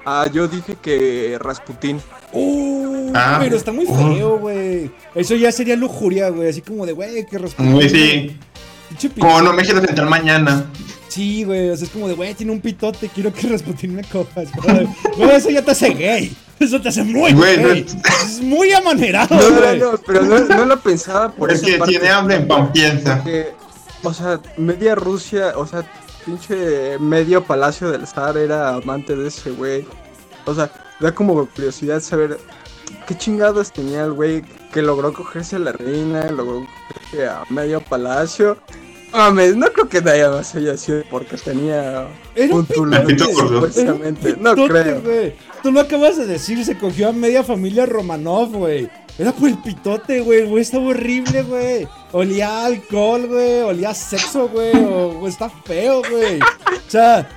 Ah, 0.05 0.25
yo 0.31 0.47
dije 0.47 0.75
que 0.81 1.37
Rasputín. 1.39 2.01
Uh, 2.31 3.11
Ah, 3.15 3.37
pero 3.41 3.55
está 3.57 3.71
muy 3.71 3.85
uh. 3.85 3.95
feo, 4.15 4.37
güey. 4.37 4.91
Eso 5.15 5.35
ya 5.35 5.51
sería 5.51 5.75
lujuria, 5.75 6.29
güey. 6.29 6.47
Así 6.49 6.61
como 6.61 6.85
de, 6.85 6.93
güey, 6.93 7.25
que 7.25 7.37
respeto. 7.39 7.69
Güey, 7.71 7.89
sí. 7.89 8.37
Como 9.19 9.41
no 9.41 9.51
me 9.53 9.63
quiero 9.63 9.81
sentar 9.81 10.05
mañana. 10.07 10.65
Sí, 11.07 11.43
güey. 11.43 11.69
O 11.71 11.75
sea, 11.75 11.85
es 11.87 11.91
como 11.91 12.07
de, 12.07 12.13
güey, 12.13 12.35
tiene 12.35 12.51
un 12.51 12.61
pitote. 12.61 13.09
Quiero 13.09 13.33
que 13.33 13.47
Rasputin 13.47 13.95
me 13.95 14.03
cojas. 14.03 14.49
Güey, 15.17 15.31
eso 15.35 15.49
ya 15.49 15.63
te 15.63 15.71
hace 15.71 15.89
gay. 15.89 16.35
Eso 16.59 16.79
te 16.79 16.89
hace 16.89 17.03
muy 17.03 17.33
Güey, 17.33 17.57
gay. 17.57 17.85
no- 17.95 18.01
Es 18.25 18.41
muy 18.41 18.71
amanerado, 18.73 19.35
No, 19.35 19.49
no, 19.49 19.75
no, 19.93 19.97
pero 20.05 20.21
no, 20.21 20.39
no 20.39 20.65
lo 20.65 20.79
pensaba 20.79 21.31
por 21.31 21.51
Es 21.51 21.57
esa 21.59 21.65
que 21.65 21.77
parte. 21.79 21.91
tiene 21.93 22.09
hambre 22.09 22.35
en 22.35 22.47
pan 22.47 22.71
piensa. 22.71 23.23
Que, 23.23 23.53
o 24.03 24.13
sea, 24.13 24.39
media 24.57 24.93
Rusia, 24.93 25.53
o 25.55 25.65
sea, 25.65 25.83
pinche 26.29 26.99
medio 26.99 27.43
palacio 27.43 27.89
del 27.89 28.05
zar 28.05 28.37
era 28.37 28.75
amante 28.75 29.15
de 29.15 29.27
ese 29.27 29.51
güey. 29.51 29.85
O 30.45 30.53
sea, 30.53 30.71
da 30.99 31.13
como 31.13 31.47
curiosidad 31.47 32.01
saber 32.01 32.37
qué 33.07 33.17
chingados 33.17 33.71
tenía 33.71 34.05
el 34.05 34.13
güey 34.13 34.43
que 34.71 34.81
logró 34.81 35.11
cogerse 35.11 35.55
a 35.55 35.59
la 35.59 35.71
reina, 35.71 36.29
logró 36.29 36.67
cogerse 36.87 37.27
a 37.27 37.43
medio 37.49 37.81
palacio. 37.81 38.57
Mames, 39.11 39.55
no 39.55 39.71
creo 39.73 39.89
que 39.89 40.01
nada 40.01 40.29
más 40.37 40.53
haya 40.53 40.77
sido 40.77 41.01
porque 41.09 41.35
tenía 41.37 42.07
Era 42.35 42.53
un 42.53 42.67
gordo. 42.75 43.31
supuestamente. 43.33 44.29
Era 44.29 44.37
un 44.37 44.43
No 44.43 44.67
creo. 44.67 45.01
Tú 45.63 45.71
lo 45.71 45.79
acabas 45.79 46.17
de 46.17 46.27
decir, 46.27 46.63
se 46.63 46.77
cogió 46.77 47.09
a 47.09 47.11
media 47.11 47.43
familia 47.43 47.87
Romanov, 47.87 48.51
güey. 48.51 48.87
Era 49.19 49.33
por 49.33 49.49
el 49.49 49.57
pitote, 49.57 50.21
güey. 50.21 50.59
Estaba 50.59 50.85
horrible, 50.87 51.43
güey. 51.43 51.87
Olía 52.13 52.65
alcohol, 52.65 53.27
güey. 53.27 53.61
Olía 53.61 53.93
sexo, 53.93 54.47
güey. 54.47 54.71
O, 54.75 55.27
está 55.27 55.49
feo, 55.49 56.01
güey. 56.09 56.39
O 56.39 56.89
sea, 56.91 57.29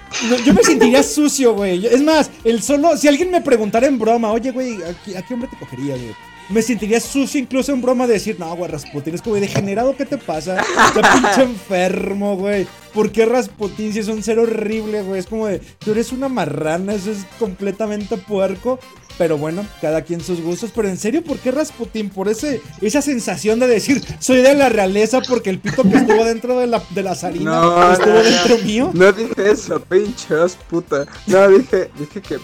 yo 0.46 0.54
me 0.54 0.62
sentiría 0.62 1.02
sucio, 1.02 1.54
güey. 1.54 1.84
Es 1.84 2.00
más, 2.02 2.30
el 2.44 2.62
solo. 2.62 2.96
Si 2.96 3.08
alguien 3.08 3.30
me 3.32 3.40
preguntara 3.40 3.86
en 3.88 3.98
broma, 3.98 4.30
oye, 4.32 4.52
güey, 4.52 4.76
¿a, 4.82 4.94
qué- 5.04 5.18
a 5.18 5.22
qué 5.22 5.34
hombre 5.34 5.48
te 5.50 5.58
cogería, 5.58 5.96
güey? 5.96 6.14
Me 6.52 6.60
sentiría 6.60 7.00
sucio 7.00 7.40
incluso 7.40 7.72
en 7.72 7.80
broma 7.80 8.06
de 8.06 8.14
decir, 8.14 8.38
no, 8.38 8.54
güey, 8.54 8.70
Rasputin 8.70 9.14
es 9.14 9.22
como 9.22 9.36
degenerado, 9.36 9.96
¿qué 9.96 10.04
te 10.04 10.18
pasa? 10.18 10.60
Está 10.60 11.12
pinche 11.14 11.42
enfermo, 11.42 12.36
güey. 12.36 12.66
¿Por 12.92 13.10
qué 13.10 13.24
Rasputin 13.24 13.92
si 13.92 14.00
es 14.00 14.08
un 14.08 14.22
ser 14.22 14.38
horrible, 14.38 15.02
güey? 15.02 15.18
Es 15.18 15.26
como 15.26 15.46
de, 15.46 15.60
tú 15.78 15.92
eres 15.92 16.12
una 16.12 16.28
marrana, 16.28 16.92
eso 16.94 17.10
es 17.10 17.24
completamente 17.38 18.18
puerco. 18.18 18.78
Pero 19.18 19.36
bueno, 19.38 19.66
cada 19.80 20.02
quien 20.02 20.20
sus 20.20 20.40
gustos. 20.40 20.72
Pero 20.74 20.88
en 20.88 20.96
serio, 20.96 21.22
¿por 21.22 21.38
qué 21.38 21.50
Rasputin? 21.50 22.08
Por 22.10 22.28
ese, 22.28 22.60
esa 22.80 23.02
sensación 23.02 23.58
de 23.60 23.66
decir, 23.66 24.02
soy 24.18 24.38
de 24.42 24.54
la 24.54 24.68
realeza 24.68 25.20
porque 25.20 25.50
el 25.50 25.58
pito 25.58 25.82
que 25.82 25.96
estuvo 25.96 26.24
dentro 26.24 26.58
de 26.58 26.66
la, 26.66 26.82
de 26.90 27.02
la 27.02 27.14
zarina 27.14 27.50
No, 27.50 27.92
estuvo 27.92 28.08
no, 28.14 28.14
no. 28.16 28.22
dentro 28.22 28.58
mío. 28.58 28.90
No 28.94 29.12
dije 29.12 29.50
eso, 29.50 29.80
pinches 29.80 30.56
puta. 30.68 31.06
No, 31.26 31.48
dije, 31.48 31.90
dije 31.98 32.20
que. 32.20 32.38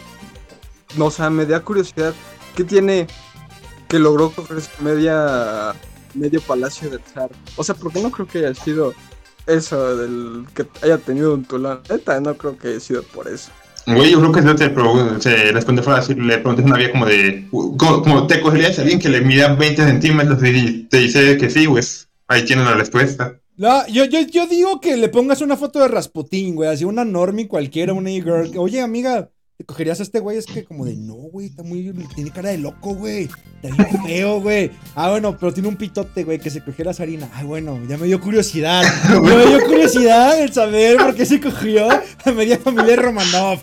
No, 0.97 1.07
o 1.07 1.11
sea, 1.11 1.29
me 1.31 1.45
da 1.47 1.61
curiosidad. 1.61 2.15
¿Qué 2.55 2.65
tiene 2.65 3.07
que 3.89 3.99
logró 3.99 4.31
cogerse 4.31 4.71
media. 4.81 5.75
medio 6.15 6.41
palacio 6.41 6.91
del 6.91 7.01
zar? 7.01 7.31
O 7.57 7.65
sea, 7.65 7.75
porque 7.75 8.01
no 8.01 8.11
creo 8.11 8.27
que 8.27 8.39
haya 8.39 8.55
sido 8.55 8.95
eso 9.47 9.97
del 9.97 10.45
que 10.55 10.67
haya 10.83 10.99
tenido 10.99 11.35
un 11.35 11.45
tulón. 11.45 11.81
Neta, 11.89 12.21
no 12.21 12.37
creo 12.37 12.57
que 12.59 12.69
haya 12.69 12.81
sido 12.81 13.03
por 13.03 13.29
eso. 13.29 13.51
Güey, 13.87 14.13
yo 14.13 14.19
creo 14.21 14.33
que 14.33 14.41
eso 14.41 14.55
te 14.55 15.21
se 15.21 15.53
responde 15.53 15.83
fácil. 15.83 16.27
Le 16.27 16.39
preguntas 16.39 16.65
a 16.65 16.69
una 16.69 16.77
vía 16.77 16.93
como 16.93 17.07
de. 17.07 17.47
Como, 17.51 18.03
como 18.03 18.27
te 18.27 18.41
cogerías 18.41 18.79
a 18.79 18.83
alguien 18.83 18.99
que 18.99 19.09
le 19.09 19.23
mida 19.23 19.55
20 19.55 19.83
centímetros 19.83 20.39
y 20.45 20.85
te 20.85 20.99
dice 20.99 21.39
que 21.39 21.49
sí, 21.49 21.67
pues 21.67 22.09
ahí 22.27 22.45
tienes 22.45 22.67
la 22.67 22.75
respuesta. 22.75 23.41
No, 23.57 23.87
yo, 23.89 24.05
yo, 24.05 24.21
yo 24.21 24.47
digo 24.47 24.81
que 24.81 24.97
le 24.97 25.09
pongas 25.09 25.41
una 25.41 25.57
foto 25.57 25.81
de 25.81 25.89
Rasputín, 25.89 26.55
güey, 26.55 26.69
así 26.71 26.85
una 26.85 27.05
normie 27.05 27.49
cualquiera, 27.49 27.93
una 27.93 28.11
e-girl. 28.11 28.53
que, 28.53 28.59
Oye, 28.59 28.81
amiga, 28.81 29.31
¿te 29.59 29.65
cogerías 29.65 29.99
a 29.99 30.05
este 30.05 30.21
güey? 30.21 30.39
Es 30.39 30.47
que 30.47 30.65
como 30.65 30.85
de, 30.85 30.95
no, 30.95 31.15
güey, 31.15 31.47
está 31.47 31.65
muy, 31.65 31.93
tiene 32.15 32.31
cara 32.31 32.51
de 32.51 32.59
loco, 32.59 32.95
güey. 32.95 33.29
Está 33.61 33.75
bien 33.75 34.05
feo, 34.05 34.41
güey. 34.41 34.71
Ah, 34.95 35.11
bueno, 35.11 35.37
pero 35.37 35.53
tiene 35.53 35.69
un 35.69 35.75
pitote, 35.75 36.23
güey, 36.23 36.39
que 36.39 36.49
se 36.49 36.63
cogiera 36.63 36.93
a 36.93 36.95
Sarina. 36.95 37.29
Ah, 37.35 37.43
bueno, 37.43 37.77
ya 37.89 37.99
me 37.99 38.07
dio 38.07 38.21
curiosidad. 38.21 38.85
Ya 39.09 39.21
me 39.21 39.47
dio 39.47 39.61
curiosidad 39.67 40.41
el 40.41 40.53
saber 40.53 40.97
por 40.97 41.15
qué 41.17 41.27
se 41.27 41.41
cogió 41.41 41.89
a 41.91 42.31
media 42.31 42.57
familia 42.59 42.97
Romanov. 42.97 43.59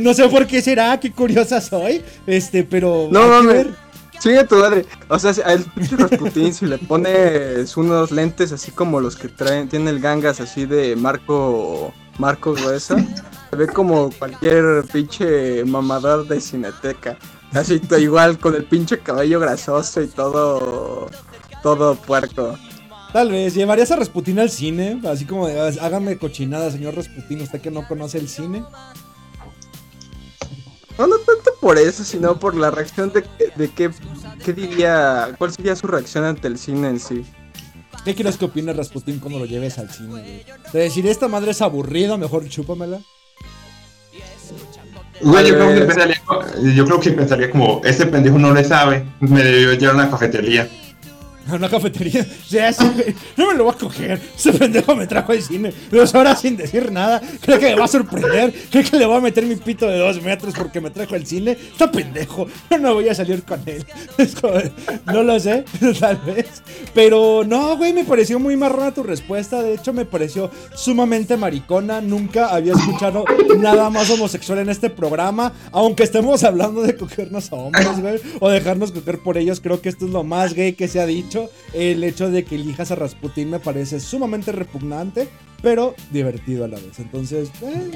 No 0.00 0.12
sé 0.12 0.28
por 0.28 0.46
qué 0.46 0.60
será, 0.60 1.00
qué 1.00 1.10
curiosa 1.10 1.60
soy. 1.60 2.02
Este, 2.26 2.62
pero. 2.62 3.08
No 3.10 3.26
mames. 3.26 3.68
Sigue 4.18 4.44
tu 4.44 4.56
madre. 4.56 4.84
O 5.08 5.18
sea, 5.18 5.32
al 5.46 5.64
pinche 5.64 5.96
Rasputín, 5.96 6.52
si 6.52 6.66
le 6.66 6.76
pones 6.76 7.74
unos 7.78 8.10
lentes 8.10 8.52
así 8.52 8.70
como 8.72 9.00
los 9.00 9.16
que 9.16 9.28
traen, 9.28 9.70
tiene 9.70 9.88
el 9.88 10.00
gangas 10.00 10.40
así 10.40 10.66
de 10.66 10.96
Marco, 10.96 11.94
Marco 12.18 12.52
Gruesa, 12.52 12.96
se 13.50 13.56
ve 13.56 13.66
como 13.66 14.10
cualquier 14.10 14.84
pinche 14.92 15.64
mamador 15.64 16.26
de 16.26 16.40
cineteca. 16.40 17.18
Así 17.52 17.80
igual 17.98 18.38
con 18.38 18.54
el 18.54 18.64
pinche 18.64 19.00
cabello 19.00 19.40
grasoso 19.40 20.00
y 20.02 20.06
todo, 20.06 21.10
todo 21.62 21.96
puerco. 21.96 22.56
Tal 23.12 23.32
vez, 23.32 23.54
llevarías 23.54 23.90
a 23.90 23.96
Rasputín 23.96 24.38
al 24.38 24.50
cine, 24.50 25.00
así 25.08 25.24
como 25.24 25.48
de, 25.48 25.60
"Ah, 25.60 25.72
hágame 25.84 26.16
cochinada, 26.16 26.70
señor 26.70 26.94
Rasputín, 26.94 27.40
usted 27.40 27.60
que 27.60 27.72
no 27.72 27.86
conoce 27.88 28.18
el 28.18 28.28
cine. 28.28 28.64
No, 30.96 31.06
no 31.08 31.16
tanto 31.18 31.50
por 31.60 31.76
eso, 31.76 32.04
sino 32.04 32.38
por 32.38 32.54
la 32.54 32.70
reacción 32.70 33.10
de, 33.12 33.24
de 33.56 33.68
qué, 33.72 33.90
qué 34.44 34.52
diría, 34.52 35.34
cuál 35.38 35.52
sería 35.52 35.74
su 35.74 35.88
reacción 35.88 36.24
ante 36.24 36.46
el 36.46 36.56
cine 36.56 36.88
en 36.88 37.00
sí. 37.00 37.24
¿Qué 38.04 38.14
crees 38.14 38.36
que 38.36 38.44
opina 38.44 38.72
Rasputín 38.72 39.18
cuando 39.18 39.40
lo 39.40 39.46
lleves 39.46 39.78
al 39.78 39.90
cine, 39.90 40.08
güey? 40.10 40.44
Te 40.70 40.78
decir, 40.78 41.06
esta 41.06 41.26
madre 41.26 41.50
es 41.50 41.62
aburrida, 41.62 42.16
mejor 42.16 42.48
chúpamela. 42.48 43.00
Güey, 45.22 45.48
yo, 45.48 45.54
creo 45.54 45.74
que 45.74 45.80
pensaría, 45.82 46.22
yo 46.74 46.84
creo 46.84 47.00
que 47.00 47.10
pensaría 47.10 47.50
como: 47.50 47.80
este 47.84 48.06
pendejo 48.06 48.38
no 48.38 48.52
le 48.52 48.64
sabe, 48.64 49.04
me 49.20 49.42
debió 49.42 49.72
llevar 49.74 49.96
a 49.96 49.98
una 49.98 50.10
cafetería. 50.10 50.68
Una 51.52 51.68
cafetería. 51.68 52.26
Sí, 52.46 52.58
ese 52.58 52.88
güey, 52.88 53.14
no 53.36 53.48
me 53.48 53.54
lo 53.54 53.64
voy 53.64 53.74
a 53.74 53.78
coger. 53.78 54.20
Ese 54.36 54.52
pendejo 54.52 54.94
me 54.94 55.06
trajo 55.06 55.32
al 55.32 55.42
cine 55.42 55.72
dos 55.90 56.14
horas 56.14 56.40
sin 56.40 56.56
decir 56.56 56.90
nada. 56.90 57.20
Creo 57.40 57.58
que 57.58 57.66
me 57.66 57.74
va 57.74 57.84
a 57.84 57.88
sorprender. 57.88 58.52
Creo 58.70 58.84
que 58.84 58.96
le 58.96 59.06
voy 59.06 59.16
a 59.16 59.20
meter 59.20 59.44
mi 59.44 59.56
pito 59.56 59.86
de 59.86 59.98
dos 59.98 60.22
metros 60.22 60.54
porque 60.56 60.80
me 60.80 60.90
trajo 60.90 61.14
al 61.14 61.26
cine. 61.26 61.52
Está 61.52 61.90
pendejo. 61.90 62.46
Yo 62.70 62.78
no 62.78 62.94
voy 62.94 63.08
a 63.08 63.14
salir 63.14 63.42
con 63.44 63.60
él. 63.66 63.84
Es 64.18 64.34
como, 64.34 64.54
no 65.06 65.22
lo 65.22 65.38
sé, 65.40 65.64
tal 66.00 66.16
vez. 66.18 66.62
Pero 66.94 67.44
no, 67.44 67.76
güey, 67.76 67.92
me 67.92 68.04
pareció 68.04 68.38
muy 68.38 68.56
marrona 68.56 68.92
tu 68.92 69.02
respuesta. 69.02 69.62
De 69.62 69.74
hecho, 69.74 69.92
me 69.92 70.04
pareció 70.04 70.50
sumamente 70.74 71.36
maricona. 71.36 72.00
Nunca 72.00 72.48
había 72.48 72.72
escuchado 72.72 73.24
nada 73.58 73.90
más 73.90 74.10
homosexual 74.10 74.60
en 74.60 74.68
este 74.68 74.90
programa. 74.90 75.52
Aunque 75.72 76.02
estemos 76.02 76.44
hablando 76.44 76.82
de 76.82 76.96
cogernos 76.96 77.52
a 77.52 77.56
hombres, 77.56 78.00
güey. 78.00 78.20
O 78.40 78.48
dejarnos 78.48 78.92
coger 78.92 79.18
por 79.18 79.38
ellos. 79.38 79.60
Creo 79.60 79.80
que 79.80 79.88
esto 79.88 80.06
es 80.06 80.10
lo 80.10 80.24
más 80.24 80.54
gay 80.54 80.72
que 80.74 80.88
se 80.88 81.00
ha 81.00 81.06
dicho. 81.06 81.39
El 81.72 82.02
hecho 82.04 82.30
de 82.30 82.44
que 82.44 82.56
elijas 82.56 82.90
a 82.90 82.96
Rasputin 82.96 83.50
me 83.50 83.60
parece 83.60 84.00
sumamente 84.00 84.52
repugnante. 84.52 85.28
Pero 85.62 85.94
divertido 86.10 86.64
a 86.64 86.68
la 86.68 86.76
vez. 86.78 86.98
Entonces, 87.00 87.50
eh, 87.60 87.90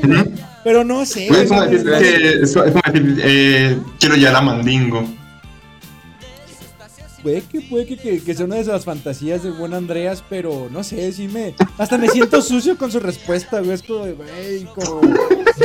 pero 0.65 0.85
no 0.85 1.07
sé. 1.07 1.29
Güey, 1.29 1.43
es 1.45 1.49
como 1.49 1.62
decir, 1.65 1.87
no- 1.87 1.99
que, 1.99 2.33
es 2.43 2.53
como 2.53 2.65
decir 2.66 3.21
eh, 3.25 3.79
quiero 3.99 4.16
ya 4.16 4.33
la 4.33 4.43
mandingo. 4.43 5.03
Puede 7.25 7.41
que, 7.41 7.63
puede 7.63 7.87
que, 7.87 7.97
que, 7.97 8.23
que 8.23 8.35
sea 8.35 8.45
una 8.45 8.57
de 8.57 8.61
esas 8.61 8.85
fantasías 8.85 9.43
del 9.43 9.55
buen 9.55 9.73
Andreas, 9.73 10.23
pero 10.29 10.69
no 10.71 10.85
sé, 10.85 11.11
sí 11.11 11.27
me. 11.27 11.55
Hasta 11.79 11.97
me 11.97 12.07
siento 12.11 12.43
sucio 12.43 12.77
con 12.77 12.93
su 12.93 13.01
respuesta, 13.01 13.61
güey. 13.61 13.73
Es 13.73 13.83
como 13.83 14.05
de, 14.05 14.13
güey, 14.13 14.65
como. 14.65 15.01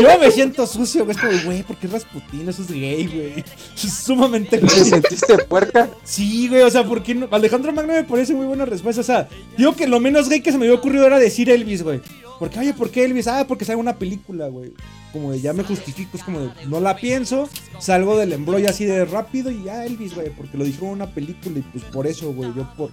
Yo 0.02 0.18
me 0.20 0.32
siento 0.32 0.66
sucio, 0.66 1.04
güey. 1.04 1.18
Es 1.18 1.22
como 1.22 1.34
de, 1.34 1.44
güey, 1.44 1.64
¿por 1.64 1.76
qué 1.76 1.88
Rasputín? 1.88 2.48
Eso 2.48 2.62
es 2.62 2.72
gay, 2.72 3.06
güey. 3.08 3.44
Es 3.76 3.94
sumamente 3.94 4.58
¿Te 4.58 4.66
gay. 4.66 4.86
sentiste 4.86 5.38
puerca? 5.40 5.90
Sí, 6.06 6.48
güey, 6.48 6.62
o 6.62 6.72
sea, 6.72 6.86
¿por 6.86 7.04
qué 7.04 7.14
no? 7.14 7.28
Alejandro 7.30 7.74
Magno 7.74 7.92
me 7.92 8.06
parece 8.06 8.34
muy 8.34 8.46
buena 8.46 8.64
respuesta. 8.64 9.02
O 9.02 9.04
sea, 9.04 9.28
digo 9.58 9.76
que 9.76 9.86
lo 9.86 10.00
menos 10.00 10.30
gay 10.30 10.40
que 10.40 10.54
se 10.54 10.58
me 10.58 10.66
había 10.66 10.80
ocurrido 10.80 11.06
era 11.06 11.20
decir 11.20 11.50
Elvis, 11.50 11.84
güey. 11.84 12.00
Porque, 12.40 12.60
oye, 12.60 12.74
¿por 12.74 12.90
qué 12.90 13.04
Elvis? 13.04 13.28
Ah, 13.28 13.46
porque 13.48 13.66
sale 13.66 13.78
una 13.78 13.98
película, 13.98 14.48
güey. 14.48 14.72
Como 15.12 15.32
de 15.32 15.42
ya 15.42 15.52
me 15.54 15.64
justifico, 15.64 16.16
es 16.16 16.24
como 16.24 16.40
de 16.40 16.50
no 16.68 16.80
la 16.80 16.96
pienso, 16.96 17.50
salgo 17.80 18.18
del 18.18 18.32
embrollo 18.32 18.70
así 18.70 18.86
de 18.86 19.04
rápido 19.06 19.52
y 19.52 19.64
ya 19.64 19.86
Elvis, 19.86 20.14
güey, 20.16 20.30
porque 20.30 20.58
lo 20.58 20.64
dijo 20.64 20.86
en 20.86 20.92
una 20.92 21.08
película 21.08 21.60
y 21.60 21.62
pues 21.64 21.84
por 21.86 22.08
eso, 22.08 22.32
güey, 22.32 22.54
yo 22.56 22.72
por. 22.78 22.92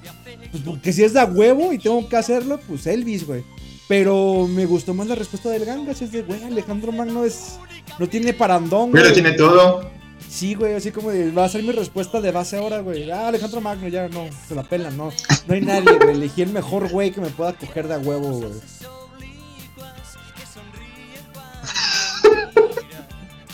Pues 0.50 0.62
porque 0.64 0.92
si 0.92 1.04
es 1.04 1.12
de 1.12 1.20
a 1.20 1.26
huevo 1.26 1.72
y 1.72 1.78
tengo 1.78 2.08
que 2.08 2.16
hacerlo, 2.16 2.58
pues 2.66 2.86
Elvis, 2.86 3.26
güey. 3.26 3.44
Pero 3.86 4.48
me 4.48 4.66
gustó 4.66 4.94
más 4.94 5.06
la 5.06 5.14
respuesta 5.14 5.48
del 5.50 5.64
Gangas, 5.64 6.02
es 6.02 6.10
de, 6.10 6.22
güey, 6.22 6.42
Alejandro 6.42 6.90
Magno 6.90 7.24
es. 7.24 7.58
No 8.00 8.08
tiene 8.08 8.32
parandón, 8.32 8.90
Pero 8.90 9.04
güey. 9.04 9.14
tiene 9.14 9.32
todo. 9.34 9.88
Sí, 10.28 10.54
güey, 10.54 10.74
así 10.74 10.90
como 10.90 11.10
de, 11.10 11.30
va 11.30 11.44
a 11.44 11.48
ser 11.48 11.62
mi 11.62 11.70
respuesta 11.70 12.20
de 12.20 12.32
base 12.32 12.56
ahora, 12.56 12.80
güey. 12.80 13.08
Ah, 13.10 13.28
Alejandro 13.28 13.60
Magno, 13.60 13.86
ya 13.88 14.08
no, 14.08 14.24
se 14.48 14.54
la 14.56 14.64
pelan, 14.64 14.96
no. 14.96 15.10
No 15.46 15.54
hay 15.54 15.60
nadie, 15.60 15.92
güey. 16.02 16.16
Elegí 16.16 16.42
el 16.42 16.50
mejor 16.52 16.90
güey 16.90 17.12
que 17.12 17.20
me 17.20 17.28
pueda 17.28 17.52
coger 17.52 17.86
de 17.86 17.94
a 17.94 17.98
huevo, 17.98 18.30
güey. 18.30 18.50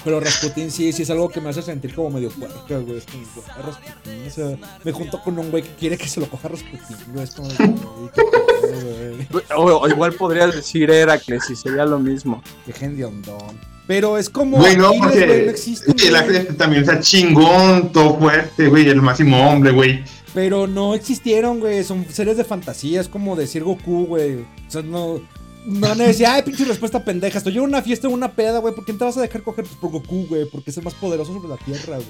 Pero 0.05 0.21
Rasputín 0.21 0.71
sí, 0.71 0.93
sí 0.93 1.03
es 1.03 1.11
algo 1.11 1.29
que 1.29 1.41
me 1.41 1.51
hace 1.51 1.63
sentir 1.63 1.95
como 1.95 2.11
medio 2.11 2.31
puerca, 2.31 2.79
güey. 2.79 2.99
Es 2.99 3.07
como, 3.07 3.25
güey, 3.35 3.47
Rasputín, 3.65 4.27
o 4.27 4.31
sea, 4.31 4.79
me 4.85 4.93
junto 4.93 5.23
con 5.23 5.39
un 5.39 5.51
güey 5.51 5.63
que 5.63 5.75
quiere 5.75 5.97
que 5.97 6.09
se 6.09 6.21
lo 6.21 6.29
coja 6.29 6.49
Rasputín, 6.49 6.97
güey. 7.13 7.25
Es 7.25 7.35
como, 7.35 7.49
güey, 7.49 9.29
güey. 9.31 9.45
O, 9.57 9.63
o 9.63 9.89
igual 9.89 10.13
podrías 10.15 10.55
decir 10.55 10.91
Heracles 10.91 11.49
y 11.51 11.57
sería 11.57 11.85
lo 11.85 11.99
mismo. 11.99 12.43
Dejen 12.67 12.97
de 12.97 13.05
hondón. 13.05 13.73
Pero 13.87 14.17
es 14.17 14.31
como. 14.31 14.59
Güey, 14.59 14.77
no, 14.77 14.93
porque 14.99 15.27
güey, 15.27 15.45
no 15.47 15.51
existen, 15.51 15.95
el. 16.07 16.17
Aquiles 16.17 16.57
también 16.57 16.83
está 16.83 17.01
chingón, 17.01 17.93
todo 17.93 18.19
fuerte, 18.19 18.69
güey, 18.69 18.89
el 18.89 19.03
máximo 19.03 19.51
hombre, 19.51 19.73
güey. 19.73 20.05
Pero 20.35 20.67
no 20.67 20.95
existieron, 20.95 21.61
güey. 21.61 21.85
Son 21.85 22.07
series 22.09 22.37
de 22.37 22.45
fantasía. 22.45 23.01
Es 23.01 23.09
como 23.09 23.37
decir 23.37 23.65
Goku, 23.65 24.07
güey. 24.07 24.37
O 24.37 24.47
sea, 24.69 24.83
no. 24.83 25.21
No 25.65 25.89
van 25.89 26.01
a 26.01 26.05
decir, 26.05 26.27
ay, 26.27 26.43
pinche 26.43 26.65
respuesta 26.65 27.05
pendeja. 27.05 27.39
Estoy 27.39 27.57
en 27.57 27.63
una 27.63 27.83
fiesta, 27.83 28.09
en 28.09 28.15
una 28.15 28.33
peda, 28.33 28.59
güey. 28.59 28.75
¿Por 28.75 28.85
qué 28.85 28.93
te 28.93 29.05
vas 29.05 29.17
a 29.17 29.21
dejar 29.21 29.43
coger? 29.43 29.65
Pues 29.65 29.77
por 29.77 29.91
Goku, 29.93 30.27
güey. 30.29 30.45
Porque 30.51 30.71
es 30.71 30.77
el 30.77 30.83
más 30.85 30.95
poderoso 30.95 31.33
sobre 31.33 31.49
la 31.49 31.57
tierra, 31.57 31.99
güey. 31.99 32.09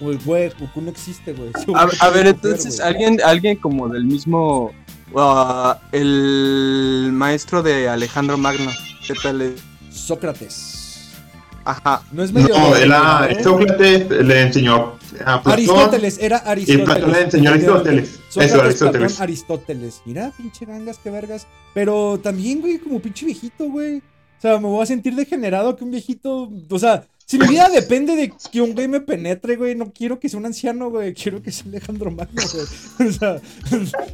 Güey, 0.00 0.18
güey, 0.24 0.50
Goku 0.58 0.80
no 0.80 0.90
existe, 0.90 1.32
güey. 1.34 1.50
A, 1.74 1.88
a 2.00 2.10
ver, 2.10 2.26
entonces, 2.26 2.76
coger, 2.78 2.86
alguien, 2.86 3.20
alguien 3.24 3.56
como 3.56 3.88
del 3.88 4.04
mismo. 4.04 4.72
ah, 5.16 5.78
el 5.92 7.10
maestro 7.12 7.62
de 7.62 7.88
Alejandro 7.88 8.38
Magno. 8.38 8.70
¿Qué 9.06 9.14
tal 9.22 9.42
es? 9.42 9.60
Sócrates. 9.90 10.73
Ajá. 11.64 12.02
No 12.12 12.22
es 12.22 12.32
medio. 12.32 12.48
No, 12.48 12.76
él 12.76 12.92
a 12.92 13.28
¿no? 13.34 13.42
Sócrates 13.42 14.10
le 14.10 14.42
enseñó 14.42 14.98
a 15.24 15.42
Platón. 15.42 15.52
Aristóteles, 15.52 16.18
era 16.18 16.36
Aristóteles. 16.38 16.84
Platón 16.84 17.12
le 17.12 17.20
enseñó 17.22 17.50
a 17.50 17.52
Aristóteles. 17.54 18.20
Sócrates, 18.28 18.52
Eso, 18.52 18.62
Aristóteles. 18.62 19.12
Platón, 19.12 19.22
Aristóteles. 19.22 20.02
Mira, 20.04 20.32
pinche 20.36 20.66
gangas, 20.66 20.98
qué 20.98 21.10
vergas. 21.10 21.46
Pero 21.72 22.20
también, 22.22 22.60
güey, 22.60 22.78
como 22.78 23.00
pinche 23.00 23.26
viejito, 23.26 23.70
güey. 23.70 23.98
O 23.98 24.40
sea, 24.40 24.58
me 24.58 24.68
voy 24.68 24.82
a 24.82 24.86
sentir 24.86 25.14
degenerado 25.14 25.74
que 25.74 25.84
un 25.84 25.90
viejito. 25.90 26.50
O 26.68 26.78
sea, 26.78 27.04
si 27.26 27.38
mi 27.38 27.46
vida 27.48 27.70
depende 27.70 28.16
de 28.16 28.32
que 28.52 28.60
un 28.60 28.74
güey 28.74 28.86
me 28.86 29.00
penetre, 29.00 29.56
güey, 29.56 29.74
no 29.74 29.92
quiero 29.92 30.20
que 30.20 30.28
sea 30.28 30.38
un 30.38 30.44
anciano, 30.44 30.90
güey. 30.90 31.14
Quiero 31.14 31.40
que 31.40 31.50
sea 31.50 31.64
Alejandro 31.66 32.10
Magno, 32.10 32.42
güey. 32.52 33.08
O 33.08 33.12
sea, 33.12 33.40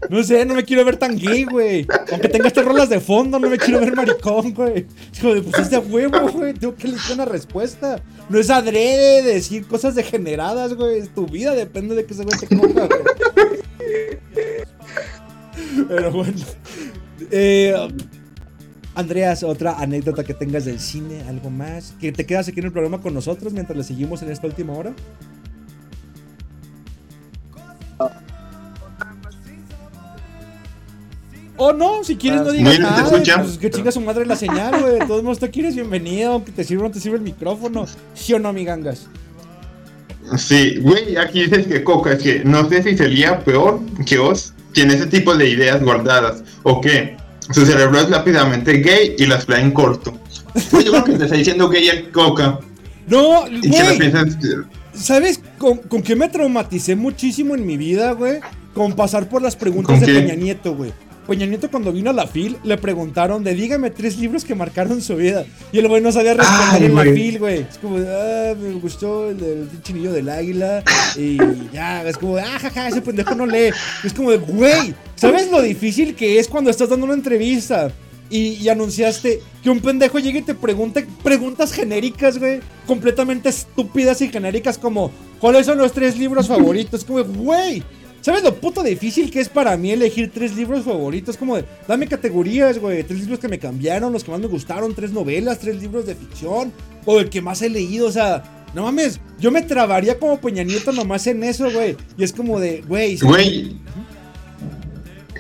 no 0.08 0.22
sé, 0.22 0.44
no 0.44 0.54
me 0.54 0.64
quiero 0.64 0.84
ver 0.84 0.96
tan 0.96 1.18
gay, 1.18 1.44
güey. 1.44 1.86
Aunque 2.12 2.28
tenga 2.28 2.46
estas 2.46 2.64
rolas 2.64 2.88
de 2.88 3.00
fondo, 3.00 3.40
no 3.40 3.50
me 3.50 3.58
quiero 3.58 3.80
ver 3.80 3.96
maricón, 3.96 4.54
güey. 4.54 4.86
Como 5.20 5.34
de, 5.34 5.42
pues 5.42 5.58
es 5.58 5.70
de 5.70 5.78
huevo, 5.78 6.28
güey. 6.30 6.54
Tengo 6.54 6.76
que 6.76 6.86
elegir 6.86 7.14
una 7.14 7.24
respuesta. 7.24 8.00
No 8.28 8.38
es 8.38 8.48
adrede 8.48 9.22
decir 9.22 9.66
cosas 9.66 9.96
degeneradas, 9.96 10.74
güey. 10.74 11.02
Tu 11.08 11.26
vida 11.26 11.54
depende 11.54 11.96
de 11.96 12.06
que 12.06 12.14
ese 12.14 12.22
güey 12.22 12.38
te 12.38 12.46
coja, 12.46 12.86
güey. 12.86 13.00
Pero 15.88 16.12
bueno. 16.12 16.38
Eh, 17.32 17.74
Andreas, 18.94 19.42
otra 19.42 19.78
anécdota 19.78 20.24
que 20.24 20.34
tengas 20.34 20.64
del 20.64 20.80
cine, 20.80 21.22
algo 21.28 21.50
más. 21.50 21.94
Que 22.00 22.12
te 22.12 22.26
quedas 22.26 22.48
aquí 22.48 22.60
en 22.60 22.66
el 22.66 22.72
programa 22.72 23.00
con 23.00 23.14
nosotros 23.14 23.52
mientras 23.52 23.76
le 23.76 23.84
seguimos 23.84 24.22
en 24.22 24.30
esta 24.30 24.46
última 24.46 24.72
hora. 24.72 24.92
O 31.62 31.74
no, 31.74 32.02
si 32.02 32.16
quieres 32.16 32.40
no 32.40 32.52
digas 32.52 32.78
Bueno, 32.78 32.88
¿te 32.88 33.02
nada, 33.30 33.42
pues 33.42 33.58
que 33.58 33.70
chinga 33.70 33.92
su 33.92 34.00
madre 34.00 34.24
la 34.24 34.34
señal, 34.34 34.80
güey. 34.80 34.98
De 34.98 35.06
todos 35.06 35.22
modos, 35.22 35.38
tú 35.38 35.50
quieres 35.52 35.74
bienvenido, 35.74 36.32
aunque 36.32 36.52
te 36.52 36.64
sirva 36.64 36.84
o 36.84 36.88
no 36.88 36.94
te 36.94 37.00
sirve 37.00 37.18
el 37.18 37.22
micrófono. 37.22 37.84
¿Sí 38.14 38.32
o 38.32 38.38
no, 38.38 38.50
mi 38.54 38.64
gangas? 38.64 39.08
Sí, 40.38 40.78
güey, 40.80 41.16
aquí 41.16 41.42
dices 41.42 41.66
que 41.66 41.84
Coca, 41.84 42.12
es 42.12 42.22
que 42.22 42.44
no 42.44 42.66
sé 42.68 42.82
si 42.82 42.96
sería 42.96 43.40
peor 43.40 43.80
que 44.06 44.16
vos 44.18 44.54
tiene 44.72 44.94
ese 44.94 45.06
tipo 45.06 45.36
de 45.36 45.50
ideas 45.50 45.82
guardadas, 45.82 46.44
o 46.62 46.80
que 46.80 47.16
su 47.52 47.66
cerebro 47.66 48.00
es 48.00 48.10
rápidamente 48.10 48.78
gay 48.78 49.14
y 49.18 49.26
las 49.26 49.46
trae 49.46 49.62
en 49.62 49.72
corto. 49.72 50.18
Güey, 50.70 50.84
yo 50.84 50.92
creo 50.92 51.04
que 51.04 51.12
te 51.12 51.24
está 51.24 51.36
diciendo 51.36 51.68
gay 51.68 51.88
el 51.88 52.10
Coca, 52.10 52.58
No, 53.06 53.44
Y 53.48 53.70
que 53.70 53.96
piensas. 53.98 54.36
¿Sabes 54.92 55.40
con, 55.58 55.78
con 55.78 56.02
qué 56.02 56.16
me 56.16 56.28
traumaticé 56.28 56.96
muchísimo 56.96 57.54
en 57.54 57.64
mi 57.64 57.76
vida, 57.76 58.12
güey? 58.12 58.40
Con 58.74 58.94
pasar 58.94 59.28
por 59.28 59.42
las 59.42 59.56
preguntas 59.56 59.98
¿Con 59.98 60.00
de 60.00 60.12
qué? 60.12 60.20
Peña 60.20 60.34
Nieto, 60.34 60.74
güey. 60.74 60.92
Peña 61.26 61.46
Nieto 61.46 61.70
cuando 61.70 61.92
vino 61.92 62.10
a 62.10 62.12
la 62.12 62.26
FIL 62.26 62.56
le 62.64 62.76
preguntaron 62.76 63.44
de 63.44 63.54
dígame 63.54 63.90
tres 63.90 64.18
libros 64.18 64.44
que 64.44 64.54
marcaron 64.54 65.00
su 65.00 65.16
vida. 65.16 65.44
Y 65.72 65.78
el 65.78 65.88
güey 65.88 66.02
no 66.02 66.10
sabía 66.10 66.34
responder 66.34 66.82
en 66.82 66.94
la. 66.94 67.02
FIL, 67.02 67.38
güey. 67.38 67.60
Es 67.60 67.78
como, 67.78 67.98
ah, 67.98 68.54
me 68.60 68.72
gustó 68.74 69.30
el 69.30 69.38
del 69.38 69.68
niño 69.94 70.12
del 70.12 70.28
águila. 70.28 70.82
Y 71.16 71.38
ya, 71.72 72.02
es 72.04 72.16
como, 72.16 72.36
ah, 72.36 72.58
jaja, 72.60 72.88
ese 72.88 73.00
pendejo 73.00 73.34
no 73.34 73.46
lee. 73.46 73.70
Es 74.02 74.12
como 74.12 74.30
de, 74.30 74.38
güey, 74.38 74.94
¿sabes 75.14 75.50
lo 75.50 75.62
difícil 75.62 76.14
que 76.14 76.38
es 76.38 76.48
cuando 76.48 76.70
estás 76.70 76.88
dando 76.88 77.06
una 77.06 77.14
entrevista? 77.14 77.92
Y, 78.28 78.54
y 78.54 78.68
anunciaste 78.68 79.40
que 79.62 79.70
un 79.70 79.80
pendejo 79.80 80.20
llegue 80.20 80.38
y 80.38 80.42
te 80.42 80.54
pregunte 80.54 81.06
preguntas 81.22 81.72
genéricas, 81.72 82.38
güey. 82.38 82.60
Completamente 82.86 83.48
estúpidas 83.48 84.20
y 84.20 84.28
genéricas 84.28 84.78
como, 84.78 85.10
¿cuáles 85.40 85.66
son 85.66 85.78
los 85.78 85.92
tres 85.92 86.16
libros 86.16 86.48
favoritos? 86.48 87.04
Como, 87.04 87.24
güey. 87.24 87.82
¿Sabes 88.20 88.42
lo 88.42 88.54
puto 88.54 88.82
difícil 88.82 89.30
que 89.30 89.40
es 89.40 89.48
para 89.48 89.76
mí 89.76 89.92
elegir 89.92 90.30
tres 90.32 90.54
libros 90.54 90.84
favoritos? 90.84 91.36
Como 91.38 91.56
de, 91.56 91.64
dame 91.88 92.06
categorías, 92.06 92.78
güey. 92.78 93.02
Tres 93.02 93.20
libros 93.20 93.38
que 93.38 93.48
me 93.48 93.58
cambiaron, 93.58 94.12
los 94.12 94.22
que 94.24 94.30
más 94.30 94.40
me 94.40 94.46
gustaron, 94.46 94.94
tres 94.94 95.10
novelas, 95.12 95.58
tres 95.58 95.80
libros 95.80 96.04
de 96.06 96.14
ficción. 96.14 96.72
O 97.06 97.18
el 97.18 97.30
que 97.30 97.40
más 97.40 97.62
he 97.62 97.70
leído, 97.70 98.06
o 98.08 98.12
sea, 98.12 98.42
no 98.74 98.82
mames. 98.84 99.18
Yo 99.38 99.50
me 99.50 99.62
trabaría 99.62 100.18
como 100.18 100.38
Peña 100.38 100.62
Nieto 100.62 100.92
nomás 100.92 101.26
en 101.28 101.42
eso, 101.44 101.70
güey. 101.70 101.96
Y 102.18 102.24
es 102.24 102.32
como 102.32 102.60
de, 102.60 102.82
güey. 102.86 103.16
Güey. 103.18 103.76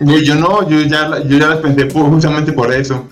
Güey, 0.00 0.24
yo 0.24 0.34
no, 0.36 0.66
yo 0.68 0.80
ya, 0.80 1.22
yo 1.28 1.38
ya 1.38 1.48
las 1.48 1.58
pensé 1.58 1.84
por- 1.86 2.08
justamente 2.08 2.52
por 2.52 2.72
eso. 2.72 3.06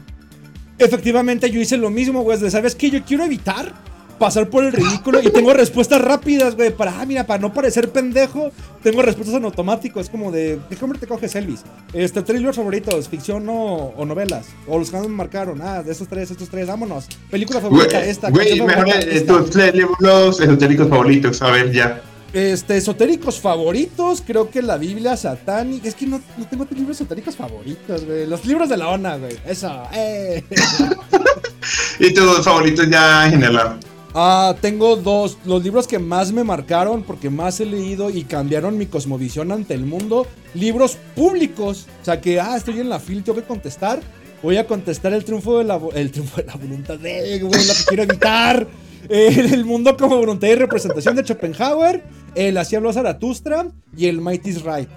Efectivamente, 0.79 1.51
yo 1.51 1.61
hice 1.61 1.77
lo 1.77 1.91
mismo, 1.91 2.23
güey. 2.23 2.39
¿Sabes 2.51 2.75
qué? 2.75 2.89
Yo 2.91 3.05
quiero 3.05 3.25
evitar 3.25 3.75
pasar 4.19 4.49
por 4.51 4.65
el 4.65 4.73
ridículo 4.73 5.21
y 5.23 5.31
tengo 5.31 5.53
respuestas 5.55 6.01
rápidas, 6.01 6.55
güey. 6.57 6.71
Para, 6.71 7.01
ah, 7.01 7.07
mira, 7.07 7.25
para 7.27 7.41
no 7.41 7.53
parecer 7.53 7.91
pendejo, 7.91 8.51
tengo 8.83 9.03
respuestas 9.03 9.37
en 9.37 9.45
automático. 9.45 10.01
Es 10.01 10.11
como 10.11 10.31
de, 10.33 10.59
¿de 10.69 10.77
qué 10.77 10.85
hombre 10.85 10.99
te 10.99 11.07
coges, 11.07 11.35
Elvis? 11.35 11.63
Este, 11.93 12.23
tres 12.23 12.39
libros 12.39 12.57
favoritos, 12.57 13.09
ficción 13.09 13.49
o, 13.49 13.95
o 13.97 14.05
novelas. 14.05 14.47
O 14.67 14.79
los 14.79 14.91
que 14.91 14.99
me 14.99 15.09
marcaron. 15.09 15.61
Ah, 15.63 15.83
de 15.83 15.93
estos 15.93 16.09
tres, 16.09 16.31
estos 16.31 16.49
tres, 16.49 16.67
vámonos. 16.67 17.07
Película 17.31 17.61
favorita, 17.61 17.99
Güey, 17.99 18.11
esta. 18.11 18.31
güey, 18.31 18.61
mejor 18.61 18.87
tus 19.27 19.51
tres 19.51 19.75
libros 19.75 20.41
esotéricos 20.41 20.89
favoritos, 20.89 21.41
a 21.43 21.51
ver, 21.51 21.73
ya. 21.73 22.03
Este, 22.31 22.77
esotéricos 22.77 23.41
favoritos, 23.41 24.23
creo 24.27 24.51
que 24.51 24.61
la 24.61 24.77
Biblia 24.77 25.17
satánica. 25.17 25.89
Es 25.89 25.95
que 25.95 26.07
no, 26.07 26.21
no 26.37 26.47
tengo 26.47 26.67
libros 26.75 26.97
esotéricos 26.97 27.35
favoritos, 27.37 28.05
güey. 28.05 28.27
Los 28.27 28.45
libros 28.45 28.69
de 28.69 28.77
la 28.77 28.89
ONA, 28.89 29.17
güey. 29.17 29.37
Eso, 29.47 29.83
eh. 29.95 30.45
Y 32.01 32.13
tus 32.15 32.45
favoritos 32.45 32.89
ya 32.89 33.27
en 33.27 33.33
general. 33.33 33.79
Ah, 34.21 34.57
tengo 34.61 34.97
dos, 34.97 35.39
los 35.45 35.63
libros 35.63 35.87
que 35.87 36.01
más 36.01 36.33
me 36.33 36.43
marcaron 36.43 37.05
porque 37.05 37.31
más 37.31 37.61
he 37.61 37.67
leído 37.67 38.11
y 38.11 38.25
cambiaron 38.25 38.77
mi 38.77 38.87
cosmovisión 38.87 39.53
ante 39.53 39.75
el 39.75 39.87
mundo. 39.87 40.27
Libros 40.55 40.99
públicos, 41.15 41.87
o 42.03 42.05
sea 42.05 42.21
que, 42.21 42.41
ah, 42.41 42.57
estoy 42.57 42.81
en 42.81 42.89
la 42.89 42.99
fila, 42.99 43.23
tengo 43.23 43.39
que 43.39 43.47
contestar. 43.47 44.01
Voy 44.43 44.57
a 44.57 44.67
contestar 44.67 45.13
el 45.13 45.25
triunfo 45.25 45.59
de 45.59 45.65
la, 45.65 45.79
vo- 45.79 45.93
el 45.95 46.11
triunfo 46.11 46.39
de 46.41 46.47
la 46.49 46.55
voluntad 46.57 46.99
de, 46.99 47.39
güey, 47.39 47.65
lo 47.65 47.73
que 47.75 47.85
quiero 47.87 48.03
evitar. 48.03 48.67
Eh, 49.11 49.49
el 49.55 49.65
mundo 49.65 49.97
como 49.97 50.17
voluntad 50.19 50.49
y 50.49 50.55
representación 50.57 51.15
de 51.15 51.23
Schopenhauer, 51.23 52.03
el 52.35 52.59
Así 52.59 52.75
habló 52.75 52.93
Zaratustra 52.93 53.69
y 53.97 54.07
el 54.07 54.21
Mighty 54.21 54.51
is 54.51 54.63
Right. 54.65 54.89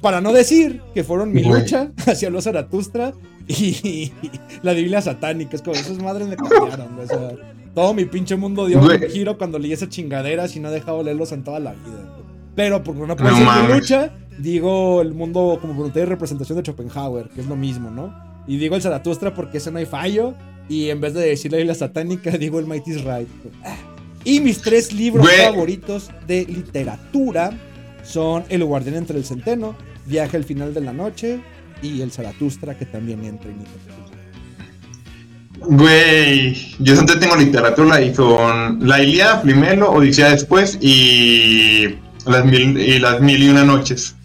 Para 0.00 0.20
no 0.20 0.32
decir 0.32 0.80
que 0.94 1.02
fueron 1.04 1.32
mi 1.32 1.42
lucha, 1.42 1.90
Así 2.06 2.24
habló 2.24 2.40
Zaratustra 2.40 3.12
y, 3.48 4.12
la 4.62 4.72
Biblia 4.72 5.02
satánica. 5.02 5.56
Es 5.56 5.62
como, 5.62 5.74
esas 5.76 5.98
madres 5.98 6.28
me 6.28 6.36
cambiaron, 6.36 6.98
o 7.00 7.06
sea, 7.06 7.32
todo 7.74 7.94
mi 7.94 8.04
pinche 8.04 8.36
mundo 8.36 8.66
dio 8.66 8.80
Güey. 8.80 9.04
un 9.04 9.10
giro 9.10 9.38
cuando 9.38 9.58
leí 9.58 9.72
esas 9.72 9.88
chingaderas 9.88 10.54
y 10.56 10.60
no 10.60 10.68
he 10.68 10.72
dejado 10.72 10.98
de 10.98 11.04
leerlos 11.04 11.32
en 11.32 11.44
toda 11.44 11.60
la 11.60 11.72
vida. 11.72 12.16
Pero 12.56 12.82
por 12.82 12.96
no 12.96 13.16
puedo 13.16 13.30
No 13.30 13.40
mames. 13.44 13.76
lucha, 13.76 14.10
digo 14.38 15.00
el 15.02 15.14
mundo 15.14 15.58
como 15.60 15.74
voluntad 15.74 16.00
y 16.00 16.04
representación 16.04 16.58
de 16.58 16.64
Schopenhauer, 16.64 17.28
que 17.28 17.40
es 17.40 17.46
lo 17.46 17.56
mismo, 17.56 17.90
¿no? 17.90 18.12
Y 18.46 18.56
digo 18.56 18.74
el 18.76 18.82
Zaratustra 18.82 19.34
porque 19.34 19.58
ese 19.58 19.70
no 19.70 19.78
hay 19.78 19.86
fallo. 19.86 20.34
Y 20.68 20.88
en 20.90 21.00
vez 21.00 21.14
de 21.14 21.20
decir 21.20 21.50
la 21.52 21.58
Biblia 21.58 21.74
satánica, 21.74 22.30
digo 22.38 22.58
el 22.58 22.66
Mighty 22.66 22.94
Right. 22.94 23.28
Y 24.24 24.40
mis 24.40 24.60
tres 24.60 24.92
libros 24.92 25.24
Güey. 25.26 25.38
favoritos 25.46 26.10
de 26.26 26.44
literatura 26.44 27.50
son 28.02 28.44
El 28.48 28.64
guardián 28.64 28.96
entre 28.96 29.16
el 29.18 29.24
centeno, 29.24 29.74
Viaje 30.06 30.36
al 30.36 30.44
final 30.44 30.74
de 30.74 30.80
la 30.80 30.92
noche 30.92 31.40
y 31.82 32.00
El 32.02 32.10
Zaratustra, 32.10 32.76
que 32.76 32.84
también 32.86 33.24
entra 33.24 33.50
en 33.50 33.58
literatura. 33.58 34.09
Güey, 35.60 36.54
yo 36.78 36.96
solamente 36.96 37.16
tengo 37.16 37.36
literatura 37.36 38.00
y 38.00 38.14
son 38.14 38.86
La 38.86 39.02
Ilíada 39.02 39.42
primero, 39.42 39.90
Odisea 39.92 40.30
después 40.30 40.78
y 40.80 41.96
las 42.26 42.44
mil 42.44 42.78
y 42.78 42.98
las 42.98 43.20
mil 43.20 43.42
y 43.42 43.48
una 43.48 43.64
noches. 43.64 44.16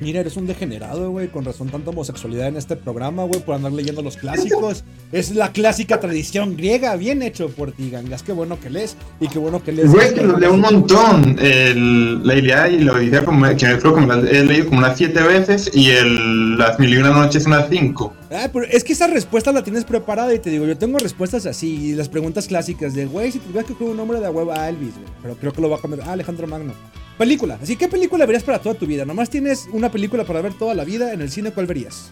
Mira, 0.00 0.20
eres 0.20 0.38
un 0.38 0.46
degenerado, 0.46 1.10
güey, 1.10 1.28
con 1.28 1.44
razón 1.44 1.68
tanta 1.68 1.90
homosexualidad 1.90 2.48
en 2.48 2.56
este 2.56 2.74
programa, 2.74 3.24
güey, 3.24 3.40
por 3.44 3.54
andar 3.54 3.72
leyendo 3.72 4.00
los 4.00 4.16
clásicos. 4.16 4.82
es 5.12 5.34
la 5.34 5.52
clásica 5.52 6.00
tradición 6.00 6.56
griega, 6.56 6.96
bien 6.96 7.22
hecho 7.22 7.50
por 7.50 7.72
ti, 7.72 7.90
gangas. 7.90 8.22
Qué 8.22 8.32
bueno 8.32 8.58
que 8.58 8.70
lees 8.70 8.96
y 9.20 9.28
qué 9.28 9.38
bueno 9.38 9.62
que 9.62 9.72
lees. 9.72 9.90
Güey, 9.90 10.14
que 10.14 10.22
lo 10.22 10.38
leo 10.38 10.54
un 10.54 10.60
montón. 10.60 11.36
El, 11.38 12.26
la 12.26 12.34
Ilíada 12.34 12.70
y 12.70 12.80
la 12.80 12.94
Odisea, 12.94 13.26
como, 13.26 13.46
que 13.46 13.56
creo 13.56 13.94
que 13.94 14.00
me 14.00 14.06
las 14.06 14.24
he 14.24 14.42
leído 14.42 14.68
como 14.68 14.78
unas 14.78 14.96
siete 14.96 15.22
veces 15.22 15.70
y 15.74 15.90
el, 15.90 16.56
las 16.56 16.78
mil 16.78 16.94
y 16.94 16.96
una 16.96 17.10
noches 17.10 17.44
unas 17.44 17.68
cinco. 17.68 18.14
Ah, 18.32 18.48
pero 18.52 18.64
es 18.64 18.84
que 18.84 18.92
esa 18.92 19.08
respuesta 19.08 19.50
la 19.50 19.64
tienes 19.64 19.84
preparada 19.84 20.32
y 20.32 20.38
te 20.38 20.50
digo, 20.50 20.64
yo 20.64 20.78
tengo 20.78 20.98
respuestas 20.98 21.46
así, 21.46 21.88
y 21.90 21.94
las 21.94 22.08
preguntas 22.08 22.46
clásicas 22.46 22.94
de, 22.94 23.06
güey, 23.06 23.32
si 23.32 23.40
tuvieras 23.40 23.64
que 23.66 23.72
coger 23.74 23.88
un 23.90 23.96
nombre 23.96 24.20
de 24.20 24.26
a 24.26 24.30
hueva 24.30 24.62
a 24.62 24.68
Elvis, 24.68 24.94
güey, 24.94 25.06
pero 25.20 25.34
creo 25.36 25.52
que 25.52 25.60
lo 25.60 25.68
va 25.68 25.78
a 25.78 25.80
cambiar, 25.80 26.08
ah, 26.08 26.12
Alejandro 26.12 26.46
Magno. 26.46 26.72
Película, 27.18 27.58
así, 27.60 27.74
¿qué 27.76 27.88
película 27.88 28.24
verías 28.26 28.44
para 28.44 28.60
toda 28.60 28.76
tu 28.76 28.86
vida? 28.86 29.04
Nomás 29.04 29.30
tienes 29.30 29.68
una 29.72 29.90
película 29.90 30.24
para 30.24 30.40
ver 30.42 30.54
toda 30.54 30.74
la 30.74 30.84
vida 30.84 31.12
en 31.12 31.20
el 31.22 31.30
cine, 31.30 31.50
¿cuál 31.50 31.66
verías? 31.66 32.10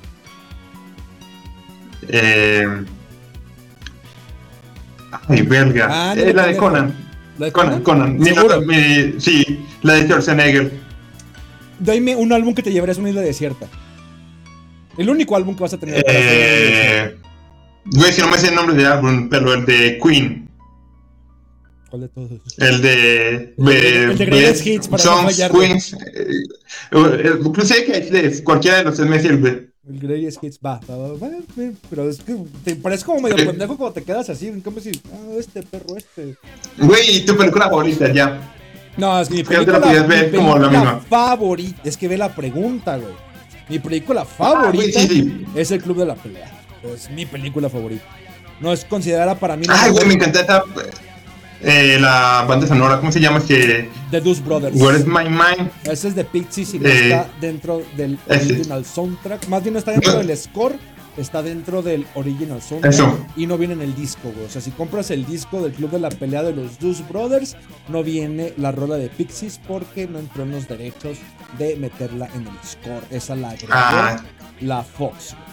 Eh, 2.08 2.64
ay, 5.28 5.42
verga. 5.42 5.88
Ah, 5.90 6.14
no 6.16 6.22
Eh, 6.22 6.32
la 6.34 6.46
de. 6.46 6.56
Conan. 6.56 6.94
¿La 7.38 7.46
de 7.46 7.52
Conan, 7.52 7.82
Conan. 7.82 8.18
Mi- 8.18 8.24
¿Seguro? 8.30 8.60
mi- 8.62 9.20
sí, 9.20 9.64
la 9.82 9.94
de 9.94 10.02
Schwarzenegger. 10.04 10.72
Dime 11.78 12.16
un 12.16 12.32
álbum 12.32 12.54
que 12.54 12.62
te 12.62 12.72
llevarías 12.72 12.98
a 12.98 13.00
una 13.00 13.10
isla 13.10 13.20
desierta. 13.20 13.66
El 14.98 15.08
único 15.08 15.36
álbum 15.36 15.54
que 15.54 15.62
vas 15.62 15.72
a 15.72 15.78
tener. 15.78 16.04
Eh, 16.06 17.16
güey, 17.86 18.12
si 18.12 18.20
no 18.20 18.28
me 18.28 18.36
sé 18.36 18.48
el 18.48 18.54
nombre 18.56 18.74
del 18.76 18.86
álbum, 18.86 19.28
pero 19.30 19.54
el 19.54 19.64
de 19.64 19.98
Queen. 20.02 20.48
¿Cuál 21.88 22.02
de 22.02 22.08
todos? 22.08 22.30
El 22.58 22.82
de. 22.82 23.54
El 23.56 23.64
de- 23.64 24.04
el 24.04 24.18
de 24.18 24.26
Greatest 24.26 24.66
Hits, 24.66 24.88
para 24.88 25.04
no 25.04 25.10
Songs, 25.30 25.92
eh, 25.94 25.98
eh, 26.92 27.30
Incluso 27.44 27.74
sé 27.74 27.84
que 27.84 28.42
cualquiera 28.44 28.78
de 28.78 28.84
los 28.84 28.96
tres 28.96 29.08
me 29.08 29.20
sirve. 29.20 29.70
El 29.88 29.98
Greatest 30.00 30.44
Hits, 30.44 30.58
va, 30.64 30.80
va, 30.90 30.96
va, 30.98 31.08
va, 31.08 31.28
va, 31.28 31.28
pero 31.88 32.10
es 32.10 32.18
que 32.20 32.36
te 32.62 32.76
parece 32.76 33.06
como 33.06 33.20
medio 33.22 33.36
pendejo 33.36 33.78
cuando 33.78 33.94
te 33.94 34.02
quedas 34.02 34.28
así, 34.28 34.48
en 34.48 34.60
cambio 34.60 34.82
si, 34.82 34.90
ah, 34.90 35.34
este 35.38 35.62
perro, 35.62 35.96
este. 35.96 36.36
Güey, 36.76 37.16
¿y 37.16 37.20
tu 37.24 37.34
película 37.36 37.66
favorita 37.70 38.12
ya? 38.12 38.54
No, 38.98 39.18
es 39.20 39.28
que 39.28 39.36
mi 39.36 39.44
película, 39.44 39.78
ver 39.78 40.30
mi 40.30 40.36
como 40.36 40.58
la 40.58 40.68
película 40.68 40.92
misma. 40.92 41.00
favorita, 41.08 41.80
es 41.84 41.96
que 41.96 42.08
ve 42.08 42.18
la 42.18 42.34
pregunta, 42.34 42.98
güey. 42.98 43.14
Mi 43.68 43.78
película 43.78 44.22
Ah, 44.22 44.24
favorita 44.24 45.00
sí, 45.00 45.08
sí. 45.08 45.44
es 45.54 45.70
El 45.70 45.82
Club 45.82 45.98
de 45.98 46.06
la 46.06 46.14
Pelea. 46.14 46.50
Es 46.94 47.10
mi 47.10 47.26
película 47.26 47.68
favorita. 47.68 48.04
No 48.60 48.72
es 48.72 48.84
considerada 48.84 49.34
para 49.38 49.56
mí 49.56 49.66
Ay, 49.68 49.90
güey, 49.90 50.06
me 50.06 50.14
encanta 50.14 50.40
esta. 50.40 50.64
eh, 51.62 51.98
la 52.00 52.44
banda 52.48 52.66
sonora, 52.66 52.98
¿cómo 52.98 53.10
se 53.12 53.20
llama? 53.20 53.44
Que. 53.44 53.88
de 54.10 54.20
Deuce 54.20 54.40
Brothers. 54.42 54.74
Where 54.80 54.98
is 54.98 55.06
my 55.06 55.28
mind? 55.28 55.70
Ese 55.84 56.08
es 56.08 56.14
de 56.14 56.24
Pixies 56.24 56.74
y 56.74 56.78
no 56.78 56.88
Eh, 56.88 57.02
está 57.10 57.28
dentro 57.40 57.82
del 57.96 58.18
original 58.28 58.84
soundtrack. 58.84 59.46
Más 59.48 59.62
bien 59.62 59.74
no 59.74 59.78
está 59.78 59.92
dentro 59.92 60.18
del 60.18 60.36
score, 60.36 60.76
está 61.18 61.42
dentro 61.42 61.82
del 61.82 62.06
original 62.14 62.62
soundtrack. 62.62 62.92
Eso. 62.94 63.18
Y 63.36 63.46
no 63.46 63.58
viene 63.58 63.74
en 63.74 63.82
el 63.82 63.94
disco, 63.94 64.30
güey. 64.34 64.46
O 64.46 64.48
sea, 64.50 64.60
si 64.62 64.70
compras 64.70 65.10
el 65.10 65.26
disco 65.26 65.60
del 65.62 65.72
Club 65.72 65.90
de 65.90 65.98
la 66.00 66.08
Pelea 66.08 66.42
de 66.42 66.54
los 66.54 66.78
Deuce 66.78 67.02
Brothers, 67.08 67.56
no 67.88 68.02
viene 68.02 68.54
la 68.56 68.72
rola 68.72 68.96
de 68.96 69.08
Pixies 69.08 69.60
porque 69.66 70.06
no 70.06 70.18
entró 70.18 70.44
en 70.44 70.52
los 70.52 70.68
derechos 70.68 71.18
de 71.58 71.76
meterla 71.76 72.28
en 72.34 72.42
el 72.46 72.58
score. 72.64 73.04
Esa 73.10 73.34
la 73.36 73.50
agregó 73.50 73.72
Ah. 73.74 74.22
la 74.60 74.82
Fox. 74.82 75.34
güey. 75.34 75.47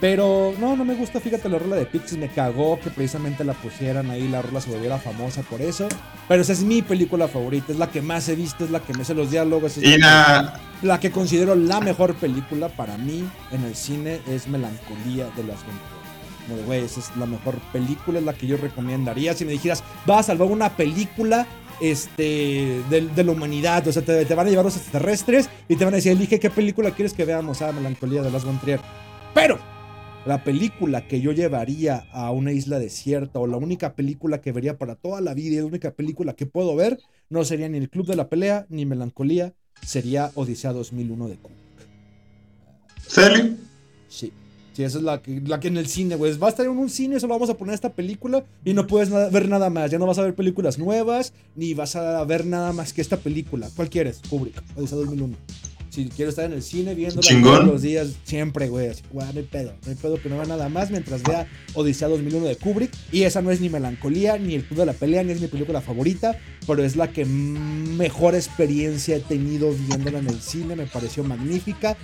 Pero 0.00 0.54
no, 0.58 0.76
no 0.76 0.84
me 0.84 0.94
gusta, 0.94 1.20
fíjate, 1.20 1.48
la 1.48 1.58
rola 1.58 1.76
de 1.76 1.86
Pixies 1.86 2.18
me 2.18 2.28
cagó 2.28 2.78
que 2.80 2.90
precisamente 2.90 3.44
la 3.44 3.54
pusieran 3.54 4.10
ahí, 4.10 4.28
la 4.28 4.42
rola 4.42 4.60
se 4.60 4.70
volviera 4.70 4.98
famosa 4.98 5.42
por 5.42 5.60
eso. 5.60 5.88
Pero 6.28 6.42
esa 6.42 6.52
es 6.52 6.62
mi 6.62 6.82
película 6.82 7.28
favorita, 7.28 7.72
es 7.72 7.78
la 7.78 7.90
que 7.90 8.02
más 8.02 8.28
he 8.28 8.34
visto, 8.34 8.64
es 8.64 8.70
la 8.70 8.80
que 8.80 8.94
me 8.94 9.04
sé 9.04 9.14
los 9.14 9.30
diálogos, 9.30 9.76
es 9.76 9.84
Y 9.84 9.98
la, 9.98 10.60
la. 10.82 11.00
que, 11.00 11.10
considero 11.10 11.54
la 11.54 11.80
mejor 11.80 12.14
película 12.14 12.68
para 12.68 12.96
mí 12.96 13.24
en 13.50 13.64
el 13.64 13.74
cine 13.74 14.20
es 14.28 14.46
Melancolía 14.48 15.28
de 15.36 15.44
las. 15.44 15.58
Como 16.46 16.60
de, 16.60 16.64
güey, 16.64 16.84
esa 16.84 17.00
es 17.00 17.10
la 17.16 17.26
mejor 17.26 17.56
película, 17.72 18.18
es 18.18 18.24
la 18.24 18.32
que 18.32 18.46
yo 18.46 18.56
recomendaría. 18.56 19.34
Si 19.34 19.44
me 19.44 19.52
dijeras, 19.52 19.82
vas 20.06 20.20
a 20.20 20.22
salvar 20.28 20.48
una 20.48 20.70
película 20.70 21.46
este, 21.80 22.82
de, 22.88 23.08
de 23.14 23.24
la 23.24 23.32
humanidad, 23.32 23.86
o 23.86 23.92
sea, 23.92 24.02
te, 24.02 24.24
te 24.24 24.34
van 24.34 24.46
a 24.46 24.50
llevar 24.50 24.64
los 24.64 24.76
extraterrestres 24.76 25.48
y 25.68 25.76
te 25.76 25.84
van 25.84 25.94
a 25.94 25.96
decir, 25.96 26.12
elige 26.12 26.40
qué 26.40 26.50
película 26.50 26.90
quieres 26.90 27.12
que 27.12 27.24
veamos, 27.24 27.62
ah, 27.62 27.72
Melancolía 27.72 28.22
de 28.22 28.30
las 28.30 28.44
Trier. 28.60 28.80
Pero, 29.34 29.58
La 30.28 30.44
película 30.44 31.08
que 31.08 31.22
yo 31.22 31.32
llevaría 31.32 32.04
a 32.12 32.30
una 32.32 32.52
isla 32.52 32.78
desierta 32.78 33.38
o 33.38 33.46
la 33.46 33.56
única 33.56 33.94
película 33.94 34.42
que 34.42 34.52
vería 34.52 34.76
para 34.76 34.94
toda 34.94 35.22
la 35.22 35.32
vida 35.32 35.54
y 35.54 35.60
la 35.60 35.64
única 35.64 35.92
película 35.92 36.34
que 36.34 36.44
puedo 36.44 36.76
ver 36.76 36.98
no 37.30 37.46
sería 37.46 37.66
ni 37.70 37.78
El 37.78 37.88
Club 37.88 38.06
de 38.06 38.14
la 38.14 38.28
Pelea 38.28 38.66
ni 38.68 38.84
Melancolía, 38.84 39.54
sería 39.80 40.30
Odisea 40.34 40.74
2001 40.74 41.28
de 41.28 41.36
Kubrick. 41.36 41.58
¿Serio? 43.06 43.56
Sí. 44.10 44.30
Sí, 44.74 44.84
esa 44.84 44.98
es 44.98 45.04
la 45.04 45.22
que, 45.22 45.40
la 45.40 45.60
que 45.60 45.68
en 45.68 45.78
el 45.78 45.86
cine, 45.86 46.16
güey. 46.16 46.36
Va 46.36 46.48
a 46.48 46.50
estar 46.50 46.66
en 46.66 46.72
un 46.72 46.90
cine, 46.90 47.18
solo 47.18 47.32
vamos 47.32 47.48
a 47.48 47.56
poner 47.56 47.74
esta 47.74 47.94
película 47.94 48.44
y 48.66 48.74
no 48.74 48.86
puedes 48.86 49.08
nada- 49.08 49.30
ver 49.30 49.48
nada 49.48 49.70
más. 49.70 49.90
Ya 49.90 49.98
no 49.98 50.04
vas 50.06 50.18
a 50.18 50.24
ver 50.24 50.34
películas 50.34 50.78
nuevas, 50.78 51.32
ni 51.56 51.72
vas 51.72 51.96
a 51.96 52.22
ver 52.24 52.44
nada 52.44 52.74
más 52.74 52.92
que 52.92 53.00
esta 53.00 53.16
película. 53.16 53.70
¿Cuál 53.74 53.88
quieres? 53.88 54.20
Kubrick, 54.28 54.62
Odisea 54.76 54.98
2001. 54.98 55.36
Si 55.90 56.08
quiero 56.08 56.30
estar 56.30 56.44
en 56.44 56.52
el 56.52 56.62
cine 56.62 56.94
viéndola 56.94 57.22
Chingón. 57.22 57.54
todos 57.54 57.66
los 57.66 57.82
días, 57.82 58.14
siempre, 58.24 58.68
güey. 58.68 58.88
Así, 58.88 59.02
güey, 59.10 59.26
no 59.32 59.40
hay 59.40 59.46
pedo. 59.46 59.74
No 59.84 59.90
hay 59.90 59.96
pedo 59.96 60.20
que 60.20 60.28
no 60.28 60.36
vea 60.36 60.46
nada 60.46 60.68
más 60.68 60.90
mientras 60.90 61.22
vea 61.22 61.46
Odisea 61.74 62.08
2001 62.08 62.46
de 62.46 62.56
Kubrick. 62.56 62.92
Y 63.10 63.22
esa 63.22 63.42
no 63.42 63.50
es 63.50 63.60
ni 63.60 63.68
Melancolía, 63.68 64.38
ni 64.38 64.54
El 64.54 64.64
Club 64.64 64.80
de 64.80 64.86
la 64.86 64.92
Pelea, 64.92 65.22
ni 65.22 65.32
es 65.32 65.40
mi 65.40 65.46
película 65.48 65.80
favorita, 65.80 66.38
pero 66.66 66.84
es 66.84 66.96
la 66.96 67.12
que 67.12 67.24
mejor 67.24 68.34
experiencia 68.34 69.16
he 69.16 69.20
tenido 69.20 69.72
viéndola 69.72 70.18
en 70.18 70.28
el 70.28 70.40
cine. 70.40 70.76
Me 70.76 70.86
pareció 70.86 71.24
magnífica. 71.24 71.96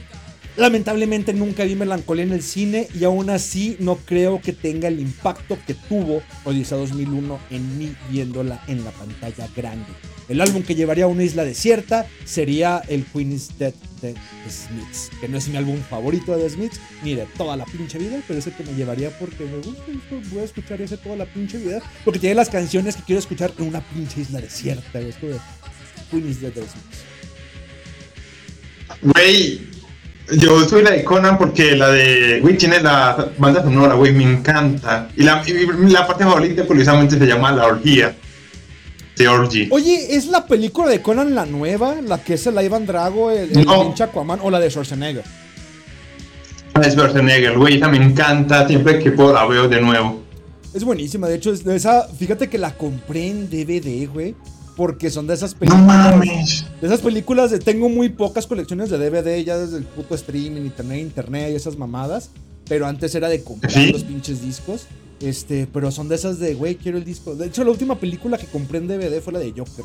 Lamentablemente 0.56 1.32
nunca 1.32 1.64
vi 1.64 1.74
Melancolía 1.74 2.22
en 2.22 2.32
el 2.32 2.43
cine 2.43 2.86
y 2.94 3.02
aún 3.02 3.28
así 3.28 3.76
no 3.81 3.97
creo 3.97 4.40
que 4.40 4.52
tenga 4.52 4.86
el 4.86 5.01
impacto 5.01 5.59
que 5.66 5.74
tuvo 5.74 6.22
Odisea 6.44 6.78
2001 6.78 7.40
en 7.51 7.78
mí 7.78 7.97
viéndola 8.09 8.62
en 8.68 8.85
la 8.85 8.93
pantalla 8.93 9.48
grande. 9.56 9.86
El 10.28 10.40
álbum 10.40 10.62
que 10.62 10.76
llevaría 10.76 11.05
a 11.05 11.09
una 11.09 11.24
isla 11.24 11.44
desierta 11.44 12.06
sería 12.24 12.82
el 12.89 13.05
Queen 13.05 13.32
is 13.32 13.59
Dead 13.59 13.74
de 14.01 14.14
Smiths, 14.48 15.10
que 15.20 15.28
no 15.28 15.36
es 15.36 15.48
mi 15.48 15.56
álbum 15.56 15.78
favorito 15.90 16.36
de 16.36 16.48
Smiths 16.48 16.81
ni 17.02 17.14
de 17.14 17.26
toda 17.36 17.56
la 17.56 17.64
pinche 17.64 17.98
vida, 17.98 18.22
pero 18.26 18.39
es 18.39 18.47
el 18.47 18.55
que 18.55 18.62
me 18.62 18.74
llevaría 18.74 19.10
porque 19.18 19.44
me 19.44 19.56
gusta, 19.56 19.82
voy 20.31 20.40
a 20.40 20.44
escuchar 20.44 20.81
ese 20.81 20.97
toda 20.97 21.16
la 21.16 21.26
pinche 21.26 21.59
vida, 21.59 21.82
porque 22.05 22.20
tiene 22.20 22.36
las 22.36 22.48
canciones 22.48 22.97
que 22.97 23.02
quiero 23.02 23.18
escuchar 23.18 23.52
en 23.59 23.66
una 23.66 23.81
pinche 23.81 24.20
isla 24.20 24.40
desierta. 24.40 25.01
Es 25.01 25.16
como 25.16 25.32
de 25.32 25.39
Queen 26.10 26.31
is 26.31 26.40
Dead 26.40 26.52
de 26.52 26.62
Smiths. 26.62 27.14
Güey, 29.02 29.73
yo 30.32 30.66
soy 30.68 30.82
la 30.82 30.92
de 30.92 31.05
Conan 31.05 31.36
porque 31.38 31.76
la 31.76 31.90
de, 31.90 32.40
güey, 32.40 32.56
tiene 32.56 32.80
la 32.80 33.30
banda 33.38 33.62
sonora, 33.62 33.94
güey, 33.94 34.12
me 34.12 34.24
encanta. 34.24 35.09
Y 35.16 35.22
la, 35.22 35.42
y 35.46 35.90
la 35.90 36.06
parte 36.06 36.24
favorita, 36.24 36.64
curiosamente, 36.64 37.18
se 37.18 37.26
llama 37.26 37.52
La 37.52 37.66
Orgía. 37.66 38.14
The 39.16 39.28
Orgy. 39.28 39.68
Oye, 39.70 40.16
¿es 40.16 40.26
la 40.26 40.44
película 40.46 40.88
de 40.88 41.01
Conan 41.01 41.34
la 41.34 41.46
nueva? 41.46 41.96
La 42.05 42.18
que 42.18 42.34
es 42.34 42.46
el 42.46 42.60
Ivan 42.60 42.84
Drago, 42.84 43.30
el, 43.30 43.56
el 43.56 43.64
No. 43.64 43.94
Aquaman, 43.98 44.40
o 44.42 44.51
la 44.51 44.59
de 44.59 44.70
Schwarzenegger. 44.70 45.22
Es 46.82 46.94
Schwarzenegger, 46.94 47.56
güey, 47.56 47.76
esa 47.76 47.88
me 47.88 47.98
encanta, 47.98 48.66
siempre 48.66 48.98
que 48.98 49.12
puedo 49.12 49.32
la 49.32 49.46
veo 49.46 49.68
de 49.68 49.80
nuevo. 49.80 50.24
Es 50.74 50.82
buenísima, 50.82 51.28
de 51.28 51.36
hecho, 51.36 51.52
es 51.52 51.62
de 51.62 51.76
esa, 51.76 52.09
fíjate 52.09 52.48
que 52.48 52.59
la 52.59 52.72
compré 52.76 53.28
en 53.28 53.48
DVD, 53.48 54.09
güey. 54.12 54.34
Porque 54.76 55.10
son 55.10 55.26
de 55.26 55.34
esas 55.34 55.52
No 55.55 55.59
películas. 55.60 55.86
mames. 55.86 56.64
De 56.80 56.86
esas 56.86 57.01
películas 57.01 57.51
de. 57.51 57.59
Tengo 57.60 57.88
muy 57.88 58.09
pocas 58.09 58.46
colecciones 58.46 58.90
de 58.90 58.98
DVD, 58.98 59.44
ya 59.44 59.56
desde 59.56 59.76
el 59.78 59.84
puto 59.84 60.14
streaming, 60.14 60.62
internet, 60.62 61.01
internet 61.01 61.51
y 61.52 61.55
esas 61.55 61.76
mamadas. 61.78 62.30
Pero 62.68 62.86
antes 62.86 63.14
era 63.14 63.28
de 63.28 63.42
comprar 63.44 63.72
¿Sí? 63.72 63.92
los 63.92 64.02
pinches 64.05 64.42
discos. 64.42 64.86
Este, 65.20 65.68
pero 65.72 65.90
son 65.90 66.09
de 66.09 66.16
esas 66.16 66.38
de, 66.38 66.55
güey, 66.55 66.74
quiero 66.76 66.98
el 66.98 67.05
disco. 67.05 67.34
De 67.34 67.46
hecho, 67.46 67.62
la 67.64 67.70
última 67.70 67.98
película 68.01 68.36
que 68.36 68.46
compré 68.46 68.78
en 68.78 68.88
DVD 68.88 69.20
fue 69.20 69.32
la 69.32 69.38
de 69.38 69.52
Joker. 69.52 69.84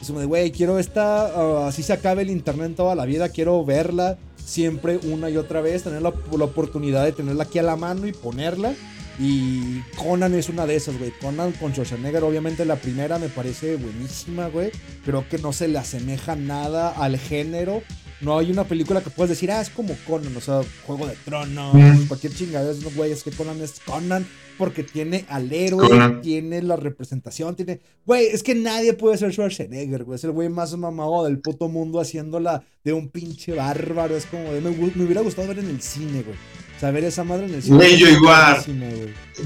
Es 0.00 0.08
como 0.08 0.20
de, 0.20 0.26
güey, 0.26 0.50
quiero 0.50 0.78
esta, 0.78 1.26
ah, 1.26 1.68
así 1.68 1.82
se 1.82 1.92
acabe 1.92 2.22
el 2.22 2.30
internet 2.30 2.74
toda 2.76 2.94
la 2.94 3.06
vida, 3.06 3.28
quiero 3.28 3.64
verla 3.64 4.18
siempre 4.44 4.98
una 5.10 5.30
y 5.30 5.36
otra 5.38 5.62
vez, 5.62 5.84
tener 5.84 6.02
la, 6.02 6.12
la 6.36 6.44
oportunidad 6.44 7.04
de 7.04 7.12
tenerla 7.12 7.44
aquí 7.44 7.58
a 7.58 7.62
la 7.62 7.76
mano 7.76 8.06
y 8.06 8.12
ponerla. 8.12 8.74
Y 9.18 9.80
Conan 9.96 10.34
es 10.34 10.48
una 10.48 10.66
de 10.66 10.76
esas, 10.76 10.98
güey. 10.98 11.12
Conan 11.20 11.52
con 11.52 11.72
Schwarzenegger, 11.72 12.22
obviamente 12.24 12.64
la 12.64 12.76
primera 12.76 13.18
me 13.18 13.28
parece 13.28 13.76
buenísima, 13.76 14.48
güey. 14.48 14.70
Creo 15.04 15.28
que 15.28 15.38
no 15.38 15.52
se 15.52 15.68
le 15.68 15.78
asemeja 15.78 16.34
nada 16.36 16.90
al 16.90 17.16
género. 17.18 17.82
No 18.20 18.38
hay 18.38 18.50
una 18.50 18.64
película 18.64 19.02
que 19.02 19.10
puedas 19.10 19.30
decir, 19.30 19.50
ah, 19.52 19.60
es 19.60 19.70
como 19.70 19.94
Conan, 20.06 20.34
o 20.36 20.40
sea, 20.40 20.62
Juego 20.86 21.06
de 21.06 21.14
Tronos, 21.24 21.74
Mm. 21.74 22.06
cualquier 22.06 22.32
chingadera, 22.34 22.74
no, 22.82 22.90
güey, 22.96 23.12
es 23.12 23.22
que 23.22 23.30
Conan 23.32 23.60
es 23.60 23.80
Conan 23.84 24.26
porque 24.56 24.82
tiene 24.84 25.24
al 25.28 25.52
héroe, 25.52 25.88
Conan. 25.88 26.22
tiene 26.22 26.62
la 26.62 26.76
representación, 26.76 27.54
tiene... 27.56 27.80
Güey, 28.06 28.26
es 28.28 28.42
que 28.42 28.54
nadie 28.54 28.94
puede 28.94 29.18
ser 29.18 29.32
Schwarzenegger, 29.32 30.04
güey, 30.04 30.16
es 30.16 30.24
el 30.24 30.30
güey 30.30 30.48
más 30.48 30.74
mamado 30.76 31.24
del 31.24 31.40
puto 31.40 31.68
mundo 31.68 32.00
haciéndola 32.00 32.62
de 32.84 32.92
un 32.92 33.08
pinche 33.10 33.52
bárbaro, 33.52 34.16
es 34.16 34.26
como 34.26 34.44
de... 34.52 34.60
Me, 34.60 34.70
me 34.70 35.04
hubiera 35.04 35.20
gustado 35.20 35.48
ver 35.48 35.58
en 35.58 35.68
el 35.68 35.82
cine, 35.82 36.22
güey. 36.22 36.36
O 36.76 36.80
sea, 36.80 36.90
ver 36.90 37.04
esa 37.04 37.24
madre 37.24 37.46
en 37.46 37.54
el 37.54 37.62
cine. 37.62 37.76
Güey, 37.76 37.96
yo 37.96 38.08
igual. 38.08 38.58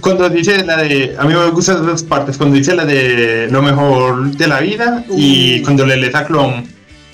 Cuando 0.01 0.29
dice 0.29 0.65
la 0.65 0.77
de, 0.79 1.15
a 1.19 1.25
mí 1.25 1.35
me 1.35 1.51
gustan 1.51 1.77
las 1.77 1.87
dos 1.87 2.03
partes, 2.03 2.37
cuando 2.37 2.57
dice 2.57 2.75
la 2.75 2.85
de 2.85 3.49
lo 3.51 3.63
mejor 3.63 4.31
de 4.33 4.47
la 4.49 4.61
vida 4.61 5.05
y 5.11 5.61
cuando 5.63 5.87
le 5.87 5.97
lees 5.97 6.15
a 6.15 6.27
Clon, 6.27 6.65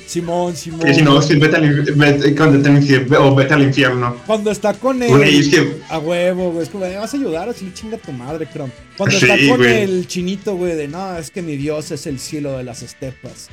Simón, 0.06 0.54
Simón. 0.54 0.80
que 0.80 0.94
si 0.94 1.02
no, 1.02 1.18
vete 1.20 1.56
al, 1.56 1.82
vete, 1.96 2.34
cuando 2.36 2.62
te 2.62 3.16
o 3.16 3.34
vete 3.34 3.54
al 3.54 3.62
infierno. 3.62 4.16
Cuando 4.26 4.50
está 4.50 4.74
con 4.74 5.02
él. 5.02 5.08
Güey, 5.10 5.38
es 5.40 5.48
que- 5.48 5.78
A 5.88 5.98
huevo, 5.98 6.52
güey. 6.52 6.62
Es 6.64 6.68
como, 6.70 6.84
"Eh, 6.84 6.96
vas 6.96 7.12
a 7.12 7.16
ayudar, 7.16 7.48
así 7.48 7.70
chinga 7.74 7.96
tu 7.98 8.12
madre, 8.12 8.46
Chrome. 8.52 8.72
Cuando 8.96 9.18
Sí, 9.18 9.24
está 9.24 9.36
con 9.48 9.56
güey. 9.58 9.82
el 9.82 10.06
chinito, 10.06 10.56
güey, 10.56 10.76
de 10.76 10.88
no, 10.88 11.16
es 11.16 11.30
que 11.30 11.42
mi 11.42 11.56
dios 11.56 11.90
es 11.90 12.06
el 12.06 12.18
cielo 12.20 12.56
de 12.58 12.64
las 12.64 12.82
estepas. 12.82 13.48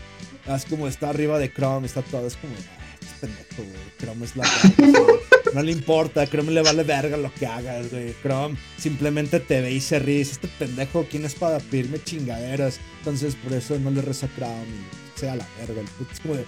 Es 0.47 0.65
como 0.65 0.87
está 0.87 1.09
arriba 1.09 1.39
de 1.39 1.51
Chrome, 1.51 1.87
está 1.87 2.01
todo. 2.01 2.27
Es 2.27 2.35
como, 2.35 2.53
ah, 2.53 2.95
este 3.01 3.27
pendejo, 3.27 3.63
güey. 3.63 3.91
Chrome 3.99 4.25
es 4.25 4.35
la. 4.35 4.43
No 5.53 5.61
le 5.63 5.71
importa, 5.71 6.25
Chrome 6.27 6.51
le 6.51 6.61
vale 6.61 6.83
verga 6.83 7.17
lo 7.17 7.33
que 7.33 7.45
hagas, 7.45 7.89
güey. 7.91 8.13
Chrome 8.21 8.55
simplemente 8.77 9.39
te 9.39 9.61
ve 9.61 9.71
y 9.71 9.81
se 9.81 9.99
ríe. 9.99 10.21
Este 10.21 10.47
pendejo, 10.47 11.05
¿quién 11.09 11.25
es 11.25 11.35
para 11.35 11.59
pedirme 11.59 12.01
chingaderas? 12.03 12.79
Entonces, 12.99 13.35
por 13.35 13.53
eso 13.53 13.77
no 13.79 13.91
le 13.91 14.01
reza 14.01 14.27
a 14.27 14.35
Chrome 14.35 15.01
sea 15.15 15.35
la 15.35 15.45
verga. 15.59 15.81
El 15.81 15.87
puto 15.87 16.11
es 16.13 16.19
como 16.19 16.33
de, 16.35 16.45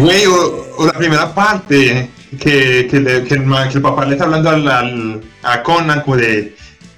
Güey, 0.00 0.24
o, 0.26 0.74
o 0.78 0.86
la 0.86 0.92
primera 0.94 1.34
parte, 1.34 2.08
que, 2.40 2.86
que, 2.90 3.00
le- 3.00 3.24
que 3.24 3.34
el, 3.34 3.44
ma- 3.44 3.68
que 3.68 3.74
el 3.76 3.82
papá 3.82 4.06
le 4.06 4.12
está 4.12 4.24
hablando 4.24 4.48
al, 4.48 4.66
al- 4.66 5.20
a 5.42 5.62
Conan 5.62 6.00
como 6.00 6.16
de, 6.16 6.56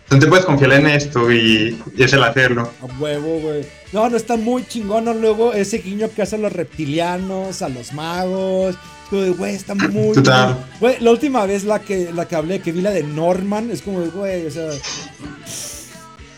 no 0.08 0.20
te 0.20 0.26
puedes 0.28 0.44
confiar 0.44 0.74
en 0.74 0.86
esto 0.86 1.32
y, 1.32 1.82
y 1.96 2.02
es 2.04 2.12
el 2.12 2.22
hacerlo. 2.22 2.70
A 2.80 3.00
huevo, 3.00 3.40
güey. 3.40 3.64
No, 3.92 4.08
no 4.08 4.16
está 4.16 4.36
muy 4.36 4.64
chingón. 4.68 5.06
Luego 5.20 5.52
ese 5.52 5.78
guiño 5.78 6.08
que 6.14 6.22
hace 6.22 6.36
a 6.36 6.38
los 6.38 6.52
reptilianos, 6.52 7.60
a 7.62 7.68
los 7.68 7.92
magos. 7.92 8.76
De, 9.10 9.30
Güey, 9.30 9.54
está 9.54 9.74
muy. 9.74 10.14
Total. 10.14 10.56
Güey, 10.80 10.96
la 11.00 11.10
última 11.10 11.46
vez 11.46 11.64
la 11.64 11.80
que, 11.80 12.12
la 12.12 12.26
que 12.26 12.34
hablé, 12.36 12.60
que 12.60 12.72
vi 12.72 12.80
la 12.80 12.90
de 12.90 13.02
Norman, 13.02 13.70
es 13.70 13.82
como 13.82 14.00
de, 14.00 14.08
güey, 14.08 14.46
o 14.46 14.50
sea. 14.50 14.70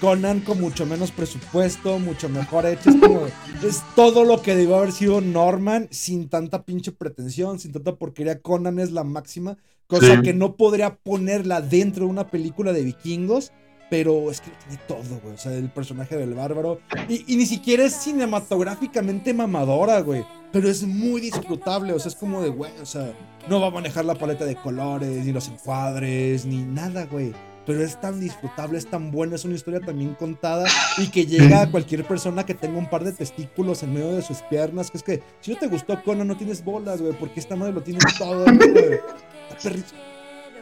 Conan 0.00 0.40
con 0.40 0.60
mucho 0.60 0.86
menos 0.86 1.10
presupuesto, 1.10 1.98
mucho 1.98 2.28
mejor 2.28 2.66
hecho. 2.66 2.90
Es 2.90 2.96
como. 2.96 3.22
Es 3.66 3.82
todo 3.96 4.22
lo 4.24 4.42
que 4.42 4.54
debió 4.54 4.76
haber 4.76 4.92
sido 4.92 5.20
Norman 5.20 5.88
sin 5.90 6.28
tanta 6.28 6.62
pinche 6.62 6.92
pretensión, 6.92 7.58
sin 7.58 7.72
tanta 7.72 7.96
porquería. 7.96 8.40
Conan 8.40 8.78
es 8.78 8.92
la 8.92 9.02
máxima. 9.02 9.56
Cosa 9.88 10.16
Sí. 10.16 10.22
que 10.22 10.34
no 10.34 10.54
podría 10.56 10.96
ponerla 10.96 11.62
dentro 11.62 12.04
de 12.04 12.10
una 12.10 12.28
película 12.30 12.72
de 12.72 12.82
vikingos. 12.84 13.50
Pero 13.90 14.30
es 14.30 14.40
que 14.40 14.50
tiene 14.50 14.82
todo, 14.86 15.20
güey. 15.22 15.34
O 15.34 15.38
sea, 15.38 15.52
el 15.54 15.70
personaje 15.70 16.16
del 16.16 16.34
bárbaro. 16.34 16.80
Y, 17.08 17.36
ni 17.36 17.46
siquiera 17.46 17.84
es 17.84 17.94
cinematográficamente 17.94 19.32
mamadora, 19.32 20.00
güey. 20.00 20.24
Pero 20.52 20.68
es 20.68 20.82
muy 20.82 21.20
disfrutable. 21.20 21.92
O 21.92 21.98
sea, 21.98 22.10
es 22.10 22.16
como 22.16 22.42
de, 22.42 22.50
güey. 22.50 22.72
O 22.82 22.86
sea, 22.86 23.12
no 23.48 23.60
va 23.60 23.68
a 23.68 23.70
manejar 23.70 24.04
la 24.04 24.14
paleta 24.14 24.44
de 24.44 24.56
colores, 24.56 25.24
ni 25.24 25.32
los 25.32 25.48
encuadres, 25.48 26.44
ni 26.44 26.62
nada, 26.62 27.06
güey. 27.06 27.32
Pero 27.64 27.82
es 27.82 28.00
tan 28.00 28.18
disfrutable, 28.18 28.78
es 28.78 28.86
tan 28.86 29.10
buena, 29.10 29.34
es 29.34 29.44
una 29.44 29.54
historia 29.54 29.80
tan 29.80 29.98
bien 29.98 30.14
contada 30.14 30.66
y 30.96 31.08
que 31.08 31.26
llega 31.26 31.60
a 31.60 31.70
cualquier 31.70 32.02
persona 32.02 32.46
que 32.46 32.54
tenga 32.54 32.78
un 32.78 32.88
par 32.88 33.04
de 33.04 33.12
testículos 33.12 33.82
en 33.82 33.92
medio 33.92 34.12
de 34.12 34.22
sus 34.22 34.38
piernas. 34.38 34.90
Que 34.90 34.96
es 34.96 35.02
que 35.02 35.22
si 35.40 35.50
no 35.50 35.58
te 35.58 35.66
gustó 35.66 36.02
Conan, 36.02 36.28
no 36.28 36.36
tienes 36.36 36.64
bolas, 36.64 37.02
güey, 37.02 37.12
porque 37.12 37.40
esta 37.40 37.56
madre 37.56 37.74
lo 37.74 37.82
tiene 37.82 38.00
todo, 38.18 38.44
güey. 38.44 39.00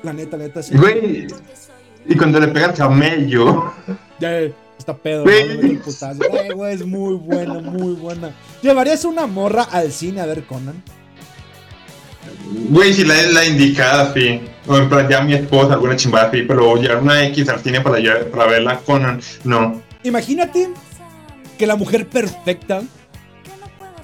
La 0.02 0.12
neta, 0.12 0.36
la 0.36 0.44
neta, 0.44 0.62
sí. 0.62 0.76
Güey, 0.76 1.28
y 2.08 2.14
cuando 2.16 2.40
le 2.40 2.48
pega 2.48 2.66
el 2.66 2.72
camello, 2.74 3.72
Ya 4.18 4.40
está 4.78 4.96
pedo, 4.96 5.24
Güey. 5.24 5.58
¿no? 5.58 6.54
Güey, 6.56 6.74
es 6.74 6.84
muy 6.86 7.14
buena, 7.14 7.54
muy 7.54 7.94
buena. 7.94 8.32
¿Llevarías 8.62 9.04
una 9.04 9.26
morra 9.26 9.64
al 9.64 9.90
cine 9.92 10.20
a 10.20 10.26
ver 10.26 10.44
Conan? 10.44 10.82
güey, 12.70 12.92
si 12.92 13.04
la 13.04 13.20
es 13.20 13.32
la 13.32 13.44
indicada, 13.44 14.12
sí. 14.14 14.40
O 14.66 14.76
en 14.76 14.88
plan, 14.88 15.08
ya 15.08 15.20
mi 15.22 15.34
esposa, 15.34 15.74
alguna 15.74 15.96
chimbada, 15.96 16.30
sí, 16.30 16.42
pero 16.42 16.76
llevar 16.76 17.02
una 17.02 17.24
X 17.26 17.48
al 17.48 17.60
cine 17.60 17.80
para, 17.80 17.98
llevar- 17.98 18.26
para 18.30 18.46
verla 18.46 18.78
Conan, 18.80 19.20
no. 19.44 19.80
Imagínate 20.02 20.68
que 21.58 21.66
la 21.66 21.76
mujer 21.76 22.06
perfecta 22.08 22.82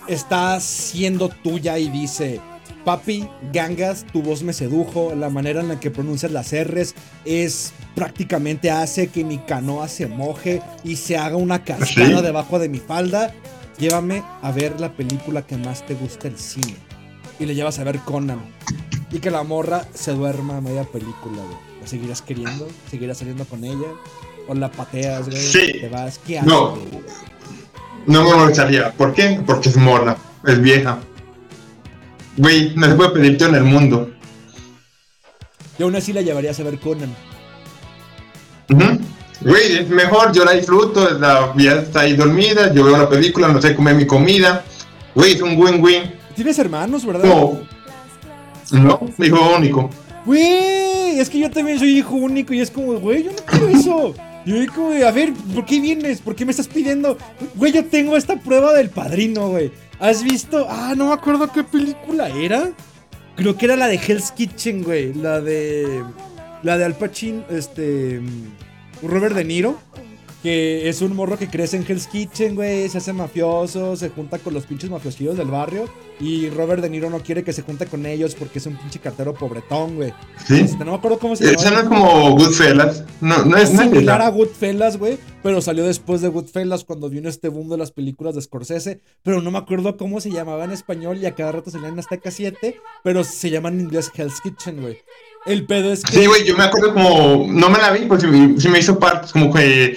está 0.08 0.58
siendo 0.60 1.28
tuya 1.28 1.78
y 1.78 1.88
dice, 1.88 2.40
papi, 2.84 3.28
gangas, 3.52 4.04
tu 4.12 4.22
voz 4.22 4.42
me 4.42 4.52
sedujo, 4.52 5.14
la 5.14 5.30
manera 5.30 5.60
en 5.60 5.68
la 5.68 5.80
que 5.80 5.90
pronuncias 5.90 6.32
las 6.32 6.52
R's 6.52 6.94
es 7.24 7.72
prácticamente 7.94 8.70
hace 8.70 9.08
que 9.08 9.24
mi 9.24 9.38
canoa 9.38 9.88
se 9.88 10.06
moje 10.06 10.62
y 10.84 10.96
se 10.96 11.16
haga 11.16 11.36
una 11.36 11.64
cascada 11.64 12.18
¿Sí? 12.18 12.22
debajo 12.22 12.58
de 12.58 12.68
mi 12.68 12.78
falda. 12.78 13.34
Llévame 13.78 14.22
a 14.42 14.52
ver 14.52 14.80
la 14.80 14.92
película 14.92 15.46
que 15.46 15.56
más 15.56 15.84
te 15.86 15.94
gusta 15.94 16.28
el 16.28 16.38
cine. 16.38 16.76
Y 17.38 17.46
le 17.46 17.54
llevas 17.54 17.78
a 17.78 17.84
ver 17.84 17.98
Conan. 18.00 18.40
Y 19.10 19.18
que 19.18 19.30
la 19.30 19.42
morra 19.42 19.86
se 19.94 20.12
duerma 20.12 20.58
a 20.58 20.60
media 20.60 20.84
película, 20.84 21.42
güey. 21.42 21.56
¿La 21.80 21.86
seguirás 21.86 22.22
queriendo? 22.22 22.68
¿Seguirás 22.90 23.18
saliendo 23.18 23.44
con 23.44 23.64
ella? 23.64 23.88
¿O 24.46 24.54
la 24.54 24.70
pateas, 24.70 25.28
güey? 25.28 25.42
Sí. 25.42 25.80
¿Te 25.80 25.88
vas? 25.88 26.18
¿Qué 26.18 26.38
haces? 26.38 26.50
No. 26.50 26.76
güey? 26.76 27.02
No 28.06 28.24
me 28.24 28.34
molestaría. 28.34 28.92
¿Por 28.92 29.12
qué? 29.14 29.40
Porque 29.46 29.68
es 29.68 29.76
mona, 29.76 30.16
es 30.46 30.60
vieja. 30.60 30.98
Güey, 32.36 32.74
no 32.74 32.86
se 32.86 32.94
puede 32.94 33.10
pedir 33.10 33.38
todo 33.38 33.50
en 33.50 33.54
el 33.56 33.64
mundo. 33.64 34.10
Y 35.78 35.82
aún 35.82 35.96
así 35.96 36.12
la 36.12 36.22
llevarías 36.22 36.58
a 36.60 36.62
ver 36.62 36.78
Conan. 36.78 37.14
Güey, 39.40 39.76
es 39.76 39.88
mejor, 39.88 40.32
yo 40.32 40.44
la 40.44 40.52
disfruto, 40.52 41.18
la 41.18 41.52
vieja 41.52 41.80
está 41.80 42.00
ahí 42.00 42.14
dormida, 42.14 42.72
yo 42.72 42.84
veo 42.84 42.96
la 42.96 43.08
película, 43.08 43.48
no 43.48 43.60
sé 43.60 43.74
comer 43.74 43.96
mi 43.96 44.06
comida. 44.06 44.64
Güey, 45.14 45.32
es 45.32 45.42
un 45.42 45.56
win-win. 45.60 46.14
Tienes 46.34 46.58
hermanos, 46.58 47.04
¿verdad? 47.04 47.24
No. 47.24 47.60
No, 48.70 49.00
hijo 49.18 49.56
único. 49.56 49.90
Güey, 50.24 51.18
es 51.18 51.28
que 51.28 51.40
yo 51.40 51.50
también 51.50 51.78
soy 51.78 51.98
hijo 51.98 52.14
único 52.14 52.54
y 52.54 52.60
es 52.60 52.70
como, 52.70 52.94
güey, 52.94 53.24
yo 53.24 53.32
no 53.32 53.44
quiero 53.44 53.68
eso. 53.68 54.14
Yo 54.46 54.56
digo, 54.58 54.74
como, 54.74 54.92
a 54.92 55.10
ver, 55.10 55.32
¿por 55.54 55.64
qué 55.66 55.80
vienes? 55.80 56.20
¿Por 56.20 56.34
qué 56.34 56.44
me 56.44 56.52
estás 56.52 56.68
pidiendo? 56.68 57.18
Güey, 57.54 57.72
yo 57.72 57.84
tengo 57.84 58.16
esta 58.16 58.36
prueba 58.36 58.72
del 58.72 58.90
padrino, 58.90 59.48
güey. 59.50 59.70
¿Has 60.02 60.24
visto? 60.24 60.66
Ah, 60.68 60.94
no 60.96 61.06
me 61.06 61.12
acuerdo 61.12 61.52
qué 61.52 61.62
película 61.62 62.28
era. 62.28 62.72
Creo 63.36 63.56
que 63.56 63.66
era 63.66 63.76
la 63.76 63.86
de 63.86 64.00
Hell's 64.04 64.32
Kitchen, 64.32 64.82
güey. 64.82 65.14
La 65.14 65.40
de. 65.40 66.02
La 66.64 66.76
de 66.76 66.84
Al 66.84 66.96
Pacino, 66.96 67.44
este. 67.48 68.20
Robert 69.00 69.36
De 69.36 69.44
Niro. 69.44 69.78
Que 70.42 70.88
es 70.88 71.00
un 71.02 71.14
morro 71.14 71.38
que 71.38 71.48
crece 71.48 71.76
en 71.76 71.84
Hell's 71.86 72.08
Kitchen, 72.08 72.56
güey. 72.56 72.88
Se 72.88 72.98
hace 72.98 73.12
mafioso, 73.12 73.94
se 73.94 74.08
junta 74.08 74.38
con 74.38 74.52
los 74.54 74.66
pinches 74.66 74.90
mafiosillos 74.90 75.36
del 75.36 75.48
barrio. 75.48 75.84
Y 76.18 76.50
Robert 76.50 76.82
De 76.82 76.90
Niro 76.90 77.10
no 77.10 77.20
quiere 77.20 77.42
que 77.44 77.52
se 77.52 77.62
junte 77.62 77.86
con 77.86 78.06
ellos 78.06 78.34
porque 78.34 78.58
es 78.58 78.66
un 78.66 78.76
pinche 78.76 78.98
cartero 78.98 79.34
pobretón, 79.34 79.96
güey. 79.96 80.12
¿Sí? 80.46 80.60
Este, 80.60 80.84
no 80.84 80.92
me 80.92 80.98
acuerdo 80.98 81.18
cómo 81.18 81.36
se 81.36 81.44
no 81.44 81.52
llama. 81.52 81.80
es 81.80 81.84
como 81.84 82.30
Goodfellas. 82.36 83.04
No, 83.20 83.44
no 83.44 83.56
es, 83.56 83.70
Es 83.70 83.74
no 83.74 83.82
similar 83.82 84.20
a. 84.20 84.28
Goodfellas, 84.30 84.96
güey, 84.98 85.18
pero 85.42 85.60
salió 85.60 85.84
después 85.84 86.20
de 86.20 86.28
Goodfellas 86.28 86.84
cuando 86.84 87.08
vino 87.08 87.28
este 87.28 87.48
boom 87.48 87.68
de 87.68 87.76
las 87.76 87.92
películas 87.92 88.34
de 88.34 88.42
Scorsese, 88.42 89.00
pero 89.22 89.42
no 89.42 89.50
me 89.50 89.58
acuerdo 89.58 89.96
cómo 89.96 90.20
se 90.20 90.30
llamaba 90.30 90.64
en 90.64 90.72
español 90.72 91.18
y 91.18 91.26
a 91.26 91.34
cada 91.34 91.52
rato 91.52 91.70
salían 91.70 91.92
en 91.94 91.98
Azteca 92.00 92.30
7, 92.30 92.80
pero 93.04 93.24
se 93.24 93.50
llama 93.50 93.68
en 93.68 93.80
inglés 93.80 94.10
Hell's 94.14 94.40
Kitchen, 94.40 94.80
güey. 94.80 94.98
El 95.44 95.66
pedo 95.66 95.92
es 95.92 96.02
que 96.02 96.18
Sí, 96.18 96.26
güey, 96.26 96.44
yo 96.44 96.56
me 96.56 96.64
acuerdo 96.64 96.94
como. 96.94 97.46
No 97.48 97.68
me 97.68 97.78
la 97.78 97.90
vi, 97.92 98.06
pues 98.06 98.24
me, 98.24 98.60
sí 98.60 98.68
me 98.68 98.78
hizo 98.78 98.98
parte. 98.98 99.28
Como 99.32 99.52
que 99.52 99.96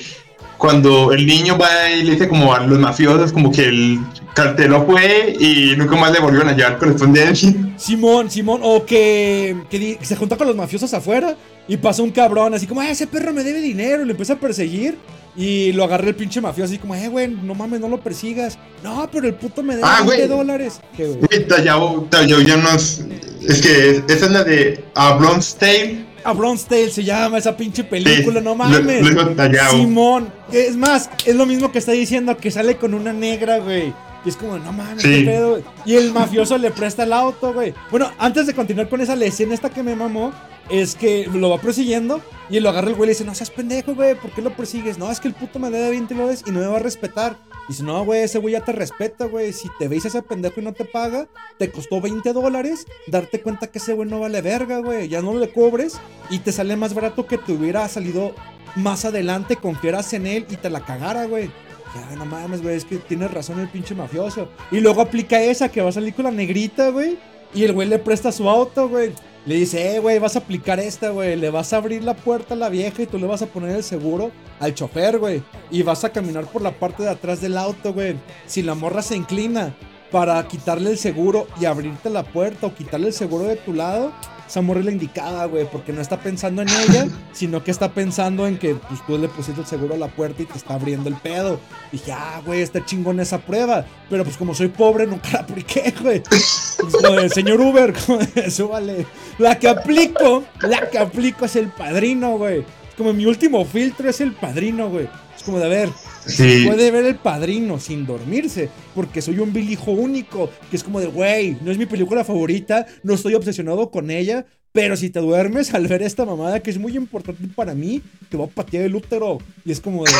cuando 0.58 1.12
el 1.12 1.26
niño 1.26 1.58
va 1.58 1.90
y 1.92 2.04
le 2.04 2.12
dice 2.12 2.28
como 2.28 2.54
a 2.54 2.60
los 2.62 2.80
mafiosos, 2.80 3.32
como 3.34 3.52
que 3.52 3.66
el 3.66 4.00
cartero 4.34 4.86
fue 4.86 5.36
y 5.40 5.76
nunca 5.78 5.96
más 5.96 6.12
le 6.12 6.20
volvieron 6.20 6.50
a 6.50 6.56
llevar 6.56 6.78
correspondencia. 6.78 7.54
Simón, 7.78 8.30
Simón, 8.32 8.62
o 8.64 8.86
que, 8.86 9.56
que 9.70 9.98
se 10.02 10.16
junta 10.16 10.38
con 10.38 10.48
los 10.48 10.56
mafiosos 10.56 10.94
afuera 10.94 11.36
y 11.68 11.78
pasa 11.78 12.04
un 12.04 12.12
cabrón 12.12 12.54
así 12.54 12.68
como, 12.68 12.82
ah, 12.82 12.90
ese 12.90 13.08
perro 13.08 13.34
me 13.34 13.44
debe 13.44 13.60
dinero, 13.60 14.04
y 14.04 14.06
le 14.06 14.12
empieza 14.12 14.34
a 14.34 14.40
perseguir. 14.40 14.98
Y 15.38 15.74
lo 15.74 15.84
agarra 15.84 16.08
el 16.08 16.16
pinche 16.16 16.40
mafioso 16.40 16.72
así 16.72 16.78
como, 16.80 16.96
eh, 16.96 17.10
güey, 17.10 17.28
no 17.28 17.54
mames, 17.56 17.82
no 17.82 17.90
lo 17.90 18.00
persigas. 18.00 18.58
No, 18.82 19.10
pero 19.12 19.28
el 19.28 19.34
puto 19.34 19.62
me 19.64 19.76
debe 19.76 19.86
Ah, 19.86 19.98
20 20.06 20.16
güey. 20.16 20.28
dólares. 20.30 20.80
¿Qué, 20.96 21.08
güey? 21.08 21.46
Tallao, 21.46 22.08
Tallao 22.10 22.40
ya 22.40 22.56
nos. 22.56 23.02
Es 23.46 23.62
que 23.62 24.02
esa 24.08 24.26
es 24.28 24.32
la 24.32 24.46
de 24.46 24.82
A 24.96 25.16
Blonde's 25.16 25.56
Tale. 25.56 26.06
A 26.26 26.34
Bronze 26.34 26.66
Tale 26.68 26.90
se 26.90 27.04
llama 27.04 27.38
esa 27.38 27.56
pinche 27.56 27.84
película, 27.84 28.40
Sí, 28.40 28.46
no 28.46 28.56
mames. 28.56 29.06
lo. 29.06 29.70
Simón, 29.72 30.30
es 30.52 30.76
más, 30.76 31.10
es 31.26 31.36
lo 31.36 31.46
mismo 31.46 31.72
que 31.72 31.80
está 31.80 31.92
diciendo 31.94 32.36
que 32.38 32.52
sale 32.52 32.78
con 32.78 32.94
una 32.94 33.14
negra, 33.14 33.60
güey. 33.60 33.94
Y 34.26 34.30
es 34.30 34.36
como, 34.36 34.58
no 34.58 34.74
mames, 34.74 35.04
Sí. 35.04 35.10
qué 35.10 35.22
pedo. 35.26 35.50
güey. 35.52 35.64
Y 35.86 35.96
el 35.96 36.12
mafioso 36.12 36.58
le 36.58 36.72
presta 36.72 37.04
el 37.04 37.14
auto, 37.14 37.54
güey. 37.54 37.74
Bueno, 37.92 38.12
antes 38.18 38.48
de 38.48 38.54
continuar 38.56 38.90
con 38.90 39.00
esa 39.02 39.14
escena 39.24 39.54
esta 39.54 39.70
que 39.70 39.84
me 39.84 39.96
mamó, 39.96 40.34
es 40.70 40.96
que 40.96 41.30
lo 41.32 41.50
va 41.52 41.60
persiguiendo 41.62 42.20
y 42.50 42.60
lo 42.60 42.70
agarra 42.70 42.90
el 42.90 42.96
güey 42.96 43.08
y 43.08 43.08
le 43.08 43.14
dice, 43.14 43.26
no 43.26 43.34
seas 43.34 43.50
pendejo, 43.50 43.96
güey, 43.96 44.16
¿por 44.16 44.32
qué 44.32 44.42
lo 44.42 44.56
persigues? 44.56 44.98
No, 44.98 45.12
es 45.12 45.20
que 45.20 45.28
el 45.28 45.34
puto 45.34 45.60
me 45.60 45.70
debe 45.70 45.90
20 45.90 46.14
dólares 46.14 46.44
y 46.46 46.52
no 46.52 46.60
me 46.60 46.68
va 46.68 46.78
a 46.78 46.80
respetar. 46.80 47.38
Dice, 47.68 47.84
no, 47.84 48.06
güey, 48.06 48.22
ese 48.22 48.38
güey 48.38 48.54
ya 48.54 48.64
te 48.64 48.72
respeta, 48.72 49.26
güey. 49.26 49.52
Si 49.52 49.70
te 49.80 49.88
veis 49.88 50.06
a 50.06 50.10
ese 50.10 50.22
pendejo 50.22 50.62
y 50.62 50.64
no 50.64 50.74
te 50.74 50.86
paga, 50.86 51.28
te 51.58 51.72
costó 51.72 52.00
20 52.00 52.34
dólares 52.34 52.86
darte 53.08 53.42
cuenta 53.42 53.68
que 53.68 53.80
ese 53.80 53.94
güey 53.94 54.08
no 54.08 54.20
vale 54.20 54.42
verga, 54.42 54.80
güey. 54.80 55.08
Ya 55.08 55.22
no 55.22 55.34
le 55.34 55.52
cobres 55.52 56.00
y 56.30 56.40
te 56.40 56.52
sale 56.52 56.76
más 56.76 56.94
barato 56.94 57.26
que 57.26 57.40
te 57.40 57.54
hubiera 57.54 57.88
salido 57.90 58.36
más 58.76 59.06
adelante, 59.06 59.56
confiaras 59.56 60.14
en 60.14 60.28
él 60.28 60.46
y 60.50 60.58
te 60.58 60.70
la 60.70 60.82
cagara, 60.82 61.26
güey. 61.26 61.50
Ya, 61.96 62.16
no 62.18 62.26
mames, 62.26 62.62
güey, 62.62 62.76
es 62.76 62.86
que 62.86 62.98
tienes 62.98 63.32
razón 63.32 63.60
el 63.60 63.70
pinche 63.70 63.96
mafioso. 63.96 64.50
Y 64.70 64.82
luego 64.82 65.02
aplica 65.02 65.42
esa 65.42 65.70
que 65.70 65.82
va 65.82 65.90
a 65.90 65.94
salir 65.94 66.14
con 66.14 66.26
la 66.26 66.32
negrita, 66.32 66.90
güey. 66.90 67.18
Y 67.54 67.64
el 67.64 67.74
güey 67.74 67.88
le 67.88 68.00
presta 68.00 68.32
su 68.32 68.50
auto, 68.50 68.90
güey. 68.90 69.14
Le 69.46 69.56
dice, 69.56 69.96
eh, 69.96 70.00
güey, 70.00 70.18
vas 70.18 70.36
a 70.36 70.40
aplicar 70.40 70.80
esta, 70.80 71.10
güey. 71.10 71.36
Le 71.36 71.52
vas 71.52 71.72
a 71.72 71.78
abrir 71.78 72.04
la 72.04 72.16
puerta 72.16 72.56
a 72.56 72.58
la 72.58 72.70
vieja 72.70 73.04
y 73.04 73.06
tú 73.06 73.20
le 73.20 73.28
vas 73.28 73.44
a 73.44 73.46
poner 73.46 73.76
el 73.76 73.84
seguro 73.84 74.32
al 74.60 74.74
chofer, 74.74 75.20
güey. 75.20 75.44
Y 75.70 75.84
vas 75.84 76.04
a 76.04 76.10
caminar 76.10 76.46
por 76.46 76.64
la 76.64 76.72
parte 76.72 77.04
de 77.04 77.10
atrás 77.10 77.42
del 77.42 77.58
auto, 77.58 77.94
güey. 77.94 78.16
Si 78.48 78.64
la 78.64 78.74
morra 78.74 79.04
se 79.04 79.16
inclina 79.16 79.76
para 80.12 80.48
quitarle 80.48 80.92
el 80.92 80.98
seguro 80.98 81.48
y 81.62 81.66
abrirte 81.66 82.10
la 82.10 82.24
puerta 82.24 82.68
o 82.68 82.74
quitarle 82.74 83.08
el 83.08 83.14
seguro 83.14 83.44
de 83.46 83.56
tu 83.56 83.74
lado, 83.74 84.12
esa 84.48 84.62
morra 84.62 84.80
es 84.80 84.86
la 84.86 84.92
indicada, 84.92 85.46
güey. 85.46 85.68
Porque 85.70 85.94
no 85.94 86.02
está 86.02 86.20
pensando 86.20 86.62
en 86.62 86.70
ella, 86.70 87.08
sino 87.34 87.64
que 87.64 87.72
está 87.72 87.92
pensando 87.94 88.48
en 88.48 88.58
que 88.58 88.76
pues, 88.76 89.06
tú 89.06 89.18
le 89.18 89.28
pusiste 89.28 89.62
el 89.62 89.68
seguro 89.68 89.96
a 89.96 89.98
la 89.98 90.08
puerta 90.08 90.42
y 90.44 90.46
te 90.46 90.58
está 90.58 90.76
abriendo 90.76 91.10
el 91.10 91.16
pedo. 91.16 91.60
Dije, 91.92 92.12
ah, 92.12 92.42
güey, 92.46 92.62
está 92.62 92.84
chingón 92.86 93.20
esa 93.20 93.40
prueba. 93.40 93.86
Pero 94.10 94.24
pues 94.24 94.38
como 94.38 94.54
soy 94.54 94.68
pobre, 94.68 95.08
nunca 95.08 95.30
la 95.34 95.40
apliqué, 95.40 95.94
güey. 96.02 96.24
Es 96.32 96.78
como 96.78 97.12
de, 97.12 97.30
señor 97.30 97.60
Uber, 97.60 97.94
de, 98.36 98.52
súbale. 98.52 99.06
La 99.38 99.58
que 99.58 99.68
aplico, 99.68 100.44
la 100.62 100.90
que 100.90 101.00
aplico 101.00 101.46
es 101.46 101.56
el 101.56 101.70
padrino, 101.70 102.38
güey. 102.38 102.64
Como 102.98 103.12
mi 103.12 103.26
último 103.26 103.66
filtro 103.66 104.10
es 104.10 104.22
el 104.22 104.32
padrino, 104.32 104.90
güey. 104.90 105.10
Como 105.46 105.60
de, 105.60 105.66
a 105.66 105.70
ver, 105.70 105.90
Sí. 106.26 106.64
puede 106.66 106.90
ver 106.90 107.06
el 107.06 107.16
padrino 107.16 107.80
sin 107.80 108.06
dormirse, 108.06 108.70
porque 108.96 109.22
soy 109.22 109.38
un 109.40 109.54
vil 109.54 109.70
hijo 109.70 109.92
único, 109.92 110.50
que 110.72 110.78
es 110.78 110.84
como 110.84 111.00
de, 111.00 111.06
güey, 111.08 111.56
no 111.62 111.72
es 111.72 111.78
mi 111.78 111.86
película 111.86 112.24
favorita, 112.24 112.86
no 113.04 113.14
estoy 113.14 113.36
obsesionado 113.36 113.92
con 113.92 114.10
ella, 114.10 114.46
pero 114.72 114.98
si 114.98 115.10
te 115.12 115.20
duermes 115.20 115.74
al 115.74 115.88
ver 115.88 116.02
esta 116.02 116.26
mamada 116.26 116.60
que 116.62 116.72
es 116.72 116.80
muy 116.80 116.98
importante 116.98 117.44
para 117.56 117.76
mí, 117.76 118.02
te 118.30 118.38
va 118.38 118.46
a 118.46 118.48
patear 118.48 118.84
el 118.86 118.96
útero. 118.96 119.38
Y 119.64 119.72
es 119.72 119.80
como 119.80 120.04
de, 120.04 120.12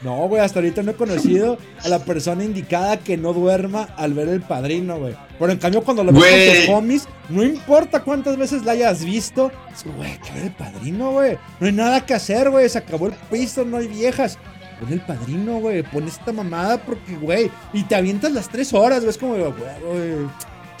no, 0.00 0.26
güey, 0.28 0.42
hasta 0.42 0.58
ahorita 0.58 0.82
no 0.82 0.90
he 0.90 0.94
conocido 0.94 1.56
a 1.82 1.88
la 1.88 2.00
persona 2.00 2.42
indicada 2.42 2.96
que 2.98 3.16
no 3.16 3.32
duerma 3.32 3.84
al 3.96 4.12
ver 4.12 4.28
el 4.28 4.40
padrino, 4.40 4.98
güey. 4.98 5.14
Pero 5.38 5.52
en 5.52 5.58
cambio, 5.58 5.82
cuando 5.84 6.02
lo 6.02 6.12
ves 6.12 6.22
con 6.22 6.56
tus 6.66 6.68
homies, 6.74 7.08
no 7.28 7.44
importa 7.44 8.02
cuántas 8.02 8.36
veces 8.36 8.64
la 8.64 8.72
hayas 8.72 9.04
visto, 9.04 9.52
es 9.72 9.82
como, 9.84 9.96
güey, 9.98 10.18
que 10.20 10.32
ver 10.32 10.42
el 10.44 10.52
padrino, 10.52 11.12
güey. 11.12 11.38
No 11.60 11.66
hay 11.68 11.72
nada 11.72 12.04
que 12.04 12.14
hacer, 12.14 12.50
güey, 12.50 12.68
se 12.68 12.78
acabó 12.78 13.06
el 13.06 13.14
piso, 13.30 13.64
no 13.64 13.76
hay 13.76 13.86
viejas. 13.86 14.38
Pon 14.84 14.92
el 14.92 15.00
padrino, 15.00 15.60
güey. 15.60 15.82
Pon 15.82 16.06
esta 16.06 16.30
mamada 16.32 16.76
porque, 16.78 17.16
güey. 17.16 17.50
Y 17.72 17.84
te 17.84 17.94
avientas 17.94 18.32
las 18.32 18.48
tres 18.48 18.74
horas, 18.74 19.00
güey. 19.00 19.10
Es 19.10 19.18
como, 19.18 19.34
güey, 19.34 19.52
güey. 19.52 20.28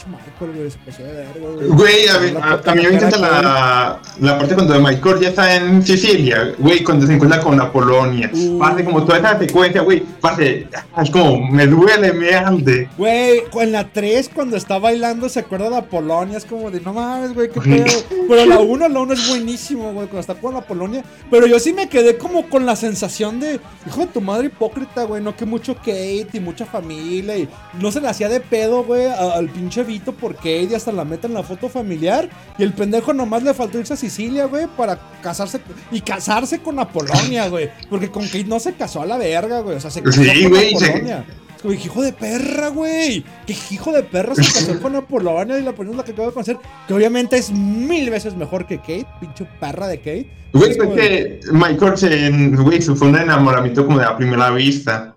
Pinche 0.04 0.24
Michael, 0.24 0.56
güey. 0.56 0.70
Se 0.70 0.78
pasó 0.78 1.02
de 1.02 1.12
verga, 1.12 1.32
güey. 1.40 1.68
Güey, 1.68 2.08
a 2.08 2.18
mí, 2.18 2.30
La 2.30 2.52
a, 2.52 2.56
puta 2.58 2.70
a 2.70 2.74
mí 2.74 2.82
me 2.82 2.94
encanta 2.94 3.18
la, 3.18 4.00
la 4.20 4.38
parte 4.38 4.54
cuando 4.54 4.80
Michael 4.80 5.20
ya 5.20 5.28
está 5.28 5.56
en 5.56 5.82
Sicilia, 5.84 6.54
güey, 6.58 6.82
cuando 6.82 7.06
se 7.06 7.14
encuentra 7.14 7.40
con 7.40 7.56
la 7.56 7.70
Polonia. 7.70 8.30
Uh. 8.32 8.58
Parte 8.58 8.84
como 8.84 9.04
toda 9.04 9.18
esa 9.18 9.38
secuencia, 9.38 9.82
güey, 9.82 10.00
parte, 10.00 10.68
es 11.02 11.10
como, 11.10 11.46
me 11.48 11.66
duele, 11.66 12.12
me 12.12 12.34
arde. 12.34 12.88
Güey, 12.96 13.42
en 13.60 13.72
la 13.72 13.84
3, 13.88 14.30
cuando 14.34 14.56
está 14.56 14.78
bailando, 14.78 15.28
se 15.28 15.40
acuerda 15.40 15.66
de 15.66 15.70
la 15.72 15.82
Polonia. 15.82 16.38
Es 16.38 16.44
como 16.44 16.70
de, 16.70 16.80
no 16.80 16.92
mames, 16.92 17.34
güey, 17.34 17.50
qué 17.50 17.60
pedo. 17.60 17.84
Pero 18.28 18.46
la 18.46 18.58
1, 18.58 18.88
la 18.88 19.00
1 19.00 19.12
es 19.12 19.28
buenísimo, 19.28 19.92
güey, 19.92 20.06
cuando 20.06 20.20
está 20.20 20.34
con 20.34 20.54
la 20.54 20.60
Polonia. 20.60 21.04
Pero 21.30 21.46
yo 21.46 21.58
sí 21.58 21.72
me 21.72 21.88
quedé 21.88 22.16
como 22.16 22.48
con 22.48 22.66
la 22.66 22.76
sensación 22.76 23.40
de, 23.40 23.60
hijo 23.86 24.00
de 24.00 24.06
tu 24.06 24.20
madre 24.20 24.46
hipócrita, 24.46 25.04
güey. 25.04 25.22
No 25.22 25.36
que 25.36 25.44
mucho 25.44 25.74
Kate 25.74 26.28
y 26.32 26.40
mucha 26.40 26.66
familia. 26.66 27.36
Y 27.36 27.48
no 27.80 27.90
se 27.90 28.00
le 28.00 28.08
hacía 28.08 28.28
de 28.28 28.40
pedo, 28.40 28.84
güey, 28.84 29.06
al 29.06 29.48
pinche 29.48 29.82
Vito 29.94 30.12
por 30.12 30.34
Kate 30.34 30.68
y 30.70 30.74
hasta 30.74 30.90
la 30.90 31.04
meta 31.04 31.28
en 31.28 31.34
la 31.34 31.42
foto 31.44 31.68
familiar. 31.68 32.28
Y 32.58 32.62
el 32.64 32.72
pendejo 32.72 33.12
nomás 33.14 33.42
le 33.44 33.54
faltó 33.54 33.78
irse 33.78 33.94
a 33.94 33.96
Sicilia, 33.96 34.46
güey, 34.46 34.66
para 34.76 34.98
casarse 35.22 35.60
y 35.92 36.00
casarse 36.00 36.58
con 36.58 36.74
la 36.76 36.88
Polonia, 36.88 37.48
güey. 37.48 37.70
Porque 37.88 38.10
con 38.10 38.24
Kate 38.24 38.44
no 38.44 38.58
se 38.58 38.74
casó 38.74 39.02
a 39.02 39.06
la 39.06 39.16
verga, 39.18 39.60
güey. 39.60 39.76
O 39.76 39.80
sea, 39.80 39.90
se 39.92 40.02
casó 40.02 40.20
Sí, 40.22 40.42
con 40.42 40.50
güey, 40.50 40.72
la 40.74 40.78
se- 40.80 40.90
Polonia. 40.90 41.24
Es 41.56 41.62
como, 41.62 41.74
hijo 41.74 42.02
de 42.02 42.12
perra, 42.12 42.68
güey. 42.68 43.24
Que 43.46 43.54
hijo 43.70 43.92
de 43.92 44.02
perra 44.02 44.34
se 44.34 44.42
casó 44.42 44.78
con 44.82 44.92
la 44.94 45.00
Polonia 45.02 45.58
y 45.58 45.62
la 45.62 45.70
es 45.70 45.78
la 45.96 46.04
que 46.04 46.10
acabo 46.12 46.26
de 46.28 46.34
conocer. 46.34 46.56
Que 46.88 46.94
obviamente 46.94 47.36
es 47.36 47.50
mil 47.52 48.10
veces 48.10 48.34
mejor 48.34 48.66
que 48.66 48.78
Kate, 48.78 49.06
pinche 49.20 49.46
perra 49.60 49.86
de 49.86 49.98
Kate. 49.98 50.30
Güey, 50.52 50.70
Es 50.72 50.76
pues 50.76 50.90
de- 50.90 50.96
que 50.96 51.40
Michael 51.52 51.96
se, 51.96 52.30
güey, 52.62 52.82
se 52.82 52.94
fue 52.96 53.08
un 53.08 53.16
enamoramiento 53.16 53.86
como 53.86 53.98
de 54.00 54.06
a 54.06 54.16
primera 54.16 54.50
vista. 54.50 55.14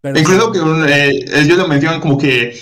pero- 0.00 0.18
Incluso 0.18 0.52
que 0.52 0.58
eh, 0.88 1.24
ellos 1.34 1.58
lo 1.58 1.68
mencionan 1.68 2.00
como 2.00 2.16
que, 2.16 2.54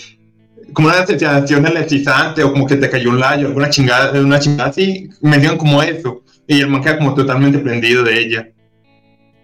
como 0.73 0.89
una 0.89 1.07
sensación 1.07 1.67
electrizante 1.67 2.43
o 2.43 2.53
como 2.53 2.67
que 2.67 2.77
te 2.77 2.91
cayó 2.91 3.11
un 3.11 3.21
layo, 3.21 3.49
alguna 3.49 3.71
chingada, 3.71 4.21
una 4.21 4.39
chingada 4.39 4.71
así, 4.71 5.09
mencionan 5.21 5.59
como 5.59 5.83
eso. 5.83 6.23
Y 6.47 6.61
el 6.61 6.69
man 6.69 6.83
queda 6.83 6.99
como 6.99 7.15
totalmente 7.15 7.59
prendido 7.59 8.03
de 8.03 8.19
ella. 8.19 8.49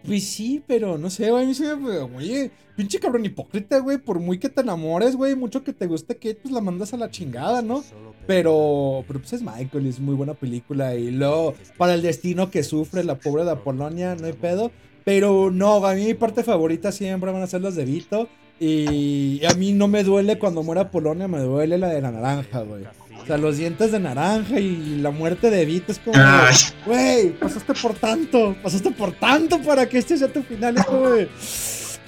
Pues 0.06 0.24
sí, 0.24 0.62
pero 0.66 0.98
no 0.98 1.08
sé, 1.08 1.30
güey. 1.30 1.46
Me. 1.46 1.98
Oye, 2.16 2.50
pinche 2.76 2.98
cabrón 2.98 3.24
hipócrita, 3.24 3.78
güey. 3.78 3.98
Por 3.98 4.20
muy 4.20 4.38
que 4.38 4.48
te 4.48 4.60
enamores, 4.60 5.16
güey. 5.16 5.34
Mucho 5.34 5.64
que 5.64 5.72
te 5.72 5.86
guste 5.86 6.16
que 6.16 6.34
pues 6.34 6.52
la 6.52 6.60
mandas 6.60 6.92
a 6.92 6.98
la 6.98 7.10
chingada, 7.10 7.62
¿no? 7.62 7.82
Pero. 8.26 9.04
Pero 9.06 9.20
pues 9.20 9.32
es 9.34 9.42
Michael 9.42 9.86
es 9.86 10.00
muy 10.00 10.14
buena 10.14 10.34
película. 10.34 10.94
Y 10.94 11.10
luego, 11.10 11.54
para 11.78 11.94
el 11.94 12.02
destino 12.02 12.50
que 12.50 12.62
sufre 12.62 13.04
la 13.04 13.18
pobre 13.18 13.44
de 13.44 13.52
Apolonia, 13.52 14.14
no 14.14 14.26
hay 14.26 14.34
pedo. 14.34 14.70
Pero 15.04 15.50
no, 15.50 15.84
a 15.86 15.94
mí 15.94 16.04
mi 16.04 16.14
parte 16.14 16.42
favorita 16.42 16.92
siempre 16.92 17.32
van 17.32 17.42
a 17.42 17.46
ser 17.46 17.62
las 17.62 17.74
de 17.74 17.84
Vito. 17.84 18.28
Y 18.60 19.44
a 19.44 19.54
mí 19.54 19.72
no 19.72 19.88
me 19.88 20.04
duele 20.04 20.38
cuando 20.38 20.62
muera 20.62 20.90
Polonia, 20.90 21.28
me 21.28 21.40
duele 21.40 21.76
la 21.76 21.88
de 21.88 22.00
la 22.00 22.12
naranja, 22.12 22.60
güey. 22.60 22.84
O 23.20 23.26
sea, 23.26 23.38
los 23.38 23.56
dientes 23.56 23.90
de 23.90 23.98
naranja 24.00 24.60
y 24.60 24.98
la 25.00 25.10
muerte 25.10 25.50
de 25.50 25.64
Vito 25.64 25.92
es 25.92 25.98
como, 25.98 26.18
Ay. 26.18 26.54
güey, 26.84 27.30
pasaste 27.30 27.72
por 27.74 27.94
tanto, 27.94 28.54
pasaste 28.62 28.90
por 28.90 29.12
tanto 29.12 29.60
para 29.62 29.88
que 29.88 29.98
este 29.98 30.18
sea 30.18 30.28
tu 30.28 30.42
final. 30.42 30.74
De, 30.74 31.28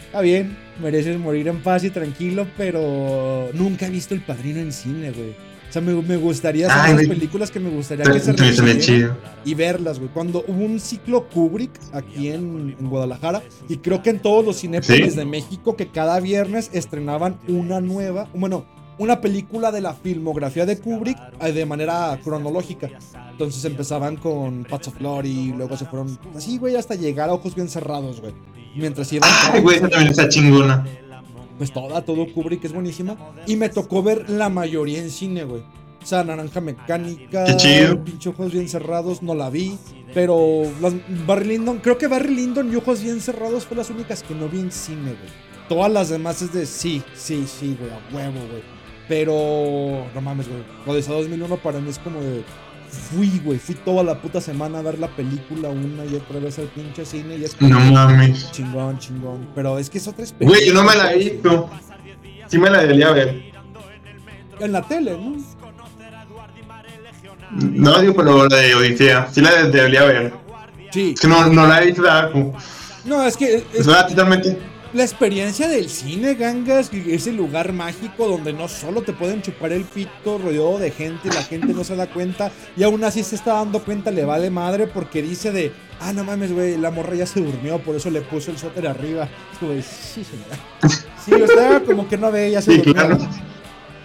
está 0.05 0.20
bien, 0.20 0.56
mereces 0.81 1.18
morir 1.18 1.48
en 1.48 1.62
paz 1.62 1.85
y 1.85 1.90
tranquilo, 1.90 2.47
pero 2.56 3.48
nunca 3.55 3.86
he 3.86 3.90
visto 3.90 4.14
El 4.14 4.20
Padrino 4.20 4.60
en 4.60 4.73
cine, 4.73 5.10
güey. 5.10 5.35
O 5.76 5.78
sea, 5.78 5.94
me, 5.94 6.00
me 6.00 6.16
gustaría 6.16 6.68
esas 6.68 6.94
güey. 6.94 7.06
películas 7.06 7.50
que 7.50 7.60
me 7.60 7.68
gustaría 7.68 8.06
que 8.06 8.18
se 8.18 9.10
y 9.44 9.54
verlas, 9.54 9.98
güey. 9.98 10.10
Cuando 10.10 10.42
hubo 10.48 10.64
un 10.64 10.80
ciclo 10.80 11.28
Kubrick 11.28 11.70
aquí 11.92 12.28
en, 12.28 12.74
en 12.80 12.88
Guadalajara, 12.88 13.42
y 13.68 13.76
creo 13.76 14.02
que 14.02 14.08
en 14.08 14.20
todos 14.20 14.42
los 14.42 14.58
cinépolis 14.58 15.12
¿Sí? 15.12 15.18
de 15.18 15.26
México, 15.26 15.76
que 15.76 15.88
cada 15.88 16.18
viernes 16.20 16.70
estrenaban 16.72 17.38
una 17.46 17.82
nueva, 17.82 18.26
bueno, 18.32 18.64
una 18.96 19.20
película 19.20 19.70
de 19.70 19.82
la 19.82 19.92
filmografía 19.92 20.64
de 20.64 20.78
Kubrick 20.78 21.18
eh, 21.42 21.52
de 21.52 21.66
manera 21.66 22.18
cronológica. 22.24 22.88
Entonces 23.32 23.62
empezaban 23.66 24.16
con 24.16 24.64
Paths 24.64 24.88
of 24.88 24.98
Glory, 24.98 25.52
luego 25.54 25.76
se 25.76 25.84
fueron 25.84 26.18
así, 26.34 26.56
güey, 26.56 26.76
hasta 26.76 26.94
llegar 26.94 27.28
a 27.28 27.34
ojos 27.34 27.54
bien 27.54 27.68
cerrados, 27.68 28.22
güey. 28.22 28.32
Mientras 28.74 29.12
iban. 29.12 29.28
Ay, 29.52 29.60
güey, 29.60 29.76
esa 29.76 29.90
también 29.90 30.10
está 30.10 30.26
chingona. 30.26 30.86
Pues 31.58 31.72
toda, 31.72 32.04
todo 32.04 32.26
Kubrick 32.32 32.64
es 32.64 32.72
buenísima. 32.72 33.16
Y 33.46 33.56
me 33.56 33.68
tocó 33.68 34.02
ver 34.02 34.28
la 34.28 34.48
mayoría 34.48 35.00
en 35.00 35.10
cine, 35.10 35.44
güey. 35.44 35.62
O 36.02 36.08
sea, 36.08 36.22
Naranja 36.22 36.60
Mecánica, 36.60 37.44
pinche 38.04 38.28
Ojos 38.28 38.52
Bien 38.52 38.68
Cerrados, 38.68 39.22
no 39.22 39.34
la 39.34 39.50
vi. 39.50 39.76
Pero 40.14 40.62
las, 40.80 40.94
Barry 41.26 41.48
Lyndon, 41.48 41.78
creo 41.78 41.98
que 41.98 42.06
Barry 42.06 42.34
Lyndon 42.34 42.72
y 42.72 42.76
Ojos 42.76 43.02
Bien 43.02 43.20
Cerrados 43.20 43.66
fue 43.66 43.76
las 43.76 43.90
únicas 43.90 44.22
que 44.22 44.34
no 44.34 44.48
vi 44.48 44.60
en 44.60 44.70
cine, 44.70 45.14
güey. 45.14 45.46
Todas 45.68 45.90
las 45.90 46.08
demás 46.08 46.42
es 46.42 46.52
de 46.52 46.64
sí, 46.64 47.02
sí, 47.14 47.44
sí, 47.46 47.76
güey, 47.78 47.90
a 47.90 48.14
huevo, 48.14 48.38
güey. 48.48 48.62
Pero, 49.08 50.06
no 50.14 50.20
mames, 50.20 50.48
güey. 50.48 50.62
Odisea 50.86 51.14
2001 51.14 51.56
para 51.56 51.80
mí 51.80 51.90
es 51.90 51.98
como 51.98 52.20
de. 52.20 52.44
Fui, 52.88 53.40
güey, 53.44 53.58
fui 53.58 53.74
toda 53.74 54.02
la 54.02 54.20
puta 54.20 54.40
semana 54.40 54.78
a 54.78 54.82
ver 54.82 54.98
la 54.98 55.08
película 55.08 55.68
una 55.68 56.04
y 56.04 56.14
otra 56.14 56.38
vez 56.40 56.58
al 56.58 56.66
pinche 56.66 57.04
cine 57.04 57.36
y 57.36 57.44
es 57.44 57.60
No 57.60 57.78
mames. 57.80 58.50
chingón, 58.52 58.98
chingón. 58.98 59.48
Pero 59.54 59.78
es 59.78 59.90
que 59.90 59.98
es 59.98 60.06
otra 60.08 60.22
experiencia. 60.24 60.58
Güey, 60.64 60.68
yo 60.68 60.74
no 60.74 60.88
me 60.88 60.96
la 60.96 61.12
he 61.12 61.18
visto. 61.18 61.70
Sí 62.48 62.58
me 62.58 62.70
la 62.70 62.80
debería 62.80 63.10
ver. 63.12 63.52
En 64.60 64.72
la 64.72 64.82
tele, 64.82 65.12
¿no? 65.12 65.36
No 67.60 68.00
digo, 68.00 68.14
pero 68.14 68.48
la 68.48 68.56
de 68.56 68.74
Odisea. 68.74 69.28
Sí 69.32 69.40
la 69.40 69.54
de- 69.54 69.70
debería 69.70 70.04
ver. 70.04 70.32
Sí. 70.90 71.12
Es 71.14 71.20
que 71.20 71.28
no, 71.28 71.46
no 71.46 71.66
la 71.66 71.82
he 71.82 71.86
visto. 71.86 72.02
No, 73.04 73.22
es 73.24 73.36
que 73.36 73.64
es 73.72 73.84
Suena 73.84 74.06
totalmente. 74.06 74.58
La 74.97 75.05
experiencia 75.05 75.68
del 75.68 75.89
cine, 75.89 76.35
gangas, 76.35 76.90
ese 76.93 77.32
lugar 77.32 77.73
mágico 77.73 78.27
donde 78.27 78.52
no 78.52 78.66
solo 78.68 79.02
te 79.02 79.12
pueden 79.12 79.43
chupar 79.43 79.73
el 79.73 79.85
pito 79.85 80.39
rodeado 80.39 80.78
de 80.78 80.90
gente 80.90 81.28
y 81.28 81.35
la 81.35 81.43
gente 81.43 81.68
no 81.74 81.85
se 81.85 81.94
da 81.97 82.06
cuenta 82.06 82.51
y 82.77 82.82
aún 82.82 83.05
así 83.05 83.23
se 83.23 83.36
está 83.36 83.55
dando 83.55 83.82
cuenta, 83.82 84.10
le 84.10 84.24
vale 84.24 84.51
madre 84.51 84.86
porque 84.86 85.23
dice 85.23 85.52
de, 85.52 85.73
ah, 86.01 86.12
no 86.12 86.24
mames, 86.24 86.52
güey, 86.52 86.77
la 86.78 86.90
morra 86.90 87.14
ya 87.14 87.27
se 87.27 87.40
durmió, 87.40 87.78
por 87.78 87.94
eso 87.97 88.10
le 88.10 88.23
puso 88.23 88.51
el 88.51 88.59
suéter 88.59 88.86
arriba. 88.89 89.28
De, 89.60 89.82
sí, 89.82 90.24
señora. 90.24 90.98
Sí, 91.24 91.32
o 91.32 91.47
sea, 91.47 91.81
como 91.81 92.09
que 92.09 92.16
no 92.16 92.31
ve, 92.32 92.51
ya 92.51 92.62
se 92.62 92.73
Sí, 92.73 92.77
durmió. 92.78 92.94
claro. 92.94 93.18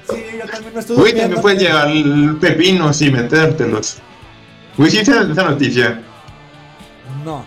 Sí, 0.09 0.15
yo 0.39 0.45
también 0.49 0.73
me 0.73 0.79
estoy 0.79 0.95
Güey, 0.97 1.11
durmiendo. 1.13 1.35
también 1.35 1.41
puedes 1.41 1.61
llevar 1.61 2.39
pepinos 2.39 3.01
y 3.01 3.11
metértelos. 3.11 3.97
Güey, 4.77 4.89
sí, 4.91 4.97
esa, 4.99 5.21
esa 5.31 5.43
noticia. 5.43 6.01
No, 7.23 7.43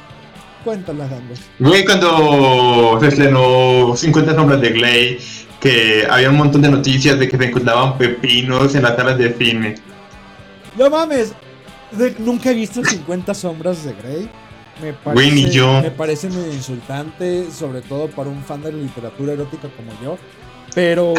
cuéntala, 0.65 1.07
gangas. 1.07 1.41
Güey, 1.59 1.85
cuando 1.85 2.99
se 3.01 3.09
estrenó 3.09 3.95
50 3.97 4.35
sombras 4.35 4.61
de 4.61 4.71
Gley, 4.71 5.19
que 5.61 6.07
había 6.11 6.31
un 6.31 6.37
montón 6.37 6.63
de 6.63 6.71
noticias 6.71 7.19
de 7.19 7.29
que 7.29 7.37
se 7.37 7.45
encontraban 7.45 7.97
pepinos 7.99 8.75
en 8.75 8.83
las 8.83 8.97
salas 8.97 9.17
de 9.19 9.33
cine. 9.35 9.75
No 10.77 10.91
mames, 10.91 11.33
de- 11.93 12.15
nunca 12.19 12.51
he 12.51 12.55
visto 12.55 12.85
50 12.85 13.33
sombras 13.35 13.85
de 13.85 13.93
Grey. 13.95 14.29
Me 14.83 14.93
parece, 14.93 15.31
Güey, 15.31 15.51
yo. 15.51 15.81
me 15.83 15.91
parece 15.93 16.29
medio 16.29 16.53
insultante, 16.53 17.47
sobre 17.53 17.81
todo 17.81 18.09
para 18.09 18.29
un 18.29 18.43
fan 18.43 18.61
de 18.63 18.73
la 18.73 18.79
literatura 18.79 19.33
erótica 19.35 19.69
como 19.77 19.93
yo. 20.03 20.19
Pero, 20.75 21.15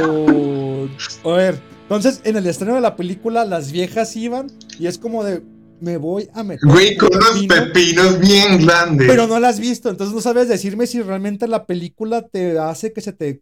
a 1.24 1.30
ver, 1.38 1.60
entonces 1.84 2.20
en 2.26 2.36
el 2.36 2.46
estreno 2.48 2.76
de 2.76 2.82
la 2.82 2.96
película 2.98 3.46
las 3.46 3.72
viejas 3.72 4.14
iban 4.18 4.48
y 4.78 4.88
es 4.88 4.98
como 4.98 5.24
de, 5.24 5.42
me 5.80 5.98
voy 5.98 6.30
a 6.34 6.44
meter. 6.44 6.70
Güey, 6.70 6.98
con 6.98 7.10
un 7.14 7.18
unos 7.18 7.46
pepino, 7.46 7.64
pepinos 7.66 8.20
bien 8.20 8.66
grandes. 8.66 9.08
Pero 9.08 9.28
no 9.28 9.40
las 9.40 9.56
has 9.56 9.60
visto, 9.60 9.90
entonces 9.90 10.16
no 10.16 10.22
sabes 10.22 10.48
decirme 10.48 10.88
si 10.88 11.02
realmente 11.02 11.48
la 11.48 11.66
película 11.66 12.22
te 12.24 12.58
hace 12.60 12.94
que 12.94 13.02
se 13.02 13.14
te 13.14 13.42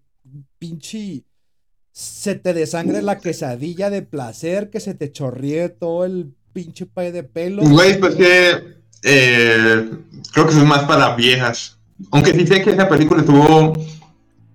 pinche... 0.60 1.24
Se 1.92 2.34
te 2.34 2.56
desangre 2.56 3.04
la 3.04 3.20
quesadilla 3.20 3.92
de 3.92 4.02
placer, 4.02 4.72
que 4.72 4.80
se 4.80 4.96
te 4.96 5.12
chorríe 5.12 5.70
todo 5.70 6.06
el 6.06 6.34
pinche 6.52 6.88
pay 6.88 7.12
de 7.12 7.24
pelo. 7.24 7.62
Güey, 7.62 8.00
pues 8.00 8.16
que 8.16 8.82
eh, 9.04 9.90
creo 10.32 10.46
que 10.46 10.52
eso 10.52 10.62
es 10.62 10.68
más 10.68 10.84
para 10.86 11.16
viejas. 11.16 11.78
Aunque 12.12 12.34
sí 12.34 12.48
sé 12.48 12.64
que 12.64 12.72
esa 12.72 12.88
película 12.90 13.24
tuvo. 13.24 13.74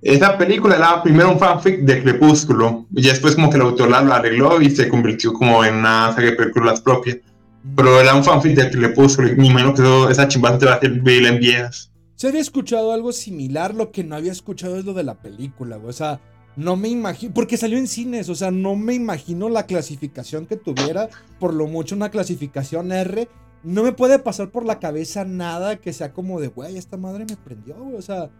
Esa 0.00 0.38
película 0.38 0.76
era 0.76 1.02
primero 1.02 1.30
un 1.32 1.38
fanfic 1.38 1.80
de 1.80 2.02
Crepúsculo. 2.02 2.86
Y 2.94 3.02
después, 3.02 3.34
como 3.34 3.50
que 3.50 3.56
el 3.56 3.62
autor 3.62 3.90
la 3.90 3.98
arregló 3.98 4.60
y 4.60 4.70
se 4.70 4.88
convirtió 4.88 5.32
como 5.32 5.64
en 5.64 5.76
una 5.76 6.12
saga 6.14 6.30
de 6.30 6.36
películas 6.36 6.80
propia. 6.80 7.18
Pero 7.76 8.00
era 8.00 8.14
un 8.14 8.24
fanfic 8.24 8.56
de 8.56 8.70
Crepúsculo. 8.70 9.28
Y 9.28 9.36
me 9.36 9.46
imagino 9.46 9.74
que 9.74 10.12
esa 10.12 10.28
chimbaza 10.28 10.58
te 10.58 10.66
va 10.66 10.72
a 10.72 10.74
hacer 10.76 11.00
ver 11.00 11.24
en 11.24 11.38
viejas. 11.38 11.92
Se 12.14 12.28
había 12.28 12.40
escuchado 12.40 12.92
algo 12.92 13.12
similar, 13.12 13.74
lo 13.74 13.92
que 13.92 14.02
no 14.04 14.16
había 14.16 14.32
escuchado 14.32 14.76
es 14.76 14.84
lo 14.84 14.94
de 14.94 15.04
la 15.04 15.14
película, 15.14 15.76
güey. 15.76 15.90
O 15.90 15.92
sea, 15.92 16.20
no 16.56 16.74
me 16.74 16.88
imagino, 16.88 17.32
porque 17.32 17.56
salió 17.56 17.78
en 17.78 17.86
cines, 17.86 18.28
o 18.28 18.34
sea, 18.34 18.50
no 18.50 18.74
me 18.74 18.94
imagino 18.94 19.48
la 19.48 19.66
clasificación 19.66 20.46
que 20.46 20.56
tuviera, 20.56 21.08
por 21.38 21.54
lo 21.54 21.68
mucho 21.68 21.94
una 21.94 22.10
clasificación 22.10 22.90
R. 22.90 23.28
No 23.62 23.84
me 23.84 23.92
puede 23.92 24.18
pasar 24.18 24.50
por 24.50 24.64
la 24.64 24.80
cabeza 24.80 25.24
nada 25.24 25.76
que 25.76 25.92
sea 25.92 26.12
como 26.12 26.40
de, 26.40 26.48
güey, 26.48 26.76
esta 26.76 26.96
madre 26.96 27.26
me 27.28 27.36
prendió, 27.36 27.76
güey. 27.76 27.94
O 27.94 28.02
sea, 28.02 28.30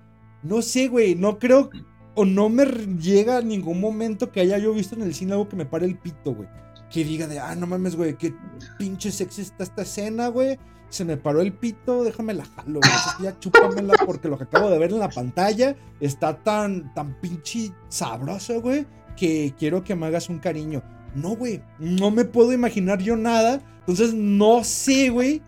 no 0.42 0.62
sé, 0.62 0.88
güey, 0.88 1.14
no 1.14 1.38
creo, 1.38 1.70
o 2.16 2.24
no 2.24 2.48
me 2.48 2.64
llega 3.00 3.36
a 3.36 3.42
ningún 3.42 3.80
momento 3.80 4.32
que 4.32 4.40
haya 4.40 4.58
yo 4.58 4.74
visto 4.74 4.96
en 4.96 5.02
el 5.02 5.14
cine 5.14 5.32
algo 5.32 5.48
que 5.48 5.54
me 5.54 5.66
pare 5.66 5.86
el 5.86 5.96
pito, 5.96 6.34
güey. 6.34 6.48
Que 6.90 7.05
diga 7.05 7.27
de, 7.27 7.39
ah, 7.39 7.55
no 7.55 7.66
mames, 7.66 7.97
güey, 7.97 8.16
qué 8.16 8.35
pinche 8.78 9.10
sexy 9.10 9.43
está 9.43 9.65
esta 9.65 9.82
escena, 9.82 10.28
güey. 10.28 10.59
Se 10.89 11.05
me 11.05 11.19
paró 11.19 11.43
el 11.43 11.52
pito, 11.52 12.02
déjame 12.02 12.32
la 12.32 12.47
jalo, 12.47 12.81
güey. 12.81 12.93
Ya 13.23 13.39
chúpamela 13.39 13.94
porque 14.06 14.28
lo 14.28 14.39
que 14.39 14.44
acabo 14.44 14.70
de 14.70 14.78
ver 14.78 14.93
en 14.93 15.01
la 15.01 15.10
pantalla 15.10 15.77
está 16.01 16.43
tan, 16.43 16.94
tan 16.94 17.20
pinche 17.20 17.73
sabroso, 17.89 18.62
güey, 18.62 18.86
que 19.16 19.55
quiero 19.59 19.85
que 19.85 19.94
me 19.94 20.06
hagas 20.06 20.31
un 20.31 20.39
cariño. 20.39 20.82
No, 21.15 21.36
güey, 21.36 21.62
no 21.78 22.10
me 22.10 22.24
puedo 22.24 22.52
imaginar 22.52 23.01
yo 23.01 23.16
nada. 23.16 23.60
Entonces 23.81 24.15
no 24.15 24.65
sé, 24.65 25.10
güey, 25.10 25.43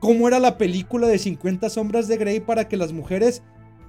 cómo 0.00 0.28
era 0.28 0.38
la 0.38 0.58
película 0.58 1.06
de 1.06 1.18
50 1.18 1.70
sombras 1.70 2.08
de 2.08 2.18
Grey 2.18 2.40
para 2.40 2.68
que 2.68 2.76
las 2.76 2.92
mujeres 2.92 3.42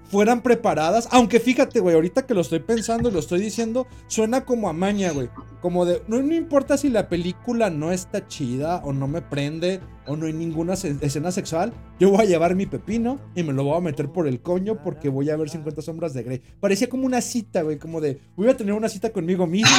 fueran 0.10 0.42
preparadas. 0.42 1.08
Aunque 1.12 1.40
fíjate, 1.40 1.80
güey, 1.80 1.96
ahorita 1.96 2.26
que 2.26 2.34
lo 2.34 2.42
estoy 2.42 2.60
pensando 2.60 3.10
y 3.10 3.12
lo 3.12 3.20
estoy 3.20 3.42
diciendo, 3.42 3.88
suena 4.08 4.46
como 4.46 4.70
a 4.70 4.74
maña, 4.74 5.12
güey. 5.12 5.30
Como 5.62 5.86
de, 5.86 6.02
no, 6.08 6.22
no 6.22 6.34
importa 6.34 6.78
si 6.78 6.90
la 6.90 7.10
película 7.10 7.70
no 7.70 7.92
está 7.92 8.28
chida 8.28 8.82
o 8.84 8.94
no 8.94 9.08
me 9.08 9.22
prende 9.22 9.82
o 10.08 10.16
no 10.16 10.28
hay 10.28 10.34
ninguna 10.34 10.74
escena 10.74 11.32
sexual, 11.32 11.74
yo 12.00 12.10
voy 12.10 12.22
a 12.22 12.26
llevar 12.26 12.56
mi 12.56 12.66
pepino 12.66 13.20
y 13.36 13.44
me 13.44 13.54
lo 13.54 13.64
voy 13.64 13.78
a 13.78 13.82
meter 13.82 14.10
por 14.10 14.28
el 14.28 14.42
coño 14.42 14.82
porque 14.84 15.10
voy 15.10 15.30
a 15.30 15.38
ver 15.38 15.50
50 15.50 15.82
sombras 15.82 16.14
de 16.14 16.24
Grey. 16.24 16.42
Parecía 16.60 16.90
como 16.90 17.06
una 17.06 17.22
cita, 17.22 17.62
güey, 17.62 17.78
como 17.78 18.02
de, 18.02 18.20
voy 18.36 18.50
a 18.50 18.58
tener 18.58 18.74
una 18.74 18.90
cita 18.90 19.12
conmigo 19.12 19.48
mismo, 19.48 19.76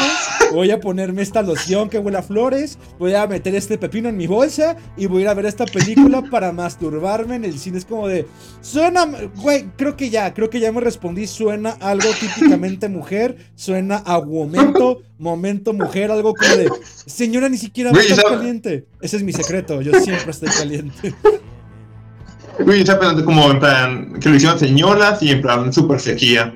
voy 0.53 0.71
a 0.71 0.81
ponerme 0.81 1.23
esta 1.23 1.43
loción 1.43 1.91
que 1.91 1.99
huele 1.99 2.19
a 2.19 2.23
flores, 2.23 2.79
voy 2.99 3.15
a 3.15 3.27
meter 3.27 3.55
este 3.55 3.77
pepino 3.77 4.09
en 4.09 4.17
mi 4.17 4.27
bolsa 4.27 4.77
y 4.97 5.07
voy 5.07 5.19
a 5.19 5.23
ir 5.23 5.29
a 5.29 5.35
ver 5.35 5.47
esta 5.47 5.67
película 5.67 6.23
para 6.31 6.53
masturbarme 6.53 7.37
en 7.37 7.45
el 7.45 7.59
cine. 7.59 7.79
Es 7.79 7.85
como 7.85 8.09
de, 8.09 8.27
suena, 8.63 9.07
güey, 9.37 9.67
creo 9.77 9.97
que 9.97 10.09
ya, 10.09 10.33
creo 10.33 10.49
que 10.49 10.61
ya 10.61 10.73
me 10.73 10.81
respondí, 10.81 11.27
suena 11.27 11.71
algo 11.81 12.09
típicamente 12.19 12.89
mujer, 12.89 13.37
suena 13.55 14.03
a 14.07 14.21
momento, 14.21 15.03
momento 15.19 15.73
mujer, 15.73 16.11
algo 16.11 16.35
como 16.35 16.57
de, 16.57 16.71
señora, 17.07 17.49
ni 17.49 17.59
siquiera 17.59 17.93
¿sabes? 17.93 18.25
caliente. 18.25 18.87
Ese 19.01 19.19
es 19.19 19.23
mi 19.23 19.33
secreto, 19.33 19.83
yo 19.83 19.93
siempre 20.01 20.31
estoy 20.31 20.49
caliente. 20.49 21.15
Güey, 22.59 22.81
está 22.81 22.99
pensando 22.99 23.25
como 23.25 23.51
en 23.51 23.59
plan 23.59 24.13
que 24.21 24.29
lo 24.29 24.37
hicieron 24.37 24.59
señoras 24.59 25.23
y 25.23 25.31
en 25.31 25.43
plan 25.43 25.73
super 25.73 26.01
sequía. 26.01 26.55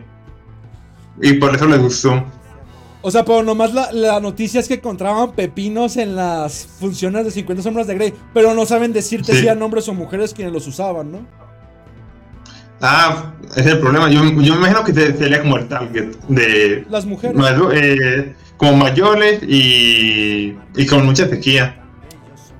Y 1.23 1.35
por 1.35 1.55
eso 1.55 1.67
les 1.67 1.79
gustó. 1.81 2.25
O 3.03 3.11
sea, 3.11 3.25
pero 3.25 3.43
nomás 3.43 3.73
la, 3.75 3.93
la 3.93 4.21
noticia 4.21 4.61
es 4.61 4.69
que 4.69 4.75
encontraban 4.75 5.33
pepinos 5.33 5.97
en 5.97 6.17
las 6.17 6.67
funciones 6.67 7.25
de 7.25 7.31
50 7.31 7.63
sombras 7.63 7.87
de 7.87 7.95
Grey, 7.95 8.15
pero 8.35 8.55
no 8.55 8.67
saben 8.67 8.93
decirte 8.93 9.33
Sí. 9.33 9.41
si 9.41 9.47
eran 9.47 9.63
hombres 9.63 9.89
o 9.89 9.95
mujeres 9.95 10.35
quienes 10.35 10.53
los 10.53 10.67
usaban, 10.67 11.13
¿no? 11.13 11.19
Ah, 12.83 13.33
ese 13.51 13.61
es 13.61 13.67
el 13.67 13.79
problema. 13.81 14.09
Yo, 14.11 14.23
yo 14.23 14.55
me 14.55 14.61
imagino 14.61 14.85
que 14.85 14.95
se- 14.95 15.17
sería 15.17 15.41
como 15.43 15.57
el 15.59 15.69
target 15.69 16.15
de 16.29 16.87
Las 16.89 17.05
mujeres. 17.05 17.37
eh, 17.75 18.35
como 18.57 18.77
mayores 18.77 19.43
y, 19.43 20.57
y 20.77 20.87
con 20.87 21.05
mucha 21.05 21.29
sequía. 21.29 21.77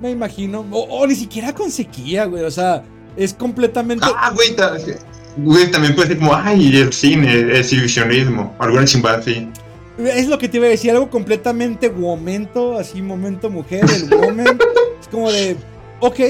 Me 0.01 0.11
imagino. 0.11 0.65
O, 0.71 0.81
o 1.01 1.07
ni 1.07 1.15
siquiera 1.15 1.55
con 1.55 1.71
sequía, 1.71 2.25
güey. 2.27 2.45
O 2.45 2.51
sea, 2.51 2.83
es 3.17 3.35
completamente. 3.35 4.07
Ah, 4.17 4.33
güey, 4.35 4.57
güey, 5.37 5.71
también 5.71 5.95
puede 5.95 6.09
ser 6.09 6.19
como, 6.19 6.35
ay, 6.35 6.77
el 6.77 6.93
cine, 6.93 7.33
el 7.33 7.57
exhibicionismo, 7.57 8.55
alguna 8.59 8.85
chingada 8.85 9.19
así. 9.19 9.49
Es 9.99 10.29
lo 10.29 10.39
que 10.39 10.49
te 10.49 10.57
iba 10.57 10.67
a 10.67 10.71
decir, 10.71 10.91
algo 10.91 11.11
completamente 11.11 11.91
momento, 11.91 12.79
así 12.79 13.03
momento 13.03 13.51
mujer, 13.51 13.85
el 13.85 14.09
woman. 14.09 14.59
es 15.01 15.09
como 15.09 15.31
de, 15.31 15.57
ok, 16.01 16.21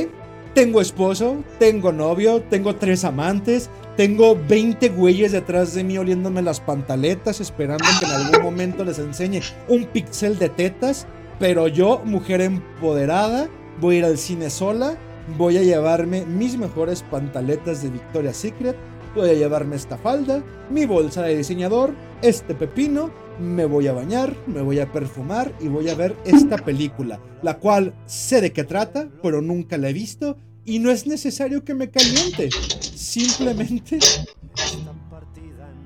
tengo 0.54 0.80
esposo, 0.80 1.42
tengo 1.58 1.92
novio, 1.92 2.42
tengo 2.42 2.74
tres 2.74 3.04
amantes, 3.04 3.70
tengo 3.96 4.36
20 4.48 4.88
güeyes 4.90 5.32
detrás 5.32 5.74
de 5.74 5.84
mí 5.84 5.98
oliéndome 5.98 6.42
las 6.42 6.60
pantaletas, 6.60 7.40
esperando 7.40 7.84
que 7.98 8.06
en 8.06 8.12
algún 8.12 8.42
momento 8.42 8.84
les 8.84 8.98
enseñe 8.98 9.40
un 9.68 9.84
pixel 9.84 10.38
de 10.38 10.48
tetas. 10.48 11.06
Pero 11.38 11.68
yo, 11.68 12.02
mujer 12.04 12.40
empoderada, 12.40 13.48
voy 13.80 13.96
a 13.96 13.98
ir 13.98 14.04
al 14.04 14.18
cine 14.18 14.50
sola, 14.50 14.98
voy 15.36 15.56
a 15.56 15.62
llevarme 15.62 16.24
mis 16.26 16.56
mejores 16.56 17.02
pantaletas 17.02 17.82
de 17.82 17.90
Victoria's 17.90 18.36
Secret, 18.36 18.76
voy 19.14 19.30
a 19.30 19.34
llevarme 19.34 19.76
esta 19.76 19.96
falda, 19.96 20.42
mi 20.70 20.86
bolsa 20.86 21.22
de 21.22 21.36
diseñador, 21.36 21.94
este 22.22 22.54
pepino, 22.54 23.10
me 23.40 23.64
voy 23.64 23.86
a 23.86 23.92
bañar, 23.92 24.36
me 24.46 24.62
voy 24.62 24.80
a 24.80 24.92
perfumar 24.92 25.52
y 25.60 25.68
voy 25.68 25.88
a 25.88 25.94
ver 25.94 26.14
esta 26.24 26.58
película, 26.58 27.20
la 27.42 27.58
cual 27.58 27.94
sé 28.06 28.40
de 28.40 28.52
qué 28.52 28.64
trata, 28.64 29.08
pero 29.22 29.40
nunca 29.40 29.78
la 29.78 29.88
he 29.88 29.92
visto 29.92 30.36
y 30.64 30.78
no 30.78 30.90
es 30.90 31.06
necesario 31.06 31.64
que 31.64 31.74
me 31.74 31.90
caliente. 31.90 32.50
Simplemente... 32.80 33.98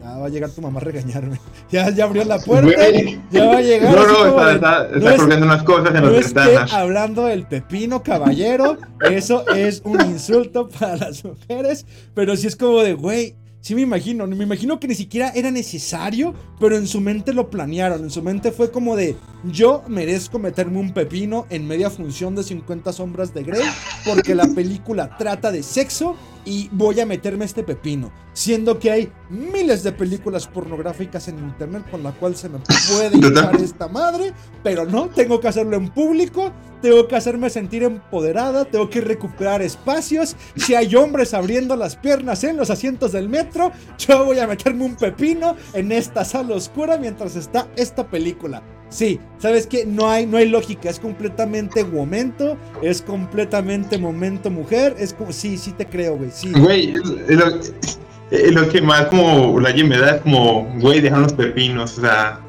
Ah, 0.07 0.19
va 0.19 0.27
a 0.27 0.29
llegar 0.29 0.51
tu 0.51 0.61
mamá 0.61 0.81
a 0.81 0.85
regañarme. 0.85 1.41
Ya, 1.71 1.89
ya 1.91 2.05
abrió 2.05 2.25
la 2.25 2.39
puerta. 2.39 2.71
Güey. 2.89 3.19
Ya 3.33 3.47
va 3.47 3.57
a 3.57 3.61
llegar. 3.63 3.95
No, 3.95 4.07
no, 4.07 4.51
está, 4.51 4.55
está, 4.55 4.89
no 4.91 4.97
está 4.99 5.15
es- 5.15 5.21
colgando 5.21 5.47
unas 5.47 5.63
cosas 5.63 5.95
en 5.95 6.03
no 6.03 6.11
las 6.11 6.35
ventanas. 6.35 6.73
hablando 6.73 7.25
del 7.27 7.47
pepino, 7.47 8.03
caballero. 8.03 8.77
Eso 9.11 9.49
es 9.49 9.81
un 9.85 10.01
insulto 10.03 10.69
para 10.79 10.97
las 10.97 11.25
mujeres. 11.25 11.87
Pero 12.15 12.37
sí 12.37 12.47
es 12.47 12.55
como 12.57 12.83
de, 12.83 12.95
güey. 12.95 13.35
Sí 13.61 13.75
me 13.75 13.81
imagino, 13.81 14.27
me 14.27 14.45
imagino 14.45 14.79
que 14.79 14.87
ni 14.87 14.95
siquiera 14.95 15.31
era 15.35 15.51
necesario, 15.51 16.35
pero 16.61 16.77
en 16.77 16.87
su 16.87 17.01
mente 17.01 17.33
lo 17.33 17.49
planearon, 17.49 18.03
en 18.05 18.11
su 18.11 18.23
mente 18.23 18.53
fue 18.53 18.71
como 18.71 18.95
de, 18.95 19.17
yo 19.45 19.83
merezco 19.89 20.39
meterme 20.39 20.79
un 20.79 20.93
pepino 20.93 21.47
en 21.51 21.67
media 21.67 21.91
función 21.91 22.35
de 22.35 22.43
50 22.43 22.93
sombras 22.93 23.35
de 23.35 23.43
Grey, 23.43 23.63
porque 24.05 24.35
la 24.35 24.47
película 24.47 25.17
trata 25.17 25.53
de 25.53 25.63
sexo 25.63 26.17
y 26.45 26.69
voy 26.73 27.01
a 27.01 27.07
meterme 27.07 27.45
este 27.45 27.63
pepino, 27.63 28.13
siendo 28.33 28.79
que 28.79 28.91
hay 28.91 29.13
miles 29.31 29.83
de 29.83 29.93
películas 29.93 30.47
pornográficas 30.47 31.29
en 31.29 31.39
internet 31.39 31.85
con 31.91 32.03
la 32.03 32.13
cual 32.13 32.37
se 32.37 32.49
me 32.49 32.59
puede 32.59 33.17
hinchar 33.17 33.57
esta 33.57 33.89
madre, 33.89 34.33
pero 34.63 34.85
no, 34.85 35.09
tengo 35.09 35.41
que 35.41 35.49
hacerlo 35.49 35.77
en 35.77 35.89
público, 35.89 36.53
tengo 36.83 37.09
que 37.09 37.17
hacerme 37.17 37.49
sentir 37.49 37.83
empoderada, 37.83 38.67
tengo 38.67 38.91
que 38.91 39.01
recuperar 39.01 39.63
espacios. 39.63 40.37
Si 40.55 40.75
hay 40.75 40.95
hombres 40.97 41.33
abriendo 41.33 41.77
las 41.77 41.97
piernas 41.97 42.45
en 42.45 42.59
los 42.59 42.69
asientos 42.69 43.13
del 43.13 43.31
metro, 43.31 43.73
yo 43.99 44.25
voy 44.27 44.39
a 44.39 44.47
meterme 44.47 44.85
un 44.85 44.97
pepino 44.97 45.57
en 45.73 45.93
esta 45.93 46.27
sala 46.27 46.55
oscura 46.55 46.99
mientras 46.99 47.37
está 47.37 47.69
esta 47.77 48.07
película. 48.07 48.63
Sí, 48.89 49.19
¿sabes 49.39 49.67
qué? 49.67 49.85
No 49.87 50.09
hay, 50.09 50.27
no 50.27 50.37
hay 50.37 50.49
lógica, 50.49 50.89
es 50.89 51.01
completamente 51.01 51.85
momento, 51.85 52.57
es 52.81 53.03
completamente 53.03 53.99
momento 53.99 54.51
mujer, 54.51 54.95
es 54.99 55.15
como, 55.15 55.33
sí, 55.33 55.59
sí 55.59 55.73
te 55.73 55.87
creo, 55.87 56.17
güey, 56.17 56.31
sí. 56.31 56.53
Güey, 56.53 56.95
lo, 58.53 58.69
que 58.69 58.81
más 58.81 59.07
como 59.07 59.59
la 59.59 59.75
me 59.75 59.99
da 59.99 60.17
es 60.17 60.21
como, 60.23 60.73
güey, 60.81 61.01
dejaron 61.01 61.25
los 61.25 61.33
pepinos, 61.33 61.99
o 61.99 62.01
sea, 62.03 62.41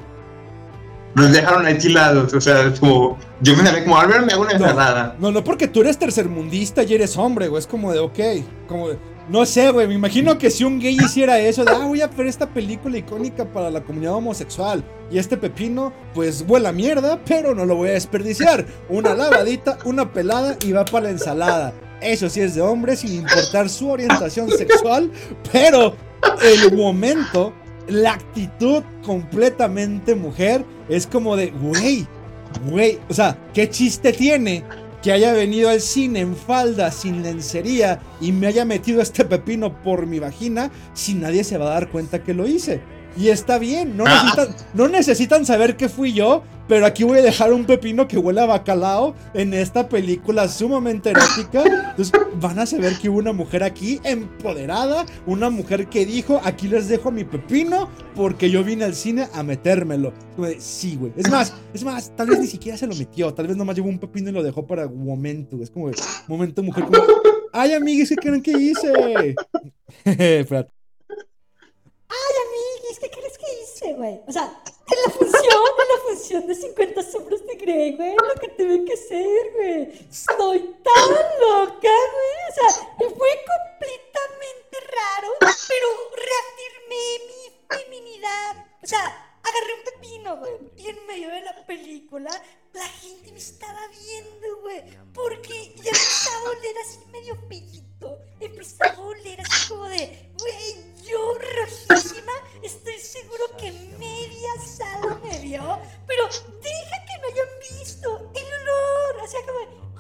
los 1.16 1.32
dejaron 1.32 1.66
ahí 1.66 1.78
tirados, 1.78 2.34
o 2.34 2.42
sea, 2.42 2.64
es 2.64 2.80
como, 2.80 3.18
yo 3.42 3.56
me 3.56 3.64
sale 3.64 3.84
como, 3.84 3.98
al 3.98 4.26
me 4.26 4.34
hago 4.34 4.44
una 4.44 4.52
ensalada. 4.52 5.16
No, 5.20 5.32
no, 5.32 5.44
porque 5.44 5.68
tú 5.68 5.82
eres 5.82 5.98
tercermundista 5.98 6.84
y 6.84 6.94
eres 6.94 7.18
hombre, 7.18 7.48
güey. 7.48 7.60
Es 7.60 7.68
como 7.68 7.92
de, 7.92 8.00
ok. 8.00 8.20
Como 8.68 8.90
de, 8.90 8.98
no 9.30 9.46
sé, 9.46 9.72
güey. 9.72 9.88
Me 9.88 9.96
imagino 9.96 10.38
que 10.38 10.50
si 10.50 10.64
un 10.64 10.80
gay 10.80 10.96
hiciera 10.96 11.40
eso, 11.40 11.66
de, 11.66 11.72
ah, 11.72 11.86
voy 11.86 12.02
a 12.02 12.08
ver 12.08 12.28
esta 12.28 12.48
película 12.48 12.98
icónica 12.98 13.46
para 13.46 13.70
la 13.70 13.82
comunidad 13.82 14.14
homosexual. 14.14 14.84
Y 15.12 15.18
este 15.18 15.38
pepino, 15.38 15.94
pues 16.14 16.46
huele 16.48 16.68
a 16.68 16.72
mierda, 16.72 17.20
pero 17.26 17.56
no 17.56 17.66
lo 17.66 17.76
voy 17.76 17.90
a 17.90 17.94
desperdiciar. 17.94 18.66
Una 18.90 19.16
lavadita, 19.16 19.78
una 19.86 20.12
pelada 20.12 20.58
y 20.64 20.72
va 20.72 20.86
para 20.86 21.06
la 21.06 21.12
ensalada. 21.12 21.74
Eso 22.02 22.30
sí 22.30 22.42
es 22.42 22.56
de 22.56 22.62
hombre, 22.62 22.96
sin 22.96 23.14
importar 23.14 23.70
su 23.70 23.90
orientación 23.90 24.50
sexual. 24.50 25.12
Pero 25.52 25.96
el 26.44 26.76
momento, 26.76 27.54
la 27.88 28.14
actitud 28.14 28.84
completamente 29.04 30.14
mujer, 30.16 30.64
es 30.88 31.08
como 31.08 31.36
de, 31.36 31.52
güey. 31.52 32.08
Güey, 32.70 33.00
o 33.10 33.14
sea, 33.14 33.38
¿qué 33.54 33.70
chiste 33.70 34.14
tiene 34.14 34.64
que 35.06 35.12
haya 35.12 35.34
venido 35.34 35.70
al 35.70 35.82
cine 35.82 36.22
en 36.22 36.36
falda, 36.36 36.90
sin 36.90 37.22
lencería 37.22 38.02
y 38.20 38.32
me 38.32 38.48
haya 38.48 38.66
metido 38.66 39.04
este 39.04 39.24
pepino 39.24 39.84
por 39.84 40.08
mi 40.08 40.18
vagina 40.18 40.72
si 40.96 41.14
nadie 41.14 41.44
se 41.44 41.60
va 41.60 41.68
a 41.68 41.74
dar 41.76 41.92
cuenta 41.92 42.24
que 42.24 42.34
lo 42.34 42.48
hice? 42.48 42.82
Y 43.18 43.30
está 43.30 43.60
bien, 43.60 43.96
no 43.96 44.04
necesitan, 44.04 44.48
no 44.74 44.88
necesitan 44.88 45.46
saber 45.46 45.78
que 45.78 45.88
fui 45.88 46.12
yo, 46.12 46.44
pero 46.68 46.86
aquí 46.86 47.04
voy 47.04 47.20
a 47.20 47.22
dejar 47.22 47.54
un 47.54 47.66
pepino 47.66 48.08
que 48.08 48.18
huele 48.18 48.42
a 48.42 48.46
bacalao 48.46 49.16
en 49.34 49.54
esta 49.54 49.88
película 49.88 50.48
sumamente 50.48 51.12
erótica. 51.12 51.64
Entonces 51.92 52.12
van 52.40 52.60
a 52.60 52.66
saber 52.66 52.98
que 52.98 53.10
hubo 53.10 53.20
una 53.20 53.34
mujer 53.34 53.64
aquí 53.64 54.02
empoderada, 54.04 55.06
una 55.26 55.50
mujer 55.50 55.88
que 55.88 56.06
dijo, 56.06 56.42
aquí 56.44 56.68
les 56.68 56.88
dejo 56.88 57.12
mi 57.12 57.24
pepino 57.24 57.90
porque 58.16 58.50
yo 58.50 58.64
vine 58.64 58.84
al 58.84 58.96
cine 58.96 59.28
a 59.34 59.44
metérmelo. 59.44 60.12
Como 60.36 60.48
de, 60.48 60.60
Sí, 60.60 60.98
güey. 60.98 61.14
Es 61.16 61.30
más, 61.30 61.54
es 61.74 61.84
más, 61.84 62.16
tal 62.16 62.28
vez 62.28 62.40
ni 62.40 62.48
siquiera 62.48 62.78
se 62.78 62.88
lo 62.88 62.96
metió, 62.96 63.34
tal 63.34 63.48
vez 63.48 63.56
nomás 63.56 63.76
llevó 63.76 63.90
un 63.90 64.00
pepino 64.00 64.30
y 64.30 64.34
lo 64.34 64.44
dejó 64.44 64.66
para 64.66 64.88
momento. 64.88 65.62
Es 65.62 65.70
como, 65.70 65.92
momento 66.28 66.64
mujer, 66.64 66.86
como, 66.86 66.98
ay, 67.54 67.74
amigues, 67.74 68.10
¿qué 68.10 68.16
creen 68.16 68.42
que 68.42 68.52
hice? 68.52 68.92
Ay, 72.08 72.36
amiguis, 72.96 73.00
¿qué 73.00 73.10
crees 73.10 73.38
que 73.38 73.62
hice, 73.62 73.94
güey? 73.94 74.22
O 74.28 74.32
sea, 74.32 74.62
en 74.92 75.02
la 75.04 75.10
función, 75.10 75.62
en 75.80 75.88
la 75.88 76.04
función 76.08 76.48
de 76.48 76.56
50 76.56 77.04
sombras 77.04 77.46
de 77.46 77.56
Grey, 77.56 77.96
güey, 77.96 78.16
lo 78.16 78.36
que 78.40 78.50
tuve 78.50 78.86
que 78.86 78.94
hacer, 78.94 79.52
güey. 79.54 80.08
Estoy 80.10 80.60
tan 80.84 81.10
loca, 81.40 81.96
güey. 82.14 82.36
O 82.50 82.54
sea, 82.54 82.70
fue 82.98 83.46
completamente 83.54 84.78
raro, 84.92 85.34
pero 85.40 85.88
reafirmé 86.16 87.06
mi 87.28 87.78
feminidad. 87.78 88.66
O 88.84 88.88
sea, 88.88 89.40
agarré 89.44 89.74
un 89.74 89.84
pepino, 89.84 90.38
güey, 90.38 90.54
y 90.78 90.90
en 90.90 91.06
medio 91.08 91.30
de 91.30 91.42
la 91.42 91.66
película 91.66 92.32
la 92.74 92.88
gente 92.88 93.32
me 93.32 93.38
estaba 93.38 93.88
viendo, 93.88 94.62
güey, 94.62 94.84
porque 95.14 95.74
ya 95.76 95.92
empezaba 95.92 96.48
a 96.48 96.52
oler 96.52 96.78
así 96.80 97.00
medio 97.12 97.48
pellito. 98.06 98.18
Empezaba 98.40 98.94
a 98.94 99.00
oler 99.02 99.42
así 99.42 99.70
como 99.70 99.86
de, 99.86 100.30
güey, 100.40 100.76
yo 101.08 101.38
rojísima, 101.58 102.34
estoy 102.62 103.00
seguro 103.00 103.44
que 103.58 103.72
media 103.98 104.50
sala 104.62 105.20
me 105.24 105.40
vio, 105.40 105.80
pero 106.06 106.26
deja 106.26 107.06
que 107.06 107.22
no 107.22 107.28
hayan 107.28 107.48
visto 107.80 108.32
el 108.36 108.46
olor, 108.46 109.24
o 109.24 109.28
sea, 109.28 109.40
como, 109.46 109.60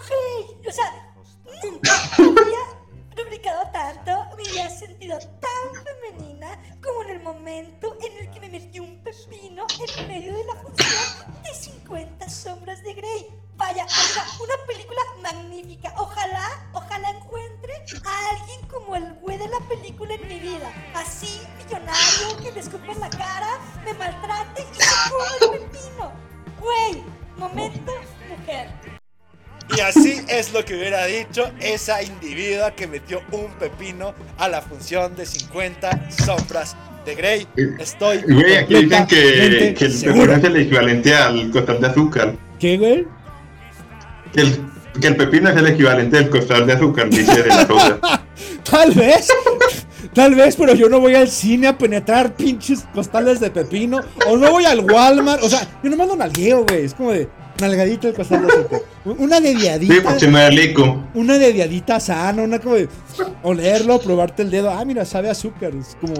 hey, 0.09 0.61
o 0.67 0.71
sea, 0.71 1.15
nunca 1.63 1.91
me 2.17 2.41
había 2.41 2.84
lubricado 3.15 3.63
tanto, 3.71 4.11
me 4.35 4.43
había 4.49 4.69
sentido 4.69 5.17
tan 5.19 5.83
femenina 5.83 6.59
como 6.83 7.03
en 7.03 7.09
el 7.09 7.21
momento 7.21 7.97
en 8.01 8.17
el 8.17 8.31
que 8.31 8.39
me 8.39 8.49
metí 8.49 8.79
un 8.79 9.01
pepino 9.03 9.65
en 9.79 10.07
medio 10.07 10.33
de 10.33 10.43
la 10.45 10.55
función 10.55 11.43
de 11.43 11.53
50 11.53 12.29
sombras 12.29 12.83
de 12.83 12.93
Grey. 12.93 13.27
Vaya, 13.57 13.83
amiga, 13.83 14.25
una 14.41 14.67
película 14.67 15.01
magnífica. 15.21 15.93
Ojalá, 15.97 16.69
ojalá 16.73 17.09
encuentre 17.09 17.73
a 18.03 18.29
alguien 18.31 18.67
como 18.67 18.95
el 18.95 19.13
güey 19.15 19.37
de 19.37 19.47
la 19.47 19.59
película 19.69 20.13
en 20.13 20.27
mi 20.27 20.39
vida. 20.39 20.71
Así, 20.93 21.41
millonario, 21.57 22.37
que 22.43 22.51
le 22.51 22.59
escupa 22.59 22.91
en 22.91 22.99
la 22.99 23.09
cara, 23.09 23.57
me 23.85 23.93
maltrate 23.93 24.61
y 24.61 24.81
se 24.81 25.09
coma 25.09 25.25
el 25.41 25.59
pepino. 25.59 26.11
Güey, 26.59 27.03
momento, 27.37 27.93
mujer. 28.29 28.94
Y 29.75 29.79
así 29.81 30.21
es 30.27 30.53
lo 30.53 30.63
que 30.63 30.75
hubiera 30.75 31.05
dicho 31.05 31.51
esa 31.59 32.03
individua 32.03 32.71
que 32.71 32.87
metió 32.87 33.21
un 33.31 33.51
pepino 33.59 34.13
a 34.37 34.47
la 34.47 34.61
función 34.61 35.15
de 35.15 35.25
50 35.25 36.09
sombras 36.09 36.75
de 37.05 37.15
Grey. 37.15 37.47
Estoy. 37.79 38.21
Güey, 38.21 38.57
aquí 38.57 38.75
dicen 38.75 39.07
que, 39.07 39.69
el 39.69 39.75
pepino 39.75 40.33
es 40.33 40.43
el 40.43 40.55
equivalente 40.57 41.15
al 41.15 41.51
costal 41.51 41.81
de 41.81 41.87
azúcar. 41.87 42.35
¿Qué, 42.59 42.77
güey? 42.77 43.07
Que 44.33 44.41
el, 44.41 44.59
que 44.99 45.07
el 45.07 45.15
pepino 45.15 45.49
es 45.49 45.57
el 45.57 45.67
equivalente 45.67 46.17
al 46.17 46.29
costal 46.29 46.67
de 46.67 46.73
azúcar, 46.73 47.09
dice 47.09 47.43
de 47.43 47.47
la 47.47 47.67
soda. 47.67 47.99
Tal 48.69 48.91
vez. 48.91 49.29
Tal 50.13 50.35
vez, 50.35 50.55
pero 50.55 50.73
yo 50.75 50.87
no 50.87 50.99
voy 50.99 51.15
al 51.15 51.27
cine 51.27 51.67
a 51.67 51.77
penetrar 51.77 52.35
pinches 52.35 52.85
costales 52.93 53.39
de 53.39 53.51
pepino. 53.51 54.01
O 54.27 54.37
no 54.37 54.51
voy 54.51 54.65
al 54.65 54.79
Walmart. 54.79 55.43
O 55.43 55.49
sea, 55.49 55.67
yo 55.83 55.89
nomás 55.89 56.07
lo 56.07 56.15
nalgueo, 56.15 56.65
güey. 56.65 56.85
Es 56.85 56.93
como 56.93 57.11
de. 57.11 57.27
Nalgadita 57.59 58.07
el 58.09 58.13
costal 58.13 58.45
de 58.45 58.53
azúcar. 58.53 58.81
Una 59.05 59.37
Sí, 59.37 59.43
dediadita. 59.43 60.03
porque 60.03 60.27
me. 60.27 60.99
Una 61.13 61.37
dediadita 61.37 61.99
sana, 61.99 62.41
una 62.43 62.59
como 62.59 62.75
de 62.75 62.89
olerlo, 63.43 63.99
probarte 63.99 64.41
el 64.41 64.51
dedo. 64.51 64.71
Ah, 64.71 64.83
mira, 64.83 65.05
sabe 65.05 65.29
a 65.29 65.31
azúcar. 65.31 65.73
Es 65.75 65.95
como 66.01 66.13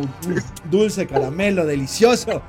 dulce, 0.70 1.08
caramelo, 1.08 1.66
delicioso. 1.66 2.42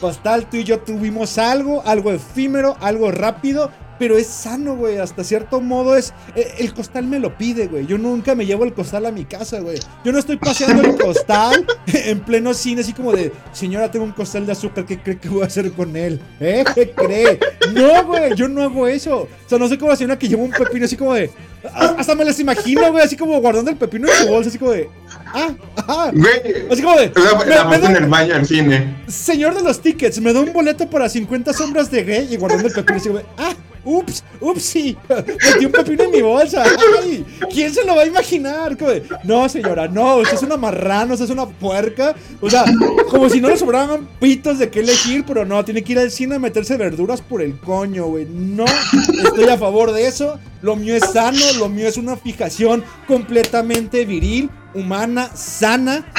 Costal, 0.00 0.48
tú 0.48 0.56
y 0.58 0.64
yo 0.64 0.78
tuvimos 0.80 1.38
algo, 1.38 1.82
algo 1.84 2.12
efímero, 2.12 2.76
algo 2.80 3.10
rápido, 3.10 3.70
pero 3.98 4.16
es 4.16 4.26
sano, 4.26 4.76
güey. 4.76 4.98
Hasta 4.98 5.24
cierto 5.24 5.60
modo 5.60 5.96
es. 5.96 6.12
eh, 6.34 6.54
El 6.58 6.72
costal 6.74 7.06
me 7.06 7.18
lo 7.18 7.36
pide, 7.36 7.66
güey. 7.66 7.86
Yo 7.86 7.98
nunca 7.98 8.34
me 8.34 8.46
llevo 8.46 8.64
el 8.64 8.72
costal 8.72 9.06
a 9.06 9.12
mi 9.12 9.24
casa, 9.24 9.60
güey. 9.60 9.78
Yo 10.04 10.12
no 10.12 10.18
estoy 10.18 10.36
paseando 10.36 10.82
el 10.82 10.96
costal 10.96 11.66
en 11.86 12.20
pleno 12.20 12.54
cine, 12.54 12.80
así 12.82 12.92
como 12.92 13.12
de, 13.12 13.32
señora, 13.52 13.90
tengo 13.90 14.04
un 14.04 14.12
costal 14.12 14.46
de 14.46 14.52
azúcar, 14.52 14.84
¿qué 14.86 14.98
cree 14.98 15.18
que 15.18 15.28
voy 15.28 15.42
a 15.42 15.46
hacer 15.46 15.70
con 15.72 15.96
él? 15.96 16.20
¿Eh? 16.40 16.64
¿Qué 16.74 16.90
cree? 16.92 17.38
No, 17.72 18.04
güey, 18.06 18.34
yo 18.34 18.48
no 18.48 18.62
hago 18.62 18.86
eso. 18.86 19.20
O 19.22 19.28
sea, 19.48 19.58
no 19.58 19.68
sé 19.68 19.78
cómo 19.78 19.90
la 19.90 19.96
señora 19.96 20.18
que 20.18 20.28
lleva 20.28 20.42
un 20.42 20.50
pepino 20.50 20.84
así 20.84 20.96
como 20.96 21.14
de. 21.14 21.30
ah, 21.74 21.94
Hasta 21.98 22.14
me 22.14 22.24
las 22.24 22.38
imagino, 22.40 22.90
güey, 22.90 23.04
así 23.04 23.16
como 23.16 23.40
guardando 23.40 23.70
el 23.70 23.76
pepino 23.76 24.08
en 24.08 24.14
su 24.14 24.28
bolsa, 24.28 24.48
así 24.50 24.58
como 24.58 24.70
de. 24.72 24.88
Ah, 25.34 25.50
ah. 25.86 26.10
Güey, 26.14 26.68
Así 26.70 26.82
como 26.82 26.96
de. 26.96 27.12
la, 27.14 27.38
me- 27.38 27.46
la 27.54 27.64
me 27.64 27.78
da- 27.78 27.90
en 27.90 27.96
el 27.96 28.06
baño 28.06 28.34
del 28.34 28.46
cine. 28.46 28.96
Señor 29.08 29.54
de 29.54 29.62
los 29.62 29.80
tickets, 29.80 30.20
me 30.20 30.32
da 30.32 30.40
un 30.40 30.52
boleto 30.52 30.88
para 30.88 31.08
50 31.08 31.52
sombras 31.52 31.90
de 31.90 32.02
Grey 32.04 32.28
y 32.32 32.36
guardando 32.36 32.68
el 32.68 32.74
pepino 32.74 32.96
así 32.98 33.08
como 33.08 33.18
de, 33.20 33.26
ah, 33.38 33.52
ups, 33.88 34.22
upsi, 34.40 34.96
metí 35.08 35.64
un 35.64 35.72
pepino 35.72 36.04
en 36.04 36.10
mi 36.10 36.20
bolsa. 36.20 36.64
Ay, 37.02 37.24
¿quién 37.50 37.72
se 37.72 37.84
lo 37.84 37.96
va 37.96 38.02
a 38.02 38.06
imaginar? 38.06 38.76
Como 38.76 38.90
de, 38.90 39.02
no, 39.24 39.48
señora, 39.48 39.88
no, 39.88 40.16
usted 40.16 40.34
es 40.34 40.42
una 40.42 40.56
marrana, 40.56 41.14
usted 41.14 41.24
es 41.24 41.30
una 41.30 41.46
puerca. 41.46 42.14
O 42.40 42.50
sea, 42.50 42.64
como 43.10 43.28
si 43.30 43.40
no 43.40 43.48
le 43.48 43.56
sobraran 43.56 44.06
pitos 44.20 44.58
de 44.58 44.68
qué 44.68 44.80
elegir, 44.80 45.24
pero 45.26 45.44
no, 45.44 45.64
tiene 45.64 45.82
que 45.82 45.92
ir 45.92 45.98
al 45.98 46.10
cine 46.10 46.36
a 46.36 46.38
meterse 46.38 46.76
verduras 46.76 47.22
por 47.22 47.40
el 47.42 47.58
coño, 47.58 48.06
güey. 48.06 48.26
No, 48.26 48.66
estoy 49.24 49.48
a 49.48 49.56
favor 49.58 49.92
de 49.92 50.06
eso. 50.06 50.38
Lo 50.60 50.76
mío 50.76 50.96
es 50.96 51.04
sano, 51.12 51.38
lo 51.58 51.68
mío 51.68 51.86
es 51.86 51.96
una 51.96 52.16
fijación 52.16 52.84
completamente 53.06 54.04
viril, 54.04 54.50
humana, 54.74 55.30
sana. 55.34 56.12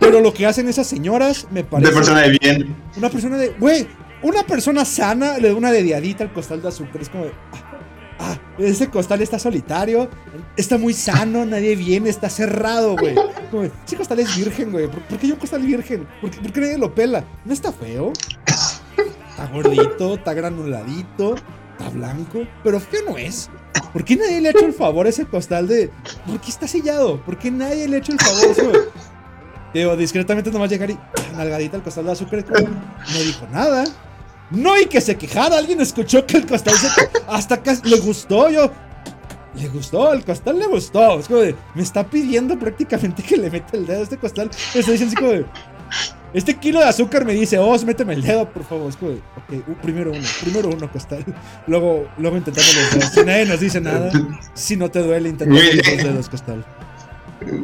Pero 0.00 0.20
lo 0.20 0.34
que 0.34 0.46
hacen 0.46 0.68
esas 0.68 0.86
señoras 0.86 1.46
me 1.50 1.64
parece. 1.64 1.90
De 1.90 1.96
persona 1.96 2.20
de 2.22 2.38
bien. 2.40 2.76
Una 2.96 3.08
persona 3.08 3.36
de. 3.36 3.50
Güey, 3.50 3.86
una 4.24 4.42
persona 4.42 4.84
sana 4.86 5.38
le 5.38 5.50
da 5.50 5.54
una 5.54 5.70
dediadita 5.70 6.24
al 6.24 6.32
costal 6.32 6.62
de 6.62 6.68
azúcar. 6.68 7.02
Es 7.02 7.10
como. 7.10 7.26
Ah, 7.26 8.18
ah, 8.18 8.38
ese 8.58 8.88
costal 8.88 9.20
está 9.20 9.38
solitario. 9.38 10.08
Está 10.56 10.78
muy 10.78 10.94
sano, 10.94 11.44
nadie 11.44 11.76
viene, 11.76 12.08
está 12.08 12.30
cerrado, 12.30 12.96
güey. 12.96 13.14
Como 13.50 13.64
ese 13.64 13.96
costal 13.96 14.18
es 14.20 14.34
virgen, 14.34 14.72
güey. 14.72 14.88
¿Por, 14.88 15.18
qué 15.18 15.28
yo 15.28 15.38
costal 15.38 15.62
virgen? 15.62 16.08
¿Por 16.20 16.30
qué, 16.30 16.60
nadie 16.60 16.78
lo 16.78 16.94
pela? 16.94 17.22
¿No 17.44 17.52
está 17.52 17.70
feo? 17.70 18.12
Está 19.30 19.46
gordito, 19.48 20.14
está 20.14 20.32
granuladito, 20.32 21.34
está 21.72 21.90
blanco. 21.90 22.44
Pero 22.62 22.80
feo 22.80 23.02
no 23.06 23.18
es. 23.18 23.50
¿Por 23.92 24.04
qué 24.04 24.16
nadie 24.16 24.40
le 24.40 24.48
ha 24.48 24.50
hecho 24.52 24.64
el 24.64 24.72
favor 24.72 25.06
a 25.06 25.10
ese 25.10 25.26
costal 25.26 25.68
de. 25.68 25.90
¿Por 26.26 26.40
qué 26.40 26.50
está 26.50 26.66
sellado? 26.66 27.22
¿Por 27.22 27.36
qué 27.36 27.50
nadie 27.50 27.86
le 27.88 27.96
ha 27.96 27.98
hecho 27.98 28.12
el 28.12 28.20
favor 28.20 28.44
a 28.44 28.50
eso? 28.50 28.72
Digo, 29.74 29.96
discretamente 29.96 30.50
nomás 30.50 30.70
llegar 30.70 30.88
y 30.90 30.94
ah, 30.94 31.36
nalgadita 31.36 31.76
al 31.76 31.82
costal 31.82 32.06
de 32.06 32.12
azúcar. 32.12 32.44
No 32.48 33.18
dijo 33.20 33.46
nada. 33.52 33.84
No, 34.50 34.80
y 34.80 34.86
que 34.86 35.00
se 35.00 35.16
quejara. 35.16 35.58
Alguien 35.58 35.80
escuchó 35.80 36.26
que 36.26 36.38
el 36.38 36.46
costal 36.46 36.74
se. 36.74 36.88
Hasta 37.28 37.62
que 37.62 37.76
le 37.84 37.98
gustó. 37.98 38.50
Yo. 38.50 38.70
Le 39.56 39.68
gustó, 39.68 40.12
el 40.12 40.24
costal 40.24 40.58
le 40.58 40.66
gustó. 40.66 41.20
Es 41.20 41.28
como 41.28 41.40
de. 41.40 41.54
Me 41.74 41.82
está 41.82 42.04
pidiendo 42.04 42.58
prácticamente 42.58 43.22
que 43.22 43.36
le 43.36 43.50
meta 43.50 43.76
el 43.76 43.86
dedo 43.86 44.00
a 44.00 44.02
este 44.02 44.16
costal. 44.16 44.50
Me 44.74 44.80
está 44.80 44.92
diciendo 44.92 45.14
así 45.14 45.16
como 45.16 45.32
de. 45.32 45.46
Este 46.34 46.56
kilo 46.56 46.80
de 46.80 46.86
azúcar 46.86 47.24
me 47.24 47.32
dice, 47.32 47.58
oh, 47.58 47.78
méteme 47.86 48.14
el 48.14 48.22
dedo, 48.22 48.50
por 48.50 48.64
favor. 48.64 48.88
Es 48.88 48.96
como 48.96 49.12
de, 49.12 49.18
ok, 49.18 49.68
uh, 49.68 49.74
primero 49.74 50.10
uno, 50.10 50.26
primero 50.42 50.68
uno, 50.68 50.90
costal. 50.90 51.24
Luego, 51.68 52.08
luego 52.18 52.36
intentamos 52.36 52.74
los 52.74 52.94
dos. 53.00 53.12
Si 53.12 53.24
nadie 53.24 53.46
nos 53.46 53.60
dice 53.60 53.80
nada, 53.80 54.10
si 54.52 54.76
no 54.76 54.90
te 54.90 54.98
duele, 54.98 55.28
intentamos 55.28 55.62
los 55.62 55.96
dedos, 55.96 56.28
costal. 56.28 56.64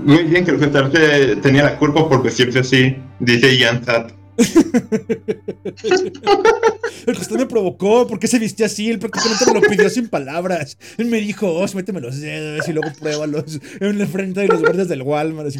Muy 0.04 0.22
bien 0.22 0.44
que 0.44 0.52
el 0.52 0.60
restaurante 0.60 1.36
tenía 1.36 1.64
la 1.64 1.76
culpa 1.78 2.08
por 2.08 2.22
vestirse 2.22 2.60
así, 2.60 2.96
dice 3.18 3.56
Ian 3.56 3.84
Sat. 3.84 4.12
El 7.06 7.16
costal 7.16 7.38
me 7.38 7.46
provocó, 7.46 8.06
¿por 8.06 8.18
qué 8.18 8.26
se 8.26 8.38
vistió 8.38 8.66
así? 8.66 8.90
Él 8.90 8.98
prácticamente 8.98 9.46
me 9.46 9.54
lo 9.54 9.60
pidió 9.62 9.88
sin 9.90 10.08
palabras. 10.08 10.78
Él 10.98 11.06
me 11.06 11.18
dijo, 11.18 11.48
oh, 11.48 11.66
méteme 11.74 12.00
los 12.00 12.20
dedos 12.20 12.68
y 12.68 12.72
luego 12.72 12.92
pruébalos 12.98 13.60
en 13.80 13.98
la 13.98 14.06
frente 14.06 14.40
de 14.40 14.48
los 14.48 14.60
guardias 14.60 14.88
del 14.88 15.02
Walmart. 15.02 15.54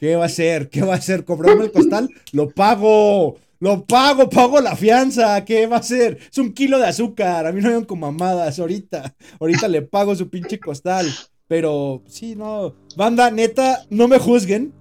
¿qué 0.00 0.16
va 0.16 0.24
a 0.24 0.26
hacer? 0.26 0.68
¿Qué 0.68 0.82
va 0.82 0.94
a 0.94 0.98
hacer? 0.98 1.24
¿Cobrarme 1.24 1.64
el 1.64 1.72
costal? 1.72 2.08
¡Lo 2.32 2.50
pago! 2.50 3.38
¡Lo 3.60 3.84
pago! 3.84 4.28
¡Pago 4.28 4.60
la 4.60 4.76
fianza! 4.76 5.44
¿Qué 5.44 5.66
va 5.66 5.76
a 5.76 5.80
hacer? 5.80 6.18
Es 6.30 6.38
un 6.38 6.52
kilo 6.52 6.78
de 6.78 6.86
azúcar. 6.86 7.46
A 7.46 7.52
mí 7.52 7.60
no 7.60 7.70
me 7.70 7.86
con 7.86 8.00
mamadas 8.00 8.58
ahorita. 8.58 9.14
Ahorita 9.40 9.68
le 9.68 9.82
pago 9.82 10.14
su 10.14 10.28
pinche 10.28 10.60
costal. 10.60 11.06
Pero, 11.48 12.02
sí, 12.06 12.36
no. 12.36 12.74
Banda, 12.96 13.30
neta, 13.30 13.84
no 13.90 14.06
me 14.06 14.18
juzguen. 14.18 14.72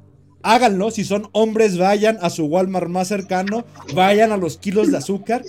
Háganlo, 0.49 0.91
si 0.91 1.03
son 1.03 1.27
hombres, 1.33 1.77
vayan 1.77 2.17
a 2.21 2.29
su 2.29 2.45
Walmart 2.45 2.87
más 2.87 3.09
cercano, 3.09 3.65
vayan 3.93 4.31
a 4.31 4.37
los 4.37 4.57
kilos 4.57 4.89
de 4.91 4.97
azúcar. 4.97 5.43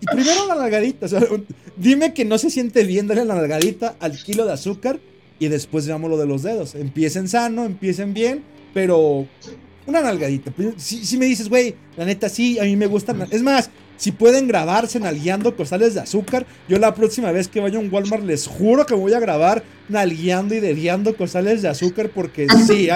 Y 0.00 0.06
primero 0.06 0.46
la 0.46 0.54
nalgadita, 0.54 1.04
o 1.04 1.08
sea, 1.10 1.20
un- 1.30 1.44
dime 1.76 2.14
que 2.14 2.24
no 2.24 2.38
se 2.38 2.48
siente 2.48 2.84
bien 2.84 3.06
darle 3.08 3.26
la 3.26 3.34
nalgadita 3.34 3.96
al 4.00 4.16
kilo 4.16 4.46
de 4.46 4.52
azúcar 4.54 5.00
y 5.38 5.48
después 5.48 5.86
veamos 5.86 6.08
lo 6.08 6.16
de 6.16 6.26
los 6.26 6.42
dedos. 6.42 6.74
Empiecen 6.76 7.28
sano, 7.28 7.64
empiecen 7.66 8.14
bien, 8.14 8.42
pero 8.72 9.26
una 9.86 10.00
nalgadita. 10.00 10.50
Si, 10.78 11.04
si 11.04 11.18
me 11.18 11.26
dices, 11.26 11.50
güey, 11.50 11.74
la 11.98 12.06
neta 12.06 12.28
sí, 12.30 12.58
a 12.58 12.62
mí 12.62 12.74
me 12.74 12.86
gustan. 12.86 13.26
Es 13.30 13.42
más, 13.42 13.68
si 13.98 14.12
pueden 14.12 14.48
grabarse 14.48 14.98
nalgueando 15.00 15.56
costales 15.56 15.92
de 15.92 16.00
azúcar, 16.00 16.46
yo 16.68 16.78
la 16.78 16.94
próxima 16.94 17.32
vez 17.32 17.48
que 17.48 17.60
vaya 17.60 17.78
a 17.78 17.82
un 17.82 17.92
Walmart 17.92 18.24
les 18.24 18.46
juro 18.46 18.86
que 18.86 18.94
voy 18.94 19.12
a 19.12 19.20
grabar 19.20 19.62
nalgueando 19.90 20.54
y 20.54 20.60
dediando 20.60 21.16
costales 21.16 21.60
de 21.60 21.68
azúcar 21.68 22.10
porque 22.14 22.46
sí. 22.66 22.88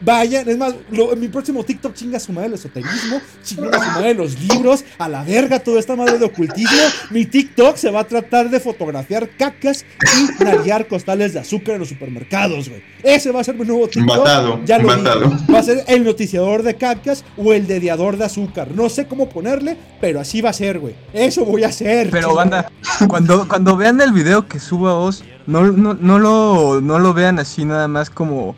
Vayan, 0.00 0.48
es 0.48 0.58
más, 0.58 0.74
lo- 0.90 1.12
en 1.12 1.20
mi 1.20 1.28
próximo 1.28 1.64
TikTok 1.64 1.94
chinga 1.94 2.18
su 2.20 2.32
madre 2.32 2.48
el 2.48 2.54
esoterismo, 2.54 3.20
chinga 3.42 3.72
su 3.72 3.90
madre 3.92 4.14
los 4.14 4.38
libros, 4.40 4.84
a 4.98 5.08
la 5.08 5.22
verga 5.24 5.60
toda 5.60 5.80
esta 5.80 5.96
madre 5.96 6.18
de 6.18 6.24
ocultismo. 6.26 6.76
Mi 7.10 7.24
TikTok 7.24 7.76
se 7.76 7.90
va 7.90 8.00
a 8.00 8.04
tratar 8.04 8.50
de 8.50 8.60
fotografiar 8.60 9.28
cacas 9.38 9.84
y 10.40 10.44
nalguear 10.44 10.88
costales 10.88 11.32
de 11.32 11.40
azúcar 11.40 11.74
en 11.74 11.80
los 11.80 11.88
supermercados, 11.88 12.68
güey. 12.68 12.82
Ese 13.02 13.30
va 13.30 13.40
a 13.40 13.44
ser 13.44 13.54
mi 13.54 13.64
nuevo 13.64 13.86
TikTok. 13.88 14.04
Matado, 14.18 14.60
ya 14.64 14.78
lo 14.78 14.88
matado. 14.88 15.30
dije. 15.30 15.52
Va 15.52 15.58
a 15.58 15.62
ser 15.62 15.84
el 15.86 16.04
noticiador 16.04 16.62
de 16.62 16.74
cacas 16.76 17.24
o 17.36 17.52
el 17.52 17.66
dediador 17.66 18.16
de 18.18 18.24
azúcar. 18.24 18.68
No 18.74 18.88
sé 18.88 19.06
cómo 19.06 19.28
ponerle, 19.28 19.76
pero 20.00 20.20
así 20.20 20.40
va 20.42 20.50
a 20.50 20.54
ser, 20.54 20.80
güey. 20.80 20.94
Eso 21.12 21.44
voy 21.44 21.64
a 21.64 21.68
hacer. 21.68 22.10
Pero 22.10 22.28
chingada. 22.30 22.34
banda, 22.34 22.72
cuando, 23.08 23.48
cuando 23.48 23.76
vean 23.76 24.00
el 24.00 24.12
video 24.12 24.46
que 24.48 24.58
suba 24.60 24.94
Oz, 24.94 25.22
no, 25.46 25.62
no, 25.64 25.94
no, 25.94 26.18
lo, 26.18 26.80
no 26.80 26.98
lo 26.98 27.14
vean 27.14 27.38
así 27.38 27.64
nada 27.64 27.86
más 27.88 28.10
como 28.10 28.56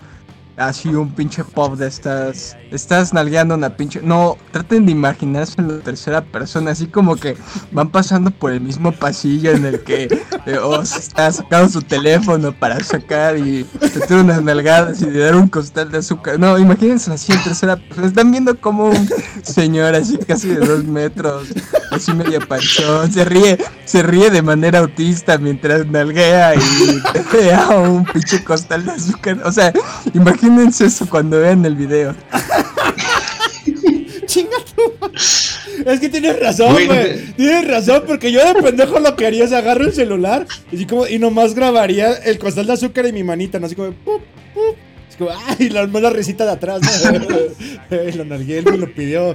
así 0.56 0.88
un 0.94 1.14
pinche 1.14 1.44
pop 1.44 1.74
de 1.76 1.86
estas. 1.86 2.56
Estás 2.70 3.14
nalgueando 3.14 3.54
una 3.54 3.76
pinche. 3.76 4.00
No, 4.02 4.36
traten 4.50 4.86
de 4.86 4.92
imaginarse 4.92 5.54
en 5.58 5.68
la 5.68 5.78
tercera 5.78 6.24
persona, 6.24 6.72
así 6.72 6.86
como 6.86 7.16
que 7.16 7.36
van 7.70 7.90
pasando 7.90 8.30
por 8.30 8.52
el 8.52 8.60
mismo 8.60 8.92
pasillo 8.92 9.52
en 9.52 9.64
el 9.64 9.80
que 9.80 10.04
eh, 10.46 10.58
está 10.82 11.30
sacando 11.30 11.68
su 11.68 11.82
teléfono 11.82 12.52
para 12.52 12.82
sacar 12.82 13.38
y 13.38 13.64
te 13.64 14.00
tira 14.00 14.20
unas 14.20 14.42
nalgadas 14.42 15.00
y 15.02 15.06
de 15.06 15.20
dar 15.20 15.36
un 15.36 15.48
costal 15.48 15.90
de 15.90 15.98
azúcar. 15.98 16.38
No, 16.38 16.58
imagínense 16.58 17.12
así 17.12 17.32
en 17.32 17.42
tercera 17.44 17.76
persona. 17.76 18.08
Están 18.08 18.30
viendo 18.30 18.58
como 18.60 18.86
un 18.86 19.08
señor 19.42 19.94
así 19.94 20.18
casi 20.18 20.48
de 20.48 20.66
dos 20.66 20.84
metros, 20.84 21.48
así 21.92 22.12
medio 22.12 22.40
panchón, 22.46 23.12
se 23.12 23.24
ríe, 23.24 23.58
se 23.84 24.02
ríe 24.02 24.30
de 24.30 24.42
manera 24.42 24.80
autista 24.80 25.38
mientras 25.38 25.86
nalguea 25.86 26.54
y 26.54 27.02
te 27.30 27.46
da 27.46 27.68
un 27.68 28.04
pinche 28.04 28.42
costal 28.42 28.84
de 28.84 28.92
azúcar. 28.92 29.40
O 29.44 29.52
sea, 29.52 29.72
imagínense 30.14 30.86
eso 30.86 31.06
cuando 31.08 31.38
vean 31.38 31.64
el 31.64 31.76
video. 31.76 32.14
Chinga 34.26 34.56
tu 34.74 35.88
Es 35.88 36.00
que 36.00 36.08
tienes 36.08 36.38
razón, 36.40 36.72
Güey, 36.72 37.32
Tienes 37.36 37.68
razón, 37.68 38.02
porque 38.06 38.32
yo 38.32 38.44
de 38.44 38.60
pendejo 38.60 38.98
lo 38.98 39.14
que 39.16 39.26
haría 39.26 39.44
es 39.44 39.52
agarro 39.52 39.84
el 39.84 39.92
celular 39.92 40.46
y, 40.72 40.76
así 40.76 40.86
como, 40.86 41.06
y 41.06 41.18
nomás 41.18 41.54
grabaría 41.54 42.12
el 42.12 42.38
costal 42.38 42.66
de 42.66 42.72
azúcar 42.72 43.06
en 43.06 43.14
mi 43.14 43.24
manita, 43.24 43.58
¿no? 43.58 43.66
Así 43.66 43.74
como, 43.74 43.92
pup, 43.92 44.22
pup. 44.54 44.76
Como, 45.18 45.30
ay, 45.30 45.70
la, 45.70 45.86
la 45.86 46.10
risita 46.10 46.44
de 46.44 46.52
atrás. 46.52 46.80
¿no? 46.82 47.96
Lo 48.16 48.24
nalgué, 48.24 48.58
él 48.58 48.64
me 48.64 48.76
lo 48.76 48.92
pidió. 48.92 49.34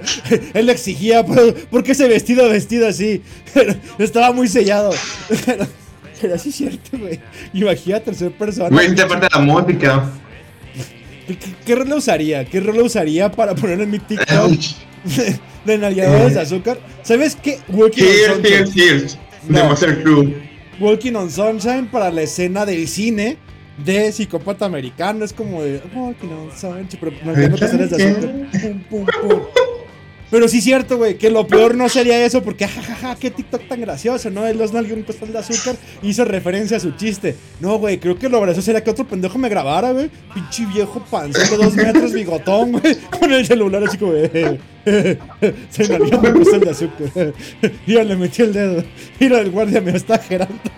Él 0.54 0.66
lo 0.68 0.72
exigía, 0.72 1.26
¿por, 1.26 1.56
por 1.56 1.84
qué 1.84 1.94
ese 1.94 2.08
vestido 2.08 2.48
vestido 2.50 2.88
así? 2.88 3.24
Estaba 3.98 4.32
muy 4.32 4.48
sellado. 4.48 4.92
Pero, 5.46 5.66
pero 6.22 6.38
sí 6.38 6.50
es 6.50 6.56
cierto, 6.56 6.98
güey. 7.00 7.20
Imagina 7.54 8.00
tercera 8.00 8.30
persona. 8.38 8.70
Güey, 8.70 8.94
te 8.94 9.02
aparte 9.02 9.28
la 9.32 9.40
música. 9.40 10.12
¿Qué, 11.38 11.38
qué, 11.38 11.56
qué 11.66 11.76
rol 11.76 11.92
usaría? 11.94 12.46
¿Qué 12.46 12.60
rol 12.60 12.80
usaría 12.80 13.32
para 13.32 13.56
poner 13.56 13.80
en 13.82 13.90
mi 13.90 14.00
TikTok 14.00 14.52
de, 15.66 15.78
nalgadores 15.78 16.34
de 16.36 16.42
azúcar? 16.42 16.80
¿Sabes 17.04 17.36
qué? 17.36 17.60
Walking 17.70 18.04
Here, 18.04 18.34
on 18.34 18.46
here, 18.46 18.66
Sunshine. 18.66 18.84
here. 18.84 19.00
De 19.48 19.60
No. 19.60 19.66
Master 19.70 20.02
Crew. 20.04 20.34
Walking 20.80 21.14
on 21.16 21.30
Sunshine 21.30 21.88
para 21.88 22.12
la 22.12 22.24
escena 22.24 22.66
del 22.66 22.88
cine 22.88 23.38
de 23.84 24.12
psicópata 24.12 24.66
americano. 24.66 25.24
Es 25.26 25.34
como 25.34 25.62
de 25.64 25.82
Walking 25.96 26.28
on 26.30 26.52
Sunshine, 26.56 26.88
pero 27.00 27.12
nalgando 27.24 27.58
costales 27.58 27.90
de 27.90 27.96
azúcar. 27.96 28.32
Pum, 28.62 28.82
pum, 28.90 29.06
pum. 29.22 29.40
Pero 30.32 30.48
sí 30.48 30.60
es 30.60 30.64
cierto, 30.64 30.98
güey, 30.98 31.18
que 31.18 31.30
lo 31.30 31.46
peor 31.46 31.76
no 31.76 31.90
sería 31.90 32.26
eso, 32.26 32.42
porque 32.42 32.66
jajaja, 32.66 33.18
qué 33.18 33.30
TikTok 33.30 33.68
tan 33.68 33.82
gracioso, 33.82 34.30
¿no? 34.30 34.48
Él 34.48 34.58
los 34.58 34.72
nalgó 34.72 34.96
un 34.96 35.04
costal 35.04 35.34
de 35.34 35.40
azúcar 35.40 35.76
hizo 36.02 36.24
referencia 36.24 36.78
a 36.78 36.80
su 36.80 36.92
chiste. 36.92 37.36
No, 37.60 37.78
güey, 37.78 38.00
creo 38.00 38.18
que 38.18 38.30
lo 38.30 38.40
gracioso 38.40 38.66
sería 38.66 38.82
que 38.82 38.92
otro 38.92 39.06
pendejo 39.06 39.38
me 39.38 39.50
grabara, 39.50 39.92
güey. 39.92 40.10
Pinche 40.34 40.66
viejo 40.66 41.04
panzón 41.12 41.50
de 41.50 41.58
dos 41.58 41.76
metros, 41.76 42.14
bigotón, 42.14 42.72
güey, 42.72 42.96
con 43.20 43.32
el 43.34 43.46
celular 43.46 43.84
así 43.84 43.98
como, 43.98 44.14
eh, 44.14 44.32
eh, 44.34 44.60
se 45.70 45.88
nalgó 45.90 46.18
un 46.20 46.34
costal 46.44 46.60
de 46.62 46.70
azúcar. 46.70 47.34
Mira, 47.88 48.04
le 48.04 48.16
metí 48.16 48.42
el 48.42 48.54
dedo. 48.54 48.84
Mira, 49.20 49.40
el 49.40 49.52
guardia 49.52 49.82
me 49.82 49.92
está 49.96 50.18
gerando. 50.20 50.56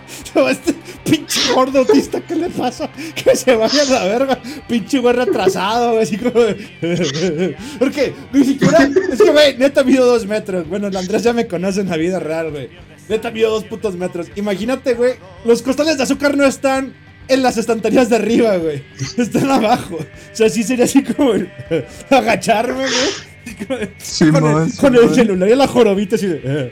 Este 0.49 0.73
pinche 1.03 1.39
gordo 1.53 1.79
autista, 1.79 2.19
¿qué 2.21 2.35
le 2.35 2.49
pasa? 2.49 2.89
Que 3.15 3.35
se 3.35 3.55
vaya 3.55 3.81
a 3.83 3.85
la 3.85 4.03
verga. 4.05 4.39
Pinche 4.67 4.99
güey 4.99 5.13
retrasado, 5.13 5.99
así 5.99 6.17
como. 6.17 6.39
de- 6.39 7.55
Porque 7.79 8.13
ni 8.31 8.43
siquiera. 8.43 8.89
Es 9.11 9.21
que, 9.21 9.29
güey, 9.31 9.57
neta 9.57 9.83
mido 9.83 10.05
dos 10.05 10.25
metros. 10.25 10.67
Bueno, 10.67 10.87
el 10.87 10.95
Andrés 10.97 11.23
ya 11.23 11.33
me 11.33 11.47
conoce 11.47 11.81
en 11.81 11.89
la 11.89 11.97
vida 11.97 12.19
real, 12.19 12.51
güey. 12.51 12.69
Neta 13.09 13.29
mido 13.31 13.51
dos 13.51 13.63
putos 13.65 13.95
metros. 13.95 14.27
Imagínate, 14.35 14.93
güey, 14.95 15.13
los 15.45 15.61
costales 15.61 15.97
de 15.97 16.03
azúcar 16.03 16.35
no 16.35 16.45
están 16.45 16.93
en 17.27 17.43
las 17.43 17.57
estanterías 17.57 18.09
de 18.09 18.15
arriba, 18.15 18.57
güey. 18.57 18.83
Están 19.17 19.51
abajo. 19.51 19.97
O 19.97 20.35
sea, 20.35 20.49
sí 20.49 20.63
sería 20.63 20.85
así 20.85 21.03
como 21.03 21.33
agacharme, 22.09 22.73
güey. 22.83 23.32
Con, 23.67 23.77
el, 23.77 23.89
con 24.77 24.93
el 24.95 25.01
Simón. 25.01 25.13
celular 25.15 25.49
y 25.49 25.55
la 25.55 25.67
jorobita 25.67 26.15
así 26.15 26.27
de. 26.27 26.71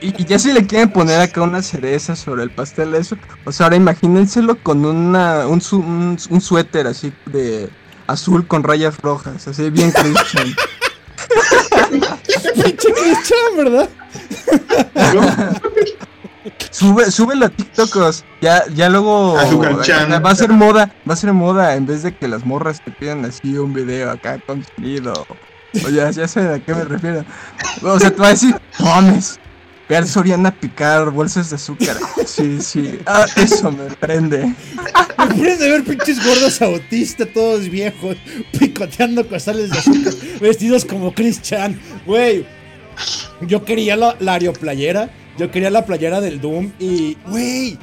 Y, 0.00 0.22
y 0.22 0.24
ya 0.24 0.38
si 0.38 0.52
le 0.52 0.66
quieren 0.66 0.90
poner 0.90 1.20
acá 1.20 1.42
una 1.42 1.62
cereza 1.62 2.14
sobre 2.14 2.44
el 2.44 2.50
pastel, 2.50 2.94
eso. 2.94 3.16
O 3.44 3.52
sea, 3.52 3.66
ahora 3.66 3.76
imagínenselo 3.76 4.56
con 4.62 4.84
una, 4.84 5.46
un, 5.48 5.60
su- 5.60 5.80
un, 5.80 6.16
un 6.30 6.40
suéter 6.40 6.86
así 6.86 7.12
de 7.26 7.68
azul 8.06 8.46
con 8.46 8.62
rayas 8.62 8.96
rojas, 8.98 9.48
así 9.48 9.68
bien 9.70 9.90
Christian. 9.90 10.46
Pinche 12.62 12.88
Christian, 12.92 13.56
¿verdad? 13.56 13.88
Sube, 16.70 17.10
súbelo 17.10 17.46
a 17.46 17.48
TikTokos. 17.48 18.24
Ya, 18.40 18.64
ya 18.74 18.88
luego 18.88 19.36
Azúcar 19.38 19.80
Chan. 19.82 20.22
va 20.24 20.30
a 20.30 20.34
ser 20.34 20.50
moda, 20.50 20.92
va 21.08 21.14
a 21.14 21.16
ser 21.16 21.32
moda 21.32 21.74
en 21.74 21.86
vez 21.86 22.02
de 22.02 22.14
que 22.16 22.28
las 22.28 22.44
morras 22.44 22.82
te 22.84 22.90
piden 22.90 23.24
así 23.24 23.56
un 23.58 23.72
video 23.74 24.10
acá 24.10 24.38
con 24.46 24.64
sonido. 24.76 25.26
O 25.84 25.88
ya, 25.90 26.10
ya 26.10 26.26
sé 26.28 26.40
a 26.40 26.58
qué 26.60 26.74
me 26.74 26.84
refiero. 26.84 27.24
O 27.82 27.98
sea, 27.98 28.10
te 28.10 28.16
va 28.20 28.28
a 28.28 28.30
decir, 28.30 28.54
"No 28.78 28.86
mames. 28.86 29.38
Ve 29.88 29.96
al 29.96 30.06
Soriana 30.06 30.50
a 30.50 30.52
picar 30.54 31.10
bolsas 31.10 31.48
de 31.48 31.56
azúcar. 31.56 31.96
Sí, 32.26 32.60
sí. 32.60 32.98
Ah, 33.06 33.24
eso 33.36 33.72
me 33.72 33.84
prende. 33.96 34.54
Imagínate 35.16 35.70
ver 35.70 35.82
pinches 35.82 36.22
gordos 36.22 36.60
autistas, 36.60 37.26
todos 37.32 37.70
viejos, 37.70 38.16
picoteando 38.58 39.26
costales 39.26 39.70
de 39.70 39.78
azúcar, 39.78 40.12
vestidos 40.40 40.84
como 40.84 41.14
Chris 41.14 41.40
Chan. 41.40 41.80
Güey, 42.04 42.46
yo 43.40 43.64
quería 43.64 43.96
la, 43.96 44.14
la 44.20 44.34
aeroplayera, 44.34 45.08
yo 45.38 45.50
quería 45.52 45.70
la 45.70 45.86
playera 45.86 46.20
del 46.20 46.40
Doom 46.40 46.72
y, 46.80 47.16
güey, 47.28 47.78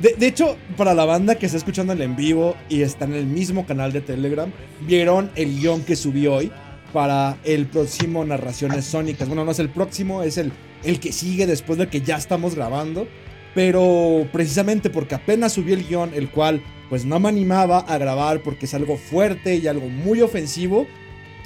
de, 0.00 0.26
hecho, 0.26 0.56
para 0.78 0.94
la 0.94 1.04
banda 1.04 1.34
que 1.34 1.44
está 1.44 1.58
escuchando 1.58 1.92
en 1.92 2.16
vivo 2.16 2.56
y 2.70 2.80
está 2.82 3.04
en 3.04 3.14
el 3.14 3.26
mismo 3.26 3.66
canal 3.66 3.92
de 3.92 4.00
Telegram, 4.00 4.50
vieron 4.86 5.30
el 5.34 5.58
guion 5.58 5.82
que 5.82 5.96
subí 5.96 6.26
hoy 6.26 6.50
para 6.92 7.36
el 7.44 7.66
próximo 7.66 8.24
Narraciones 8.24 8.86
Sónicas. 8.86 9.28
Bueno, 9.28 9.44
no 9.44 9.50
es 9.50 9.58
el 9.58 9.68
próximo, 9.68 10.22
es 10.22 10.38
el, 10.38 10.52
el 10.84 11.00
que 11.00 11.12
sigue 11.12 11.46
después 11.46 11.78
de 11.78 11.88
que 11.88 12.00
ya 12.00 12.16
estamos 12.16 12.54
grabando. 12.54 13.06
Pero 13.54 14.28
precisamente 14.32 14.88
porque 14.88 15.16
apenas 15.16 15.52
subí 15.52 15.72
el 15.72 15.86
guion, 15.86 16.12
el 16.14 16.30
cual 16.30 16.62
pues 16.88 17.04
no 17.04 17.18
me 17.20 17.28
animaba 17.28 17.80
a 17.80 17.98
grabar 17.98 18.40
porque 18.42 18.66
es 18.66 18.74
algo 18.74 18.96
fuerte 18.96 19.56
y 19.56 19.66
algo 19.66 19.88
muy 19.88 20.22
ofensivo, 20.22 20.86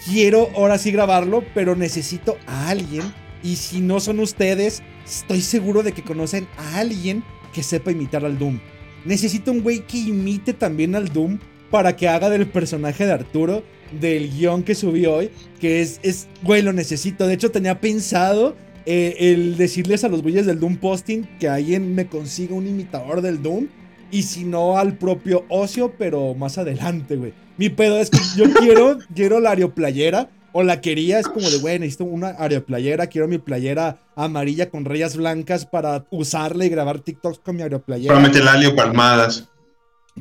quiero 0.05 0.51
ahora 0.55 0.79
sí 0.79 0.93
grabarlo, 0.93 1.43
pero 1.55 1.75
necesito 1.75 2.37
a 2.47 2.69
alguien. 2.69 3.03
Y 3.43 3.57
si 3.57 3.81
no 3.81 4.01
son 4.01 4.21
ustedes, 4.21 4.83
estoy 5.05 5.41
seguro 5.41 5.83
de 5.83 5.93
que 5.93 6.03
conocen 6.03 6.47
a 6.57 6.79
alguien 6.79 7.23
que 7.53 7.63
sepa 7.63 7.93
imitar 7.93 8.25
al 8.25 8.39
Doom. 8.39 8.59
Necesito 9.05 9.53
un 9.53 9.63
güey 9.63 9.81
que 9.81 9.99
imite 9.99 10.53
también 10.53 10.95
al 10.95 11.13
Doom 11.13 11.39
para 11.71 11.97
que 11.97 12.09
haga 12.09 12.31
del 12.31 12.47
personaje 12.47 13.05
de 13.07 13.13
Arturo 13.13 13.63
del 14.01 14.31
guion 14.31 14.63
que 14.63 14.75
subí 14.75 15.07
hoy, 15.07 15.31
que 15.61 15.81
es, 15.83 16.01
es 16.03 16.27
güey, 16.43 16.63
lo 16.63 16.73
necesito. 16.73 17.27
De 17.27 17.35
hecho, 17.35 17.51
tenía 17.51 17.81
pensado 17.81 18.57
eh, 18.87 19.17
el 19.19 19.57
decirles 19.57 20.05
a 20.05 20.09
los 20.09 20.23
güeyes 20.23 20.47
del 20.47 20.61
Doom 20.61 20.77
Posting 20.77 21.23
que 21.39 21.49
alguien 21.49 21.95
me 21.95 22.07
consiga 22.07 22.55
un 22.55 22.67
imitador 22.67 23.23
del 23.23 23.43
Doom. 23.43 23.69
Y 24.11 24.23
si 24.23 24.45
no, 24.45 24.79
al 24.79 24.97
propio 24.97 25.45
Ocio, 25.49 25.95
pero 25.99 26.35
más 26.35 26.59
adelante, 26.59 27.17
güey. 27.17 27.33
Mi 27.57 27.71
pedo 27.71 27.99
es 28.01 28.11
que 28.11 28.19
yo 28.37 28.45
quiero, 28.61 28.99
quiero 29.15 29.41
la 29.41 29.51
aeroplayera. 29.51 30.31
O 30.57 30.63
la 30.63 30.81
quería, 30.81 31.19
es 31.19 31.27
como 31.27 31.51
de, 31.51 31.59
güey, 31.59 31.79
necesito 31.81 32.05
una 32.05 32.29
aeroplayera. 32.39 33.09
Quiero 33.09 33.27
mi 33.29 33.39
playera 33.39 33.99
amarilla 34.15 34.71
con 34.71 34.85
rayas 34.85 35.17
blancas 35.17 35.67
para 35.67 36.07
usarla 36.13 36.65
y 36.65 36.69
grabar 36.69 37.01
TikToks 37.01 37.41
con 37.41 37.57
mi 37.57 37.63
aeroplayera. 37.63 38.15
Para 38.15 38.27
meter 38.27 38.47
alio 38.47 38.75
palmadas. 38.77 39.49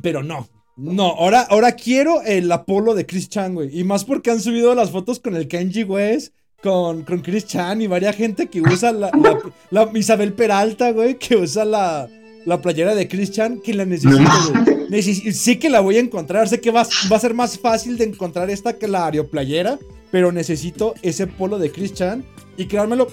Pero 0.02 0.22
no. 0.24 0.48
No, 0.76 1.04
ahora, 1.12 1.42
ahora 1.42 1.72
quiero 1.72 2.20
el 2.22 2.50
Apolo 2.50 2.94
de 2.94 3.06
Chris 3.06 3.28
Chan, 3.28 3.54
güey. 3.54 3.78
Y 3.78 3.84
más 3.84 4.04
porque 4.04 4.32
han 4.32 4.40
subido 4.40 4.74
las 4.74 4.90
fotos 4.90 5.20
con 5.20 5.36
el 5.36 5.46
Kenji 5.46 5.84
West, 5.84 6.34
con, 6.64 7.04
con 7.04 7.20
Chris 7.20 7.46
Chan 7.46 7.80
y 7.80 7.86
varias 7.86 8.16
gente 8.16 8.48
que 8.48 8.60
usa 8.60 8.90
la, 8.90 9.10
la- 9.12 9.38
la- 9.70 9.90
Isabel 9.96 10.32
Peralta, 10.32 10.90
güey, 10.90 11.16
que 11.16 11.36
usa 11.36 11.64
la, 11.64 12.08
la 12.44 12.60
playera 12.60 12.96
de 12.96 13.06
Chris 13.06 13.30
Chan, 13.30 13.60
que 13.62 13.72
la 13.72 13.84
necesito, 13.84 14.18
güey. 14.52 14.88
Necesi- 14.88 15.30
sé 15.30 15.60
que 15.60 15.70
la 15.70 15.78
voy 15.78 15.96
a 15.96 16.00
encontrar, 16.00 16.48
sé 16.48 16.60
que 16.60 16.72
va, 16.72 16.84
va 17.12 17.16
a 17.18 17.20
ser 17.20 17.34
más 17.34 17.56
fácil 17.56 17.96
de 17.96 18.04
encontrar 18.06 18.50
esta 18.50 18.76
que 18.76 18.88
la 18.88 19.04
aeroplayera, 19.06 19.78
pero 20.14 20.30
necesito 20.30 20.94
ese 21.02 21.26
polo 21.26 21.58
de 21.58 21.72
Chris 21.72 21.92
Chan. 21.92 22.24
Y 22.56 22.66
créanmelo, 22.66 23.08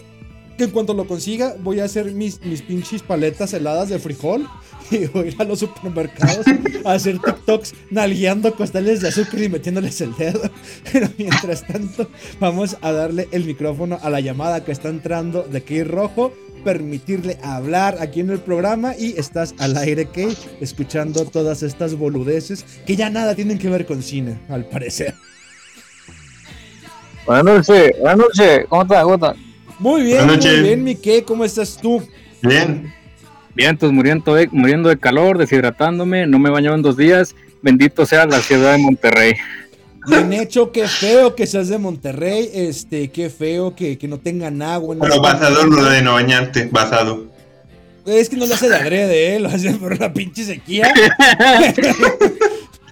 que 0.56 0.65
en 0.65 0.69
cuanto 0.69 0.94
lo 0.94 1.07
consiga, 1.07 1.56
voy 1.64 1.80
a 1.80 1.86
hacer 1.86 2.11
mis, 2.11 2.40
mis 2.45 2.61
pinches 2.61 3.02
paletas 3.02 3.56
heladas 3.56 3.90
de 3.90 3.98
frijol. 3.98 4.48
Y 4.91 5.07
voy 5.07 5.23
a 5.23 5.28
ir 5.30 5.36
a 5.40 5.45
los 5.45 5.57
supermercados 5.57 6.45
a 6.86 6.94
hacer 6.94 7.18
TikToks 7.18 7.73
nalgueando 7.90 8.53
costales 8.56 9.02
de 9.02 9.07
azúcar 9.07 9.41
y 9.41 9.49
metiéndoles 9.49 9.99
el 10.02 10.15
dedo. 10.15 10.41
Pero 10.94 11.07
mientras 11.18 11.65
tanto, 11.65 12.07
vamos 12.40 12.78
a 12.82 12.91
darle 12.91 13.28
el 13.32 13.45
micrófono 13.45 13.98
a 13.99 14.10
la 14.11 14.19
llamada 14.19 14.64
que 14.64 14.72
está 14.72 14.90
entrando 14.90 15.41
de 15.41 15.64
Key 15.64 15.82
Rojo. 15.82 16.34
Permitirle 16.64 17.40
hablar 17.41 17.98
aquí 17.99 18.19
en 18.19 18.30
el 18.30 18.41
programa 18.41 18.94
y 18.95 19.18
estás 19.18 19.56
al 19.57 19.76
aire, 19.76 20.10
Key, 20.10 20.38
escuchando 20.60 21.26
todas 21.26 21.64
estas 21.64 21.95
boludeces 21.95 22.64
que 22.86 22.95
ya 22.95 23.10
nada 23.10 23.34
tienen 23.34 23.57
que 23.57 23.72
ver 23.72 23.88
con 23.88 24.03
cine, 24.03 24.38
al 24.49 24.65
parecer. 24.65 25.15
Buenas 27.26 27.45
noches, 27.45 27.91
buenas 27.99 28.18
noches, 28.18 28.65
¿cómo 28.68 28.81
estás? 28.81 29.03
¿Cómo 29.03 29.15
estás? 29.15 29.35
Muy 29.80 30.02
bien, 30.03 30.26
Buenas 30.26 30.45
muy 30.45 30.61
bien, 30.61 30.84
mi 30.84 30.95
Key, 30.95 31.22
¿cómo 31.22 31.45
estás 31.45 31.77
tú? 31.81 32.02
Bien. 32.41 32.93
Bien, 33.53 33.77
pues 33.77 33.91
muriendo 33.91 34.34
de, 34.34 34.48
muriendo 34.52 34.89
de 34.89 34.98
calor, 34.98 35.38
deshidratándome, 35.38 36.26
no 36.26 36.39
me 36.39 36.49
he 36.49 36.52
bañado 36.52 36.76
en 36.76 36.81
dos 36.81 36.98
días. 36.98 37.35
Bendito 37.61 38.06
sea 38.06 38.26
la 38.26 38.39
ciudad 38.39 38.72
de 38.72 38.77
Monterrey. 38.80 39.34
Bien 40.07 40.34
hecho, 40.34 40.72
qué 40.72 40.88
feo 40.88 41.35
que 41.35 41.45
seas 41.45 41.68
de 41.68 41.77
Monterrey, 41.77 42.49
este, 42.53 43.11
qué 43.11 43.30
feo 43.30 43.76
que, 43.76 43.98
que 43.98 44.07
no 44.07 44.18
tengan 44.18 44.61
agua. 44.61 44.95
en 44.95 45.02
Pero 45.02 45.22
basado 45.22 45.65
lo 45.65 45.85
de 45.85 46.02
no 46.02 46.14
bañarte, 46.14 46.69
basado. 46.72 47.27
Es 48.06 48.30
que 48.30 48.35
no 48.35 48.48
lo 48.48 48.56
hace 48.56 48.68
de 48.68 48.76
adrede, 48.76 49.35
¿eh? 49.35 49.39
lo 49.39 49.49
hace 49.49 49.72
por 49.73 49.99
la 49.99 50.11
pinche 50.11 50.43
sequía. 50.43 50.91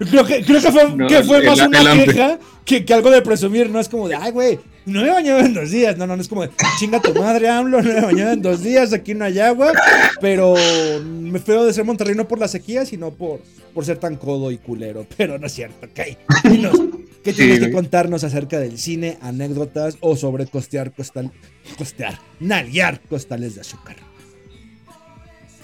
creo 0.08 0.24
que, 0.24 0.42
creo 0.44 0.60
que 0.60 0.72
fue, 0.72 0.90
No, 0.96 1.06
que 1.06 1.22
fue 1.22 1.38
el- 1.38 1.46
más 1.46 1.60
una 1.60 1.92
el 1.92 2.04
queja 2.04 2.38
que, 2.64 2.84
que 2.84 2.94
algo 2.94 3.10
de 3.10 3.22
presumir, 3.22 3.68
no 3.70 3.80
es 3.80 3.88
como 3.88 4.08
de, 4.08 4.14
ay, 4.16 4.30
güey, 4.32 4.58
no 4.86 5.00
me 5.02 5.08
he 5.08 5.10
bañado 5.12 5.40
en 5.40 5.54
dos 5.54 5.70
días. 5.70 5.96
No, 5.96 6.06
no, 6.06 6.16
no 6.16 6.22
es 6.22 6.28
como 6.28 6.42
de, 6.42 6.50
chinga 6.78 7.00
tu 7.00 7.12
madre, 7.14 7.48
AMLO, 7.48 7.82
no 7.82 7.92
me 7.92 7.98
he 7.98 8.02
bañado 8.02 8.32
en 8.32 8.42
dos 8.42 8.62
días, 8.62 8.92
aquí 8.92 9.14
no 9.14 9.24
hay 9.24 9.38
agua. 9.40 9.72
Pero 10.20 10.54
me 11.02 11.38
feo 11.38 11.64
de 11.64 11.72
ser 11.72 11.84
Monterrey 11.84 12.14
no 12.14 12.26
por 12.28 12.38
la 12.38 12.48
sequía, 12.48 12.84
sino 12.86 13.10
por, 13.10 13.40
por 13.74 13.84
ser 13.84 13.98
tan 13.98 14.16
codo 14.16 14.50
y 14.50 14.58
culero. 14.58 15.06
Pero 15.16 15.38
no 15.38 15.46
es 15.46 15.52
cierto, 15.52 15.86
ok. 15.86 16.50
Dinos, 16.50 16.76
¿qué 17.24 17.32
tienes 17.32 17.58
Sí, 17.58 17.64
que 17.66 17.72
contarnos 17.72 18.22
acerca 18.24 18.58
del 18.60 18.78
cine, 18.78 19.18
anécdotas 19.20 19.96
o 20.00 20.16
sobre 20.16 20.46
costear, 20.46 20.92
costal, 20.92 21.30
costear, 21.76 22.18
nalguear 22.38 23.00
costales 23.08 23.54
de 23.56 23.62
azúcar? 23.62 23.96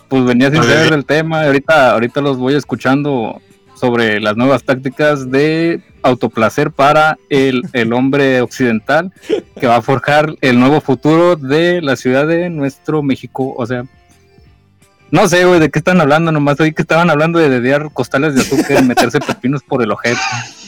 Pues 0.09 0.25
venía 0.25 0.51
sin 0.51 0.63
saber 0.63 0.91
del 0.91 1.05
tema, 1.05 1.45
ahorita, 1.47 1.93
ahorita 1.93 2.21
los 2.21 2.37
voy 2.39 2.55
escuchando 2.55 3.41
sobre 3.77 4.21
las 4.21 4.37
nuevas 4.37 4.65
tácticas 4.65 5.31
de 5.31 5.81
autoplacer 6.03 6.71
para 6.71 7.19
el, 7.29 7.63
el 7.73 7.93
hombre 7.93 8.41
occidental 8.41 9.13
que 9.61 9.67
va 9.67 9.77
a 9.77 9.83
forjar 9.83 10.35
el 10.41 10.59
nuevo 10.59 10.81
futuro 10.81 11.37
de 11.37 11.83
la 11.83 11.97
ciudad 11.97 12.27
de 12.27 12.51
nuestro 12.51 13.03
México. 13.03 13.55
O 13.57 13.67
sea, 13.67 13.85
no 15.11 15.29
sé, 15.29 15.45
güey, 15.45 15.61
de 15.61 15.71
qué 15.71 15.79
están 15.79 16.01
hablando, 16.01 16.33
nomás 16.33 16.59
oí 16.61 16.73
que 16.73 16.83
estaban 16.83 17.11
hablando 17.11 17.39
de 17.39 17.49
dedear 17.49 17.91
costales 17.93 18.35
de 18.35 18.41
azúcar 18.43 18.83
y 18.83 18.87
meterse 18.87 19.21
pepinos 19.21 19.63
por 19.63 19.83
el 19.83 19.91
ojete. 19.93 20.19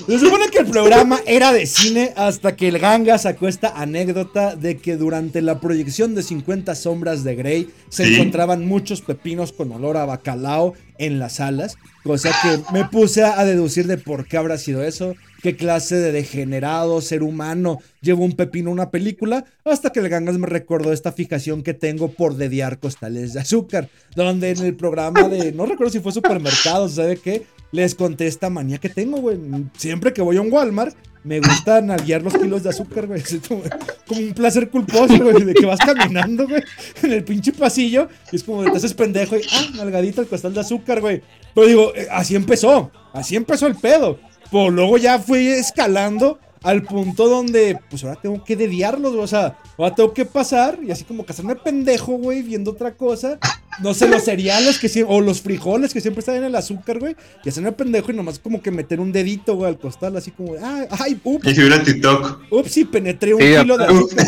Se 0.06 0.18
supone 0.18 0.48
que 0.48 0.58
el 0.58 0.66
programa 0.66 1.18
era 1.26 1.52
de 1.52 1.66
cine 1.66 2.12
hasta 2.16 2.56
que 2.56 2.68
el 2.68 2.78
ganga 2.78 3.18
sacó 3.18 3.48
esta 3.48 3.68
anécdota 3.80 4.54
de 4.56 4.78
que 4.78 4.96
durante 4.96 5.42
la 5.42 5.60
proyección 5.60 6.14
de 6.14 6.22
50 6.22 6.74
sombras 6.74 7.24
de 7.24 7.34
Grey 7.34 7.70
se 7.88 8.06
Sí. 8.06 8.14
encontraban 8.14 8.66
muchos 8.66 9.02
pepinos 9.02 9.52
con 9.52 9.70
olor 9.72 9.96
a 9.96 10.04
bacalao 10.06 10.74
en 10.98 11.18
las 11.18 11.34
salas, 11.36 11.76
cosa 12.04 12.30
que 12.42 12.60
me 12.72 12.84
puse 12.86 13.24
a 13.24 13.44
deducir 13.44 13.86
de 13.86 13.98
por 13.98 14.26
qué 14.26 14.36
habrá 14.38 14.56
sido 14.58 14.82
eso. 14.82 15.14
Qué 15.42 15.56
clase 15.56 15.96
de 15.96 16.12
degenerado 16.12 17.00
ser 17.00 17.22
humano 17.22 17.78
lleva 18.00 18.20
un 18.20 18.32
pepino 18.32 18.70
a 18.70 18.72
una 18.72 18.90
película, 18.90 19.44
hasta 19.64 19.90
que 19.90 20.00
el 20.00 20.08
gangas 20.08 20.38
me 20.38 20.46
recordó 20.46 20.92
esta 20.92 21.12
fijación 21.12 21.62
que 21.62 21.74
tengo 21.74 22.12
por 22.12 22.36
dediar 22.36 22.78
costales 22.78 23.34
de 23.34 23.40
azúcar, 23.40 23.88
donde 24.14 24.50
en 24.50 24.64
el 24.64 24.76
programa 24.76 25.28
de, 25.28 25.52
no 25.52 25.66
recuerdo 25.66 25.92
si 25.92 26.00
fue 26.00 26.12
supermercados, 26.12 26.94
¿sabe 26.94 27.16
qué? 27.16 27.46
Les 27.70 27.94
conté 27.94 28.26
esta 28.26 28.48
manía 28.48 28.78
que 28.78 28.88
tengo, 28.88 29.18
güey. 29.18 29.38
Siempre 29.76 30.12
que 30.12 30.22
voy 30.22 30.38
a 30.38 30.40
un 30.40 30.50
Walmart, 30.50 30.96
me 31.22 31.40
gusta 31.40 31.82
nalguear 31.82 32.22
los 32.22 32.34
kilos 32.34 32.62
de 32.62 32.70
azúcar, 32.70 33.06
güey. 33.06 33.20
Es 33.20 33.38
como, 33.46 33.62
un 34.08 34.32
placer 34.32 34.70
culposo, 34.70 35.18
güey, 35.18 35.44
de 35.44 35.52
que 35.52 35.66
vas 35.66 35.78
caminando, 35.78 36.48
güey, 36.48 36.62
en 37.02 37.12
el 37.12 37.24
pinche 37.24 37.52
pasillo. 37.52 38.08
Y 38.32 38.36
es 38.36 38.44
como, 38.44 38.64
te 38.64 38.76
haces 38.76 38.94
pendejo 38.94 39.36
y, 39.36 39.42
ah, 39.52 39.66
nalgadito 39.76 40.22
el 40.22 40.28
costal 40.28 40.54
de 40.54 40.60
azúcar, 40.60 41.02
güey. 41.02 41.20
Pero 41.54 41.66
digo, 41.66 41.94
eh, 41.94 42.08
así 42.10 42.34
empezó. 42.34 42.90
Así 43.12 43.36
empezó 43.36 43.66
el 43.66 43.74
pedo. 43.74 44.18
Pero 44.50 44.70
luego 44.70 44.96
ya 44.98 45.18
fui 45.18 45.46
escalando 45.48 46.38
al 46.62 46.82
punto 46.82 47.28
donde, 47.28 47.78
pues 47.88 48.02
ahora 48.02 48.18
tengo 48.20 48.42
que 48.42 48.56
dediarlos, 48.56 49.12
güey. 49.12 49.22
O 49.24 49.28
sea, 49.28 49.56
ahora 49.76 49.94
tengo 49.94 50.12
que 50.12 50.24
pasar 50.24 50.78
y 50.82 50.90
así 50.90 51.04
como 51.04 51.24
que 51.24 51.32
hacerme 51.32 51.54
pendejo, 51.54 52.12
güey, 52.18 52.42
viendo 52.42 52.72
otra 52.72 52.94
cosa. 52.94 53.38
No 53.80 53.94
sé, 53.94 54.08
los 54.08 54.24
cereales 54.24 54.78
que 54.80 54.88
siempre, 54.88 55.14
o 55.14 55.20
los 55.20 55.40
frijoles 55.40 55.92
que 55.92 56.00
siempre 56.00 56.18
están 56.20 56.34
en 56.36 56.44
el 56.44 56.56
azúcar, 56.56 56.98
güey. 56.98 57.14
Y 57.44 57.48
hacerme 57.48 57.70
pendejo 57.72 58.10
y 58.10 58.14
nomás 58.16 58.40
como 58.40 58.60
que 58.60 58.72
meter 58.72 58.98
un 58.98 59.12
dedito, 59.12 59.54
güey, 59.54 59.70
al 59.70 59.78
costal, 59.78 60.16
así 60.16 60.32
como, 60.32 60.54
ah, 60.60 60.86
ay, 60.98 61.20
ups. 61.22 61.46
Y 61.46 61.54
subir 61.54 61.72
a 61.72 61.82
TikTok. 61.82 62.40
Ups, 62.50 62.76
y 62.78 62.84
penetré 62.86 63.34
un 63.34 63.40
Sí, 63.40 63.54
kilo 63.60 63.78
de 63.78 63.84
azúcar. 63.84 64.26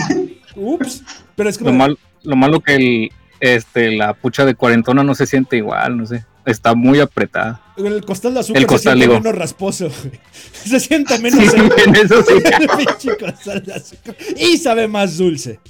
Ups. 0.55 1.03
Pero 1.35 1.49
es 1.51 1.59
como, 1.59 1.71
Lo, 1.71 1.77
mal- 1.77 1.99
lo 2.23 2.37
malo 2.37 2.61
que 2.61 2.75
el, 2.77 3.11
este, 3.41 3.91
la 3.97 4.15
pucha 4.15 4.45
de 4.45 4.55
cuarentona 4.55 5.03
no 5.03 5.15
se 5.17 5.27
siente 5.27 5.57
igual, 5.57 5.97
no 5.97 6.07
sé. 6.07 6.25
Está 6.47 6.75
muy 6.75 7.01
apretada. 7.01 7.61
el 7.77 8.05
costal 8.05 8.35
de 8.35 8.41
azúcar 8.41 8.63
El 8.63 8.67
costal, 8.67 8.95
se 8.95 8.99
siente 8.99 9.15
digo. 9.15 9.21
menos 9.25 9.39
rasposo. 9.39 9.89
Se 10.65 10.81
siente 10.81 11.19
menos 11.19 11.41
Sí, 11.41 11.57
en 11.87 11.97
eso 11.97 12.23
sí. 12.23 12.35
el 12.61 12.69
pinche 12.69 13.17
costal 13.17 13.63
de 13.65 13.75
azúcar. 13.75 14.17
Y 14.37 14.57
sabe 14.59 14.89
más 14.89 15.17
dulce. 15.19 15.61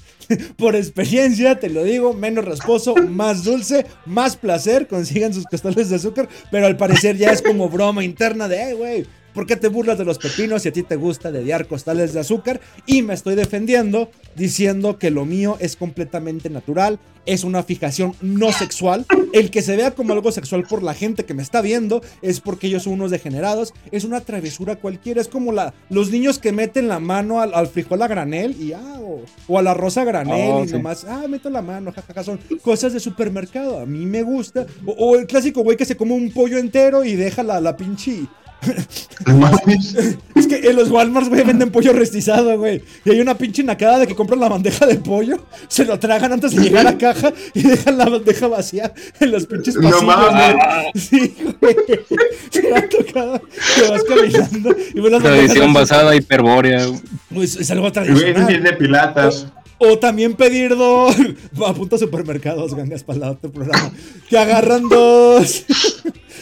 Por 0.56 0.76
experiencia, 0.76 1.58
te 1.58 1.68
lo 1.68 1.82
digo, 1.82 2.14
menos 2.14 2.44
rasposo, 2.44 2.94
más 2.94 3.42
dulce, 3.42 3.84
más 4.06 4.36
placer, 4.36 4.86
consigan 4.86 5.34
sus 5.34 5.44
costales 5.44 5.90
de 5.90 5.96
azúcar, 5.96 6.28
pero 6.52 6.66
al 6.66 6.76
parecer 6.76 7.16
ya 7.16 7.32
es 7.32 7.42
como 7.42 7.68
broma 7.68 8.04
interna 8.04 8.46
de, 8.46 8.62
hey, 8.62 8.74
güey, 8.78 9.06
¿por 9.34 9.46
qué 9.46 9.56
te 9.56 9.68
burlas 9.68 9.98
de 9.98 10.04
los 10.04 10.18
pepinos 10.18 10.62
si 10.62 10.68
a 10.68 10.72
ti 10.72 10.82
te 10.82 10.96
gusta 10.96 11.30
dediar 11.32 11.66
costales 11.66 12.12
de 12.12 12.20
azúcar? 12.20 12.60
Y 12.86 13.02
me 13.02 13.14
estoy 13.14 13.34
defendiendo 13.34 14.10
diciendo 14.36 14.98
que 14.98 15.10
lo 15.10 15.24
mío 15.24 15.56
es 15.60 15.76
completamente 15.76 16.50
natural, 16.50 16.98
es 17.26 17.44
una 17.44 17.62
fijación 17.62 18.14
no 18.20 18.52
sexual. 18.52 19.06
El 19.32 19.50
que 19.50 19.62
se 19.62 19.76
vea 19.76 19.92
como 19.92 20.12
algo 20.12 20.32
sexual 20.32 20.64
por 20.68 20.82
la 20.82 20.94
gente 20.94 21.24
que 21.24 21.34
me 21.34 21.42
está 21.42 21.60
viendo 21.60 22.02
es 22.22 22.40
porque 22.40 22.66
ellos 22.68 22.84
son 22.84 22.94
unos 22.94 23.10
degenerados, 23.10 23.72
es 23.92 24.04
una 24.04 24.20
travesura 24.20 24.76
cualquiera, 24.76 25.20
es 25.20 25.28
como 25.28 25.52
la, 25.52 25.74
los 25.88 26.10
niños 26.10 26.38
que 26.38 26.52
meten 26.52 26.88
la 26.88 26.98
mano 27.00 27.40
al, 27.40 27.54
al 27.54 27.66
frijol 27.66 28.02
a 28.02 28.08
granel 28.08 28.56
y 28.60 28.72
ah, 28.72 28.98
o, 29.00 29.20
o 29.48 29.58
a 29.58 29.62
la 29.62 29.74
rosa 29.74 30.02
a 30.02 30.04
granel 30.04 30.50
Oh, 30.52 30.64
y 30.64 30.68
sí. 30.68 30.74
nomás, 30.74 31.04
ah, 31.04 31.26
meto 31.28 31.50
la 31.50 31.62
mano, 31.62 31.92
jajaja, 31.92 32.24
son 32.24 32.40
cosas 32.62 32.92
de 32.92 33.00
supermercado, 33.00 33.78
a 33.78 33.86
mí 33.86 34.06
me 34.06 34.22
gusta. 34.22 34.66
O, 34.86 34.92
o 34.92 35.16
el 35.16 35.26
clásico 35.26 35.62
güey 35.62 35.76
que 35.76 35.84
se 35.84 35.96
come 35.96 36.12
un 36.14 36.30
pollo 36.30 36.58
entero 36.58 37.04
y 37.04 37.14
deja 37.14 37.42
la, 37.42 37.60
la 37.60 37.76
pinche... 37.76 38.26
Es 40.34 40.46
que 40.46 40.56
en 40.68 40.76
los 40.76 40.90
Walmarts, 40.90 41.28
güey, 41.28 41.42
venden 41.44 41.70
pollo 41.70 41.92
restizado, 41.92 42.58
güey. 42.58 42.82
Y 43.04 43.10
hay 43.10 43.20
una 43.20 43.36
pinche 43.36 43.62
nacada 43.62 43.98
de 44.00 44.06
que 44.06 44.14
compran 44.14 44.40
la 44.40 44.48
bandeja 44.48 44.86
de 44.86 44.96
pollo, 44.96 45.44
se 45.68 45.84
lo 45.84 45.98
tragan 45.98 46.32
antes 46.32 46.54
de 46.54 46.62
llegar 46.62 46.86
a 46.86 46.96
caja 46.98 47.32
y 47.54 47.62
dejan 47.62 47.98
la 47.98 48.06
bandeja 48.06 48.46
vacía 48.48 48.92
en 49.20 49.30
los 49.30 49.46
pinches 49.46 49.74
No 49.76 49.90
pasillos, 49.90 50.04
mames. 50.04 50.54
güey. 50.54 50.90
Sí, 50.94 51.34
güey. 51.60 51.76
Se 52.50 52.74
ha 52.74 52.88
tocado 52.88 53.40
que 53.40 53.88
vas 53.88 54.02
caminando 54.04 54.70
y 54.94 55.00
ves 55.00 55.12
las 55.12 55.22
bandejas 55.22 55.22
Tradición 55.22 55.72
basada 55.72 56.14
hiperbórea. 56.16 56.86
Pues 57.32 57.56
es 57.56 57.70
algo 57.70 57.82
Güey, 57.90 57.92
tradicional. 57.92 58.54
es 58.54 58.62
de 58.62 58.72
pilatas. 58.74 59.46
O 59.82 59.98
también 59.98 60.34
pedir 60.34 60.76
dos. 60.76 61.16
Apunta 61.66 61.96
a 61.96 61.98
supermercados, 61.98 62.74
gangas 62.74 63.02
para 63.02 63.16
el 63.18 63.24
otro 63.32 63.50
programa. 63.50 63.90
Que 64.28 64.36
agarran 64.36 64.88
dos. 64.90 65.64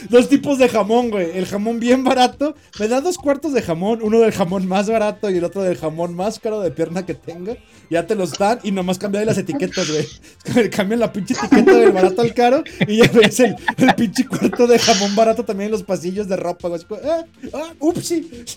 Dos 0.09 0.29
tipos 0.29 0.59
de 0.59 0.69
jamón, 0.69 1.11
güey. 1.11 1.37
El 1.37 1.47
jamón 1.47 1.81
bien 1.81 2.05
barato. 2.05 2.55
Me 2.79 2.89
da 2.89 3.01
dos 3.01 3.19
cuartos 3.19 3.53
de 3.53 3.63
jamón. 3.63 4.01
Uno 4.03 4.21
del 4.21 4.33
jamón 4.33 4.67
más 4.67 4.89
barato 4.89 5.31
y 5.31 5.39
el 5.39 5.45
otro 5.45 5.63
del 5.63 5.77
jamón 5.77 6.15
más 6.15 6.39
caro 6.39 6.61
de 6.61 6.71
pierna 6.71 7.05
que 7.07 7.15
tenga. 7.15 7.57
Ya 7.91 8.07
te 8.07 8.15
los 8.15 8.33
dan 8.39 8.59
y 8.63 8.71
nomás 8.73 8.99
cambian 8.99 9.27
las 9.27 9.39
etiquetas, 9.39 9.89
güey. 9.91 10.69
Cambian 10.71 11.01
la 11.01 11.13
pinche 11.13 11.35
etiqueta 11.35 11.75
del 11.77 11.93
barato 11.93 12.23
al 12.23 12.35
caro 12.35 12.63
y 12.87 12.99
ya 12.99 13.09
ves 13.13 13.41
el, 13.41 13.57
el 13.77 13.95
pinche 13.95 14.27
cuarto 14.27 14.67
de 14.67 14.79
jamón 14.79 15.17
barato 15.17 15.45
también 15.45 15.67
en 15.67 15.73
los 15.73 15.83
pasillos 15.83 16.29
de 16.29 16.37
ropa, 16.37 16.69
güey. 16.69 16.81
Ah, 17.05 17.25
ah, 17.55 17.73
upsi. 17.81 18.31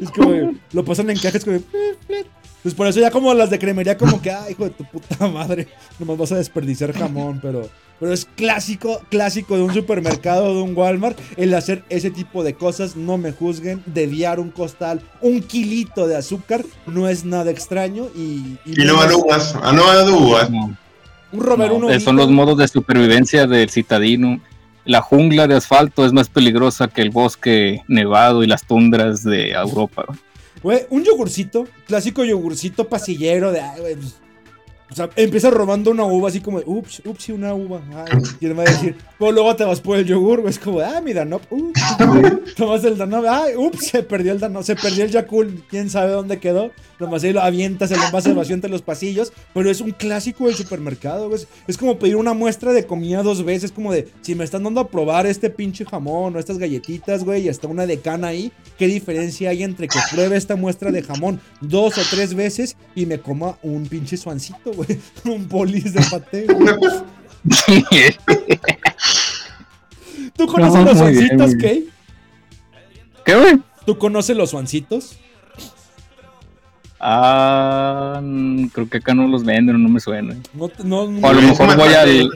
Es 0.00 0.10
como, 0.10 0.52
lo 0.72 0.84
pasan 0.84 1.10
en 1.10 1.18
cajas 1.18 1.44
como, 1.44 1.58
"Flip, 1.58 1.96
flip". 2.06 2.26
Pues 2.64 2.74
por 2.74 2.86
eso 2.86 2.98
ya 2.98 3.10
como 3.10 3.34
las 3.34 3.50
de 3.50 3.58
cremería, 3.58 3.98
como 3.98 4.22
que, 4.22 4.30
ah, 4.30 4.50
hijo 4.50 4.64
de 4.64 4.70
tu 4.70 4.84
puta 4.86 5.28
madre, 5.28 5.68
nomás 5.98 6.16
vas 6.16 6.32
a 6.32 6.36
desperdiciar 6.36 6.94
jamón, 6.94 7.38
pero, 7.42 7.68
pero 8.00 8.10
es 8.10 8.24
clásico, 8.24 9.02
clásico 9.10 9.54
de 9.58 9.64
un 9.64 9.74
supermercado, 9.74 10.54
de 10.54 10.62
un 10.62 10.74
Walmart, 10.74 11.18
el 11.36 11.52
hacer 11.52 11.84
ese 11.90 12.10
tipo 12.10 12.42
de 12.42 12.54
cosas, 12.54 12.96
no 12.96 13.18
me 13.18 13.32
juzguen, 13.32 13.82
dediar 13.84 14.40
un 14.40 14.50
costal, 14.50 15.02
un 15.20 15.42
kilito 15.42 16.06
de 16.06 16.16
azúcar, 16.16 16.64
no 16.86 17.06
es 17.06 17.26
nada 17.26 17.50
extraño 17.50 18.06
y... 18.16 18.56
Y 18.64 18.84
no 18.86 18.98
aduas, 18.98 19.54
ah, 19.62 19.70
no 19.70 19.84
aduas. 19.84 20.48
Un 20.48 21.40
Robert 21.40 21.70
No, 21.70 21.76
uno 21.88 22.00
son 22.00 22.16
los 22.16 22.30
modos 22.30 22.56
de 22.56 22.66
supervivencia 22.66 23.46
del 23.46 23.68
citadino. 23.68 24.40
La 24.86 25.02
jungla 25.02 25.46
de 25.46 25.56
asfalto 25.56 26.06
es 26.06 26.14
más 26.14 26.30
peligrosa 26.30 26.88
que 26.88 27.02
el 27.02 27.10
bosque 27.10 27.82
nevado 27.88 28.42
y 28.42 28.46
las 28.46 28.66
tundras 28.66 29.22
de 29.22 29.50
Europa. 29.50 30.06
Güey, 30.64 30.86
un 30.88 31.04
yogurcito, 31.04 31.68
clásico 31.86 32.24
yogurcito 32.24 32.88
pasillero 32.88 33.52
de, 33.52 33.60
ay, 33.60 33.80
güey, 33.80 33.96
pues, 33.96 34.14
o 34.90 34.94
sea, 34.94 35.10
empiezas 35.14 35.52
robando 35.52 35.90
una 35.90 36.04
uva 36.04 36.30
así 36.30 36.40
como, 36.40 36.58
ups, 36.64 37.02
ups, 37.04 37.28
y 37.28 37.32
una 37.32 37.52
uva. 37.52 37.82
Ay, 37.94 38.22
¿quién 38.40 38.56
va 38.56 38.62
a 38.62 38.70
decir? 38.70 38.96
Pues 39.18 39.34
luego 39.34 39.54
te 39.56 39.64
vas 39.64 39.82
por 39.82 39.98
el 39.98 40.06
yogur, 40.06 40.40
güey, 40.40 40.50
es 40.50 40.58
como, 40.58 40.80
ah, 40.80 41.02
mi 41.02 41.12
Danop, 41.12 41.42
ups. 41.50 41.82
Tomas 42.56 42.82
el 42.84 42.96
Danop, 42.96 43.26
ay, 43.28 43.56
ups, 43.56 43.88
se 43.88 44.02
perdió 44.04 44.32
el 44.32 44.40
Danop, 44.40 44.62
se 44.62 44.74
perdió 44.74 45.04
el 45.04 45.10
Yakult, 45.10 45.68
quién 45.68 45.90
sabe 45.90 46.12
dónde 46.12 46.40
quedó. 46.40 46.70
Nomás 47.04 47.22
ahí 47.22 47.32
lo 47.32 47.42
avientas 47.42 47.90
el 47.90 48.02
envase 48.02 48.32
vacío 48.32 48.54
entre 48.54 48.70
los 48.70 48.82
pasillos, 48.82 49.32
pero 49.52 49.70
es 49.70 49.80
un 49.80 49.90
clásico 49.90 50.46
del 50.46 50.54
supermercado, 50.54 51.28
güey. 51.28 51.42
Es 51.68 51.76
como 51.76 51.98
pedir 51.98 52.16
una 52.16 52.32
muestra 52.32 52.72
de 52.72 52.86
comida 52.86 53.22
dos 53.22 53.44
veces, 53.44 53.72
como 53.72 53.92
de, 53.92 54.08
si 54.22 54.34
me 54.34 54.44
están 54.44 54.64
dando 54.64 54.80
a 54.80 54.88
probar 54.88 55.26
este 55.26 55.50
pinche 55.50 55.84
jamón 55.84 56.34
o 56.34 56.38
estas 56.38 56.58
galletitas, 56.58 57.24
güey, 57.24 57.44
y 57.44 57.48
está 57.48 57.68
una 57.68 57.86
decana 57.86 58.28
ahí, 58.28 58.52
¿qué 58.78 58.86
diferencia 58.86 59.50
hay 59.50 59.62
entre 59.62 59.88
que 59.88 59.98
pruebe 60.10 60.36
esta 60.36 60.56
muestra 60.56 60.90
de 60.90 61.02
jamón 61.02 61.40
dos 61.60 61.98
o 61.98 62.02
tres 62.10 62.34
veces 62.34 62.76
y 62.94 63.06
me 63.06 63.20
coma 63.20 63.58
un 63.62 63.86
pinche 63.86 64.16
suancito, 64.16 64.72
güey? 64.72 64.98
Un 65.24 65.48
bolis 65.48 65.92
de 65.92 66.00
paté, 66.10 66.46
güey. 66.46 66.74
¿Tú 70.36 70.46
conoces 70.50 70.80
No, 70.80 70.84
los 70.84 70.98
suancitos. 70.98 71.54
Kay? 71.60 71.88
¿Qué, 73.24 73.34
güey? 73.34 73.60
¿Tú 73.86 73.98
conoces 73.98 74.36
los 74.36 74.50
suancitos? 74.50 75.18
Ah, 77.06 78.18
mm, 78.22 78.68
creo 78.68 78.88
que 78.88 78.96
acá 78.96 79.12
no 79.12 79.28
los 79.28 79.44
venden, 79.44 79.82
no 79.82 79.90
me 79.90 80.00
suena. 80.00 80.34
No, 80.54 80.70
no, 80.82 81.00
O 81.02 81.28
a 81.28 81.34
lo 81.34 81.42
mejor 81.42 81.76
voy 81.76 81.92
al, 81.92 82.30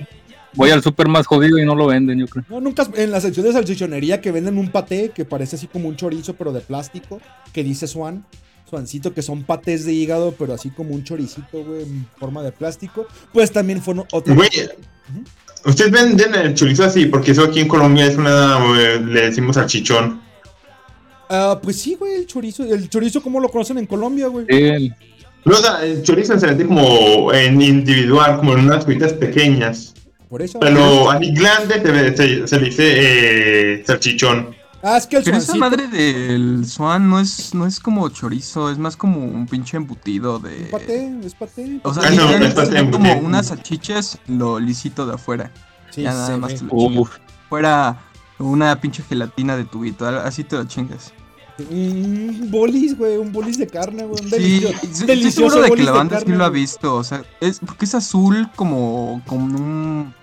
voy 0.53 0.71
al 0.71 0.83
super 0.83 1.09
más 1.09 1.27
jodido 1.27 1.59
y 1.59 1.65
no 1.65 1.75
lo 1.75 1.87
venden, 1.87 2.19
yo 2.19 2.27
creo. 2.27 2.45
No, 2.51 2.61
nunca 2.61 2.87
en 2.95 3.11
la 3.11 3.19
sección 3.23 3.47
de 3.47 3.55
salchichonería 3.55 4.21
que 4.21 4.31
venden 4.31 4.59
un 4.59 4.71
paté 4.71 5.11
que 5.15 5.25
parece 5.25 5.57
así 5.57 5.69
como 5.69 5.89
un 5.89 5.97
chorizo, 5.97 6.35
pero 6.35 6.53
de 6.53 6.61
plástico, 6.61 7.19
que 7.55 7.65
dice 7.65 7.87
Swan. 7.87 8.27
Swancito, 8.69 9.15
que 9.15 9.23
son 9.23 9.45
patés 9.45 9.87
de 9.87 9.95
hígado, 9.95 10.35
pero 10.39 10.53
así 10.53 10.69
como 10.69 10.95
un 10.95 11.03
choricito, 11.03 11.65
güey, 11.65 11.85
en 11.85 12.07
forma 12.19 12.43
de 12.43 12.53
plástico. 12.53 13.07
Pues 13.33 13.51
también 13.51 13.81
fueron 13.81 14.05
otro. 14.13 14.35
Güey, 14.35 14.51
ustedes 15.65 15.91
venden 15.91 16.35
el 16.35 16.53
chorizo 16.53 16.85
así, 16.85 17.07
porque 17.07 17.31
eso 17.31 17.45
aquí 17.45 17.61
en 17.61 17.69
Colombia 17.69 18.05
es 18.05 18.19
una, 18.19 18.59
eh, 18.79 19.01
le 19.01 19.23
decimos 19.23 19.57
salchichón. 19.57 20.28
Ah, 21.31 21.59
pues 21.63 21.81
sí, 21.81 21.95
güey, 21.99 22.15
el 22.17 22.27
chorizo. 22.27 22.63
El 22.65 22.89
chorizo, 22.89 23.23
¿cómo 23.23 23.41
lo 23.41 23.49
conocen 23.49 23.79
en 23.79 23.87
Colombia, 23.87 24.29
güey? 24.29 24.47
No, 25.45 25.55
o 25.55 25.59
sea, 25.59 25.85
el 25.85 26.03
chorizo 26.03 26.39
se 26.39 26.47
vende 26.47 26.67
como 26.67 27.33
en 27.33 27.61
individual, 27.63 28.37
como 28.39 28.55
en 28.55 28.61
unas 28.61 28.85
cuitas 28.85 29.13
pequeñas. 29.13 29.95
Por 30.29 30.43
eso. 30.43 30.59
Pero 30.61 31.11
a 31.11 31.19
mi 31.19 31.33
grande 31.33 31.81
se, 31.83 32.17
se- 32.17 32.49
se 32.49 32.59
le 32.61 32.65
dice 32.67 32.85
eh, 33.79 33.85
salchichón. 33.87 34.55
Ah, 34.83 34.97
es 34.97 35.07
que 35.07 35.17
el 35.17 35.25
Pero 35.25 35.39
esa 35.39 35.53
swancito- 35.55 35.59
madre 35.59 35.89
del 35.89 36.65
swan 36.67 37.09
no 37.09 37.19
es, 37.19 37.53
no 37.55 37.67
es 37.67 37.81
como 37.81 38.09
chorizo, 38.11 38.71
es 38.71 38.79
más 38.79 38.97
como 38.97 39.25
un 39.25 39.47
pinche 39.47 39.77
embutido 39.77 40.39
de. 40.39 40.67
Paté, 40.71 41.13
es 41.25 41.35
paté. 41.35 41.81
O 41.83 41.93
sea, 41.95 42.05
Ah, 42.07 42.11
no, 42.11 42.31
es 42.31 42.55
paté 42.55 42.89
como 42.91 43.13
unas 43.19 43.47
salchichas, 43.49 44.19
lo 44.29 44.61
lisito 44.61 45.07
de 45.07 45.15
afuera. 45.15 45.51
Sí, 45.91 46.03
ya 46.03 46.13
nada 46.13 46.37
más 46.37 46.55
te 46.55 46.65
lo. 46.65 47.09
Fuera 47.49 47.99
una 48.39 48.81
pinche 48.81 49.03
gelatina 49.03 49.57
de 49.57 49.65
tubito, 49.65 50.07
así 50.07 50.45
te 50.45 50.57
lo 50.57 50.65
chingas. 50.65 51.13
Un 51.71 52.49
bolis, 52.51 52.97
güey, 52.97 53.17
un 53.17 53.33
bolis 53.33 53.59
de 53.59 53.67
carne, 53.67 54.05
güey. 54.05 54.23
Un 54.23 54.31
Sí, 54.31 54.37
delicioso, 54.37 54.75
estoy- 54.75 54.91
estoy 54.91 55.07
delicioso 55.07 55.51
seguro 55.57 55.63
de 55.71 55.77
que 55.77 55.83
la 55.83 55.93
banda 55.93 56.21
sí 56.21 56.27
lo 56.29 56.45
ha 56.45 56.51
visto, 56.51 56.95
o 56.95 57.05
sea, 57.05 57.25
es 57.41 57.59
porque 57.59 57.85
es 57.85 57.95
azul 57.95 58.49
como, 58.55 59.23
como 59.27 59.45
un 59.57 60.15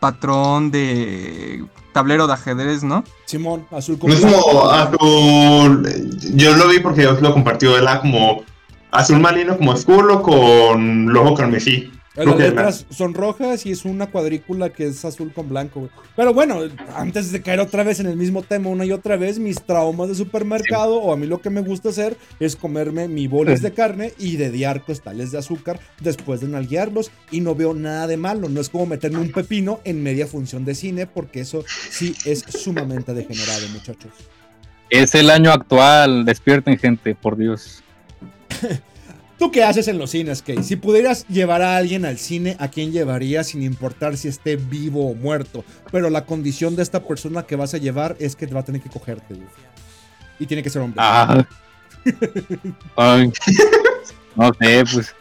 patrón 0.00 0.70
de 0.70 1.64
tablero 1.92 2.26
de 2.26 2.34
ajedrez, 2.34 2.82
¿no? 2.82 3.04
Simón, 3.26 3.66
azul 3.70 3.98
No 4.02 4.12
es 4.12 4.20
como 4.20 4.68
azul. 4.70 5.88
Yo 6.34 6.56
lo 6.56 6.68
vi 6.68 6.80
porque 6.80 7.02
Dios 7.02 7.22
lo 7.22 7.32
compartió, 7.32 7.78
era 7.78 8.00
como 8.00 8.42
azul 8.90 9.20
marino, 9.20 9.56
como 9.56 9.70
oscuro 9.72 10.22
con 10.22 11.06
logo 11.12 11.34
carmesí. 11.34 11.90
Las 12.14 12.36
letras 12.36 12.86
son 12.90 13.14
rojas 13.14 13.64
y 13.64 13.72
es 13.72 13.86
una 13.86 14.06
cuadrícula 14.06 14.70
que 14.70 14.86
es 14.86 15.02
azul 15.04 15.32
con 15.32 15.48
blanco, 15.48 15.80
güey. 15.80 15.92
Pero 16.14 16.34
bueno, 16.34 16.60
antes 16.94 17.32
de 17.32 17.40
caer 17.40 17.60
otra 17.60 17.84
vez 17.84 18.00
en 18.00 18.06
el 18.06 18.16
mismo 18.16 18.42
tema 18.42 18.68
una 18.68 18.84
y 18.84 18.92
otra 18.92 19.16
vez, 19.16 19.38
mis 19.38 19.62
traumas 19.62 20.08
de 20.08 20.14
supermercado 20.14 20.96
o 20.96 21.12
a 21.12 21.16
mí 21.16 21.26
lo 21.26 21.40
que 21.40 21.48
me 21.48 21.62
gusta 21.62 21.88
hacer 21.88 22.18
es 22.38 22.54
comerme 22.54 23.08
mi 23.08 23.28
boles 23.28 23.62
de 23.62 23.72
carne 23.72 24.12
y 24.18 24.36
dediar 24.36 24.84
costales 24.84 25.32
de 25.32 25.38
azúcar 25.38 25.80
después 26.00 26.42
de 26.42 26.48
nalguearlos 26.48 27.10
y 27.30 27.40
no 27.40 27.54
veo 27.54 27.72
nada 27.72 28.06
de 28.06 28.18
malo. 28.18 28.50
No 28.50 28.60
es 28.60 28.68
como 28.68 28.84
meterme 28.84 29.18
un 29.18 29.32
pepino 29.32 29.80
en 29.84 30.02
media 30.02 30.26
función 30.26 30.66
de 30.66 30.74
cine 30.74 31.06
porque 31.06 31.40
eso 31.40 31.64
sí 31.88 32.14
es 32.26 32.40
sumamente 32.40 33.14
degenerado, 33.14 33.66
muchachos. 33.68 34.12
Es 34.90 35.14
el 35.14 35.30
año 35.30 35.50
actual, 35.50 36.26
despierten 36.26 36.78
gente, 36.78 37.14
por 37.14 37.38
Dios. 37.38 37.82
¿Tú 39.42 39.50
qué 39.50 39.64
haces 39.64 39.88
en 39.88 39.98
los 39.98 40.10
cines, 40.12 40.40
Kay? 40.40 40.62
Si 40.62 40.76
pudieras 40.76 41.26
llevar 41.26 41.62
a 41.62 41.76
alguien 41.76 42.04
al 42.04 42.16
cine, 42.18 42.54
¿a 42.60 42.68
quién 42.68 42.92
llevarías 42.92 43.48
sin 43.48 43.64
importar 43.64 44.16
si 44.16 44.28
esté 44.28 44.54
vivo 44.54 45.10
o 45.10 45.16
muerto? 45.16 45.64
Pero 45.90 46.10
la 46.10 46.24
condición 46.26 46.76
de 46.76 46.84
esta 46.84 47.02
persona 47.02 47.42
que 47.42 47.56
vas 47.56 47.74
a 47.74 47.78
llevar 47.78 48.14
es 48.20 48.36
que 48.36 48.46
te 48.46 48.54
va 48.54 48.60
a 48.60 48.64
tener 48.64 48.80
que 48.80 48.88
cogerte, 48.88 49.34
güey. 49.34 49.48
Y 50.38 50.46
tiene 50.46 50.62
que 50.62 50.70
ser 50.70 50.80
hombre. 50.82 51.00
Ah. 51.02 51.44
No 54.36 54.52
sé, 54.60 54.84
pues. 54.92 55.12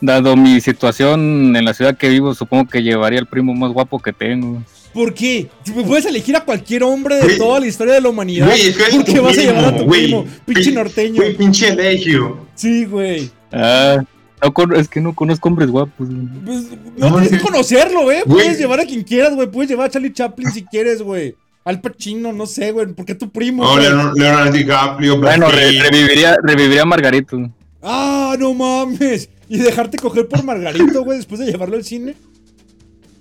Dado 0.00 0.34
mi 0.34 0.62
situación 0.62 1.54
en 1.54 1.62
la 1.64 1.74
ciudad 1.74 1.94
que 1.98 2.08
vivo, 2.08 2.34
supongo 2.34 2.68
que 2.70 2.82
llevaría 2.82 3.18
al 3.18 3.26
primo 3.26 3.52
más 3.52 3.70
guapo 3.72 3.98
que 3.98 4.14
tengo. 4.14 4.62
¿Por 4.94 5.12
qué? 5.12 5.50
Puedes 5.86 6.06
elegir 6.06 6.36
a 6.36 6.40
cualquier 6.44 6.84
hombre 6.84 7.16
de 7.16 7.36
toda 7.36 7.60
la 7.60 7.66
historia 7.66 7.92
de 7.94 8.00
la 8.00 8.08
humanidad. 8.08 8.46
Güey, 8.46 8.68
es 8.68 8.76
que 8.78 8.82
es 8.84 8.94
¿Por 8.96 9.04
qué 9.04 9.20
vas 9.20 9.36
a 9.36 9.42
llevar 9.42 9.64
a 9.66 9.76
tu 9.76 9.84
güey. 9.84 10.04
primo? 10.04 10.24
Pinche 10.46 10.70
Pin- 10.70 10.74
norteño. 10.74 11.16
Güey, 11.16 11.36
pinche 11.36 11.68
elegio. 11.68 12.46
Sí, 12.54 12.86
güey. 12.86 13.30
Ah, 13.52 14.02
no 14.42 14.52
con- 14.54 14.74
es 14.76 14.88
que 14.88 15.00
no 15.00 15.14
conozco 15.14 15.48
hombres 15.48 15.70
guapos. 15.70 16.08
güey. 16.08 16.26
Pues, 16.44 16.64
no 16.96 17.08
No, 17.10 17.12
tienes 17.20 17.30
que 17.30 17.44
conocerlo, 17.46 18.02
güey. 18.02 18.22
Güey. 18.24 18.44
Puedes 18.44 18.58
llevar 18.58 18.80
a 18.80 18.84
quien 18.84 19.02
quieras, 19.02 19.34
güey. 19.34 19.50
Puedes 19.50 19.70
llevar 19.70 19.86
a 19.86 19.90
Charlie 19.90 20.12
Chaplin 20.12 20.50
si 20.52 20.64
quieres, 20.64 21.02
güey. 21.02 21.34
Al 21.64 21.80
Pacino, 21.80 22.32
no 22.32 22.46
sé, 22.46 22.72
güey. 22.72 22.86
¿Por 22.94 23.04
qué 23.04 23.14
tu 23.14 23.30
primo? 23.30 23.62
No? 23.64 23.78
Leonardo, 23.78 24.12
Leonardo 24.14 24.52
DiCaprio, 24.52 25.20
Bueno, 25.20 25.50
re- 25.50 25.78
reviviría, 25.80 26.36
reviviría 26.42 26.82
a 26.82 26.86
Margarito. 26.86 27.38
Ah, 27.82 28.36
no 28.38 28.54
mames. 28.54 29.28
¿Y 29.50 29.58
dejarte 29.58 29.98
coger 29.98 30.28
por 30.28 30.42
Margarito, 30.44 31.04
güey, 31.04 31.18
después 31.18 31.40
de 31.40 31.46
llevarlo 31.46 31.76
al 31.76 31.84
cine? 31.84 32.14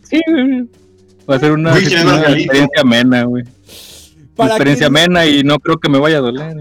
Sí, 0.04 0.20
güey. 0.30 0.68
Va 1.30 1.36
a 1.36 1.40
ser 1.40 1.52
una, 1.52 1.78
experiencia 1.78 2.82
amena, 2.82 3.24
güey. 3.24 3.44
Experiencia 4.38 4.88
amena 4.88 5.26
y 5.26 5.44
no 5.44 5.60
creo 5.60 5.78
que 5.78 5.90
me 5.90 6.00
vaya 6.00 6.18
a 6.18 6.22
doler. 6.22 6.58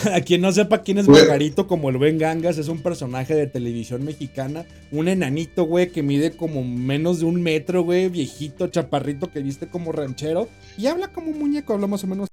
A 0.14 0.20
quien 0.20 0.40
no 0.40 0.52
sepa 0.52 0.82
quién 0.82 0.98
es. 0.98 1.08
Margarito, 1.08 1.66
como 1.66 1.90
el 1.90 1.96
buen 1.96 2.18
Gangas, 2.18 2.58
es 2.58 2.68
un 2.68 2.80
personaje 2.82 3.34
de 3.34 3.46
televisión 3.46 4.04
mexicana. 4.04 4.64
Un 4.90 5.08
enanito, 5.08 5.64
güey, 5.64 5.90
que 5.90 6.02
mide 6.02 6.36
como 6.36 6.64
menos 6.64 7.20
de 7.20 7.26
un 7.26 7.42
metro, 7.42 7.82
güey. 7.82 8.08
Viejito, 8.08 8.68
chaparrito, 8.68 9.30
que 9.30 9.40
viste 9.40 9.68
como 9.68 9.92
ranchero. 9.92 10.48
Y 10.76 10.86
habla 10.86 11.08
como 11.08 11.30
un 11.30 11.38
muñeco, 11.38 11.74
habla 11.74 11.86
más 11.86 12.04
o 12.04 12.06
menos. 12.06 12.28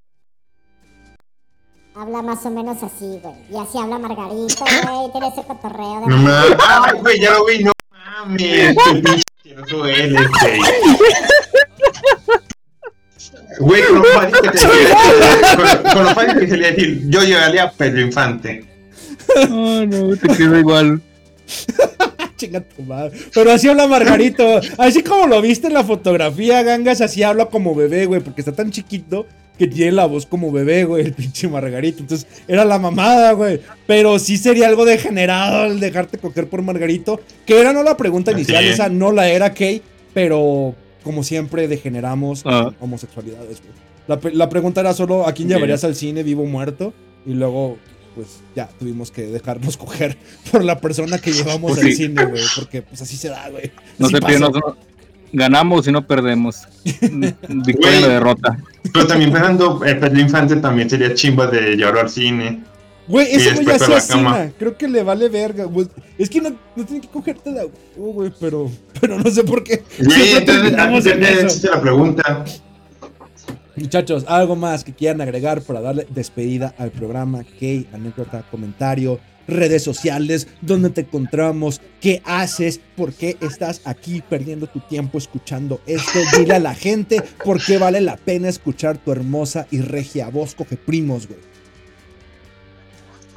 Habla 1.96 2.22
más 2.22 2.46
o 2.46 2.52
menos 2.52 2.84
así, 2.84 3.20
güey. 3.22 3.36
Y 3.52 3.58
así 3.58 3.78
habla 3.78 3.98
Margarito, 3.98 4.66
güey. 4.84 5.12
Tiene 5.12 5.28
ese 5.28 5.44
cotorreo 5.44 6.02
de. 6.02 6.08
No 6.08 6.18
mames. 6.18 6.58
Ay, 6.68 7.00
güey, 7.00 7.20
ya 7.20 7.34
lo 7.34 7.46
vi, 7.46 7.64
no 7.64 7.72
mames. 7.92 8.76
Güey. 9.72 10.16
Güey, 13.60 13.84
con 13.84 13.96
lo 14.00 14.04
fácil 14.06 14.36
que 14.42 14.50
te 14.50 14.60
con, 15.84 15.94
con 15.94 16.04
lo 16.04 16.10
fácil 16.16 16.40
que 16.40 16.48
se 16.48 16.58
le 16.58 16.72
decir, 16.72 17.02
yo 17.10 17.24
llegaría 17.24 17.64
a 17.64 17.72
Pedro 17.72 18.02
Infante. 18.02 18.66
No, 19.50 19.86
no, 19.86 20.16
te 20.22 20.28
quedo 20.28 20.60
igual. 20.60 21.02
Chinga 22.38 22.62
tu 22.62 22.84
madre. 22.84 23.18
Pero 23.34 23.52
así 23.52 23.68
habla 23.68 23.88
Margarito. 23.88 24.60
Así 24.78 25.02
como 25.02 25.28
lo 25.28 25.42
viste 25.42 25.68
en 25.68 25.74
la 25.74 25.84
fotografía, 25.84 26.62
Gangas, 26.62 27.02
así 27.02 27.24
habla 27.24 27.48
como 27.48 27.74
bebé, 27.74 28.06
güey. 28.06 28.22
Porque 28.22 28.42
está 28.42 28.52
tan 28.52 28.70
chiquito 28.72 29.26
que 29.58 29.66
tiene 29.66 29.94
la 29.94 30.06
voz 30.06 30.28
como 30.28 30.52
bebé, 30.52 30.84
güey. 30.84 31.06
El 31.06 31.14
pinche 31.14 31.48
Margarito. 31.48 32.02
Entonces, 32.02 32.28
era 32.48 32.64
la 32.64 32.78
mamada, 32.78 33.32
güey. 33.32 33.60
Pero 33.88 34.20
sí 34.20 34.38
sería 34.38 34.68
algo 34.68 34.86
degenerado 34.86 35.66
el 35.66 35.80
dejarte 35.80 36.20
coger 36.20 36.48
por 36.48 36.62
Margarito. 36.62 37.20
Que 37.46 37.60
era 37.60 37.74
no 37.74 37.82
la 37.82 37.98
pregunta 37.98 38.34
inicial, 38.34 38.64
es. 38.66 38.76
esa 38.76 38.90
no 38.90 39.12
la 39.12 39.30
era 39.30 39.54
Kay. 39.54 39.82
Pero 40.14 40.76
como 41.08 41.24
siempre, 41.24 41.68
degeneramos 41.68 42.44
Ah. 42.46 42.72
homosexualidades, 42.80 43.62
güey. 43.62 43.74
La, 44.08 44.20
la 44.34 44.48
pregunta 44.50 44.82
era 44.82 44.94
solo 44.94 45.28
a 45.28 45.34
quién 45.34 45.48
Bien. 45.48 45.58
llevarías 45.58 45.84
al 45.84 45.96
cine, 45.96 46.22
vivo 46.24 46.44
o 46.44 46.46
muerto. 46.46 46.94
Y 47.26 47.34
luego, 47.34 47.78
pues 48.16 48.40
ya 48.56 48.70
tuvimos 48.80 49.10
que 49.12 49.24
dejarnos 49.24 49.76
coger 49.78 50.18
por 50.52 50.64
la 50.64 50.80
persona 50.80 51.18
que 51.18 51.32
llevamos 51.34 51.72
Pues 51.74 51.84
al 51.84 51.92
sí. 51.92 51.96
cine, 52.08 52.26
güey. 52.26 52.44
Porque 52.56 52.82
pues 52.84 53.02
así 53.02 53.18
se 53.18 53.30
da, 53.30 53.50
güey. 53.50 53.72
No 53.98 54.08
sé, 54.10 54.20
pasa. 54.22 54.40
no- 54.40 54.50
no- 54.50 54.78
ganamos 55.34 55.88
y 55.88 55.92
no 55.92 56.08
perdemos. 56.08 56.62
Victoria 57.66 58.00
la 58.02 58.08
derrota. 58.08 58.58
Pero 58.94 59.08
también 59.08 59.32
pensando, 59.34 59.84
eh, 59.86 59.96
Pedro 59.96 60.20
Infante 60.22 60.56
también 60.58 60.90
sería 60.90 61.14
chimba 61.14 61.48
de 61.48 61.76
llevarlo 61.76 62.00
al 62.02 62.10
cine. 62.10 62.64
Güey, 63.08 63.28
ese 63.36 63.54
güey 63.54 63.66
ya 63.66 63.80
se 63.80 63.86
a 63.86 63.90
la 63.90 64.02
cama. 64.08 64.36
asina. 64.36 64.54
Creo 64.58 64.78
que 64.78 64.88
le 64.88 65.04
vale 65.04 65.30
verga, 65.30 65.64
güey. 65.66 65.88
Es 66.18 66.30
que 66.30 66.42
no, 66.42 66.56
no 66.76 66.86
tiene 66.86 67.02
que 67.02 67.08
cogerte 67.08 67.52
la 67.52 67.64
huevo, 67.96 68.14
güey, 68.14 68.32
pero, 68.40 68.70
pero 69.00 69.18
no 69.20 69.30
sé 69.32 69.44
por 69.44 69.64
qué. 69.64 69.84
Sí, 69.98 70.04
Siempre 70.04 70.38
entonces, 70.38 70.46
terminamos 70.46 71.06
en 71.06 71.12
entonces, 71.14 71.38
eso. 71.38 71.48
esa 71.48 71.68
es 71.68 71.76
la 71.76 71.82
pregunta. 71.82 72.46
Muchachos, 73.76 74.26
algo 74.28 74.56
más 74.56 74.84
que 74.84 74.94
quieran 74.94 75.22
agregar 75.22 75.62
para 75.62 75.82
darle 75.82 76.08
despedida 76.10 76.74
al 76.80 76.90
programa, 76.90 77.44
Key, 77.44 77.88
anécdota, 77.94 78.44
comentario, 78.50 79.20
redes 79.48 79.84
sociales, 79.84 80.48
dónde 80.62 80.90
te 80.90 81.02
encontramos, 81.02 81.80
qué 82.02 82.24
haces, 82.26 82.82
por 82.96 83.14
qué 83.14 83.38
estás 83.40 83.82
aquí 83.86 84.24
perdiendo 84.28 84.66
tu 84.66 84.80
tiempo 84.80 85.20
escuchando 85.20 85.80
esto. 85.86 86.20
Dile 86.38 86.56
a 86.56 86.60
la 86.60 86.74
gente 86.74 87.22
por 87.46 87.64
qué 87.64 87.78
vale 87.78 88.02
la 88.02 88.18
pena 88.18 88.50
escuchar 88.50 88.98
tu 88.98 89.12
hermosa 89.12 89.68
y 89.70 89.82
regia 89.82 90.30
voz, 90.30 90.56
coge 90.56 90.76
primos, 90.76 91.28
güey. 91.28 91.40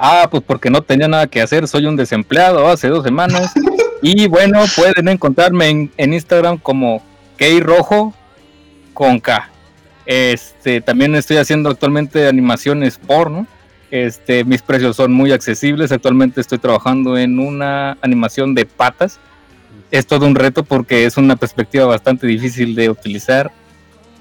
Ah, 0.02 0.28
pues 0.30 0.42
porque 0.42 0.70
no 0.70 0.80
tenía 0.80 1.08
nada 1.08 1.26
que 1.26 1.42
hacer, 1.42 1.68
soy 1.68 1.84
un 1.84 1.94
desempleado 1.94 2.66
hace 2.66 2.88
dos 2.88 3.04
semanas. 3.04 3.52
y 4.02 4.28
bueno, 4.28 4.64
pueden 4.74 5.08
encontrarme 5.08 5.68
en, 5.68 5.92
en 5.98 6.14
Instagram 6.14 6.56
como 6.56 7.02
Key 7.36 7.60
Rojo 7.60 8.14
con 8.94 9.20
K. 9.20 9.50
Este, 10.06 10.80
también 10.80 11.14
estoy 11.14 11.36
haciendo 11.36 11.68
actualmente 11.68 12.26
animaciones 12.26 12.96
porno. 12.96 13.46
Este, 13.90 14.42
mis 14.44 14.62
precios 14.62 14.96
son 14.96 15.12
muy 15.12 15.32
accesibles. 15.32 15.92
Actualmente 15.92 16.40
estoy 16.40 16.56
trabajando 16.56 17.18
en 17.18 17.38
una 17.38 17.98
animación 18.00 18.54
de 18.54 18.64
patas. 18.64 19.20
Es 19.90 20.06
todo 20.06 20.26
un 20.26 20.34
reto 20.34 20.64
porque 20.64 21.04
es 21.04 21.18
una 21.18 21.36
perspectiva 21.36 21.84
bastante 21.84 22.26
difícil 22.26 22.74
de 22.74 22.88
utilizar. 22.88 23.52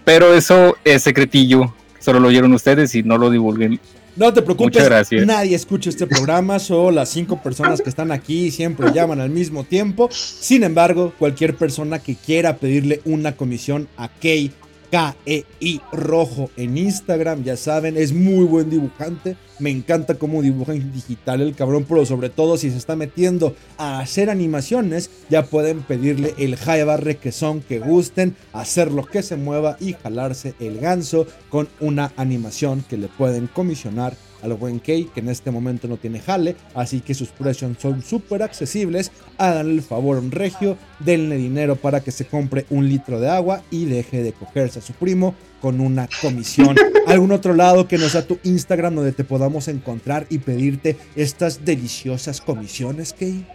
Pero 0.03 0.33
eso 0.33 0.75
es 0.83 1.03
secretillo. 1.03 1.73
Solo 1.99 2.19
lo 2.19 2.27
oyeron 2.27 2.51
ustedes 2.51 2.93
y 2.95 3.03
no 3.03 3.17
lo 3.17 3.29
divulguen. 3.29 3.79
No 4.15 4.33
te 4.33 4.41
preocupes, 4.41 4.89
nadie 5.25 5.55
escucha 5.55 5.89
este 5.89 6.07
programa, 6.07 6.59
solo 6.59 6.91
las 6.91 7.09
cinco 7.09 7.41
personas 7.41 7.81
que 7.81 7.89
están 7.89 8.11
aquí 8.11 8.51
siempre 8.51 8.91
llaman 8.93 9.21
al 9.21 9.29
mismo 9.29 9.63
tiempo. 9.63 10.09
Sin 10.11 10.63
embargo, 10.63 11.13
cualquier 11.17 11.55
persona 11.55 11.99
que 11.99 12.15
quiera 12.15 12.57
pedirle 12.57 13.01
una 13.05 13.35
comisión 13.35 13.87
a 13.97 14.09
Key, 14.09 14.51
K-E-I 14.91 15.81
Rojo 15.91 16.49
en 16.57 16.77
Instagram, 16.77 17.43
ya 17.43 17.57
saben, 17.57 17.97
es 17.97 18.13
muy 18.13 18.45
buen 18.45 18.69
dibujante. 18.69 19.37
Me 19.59 19.69
encanta 19.69 20.15
cómo 20.15 20.41
dibuja 20.41 20.73
en 20.73 20.91
digital 20.93 21.41
el 21.41 21.53
cabrón, 21.53 21.85
pero 21.87 22.05
sobre 22.05 22.29
todo 22.29 22.57
si 22.57 22.71
se 22.71 22.77
está 22.77 22.95
metiendo 22.95 23.55
a 23.77 23.99
hacer 23.99 24.29
animaciones, 24.29 25.09
ya 25.29 25.43
pueden 25.43 25.81
pedirle 25.81 26.33
el 26.37 26.55
high 26.55 26.85
requesón 26.97 27.61
que 27.61 27.79
gusten, 27.79 28.35
hacer 28.53 28.91
lo 28.91 29.05
que 29.05 29.21
se 29.21 29.35
mueva 29.35 29.77
y 29.79 29.93
jalarse 29.93 30.55
el 30.59 30.79
ganso 30.79 31.27
con 31.49 31.67
una 31.79 32.13
animación 32.15 32.83
que 32.89 32.97
le 32.97 33.09
pueden 33.09 33.47
comisionar 33.47 34.15
al 34.41 34.53
buen 34.53 34.79
Key, 34.79 35.09
que 35.13 35.19
en 35.19 35.29
este 35.29 35.51
momento 35.51 35.87
no 35.87 35.97
tiene 35.97 36.19
jale, 36.19 36.55
así 36.75 37.01
que 37.01 37.13
sus 37.13 37.29
precios 37.29 37.71
son 37.79 38.01
súper 38.01 38.43
accesibles. 38.43 39.11
Háganle 39.37 39.73
el 39.73 39.81
favor 39.81 40.17
a 40.17 40.21
un 40.21 40.31
regio, 40.31 40.77
denle 40.99 41.37
dinero 41.37 41.75
para 41.75 42.01
que 42.01 42.11
se 42.11 42.25
compre 42.25 42.65
un 42.69 42.87
litro 42.87 43.19
de 43.19 43.29
agua 43.29 43.61
y 43.71 43.85
deje 43.85 44.23
de 44.23 44.33
cogerse 44.33 44.79
a 44.79 44.81
su 44.81 44.93
primo 44.93 45.35
con 45.61 45.81
una 45.81 46.07
comisión. 46.21 46.75
¿Algún 47.07 47.31
otro 47.31 47.53
lado 47.53 47.87
que 47.87 47.97
no 47.97 48.07
sea 48.09 48.25
tu 48.25 48.39
Instagram 48.43 48.95
donde 48.95 49.11
te 49.11 49.23
podamos 49.23 49.67
encontrar 49.67 50.25
y 50.29 50.39
pedirte 50.39 50.97
estas 51.15 51.65
deliciosas 51.65 52.41
comisiones, 52.41 53.13
Key? 53.13 53.45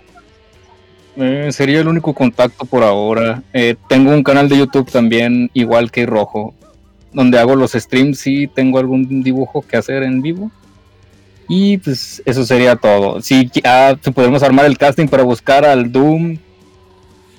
Eh, 1.16 1.50
sería 1.52 1.80
el 1.80 1.88
único 1.88 2.12
contacto 2.12 2.64
por 2.64 2.82
ahora. 2.82 3.42
Eh, 3.52 3.76
tengo 3.88 4.10
un 4.10 4.22
canal 4.22 4.48
de 4.48 4.58
YouTube 4.58 4.90
también, 4.90 5.50
igual 5.54 5.90
que 5.90 6.06
Rojo, 6.06 6.54
donde 7.12 7.38
hago 7.38 7.54
los 7.54 7.72
streams 7.72 8.26
y 8.26 8.48
tengo 8.48 8.78
algún 8.78 9.22
dibujo 9.22 9.62
que 9.62 9.76
hacer 9.76 10.02
en 10.02 10.20
vivo. 10.22 10.50
Y 11.48 11.78
pues 11.78 12.22
eso 12.24 12.44
sería 12.44 12.76
todo. 12.76 13.20
Si, 13.20 13.50
ah, 13.64 13.96
si 14.02 14.10
podemos 14.10 14.42
armar 14.42 14.64
el 14.66 14.78
casting 14.78 15.06
para 15.06 15.22
buscar 15.22 15.64
al 15.64 15.90
Doom, 15.92 16.38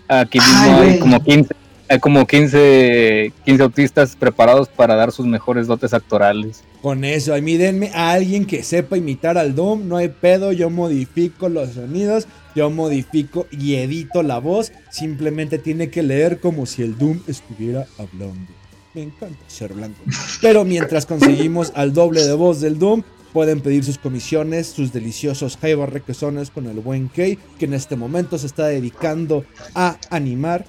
aquí 0.07 0.39
mismo 0.39 0.77
Ay, 0.79 0.89
hay 0.89 0.99
como 0.99 1.23
15, 1.23 1.55
hay 1.89 1.99
como 1.99 2.25
15, 2.25 3.33
15 3.45 3.63
autistas 3.63 4.15
preparados 4.15 4.67
para 4.67 4.95
dar 4.95 5.11
sus 5.11 5.25
mejores 5.25 5.67
dotes 5.67 5.93
actorales. 5.93 6.63
Con 6.81 7.03
eso, 7.03 7.33
a 7.33 7.41
mí 7.41 7.57
denme 7.57 7.91
a 7.93 8.11
alguien 8.11 8.45
que 8.45 8.63
sepa 8.63 8.97
imitar 8.97 9.37
al 9.37 9.55
Doom, 9.55 9.87
no 9.87 9.97
hay 9.97 10.09
pedo, 10.09 10.51
yo 10.51 10.69
modifico 10.69 11.49
los 11.49 11.71
sonidos, 11.71 12.27
yo 12.55 12.69
modifico 12.69 13.47
y 13.51 13.75
edito 13.75 14.23
la 14.23 14.39
voz, 14.39 14.71
simplemente 14.91 15.57
tiene 15.57 15.89
que 15.89 16.03
leer 16.03 16.39
como 16.39 16.65
si 16.65 16.83
el 16.83 16.97
Doom 16.97 17.21
estuviera 17.27 17.87
hablando. 17.97 18.51
Me 18.93 19.03
encanta 19.03 19.37
ser 19.47 19.73
blanco. 19.73 19.99
Pero 20.41 20.63
mientras 20.63 21.05
conseguimos 21.05 21.73
al 21.75 21.91
doble 21.91 22.23
de 22.23 22.33
voz 22.33 22.61
del 22.61 22.79
Doom, 22.79 23.03
pueden 23.35 23.59
pedir 23.59 23.83
sus 23.83 23.97
comisiones, 23.97 24.67
sus 24.67 24.93
deliciosos 24.93 25.57
jaiba 25.57 25.85
requesones 25.85 26.51
con 26.51 26.67
el 26.67 26.79
buen 26.79 27.09
Key, 27.09 27.37
que 27.59 27.65
en 27.65 27.73
este 27.73 27.97
momento 27.97 28.37
se 28.37 28.47
está 28.47 28.67
dedicando 28.67 29.43
a 29.73 29.97
animar 30.09 30.65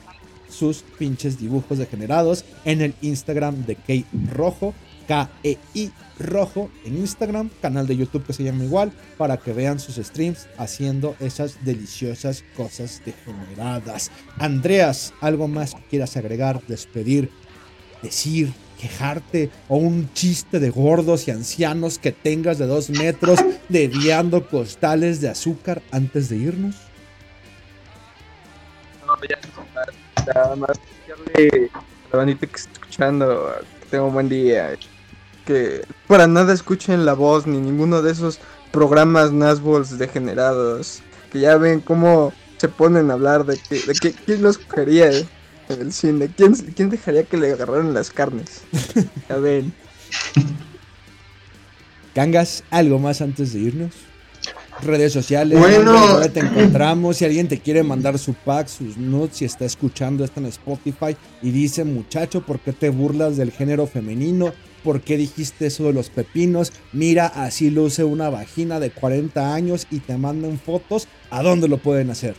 sus 0.48 0.82
pinches 0.98 1.38
dibujos 1.38 1.78
degenerados 1.78 2.44
en 2.64 2.80
el 2.80 2.96
Instagram 3.02 3.66
de 3.66 3.76
Key 3.76 4.04
Rojo, 4.32 4.74
K-E-I 5.06 5.92
Rojo 6.18 6.68
en 6.84 6.96
Instagram, 6.96 7.50
canal 7.62 7.86
de 7.86 7.98
YouTube 7.98 8.26
que 8.26 8.32
se 8.32 8.42
llama 8.42 8.64
igual, 8.64 8.90
para 9.16 9.36
que 9.36 9.52
vean 9.52 9.78
sus 9.78 10.04
streams 10.04 10.48
haciendo 10.58 11.14
esas 11.20 11.64
deliciosas 11.64 12.42
cosas 12.56 13.00
degeneradas. 13.06 14.10
Andreas, 14.38 15.14
¿algo 15.20 15.46
más 15.46 15.76
que 15.76 15.82
quieras 15.82 16.16
agregar, 16.16 16.60
despedir, 16.66 17.30
decir, 18.02 18.52
quejarte 18.76 19.50
o 19.68 19.76
un 19.76 20.12
chiste 20.12 20.60
de 20.60 20.70
gordos 20.70 21.26
y 21.28 21.30
ancianos 21.30 21.98
que 21.98 22.12
tengas 22.12 22.58
de 22.58 22.66
dos 22.66 22.90
metros 22.90 23.40
dediando 23.68 24.46
costales 24.48 25.20
de 25.20 25.28
azúcar 25.28 25.82
antes 25.90 26.28
de 26.28 26.36
irnos? 26.36 26.76
No, 29.06 29.14
ya, 29.28 29.38
nada 30.34 30.56
más 30.56 30.70
a 30.70 32.12
la 32.12 32.18
bandita 32.18 32.46
que 32.46 32.56
está 32.56 32.72
escuchando 32.72 33.52
que 33.80 33.86
tenga 33.86 34.04
un 34.04 34.14
buen 34.14 34.28
día. 34.28 34.76
Que 35.44 35.84
para 36.08 36.26
nada 36.26 36.52
escuchen 36.52 37.04
la 37.04 37.14
voz 37.14 37.46
ni 37.46 37.58
ninguno 37.58 38.02
de 38.02 38.12
esos 38.12 38.40
programas 38.72 39.32
Nazbols 39.32 39.98
degenerados. 39.98 41.02
Que 41.32 41.40
ya 41.40 41.56
ven 41.56 41.80
cómo 41.80 42.32
se 42.56 42.68
ponen 42.68 43.10
a 43.10 43.14
hablar 43.14 43.44
de 43.44 43.58
que, 43.58 43.80
de 43.80 43.94
que 43.94 44.12
quién 44.12 44.42
los 44.42 44.58
cogería 44.58 45.10
en 45.12 45.28
el 45.74 45.92
cine. 45.92 46.30
¿Quién, 46.36 46.54
quién 46.54 46.90
dejaría 46.90 47.24
que 47.24 47.36
le 47.36 47.52
agarraran 47.52 47.94
las 47.94 48.10
carnes? 48.10 48.62
Ya 49.28 49.36
ven. 49.36 49.72
Gangas, 52.14 52.64
¿algo 52.70 52.98
más 52.98 53.20
antes 53.20 53.52
de 53.52 53.60
irnos? 53.60 53.92
Redes 54.82 55.12
sociales, 55.12 55.58
Bueno. 55.58 55.92
¿dónde 55.92 56.28
te 56.28 56.40
encontramos. 56.40 57.16
Si 57.16 57.24
alguien 57.24 57.48
te 57.48 57.60
quiere 57.60 57.82
mandar 57.82 58.18
su 58.18 58.34
pack, 58.34 58.68
sus 58.68 58.96
nudes, 58.96 59.36
si 59.36 59.44
está 59.44 59.64
escuchando 59.64 60.24
esto 60.24 60.40
en 60.40 60.46
Spotify 60.46 61.16
y 61.42 61.50
dice, 61.50 61.84
muchacho, 61.84 62.42
¿por 62.42 62.60
qué 62.60 62.72
te 62.72 62.90
burlas 62.90 63.36
del 63.36 63.52
género 63.52 63.86
femenino? 63.86 64.52
¿Por 64.84 65.00
qué 65.00 65.16
dijiste 65.16 65.66
eso 65.66 65.84
de 65.84 65.92
los 65.94 66.10
pepinos? 66.10 66.72
Mira, 66.92 67.26
así 67.26 67.70
luce 67.70 68.04
una 68.04 68.28
vagina 68.30 68.78
de 68.78 68.90
40 68.90 69.54
años 69.54 69.86
y 69.90 69.98
te 70.00 70.16
mandan 70.16 70.58
fotos. 70.58 71.08
¿A 71.30 71.42
dónde 71.42 71.68
lo 71.68 71.78
pueden 71.78 72.10
hacer? 72.10 72.36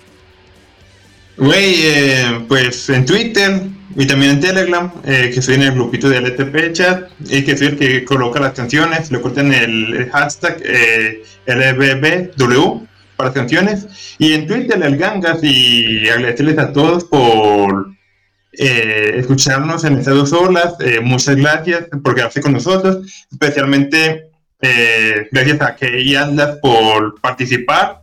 Güey, 1.37 1.75
eh, 1.85 2.45
pues 2.47 2.89
en 2.89 3.05
Twitter 3.05 3.61
y 3.95 4.05
también 4.07 4.31
en 4.31 4.39
Telegram, 4.39 4.91
eh, 5.03 5.29
que 5.31 5.39
estoy 5.39 5.55
en 5.55 5.63
el 5.63 5.73
grupito 5.73 6.09
de 6.09 6.17
LTP 6.17 6.73
chat, 6.73 7.09
y 7.29 7.43
que 7.43 7.55
soy 7.55 7.67
el 7.67 7.77
que 7.77 8.05
coloca 8.05 8.39
las 8.39 8.53
canciones, 8.53 9.11
le 9.11 9.21
cortan 9.21 9.53
el, 9.53 10.09
hashtag 10.11 10.57
eh, 10.63 11.23
LBBW 11.45 12.85
para 13.15 13.33
canciones, 13.33 13.87
y 14.19 14.33
en 14.33 14.47
Twitter 14.47 14.81
el 14.81 14.97
Gangas 14.97 15.39
y 15.43 16.07
agradecerles 16.09 16.57
a 16.59 16.73
todos 16.73 17.05
por 17.05 17.91
eh, 18.53 19.13
escucharnos 19.17 19.83
en 19.83 19.97
estas 19.97 20.15
dos 20.15 20.33
horas, 20.33 20.75
eh, 20.79 20.99
muchas 20.99 21.35
gracias 21.35 21.85
por 22.03 22.15
quedarse 22.15 22.41
con 22.41 22.53
nosotros, 22.53 23.25
especialmente 23.31 24.31
eh, 24.61 25.27
gracias 25.31 25.61
a 25.61 25.75
Key 25.75 26.01
y 26.01 26.15
Atlas 26.15 26.57
por 26.61 27.21
participar. 27.21 28.01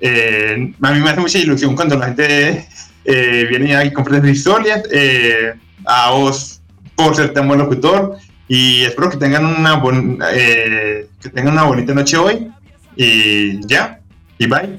Eh, 0.00 0.72
a 0.82 0.92
mí 0.92 1.00
me 1.00 1.10
hace 1.10 1.20
mucha 1.20 1.38
ilusión 1.38 1.74
cuando 1.74 1.96
la 1.96 2.06
gente 2.06 2.66
eh, 3.04 3.46
viene 3.48 3.84
y 3.84 3.92
compra 3.92 4.20
sus 4.20 4.30
historias. 4.30 4.82
Eh, 4.92 5.52
a 5.84 6.10
vos 6.10 6.60
por 6.94 7.14
ser 7.14 7.32
tan 7.32 7.46
buen 7.46 7.60
locutor 7.60 8.16
y 8.48 8.82
espero 8.82 9.10
que 9.10 9.16
tengan 9.18 9.44
una 9.44 9.74
bon- 9.74 10.18
eh, 10.32 11.06
que 11.20 11.28
tengan 11.28 11.52
una 11.54 11.64
bonita 11.64 11.94
noche 11.94 12.16
hoy 12.16 12.48
y 12.96 13.64
ya 13.66 14.00
y 14.38 14.46
bye. 14.46 14.78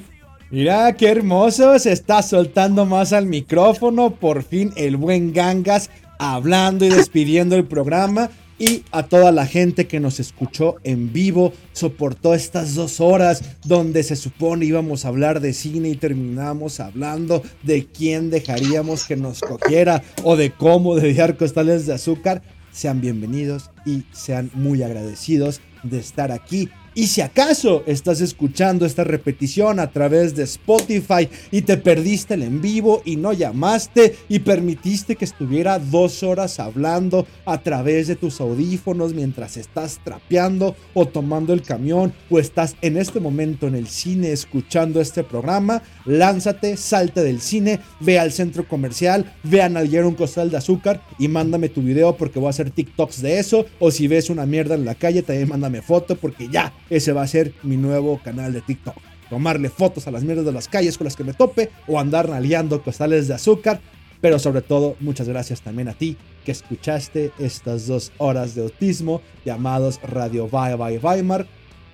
Mira, 0.50 0.94
qué 0.94 1.10
hermoso, 1.10 1.78
se 1.78 1.92
está 1.92 2.22
soltando 2.24 2.86
más 2.86 3.12
al 3.12 3.26
micrófono, 3.26 4.12
por 4.12 4.44
fin 4.44 4.72
el 4.78 4.96
buen 4.96 5.34
Gangas 5.34 5.90
hablando 6.20 6.86
y 6.86 6.90
despidiendo 6.90 7.56
el 7.56 7.66
programa. 7.66 8.30
Y 8.60 8.84
a 8.92 9.04
toda 9.04 9.32
la 9.32 9.46
gente 9.46 9.86
que 9.86 10.00
nos 10.00 10.20
escuchó 10.20 10.78
en 10.84 11.14
vivo, 11.14 11.54
soportó 11.74 12.34
estas 12.34 12.74
dos 12.74 13.00
horas 13.00 13.44
donde 13.64 14.02
se 14.02 14.16
supone 14.16 14.66
íbamos 14.66 15.06
a 15.06 15.10
hablar 15.10 15.42
de 15.42 15.54
cine 15.54 15.90
y 15.90 15.96
terminamos 15.96 16.80
hablando 16.80 17.44
de 17.62 17.86
quién 17.86 18.32
dejaríamos 18.32 19.06
que 19.06 19.16
nos 19.16 19.42
cogiera 19.42 20.02
o 20.24 20.36
de 20.36 20.52
cómo 20.52 20.96
dediar 20.96 21.38
costales 21.38 21.86
de 21.86 21.94
azúcar. 21.94 22.42
Sean 22.72 23.00
bienvenidos 23.00 23.70
y 23.86 24.06
sean 24.12 24.50
muy 24.56 24.82
agradecidos 24.82 25.62
de 25.84 26.00
estar 26.00 26.32
aquí. 26.32 26.70
Y 26.98 27.06
si 27.06 27.22
acaso 27.22 27.84
estás 27.86 28.22
escuchando 28.22 28.84
esta 28.84 29.04
repetición 29.04 29.80
a 29.80 29.92
través 29.92 30.36
de 30.36 30.42
Spotify 30.46 31.30
y 31.52 31.62
te 31.62 31.78
perdiste 31.78 32.34
el 32.34 32.42
en 32.42 32.60
vivo 32.60 33.04
y 33.06 33.18
no 33.18 33.34
llamaste 33.34 34.16
y 34.28 34.40
permitiste 34.40 35.16
que 35.16 35.26
estuviera 35.26 35.78
dos 35.78 36.24
horas 36.24 36.60
hablando 36.60 37.28
a 37.46 37.62
través 37.62 38.08
de 38.08 38.16
tus 38.16 38.42
audífonos 38.42 39.14
mientras 39.14 39.58
estás 39.58 40.00
trapeando 40.04 40.76
o 40.96 41.06
tomando 41.06 41.54
el 41.54 41.62
camión 41.62 42.14
o 42.32 42.40
estás 42.40 42.76
en 42.82 42.98
este 42.98 43.20
momento 43.20 43.68
en 43.68 43.76
el 43.76 43.88
cine 43.88 44.32
escuchando 44.32 45.00
este 45.00 45.24
programa, 45.24 45.84
lánzate, 46.04 46.78
salte 46.78 47.22
del 47.22 47.42
cine, 47.42 47.80
ve 48.00 48.18
al 48.18 48.32
centro 48.32 48.68
comercial, 48.68 49.36
ve 49.44 49.62
a 49.62 49.70
nalguear 49.70 50.06
un 50.06 50.16
costal 50.16 50.50
de 50.50 50.58
azúcar 50.58 51.04
y 51.20 51.28
mándame 51.28 51.70
tu 51.70 51.84
video 51.84 52.18
porque 52.18 52.40
voy 52.40 52.48
a 52.48 52.50
hacer 52.50 52.72
TikToks 52.72 53.22
de 53.22 53.38
eso. 53.38 53.68
O 53.78 53.92
si 53.92 54.08
ves 54.08 54.32
una 54.32 54.48
mierda 54.48 54.74
en 54.74 54.84
la 54.84 54.96
calle, 54.96 55.22
también 55.22 55.50
mándame 55.50 55.84
foto 55.84 56.16
porque 56.16 56.48
ya, 56.50 56.74
ese 56.90 57.12
va 57.14 57.24
a 57.24 57.28
ser 57.28 57.54
mi 57.64 57.78
nuevo 57.78 58.20
canal 58.24 58.54
de 58.54 58.62
TikTok. 58.62 58.96
Tomarle 59.30 59.70
fotos 59.70 60.08
a 60.08 60.12
las 60.12 60.24
mierdas 60.24 60.46
de 60.46 60.52
las 60.52 60.68
calles 60.68 60.98
con 60.98 61.06
las 61.06 61.16
que 61.16 61.24
me 61.24 61.34
tope 61.34 61.70
o 61.88 62.00
andar 62.00 62.30
nalgueando 62.30 62.82
costales 62.82 63.28
de 63.28 63.34
azúcar. 63.34 63.82
Pero 64.22 64.40
sobre 64.40 64.62
todo, 64.62 64.96
muchas 65.00 65.28
gracias 65.28 65.62
también 65.62 65.90
a 65.90 65.94
ti 65.94 66.18
que 66.46 66.52
escuchaste 66.52 67.32
estas 67.40 67.88
dos 67.88 68.12
horas 68.18 68.56
de 68.56 68.64
autismo 68.64 69.22
llamados 69.46 70.00
Radio 70.02 70.48
Bye 70.48 70.76
Bye 70.76 71.00
Weimar. 71.00 71.46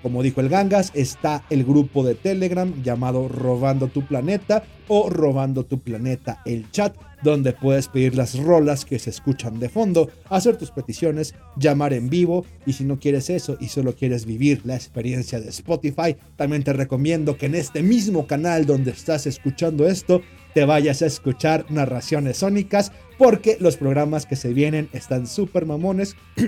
Como 0.03 0.21
dijo 0.21 0.41
el 0.41 0.49
Gangas, 0.49 0.91
está 0.93 1.45
el 1.49 1.63
grupo 1.63 2.03
de 2.03 2.13
Telegram 2.13 2.83
llamado 2.83 3.29
Robando 3.29 3.87
tu 3.87 4.05
Planeta 4.05 4.65
o 4.89 5.09
Robando 5.09 5.63
tu 5.65 5.79
Planeta 5.79 6.41
el 6.45 6.69
chat, 6.71 6.93
donde 7.23 7.53
puedes 7.53 7.87
pedir 7.87 8.13
las 8.13 8.37
rolas 8.37 8.83
que 8.83 8.99
se 8.99 9.11
escuchan 9.11 9.61
de 9.61 9.69
fondo, 9.69 10.09
hacer 10.29 10.57
tus 10.57 10.71
peticiones, 10.71 11.35
llamar 11.55 11.93
en 11.93 12.09
vivo 12.09 12.45
y 12.65 12.73
si 12.73 12.83
no 12.83 12.99
quieres 12.99 13.29
eso 13.29 13.55
y 13.61 13.69
solo 13.69 13.95
quieres 13.95 14.25
vivir 14.25 14.59
la 14.65 14.75
experiencia 14.75 15.39
de 15.39 15.47
Spotify, 15.47 16.17
también 16.35 16.63
te 16.63 16.73
recomiendo 16.73 17.37
que 17.37 17.45
en 17.45 17.55
este 17.55 17.81
mismo 17.81 18.27
canal 18.27 18.65
donde 18.65 18.91
estás 18.91 19.25
escuchando 19.25 19.87
esto, 19.87 20.21
te 20.53 20.65
vayas 20.65 21.01
a 21.01 21.05
escuchar 21.05 21.65
narraciones 21.69 22.37
sónicas 22.37 22.91
porque 23.17 23.55
los 23.61 23.77
programas 23.77 24.25
que 24.25 24.35
se 24.35 24.53
vienen 24.53 24.89
están 24.91 25.27
súper 25.27 25.65
mamones. 25.65 26.17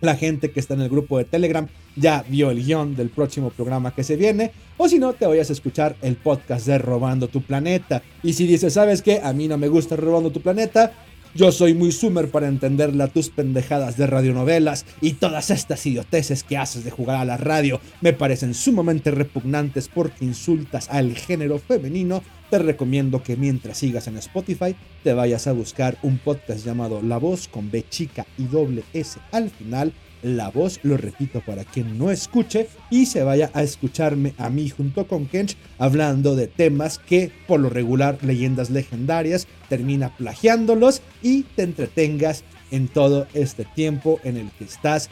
La 0.00 0.16
gente 0.16 0.50
que 0.50 0.60
está 0.60 0.74
en 0.74 0.80
el 0.80 0.88
grupo 0.88 1.18
de 1.18 1.24
Telegram 1.24 1.68
ya 2.00 2.24
vio 2.28 2.50
el 2.50 2.64
guion 2.64 2.96
del 2.96 3.10
próximo 3.10 3.50
programa 3.50 3.94
que 3.94 4.04
se 4.04 4.16
viene. 4.16 4.52
O 4.76 4.88
si 4.88 4.98
no, 4.98 5.12
te 5.12 5.26
vayas 5.26 5.50
a 5.50 5.52
escuchar 5.52 5.96
el 6.02 6.16
podcast 6.16 6.66
de 6.66 6.78
Robando 6.78 7.28
tu 7.28 7.42
Planeta. 7.42 8.02
Y 8.22 8.32
si 8.32 8.46
dices, 8.46 8.72
¿sabes 8.72 9.02
qué? 9.02 9.20
A 9.22 9.32
mí 9.32 9.46
no 9.46 9.58
me 9.58 9.68
gusta 9.68 9.96
Robando 9.96 10.30
tu 10.30 10.40
Planeta. 10.40 10.92
Yo 11.32 11.52
soy 11.52 11.74
muy 11.74 11.92
sumer 11.92 12.28
para 12.28 12.48
entenderla 12.48 13.06
tus 13.06 13.28
pendejadas 13.28 13.96
de 13.96 14.08
radionovelas 14.08 14.84
y 15.00 15.12
todas 15.12 15.50
estas 15.50 15.86
idioteces 15.86 16.42
que 16.42 16.56
haces 16.56 16.82
de 16.82 16.90
jugar 16.90 17.18
a 17.18 17.24
la 17.24 17.36
radio 17.36 17.80
me 18.00 18.12
parecen 18.12 18.52
sumamente 18.52 19.12
repugnantes 19.12 19.86
porque 19.86 20.24
insultas 20.24 20.88
al 20.90 21.14
género 21.14 21.60
femenino. 21.60 22.24
Te 22.50 22.58
recomiendo 22.58 23.22
que 23.22 23.36
mientras 23.36 23.78
sigas 23.78 24.08
en 24.08 24.16
Spotify 24.16 24.74
te 25.04 25.12
vayas 25.12 25.46
a 25.46 25.52
buscar 25.52 25.98
un 26.02 26.18
podcast 26.18 26.64
llamado 26.64 27.00
La 27.00 27.18
Voz 27.18 27.46
con 27.46 27.70
B 27.70 27.84
chica 27.88 28.26
y 28.36 28.46
doble 28.46 28.82
S 28.92 29.20
al 29.30 29.50
final. 29.50 29.92
La 30.22 30.50
voz, 30.50 30.80
lo 30.82 30.96
repito 30.96 31.40
para 31.40 31.64
quien 31.64 31.98
no 31.98 32.10
escuche, 32.10 32.68
y 32.90 33.06
se 33.06 33.22
vaya 33.22 33.50
a 33.54 33.62
escucharme 33.62 34.34
a 34.38 34.50
mí 34.50 34.68
junto 34.68 35.06
con 35.06 35.26
Kench 35.26 35.56
hablando 35.78 36.36
de 36.36 36.46
temas 36.46 36.98
que 36.98 37.30
por 37.46 37.60
lo 37.60 37.70
regular 37.70 38.18
leyendas 38.22 38.70
legendarias 38.70 39.46
termina 39.68 40.14
plagiándolos 40.16 41.02
y 41.22 41.42
te 41.42 41.62
entretengas 41.62 42.44
en 42.70 42.88
todo 42.88 43.26
este 43.34 43.64
tiempo 43.64 44.20
en 44.24 44.36
el 44.36 44.50
que 44.50 44.64
estás 44.64 45.08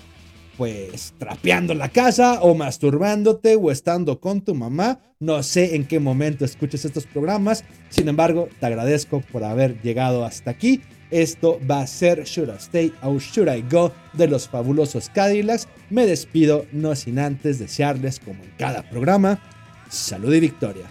pues 0.58 1.14
trapeando 1.18 1.72
la 1.72 1.88
casa 1.88 2.40
o 2.42 2.54
masturbándote 2.54 3.54
o 3.54 3.70
estando 3.70 4.20
con 4.20 4.40
tu 4.40 4.56
mamá. 4.56 4.98
No 5.20 5.42
sé 5.44 5.76
en 5.76 5.86
qué 5.86 6.00
momento 6.00 6.44
escuches 6.44 6.84
estos 6.84 7.06
programas. 7.06 7.64
Sin 7.90 8.08
embargo, 8.08 8.48
te 8.58 8.66
agradezco 8.66 9.22
por 9.32 9.44
haber 9.44 9.80
llegado 9.82 10.24
hasta 10.24 10.50
aquí 10.50 10.82
esto 11.10 11.60
va 11.68 11.80
a 11.80 11.86
ser 11.86 12.24
Should 12.24 12.50
I 12.50 12.56
Stay 12.58 12.92
or 13.02 13.20
Should 13.20 13.48
I 13.48 13.64
Go 13.70 13.92
de 14.12 14.28
los 14.28 14.48
fabulosos 14.48 15.08
Cadillacs. 15.10 15.68
Me 15.90 16.06
despido, 16.06 16.66
no 16.72 16.94
sin 16.94 17.18
antes 17.18 17.58
desearles, 17.58 18.20
como 18.20 18.42
en 18.44 18.52
cada 18.58 18.82
programa, 18.88 19.40
salud 19.88 20.34
y 20.34 20.40
victoria. 20.40 20.86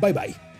Bye 0.00 0.12
bye. 0.12 0.51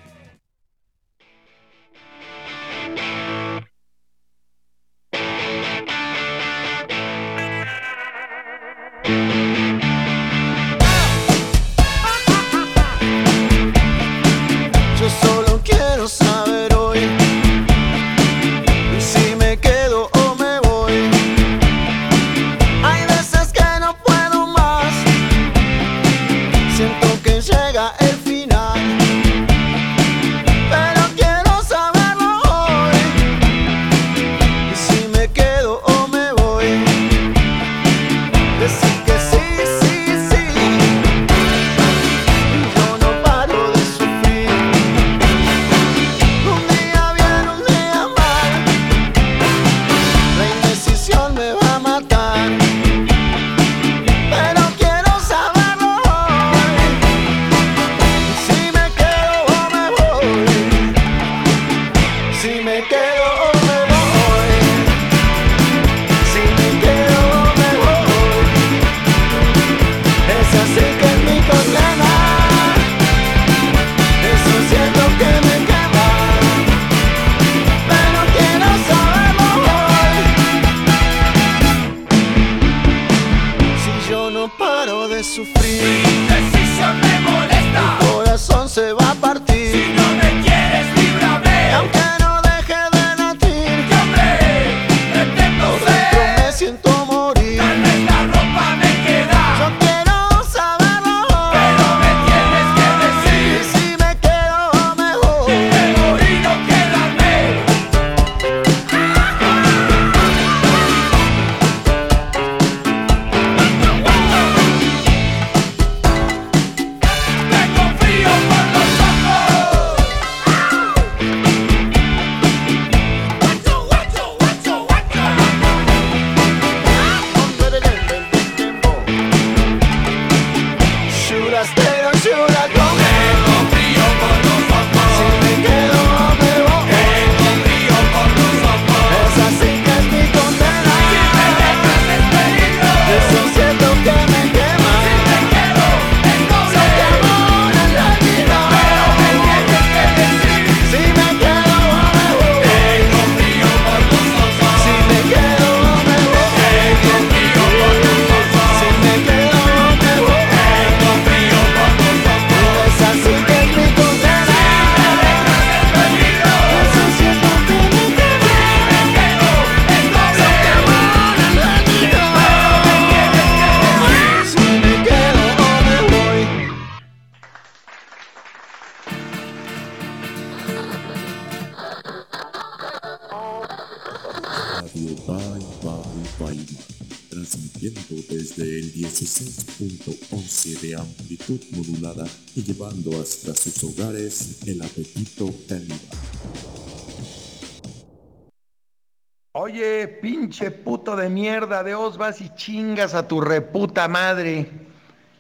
mierda 201.73 201.85
de 201.85 201.95
os 201.95 202.19
vas 202.19 202.41
y 202.43 202.51
chingas 202.51 203.15
a 203.15 203.27
tu 203.27 203.41
reputa 203.41 204.07
madre, 204.07 204.69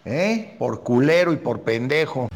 ¿eh? 0.07 0.57
Por 0.59 0.83
culero 0.83 1.33
y 1.35 1.37
por 1.37 1.61
pendejo. 1.61 2.29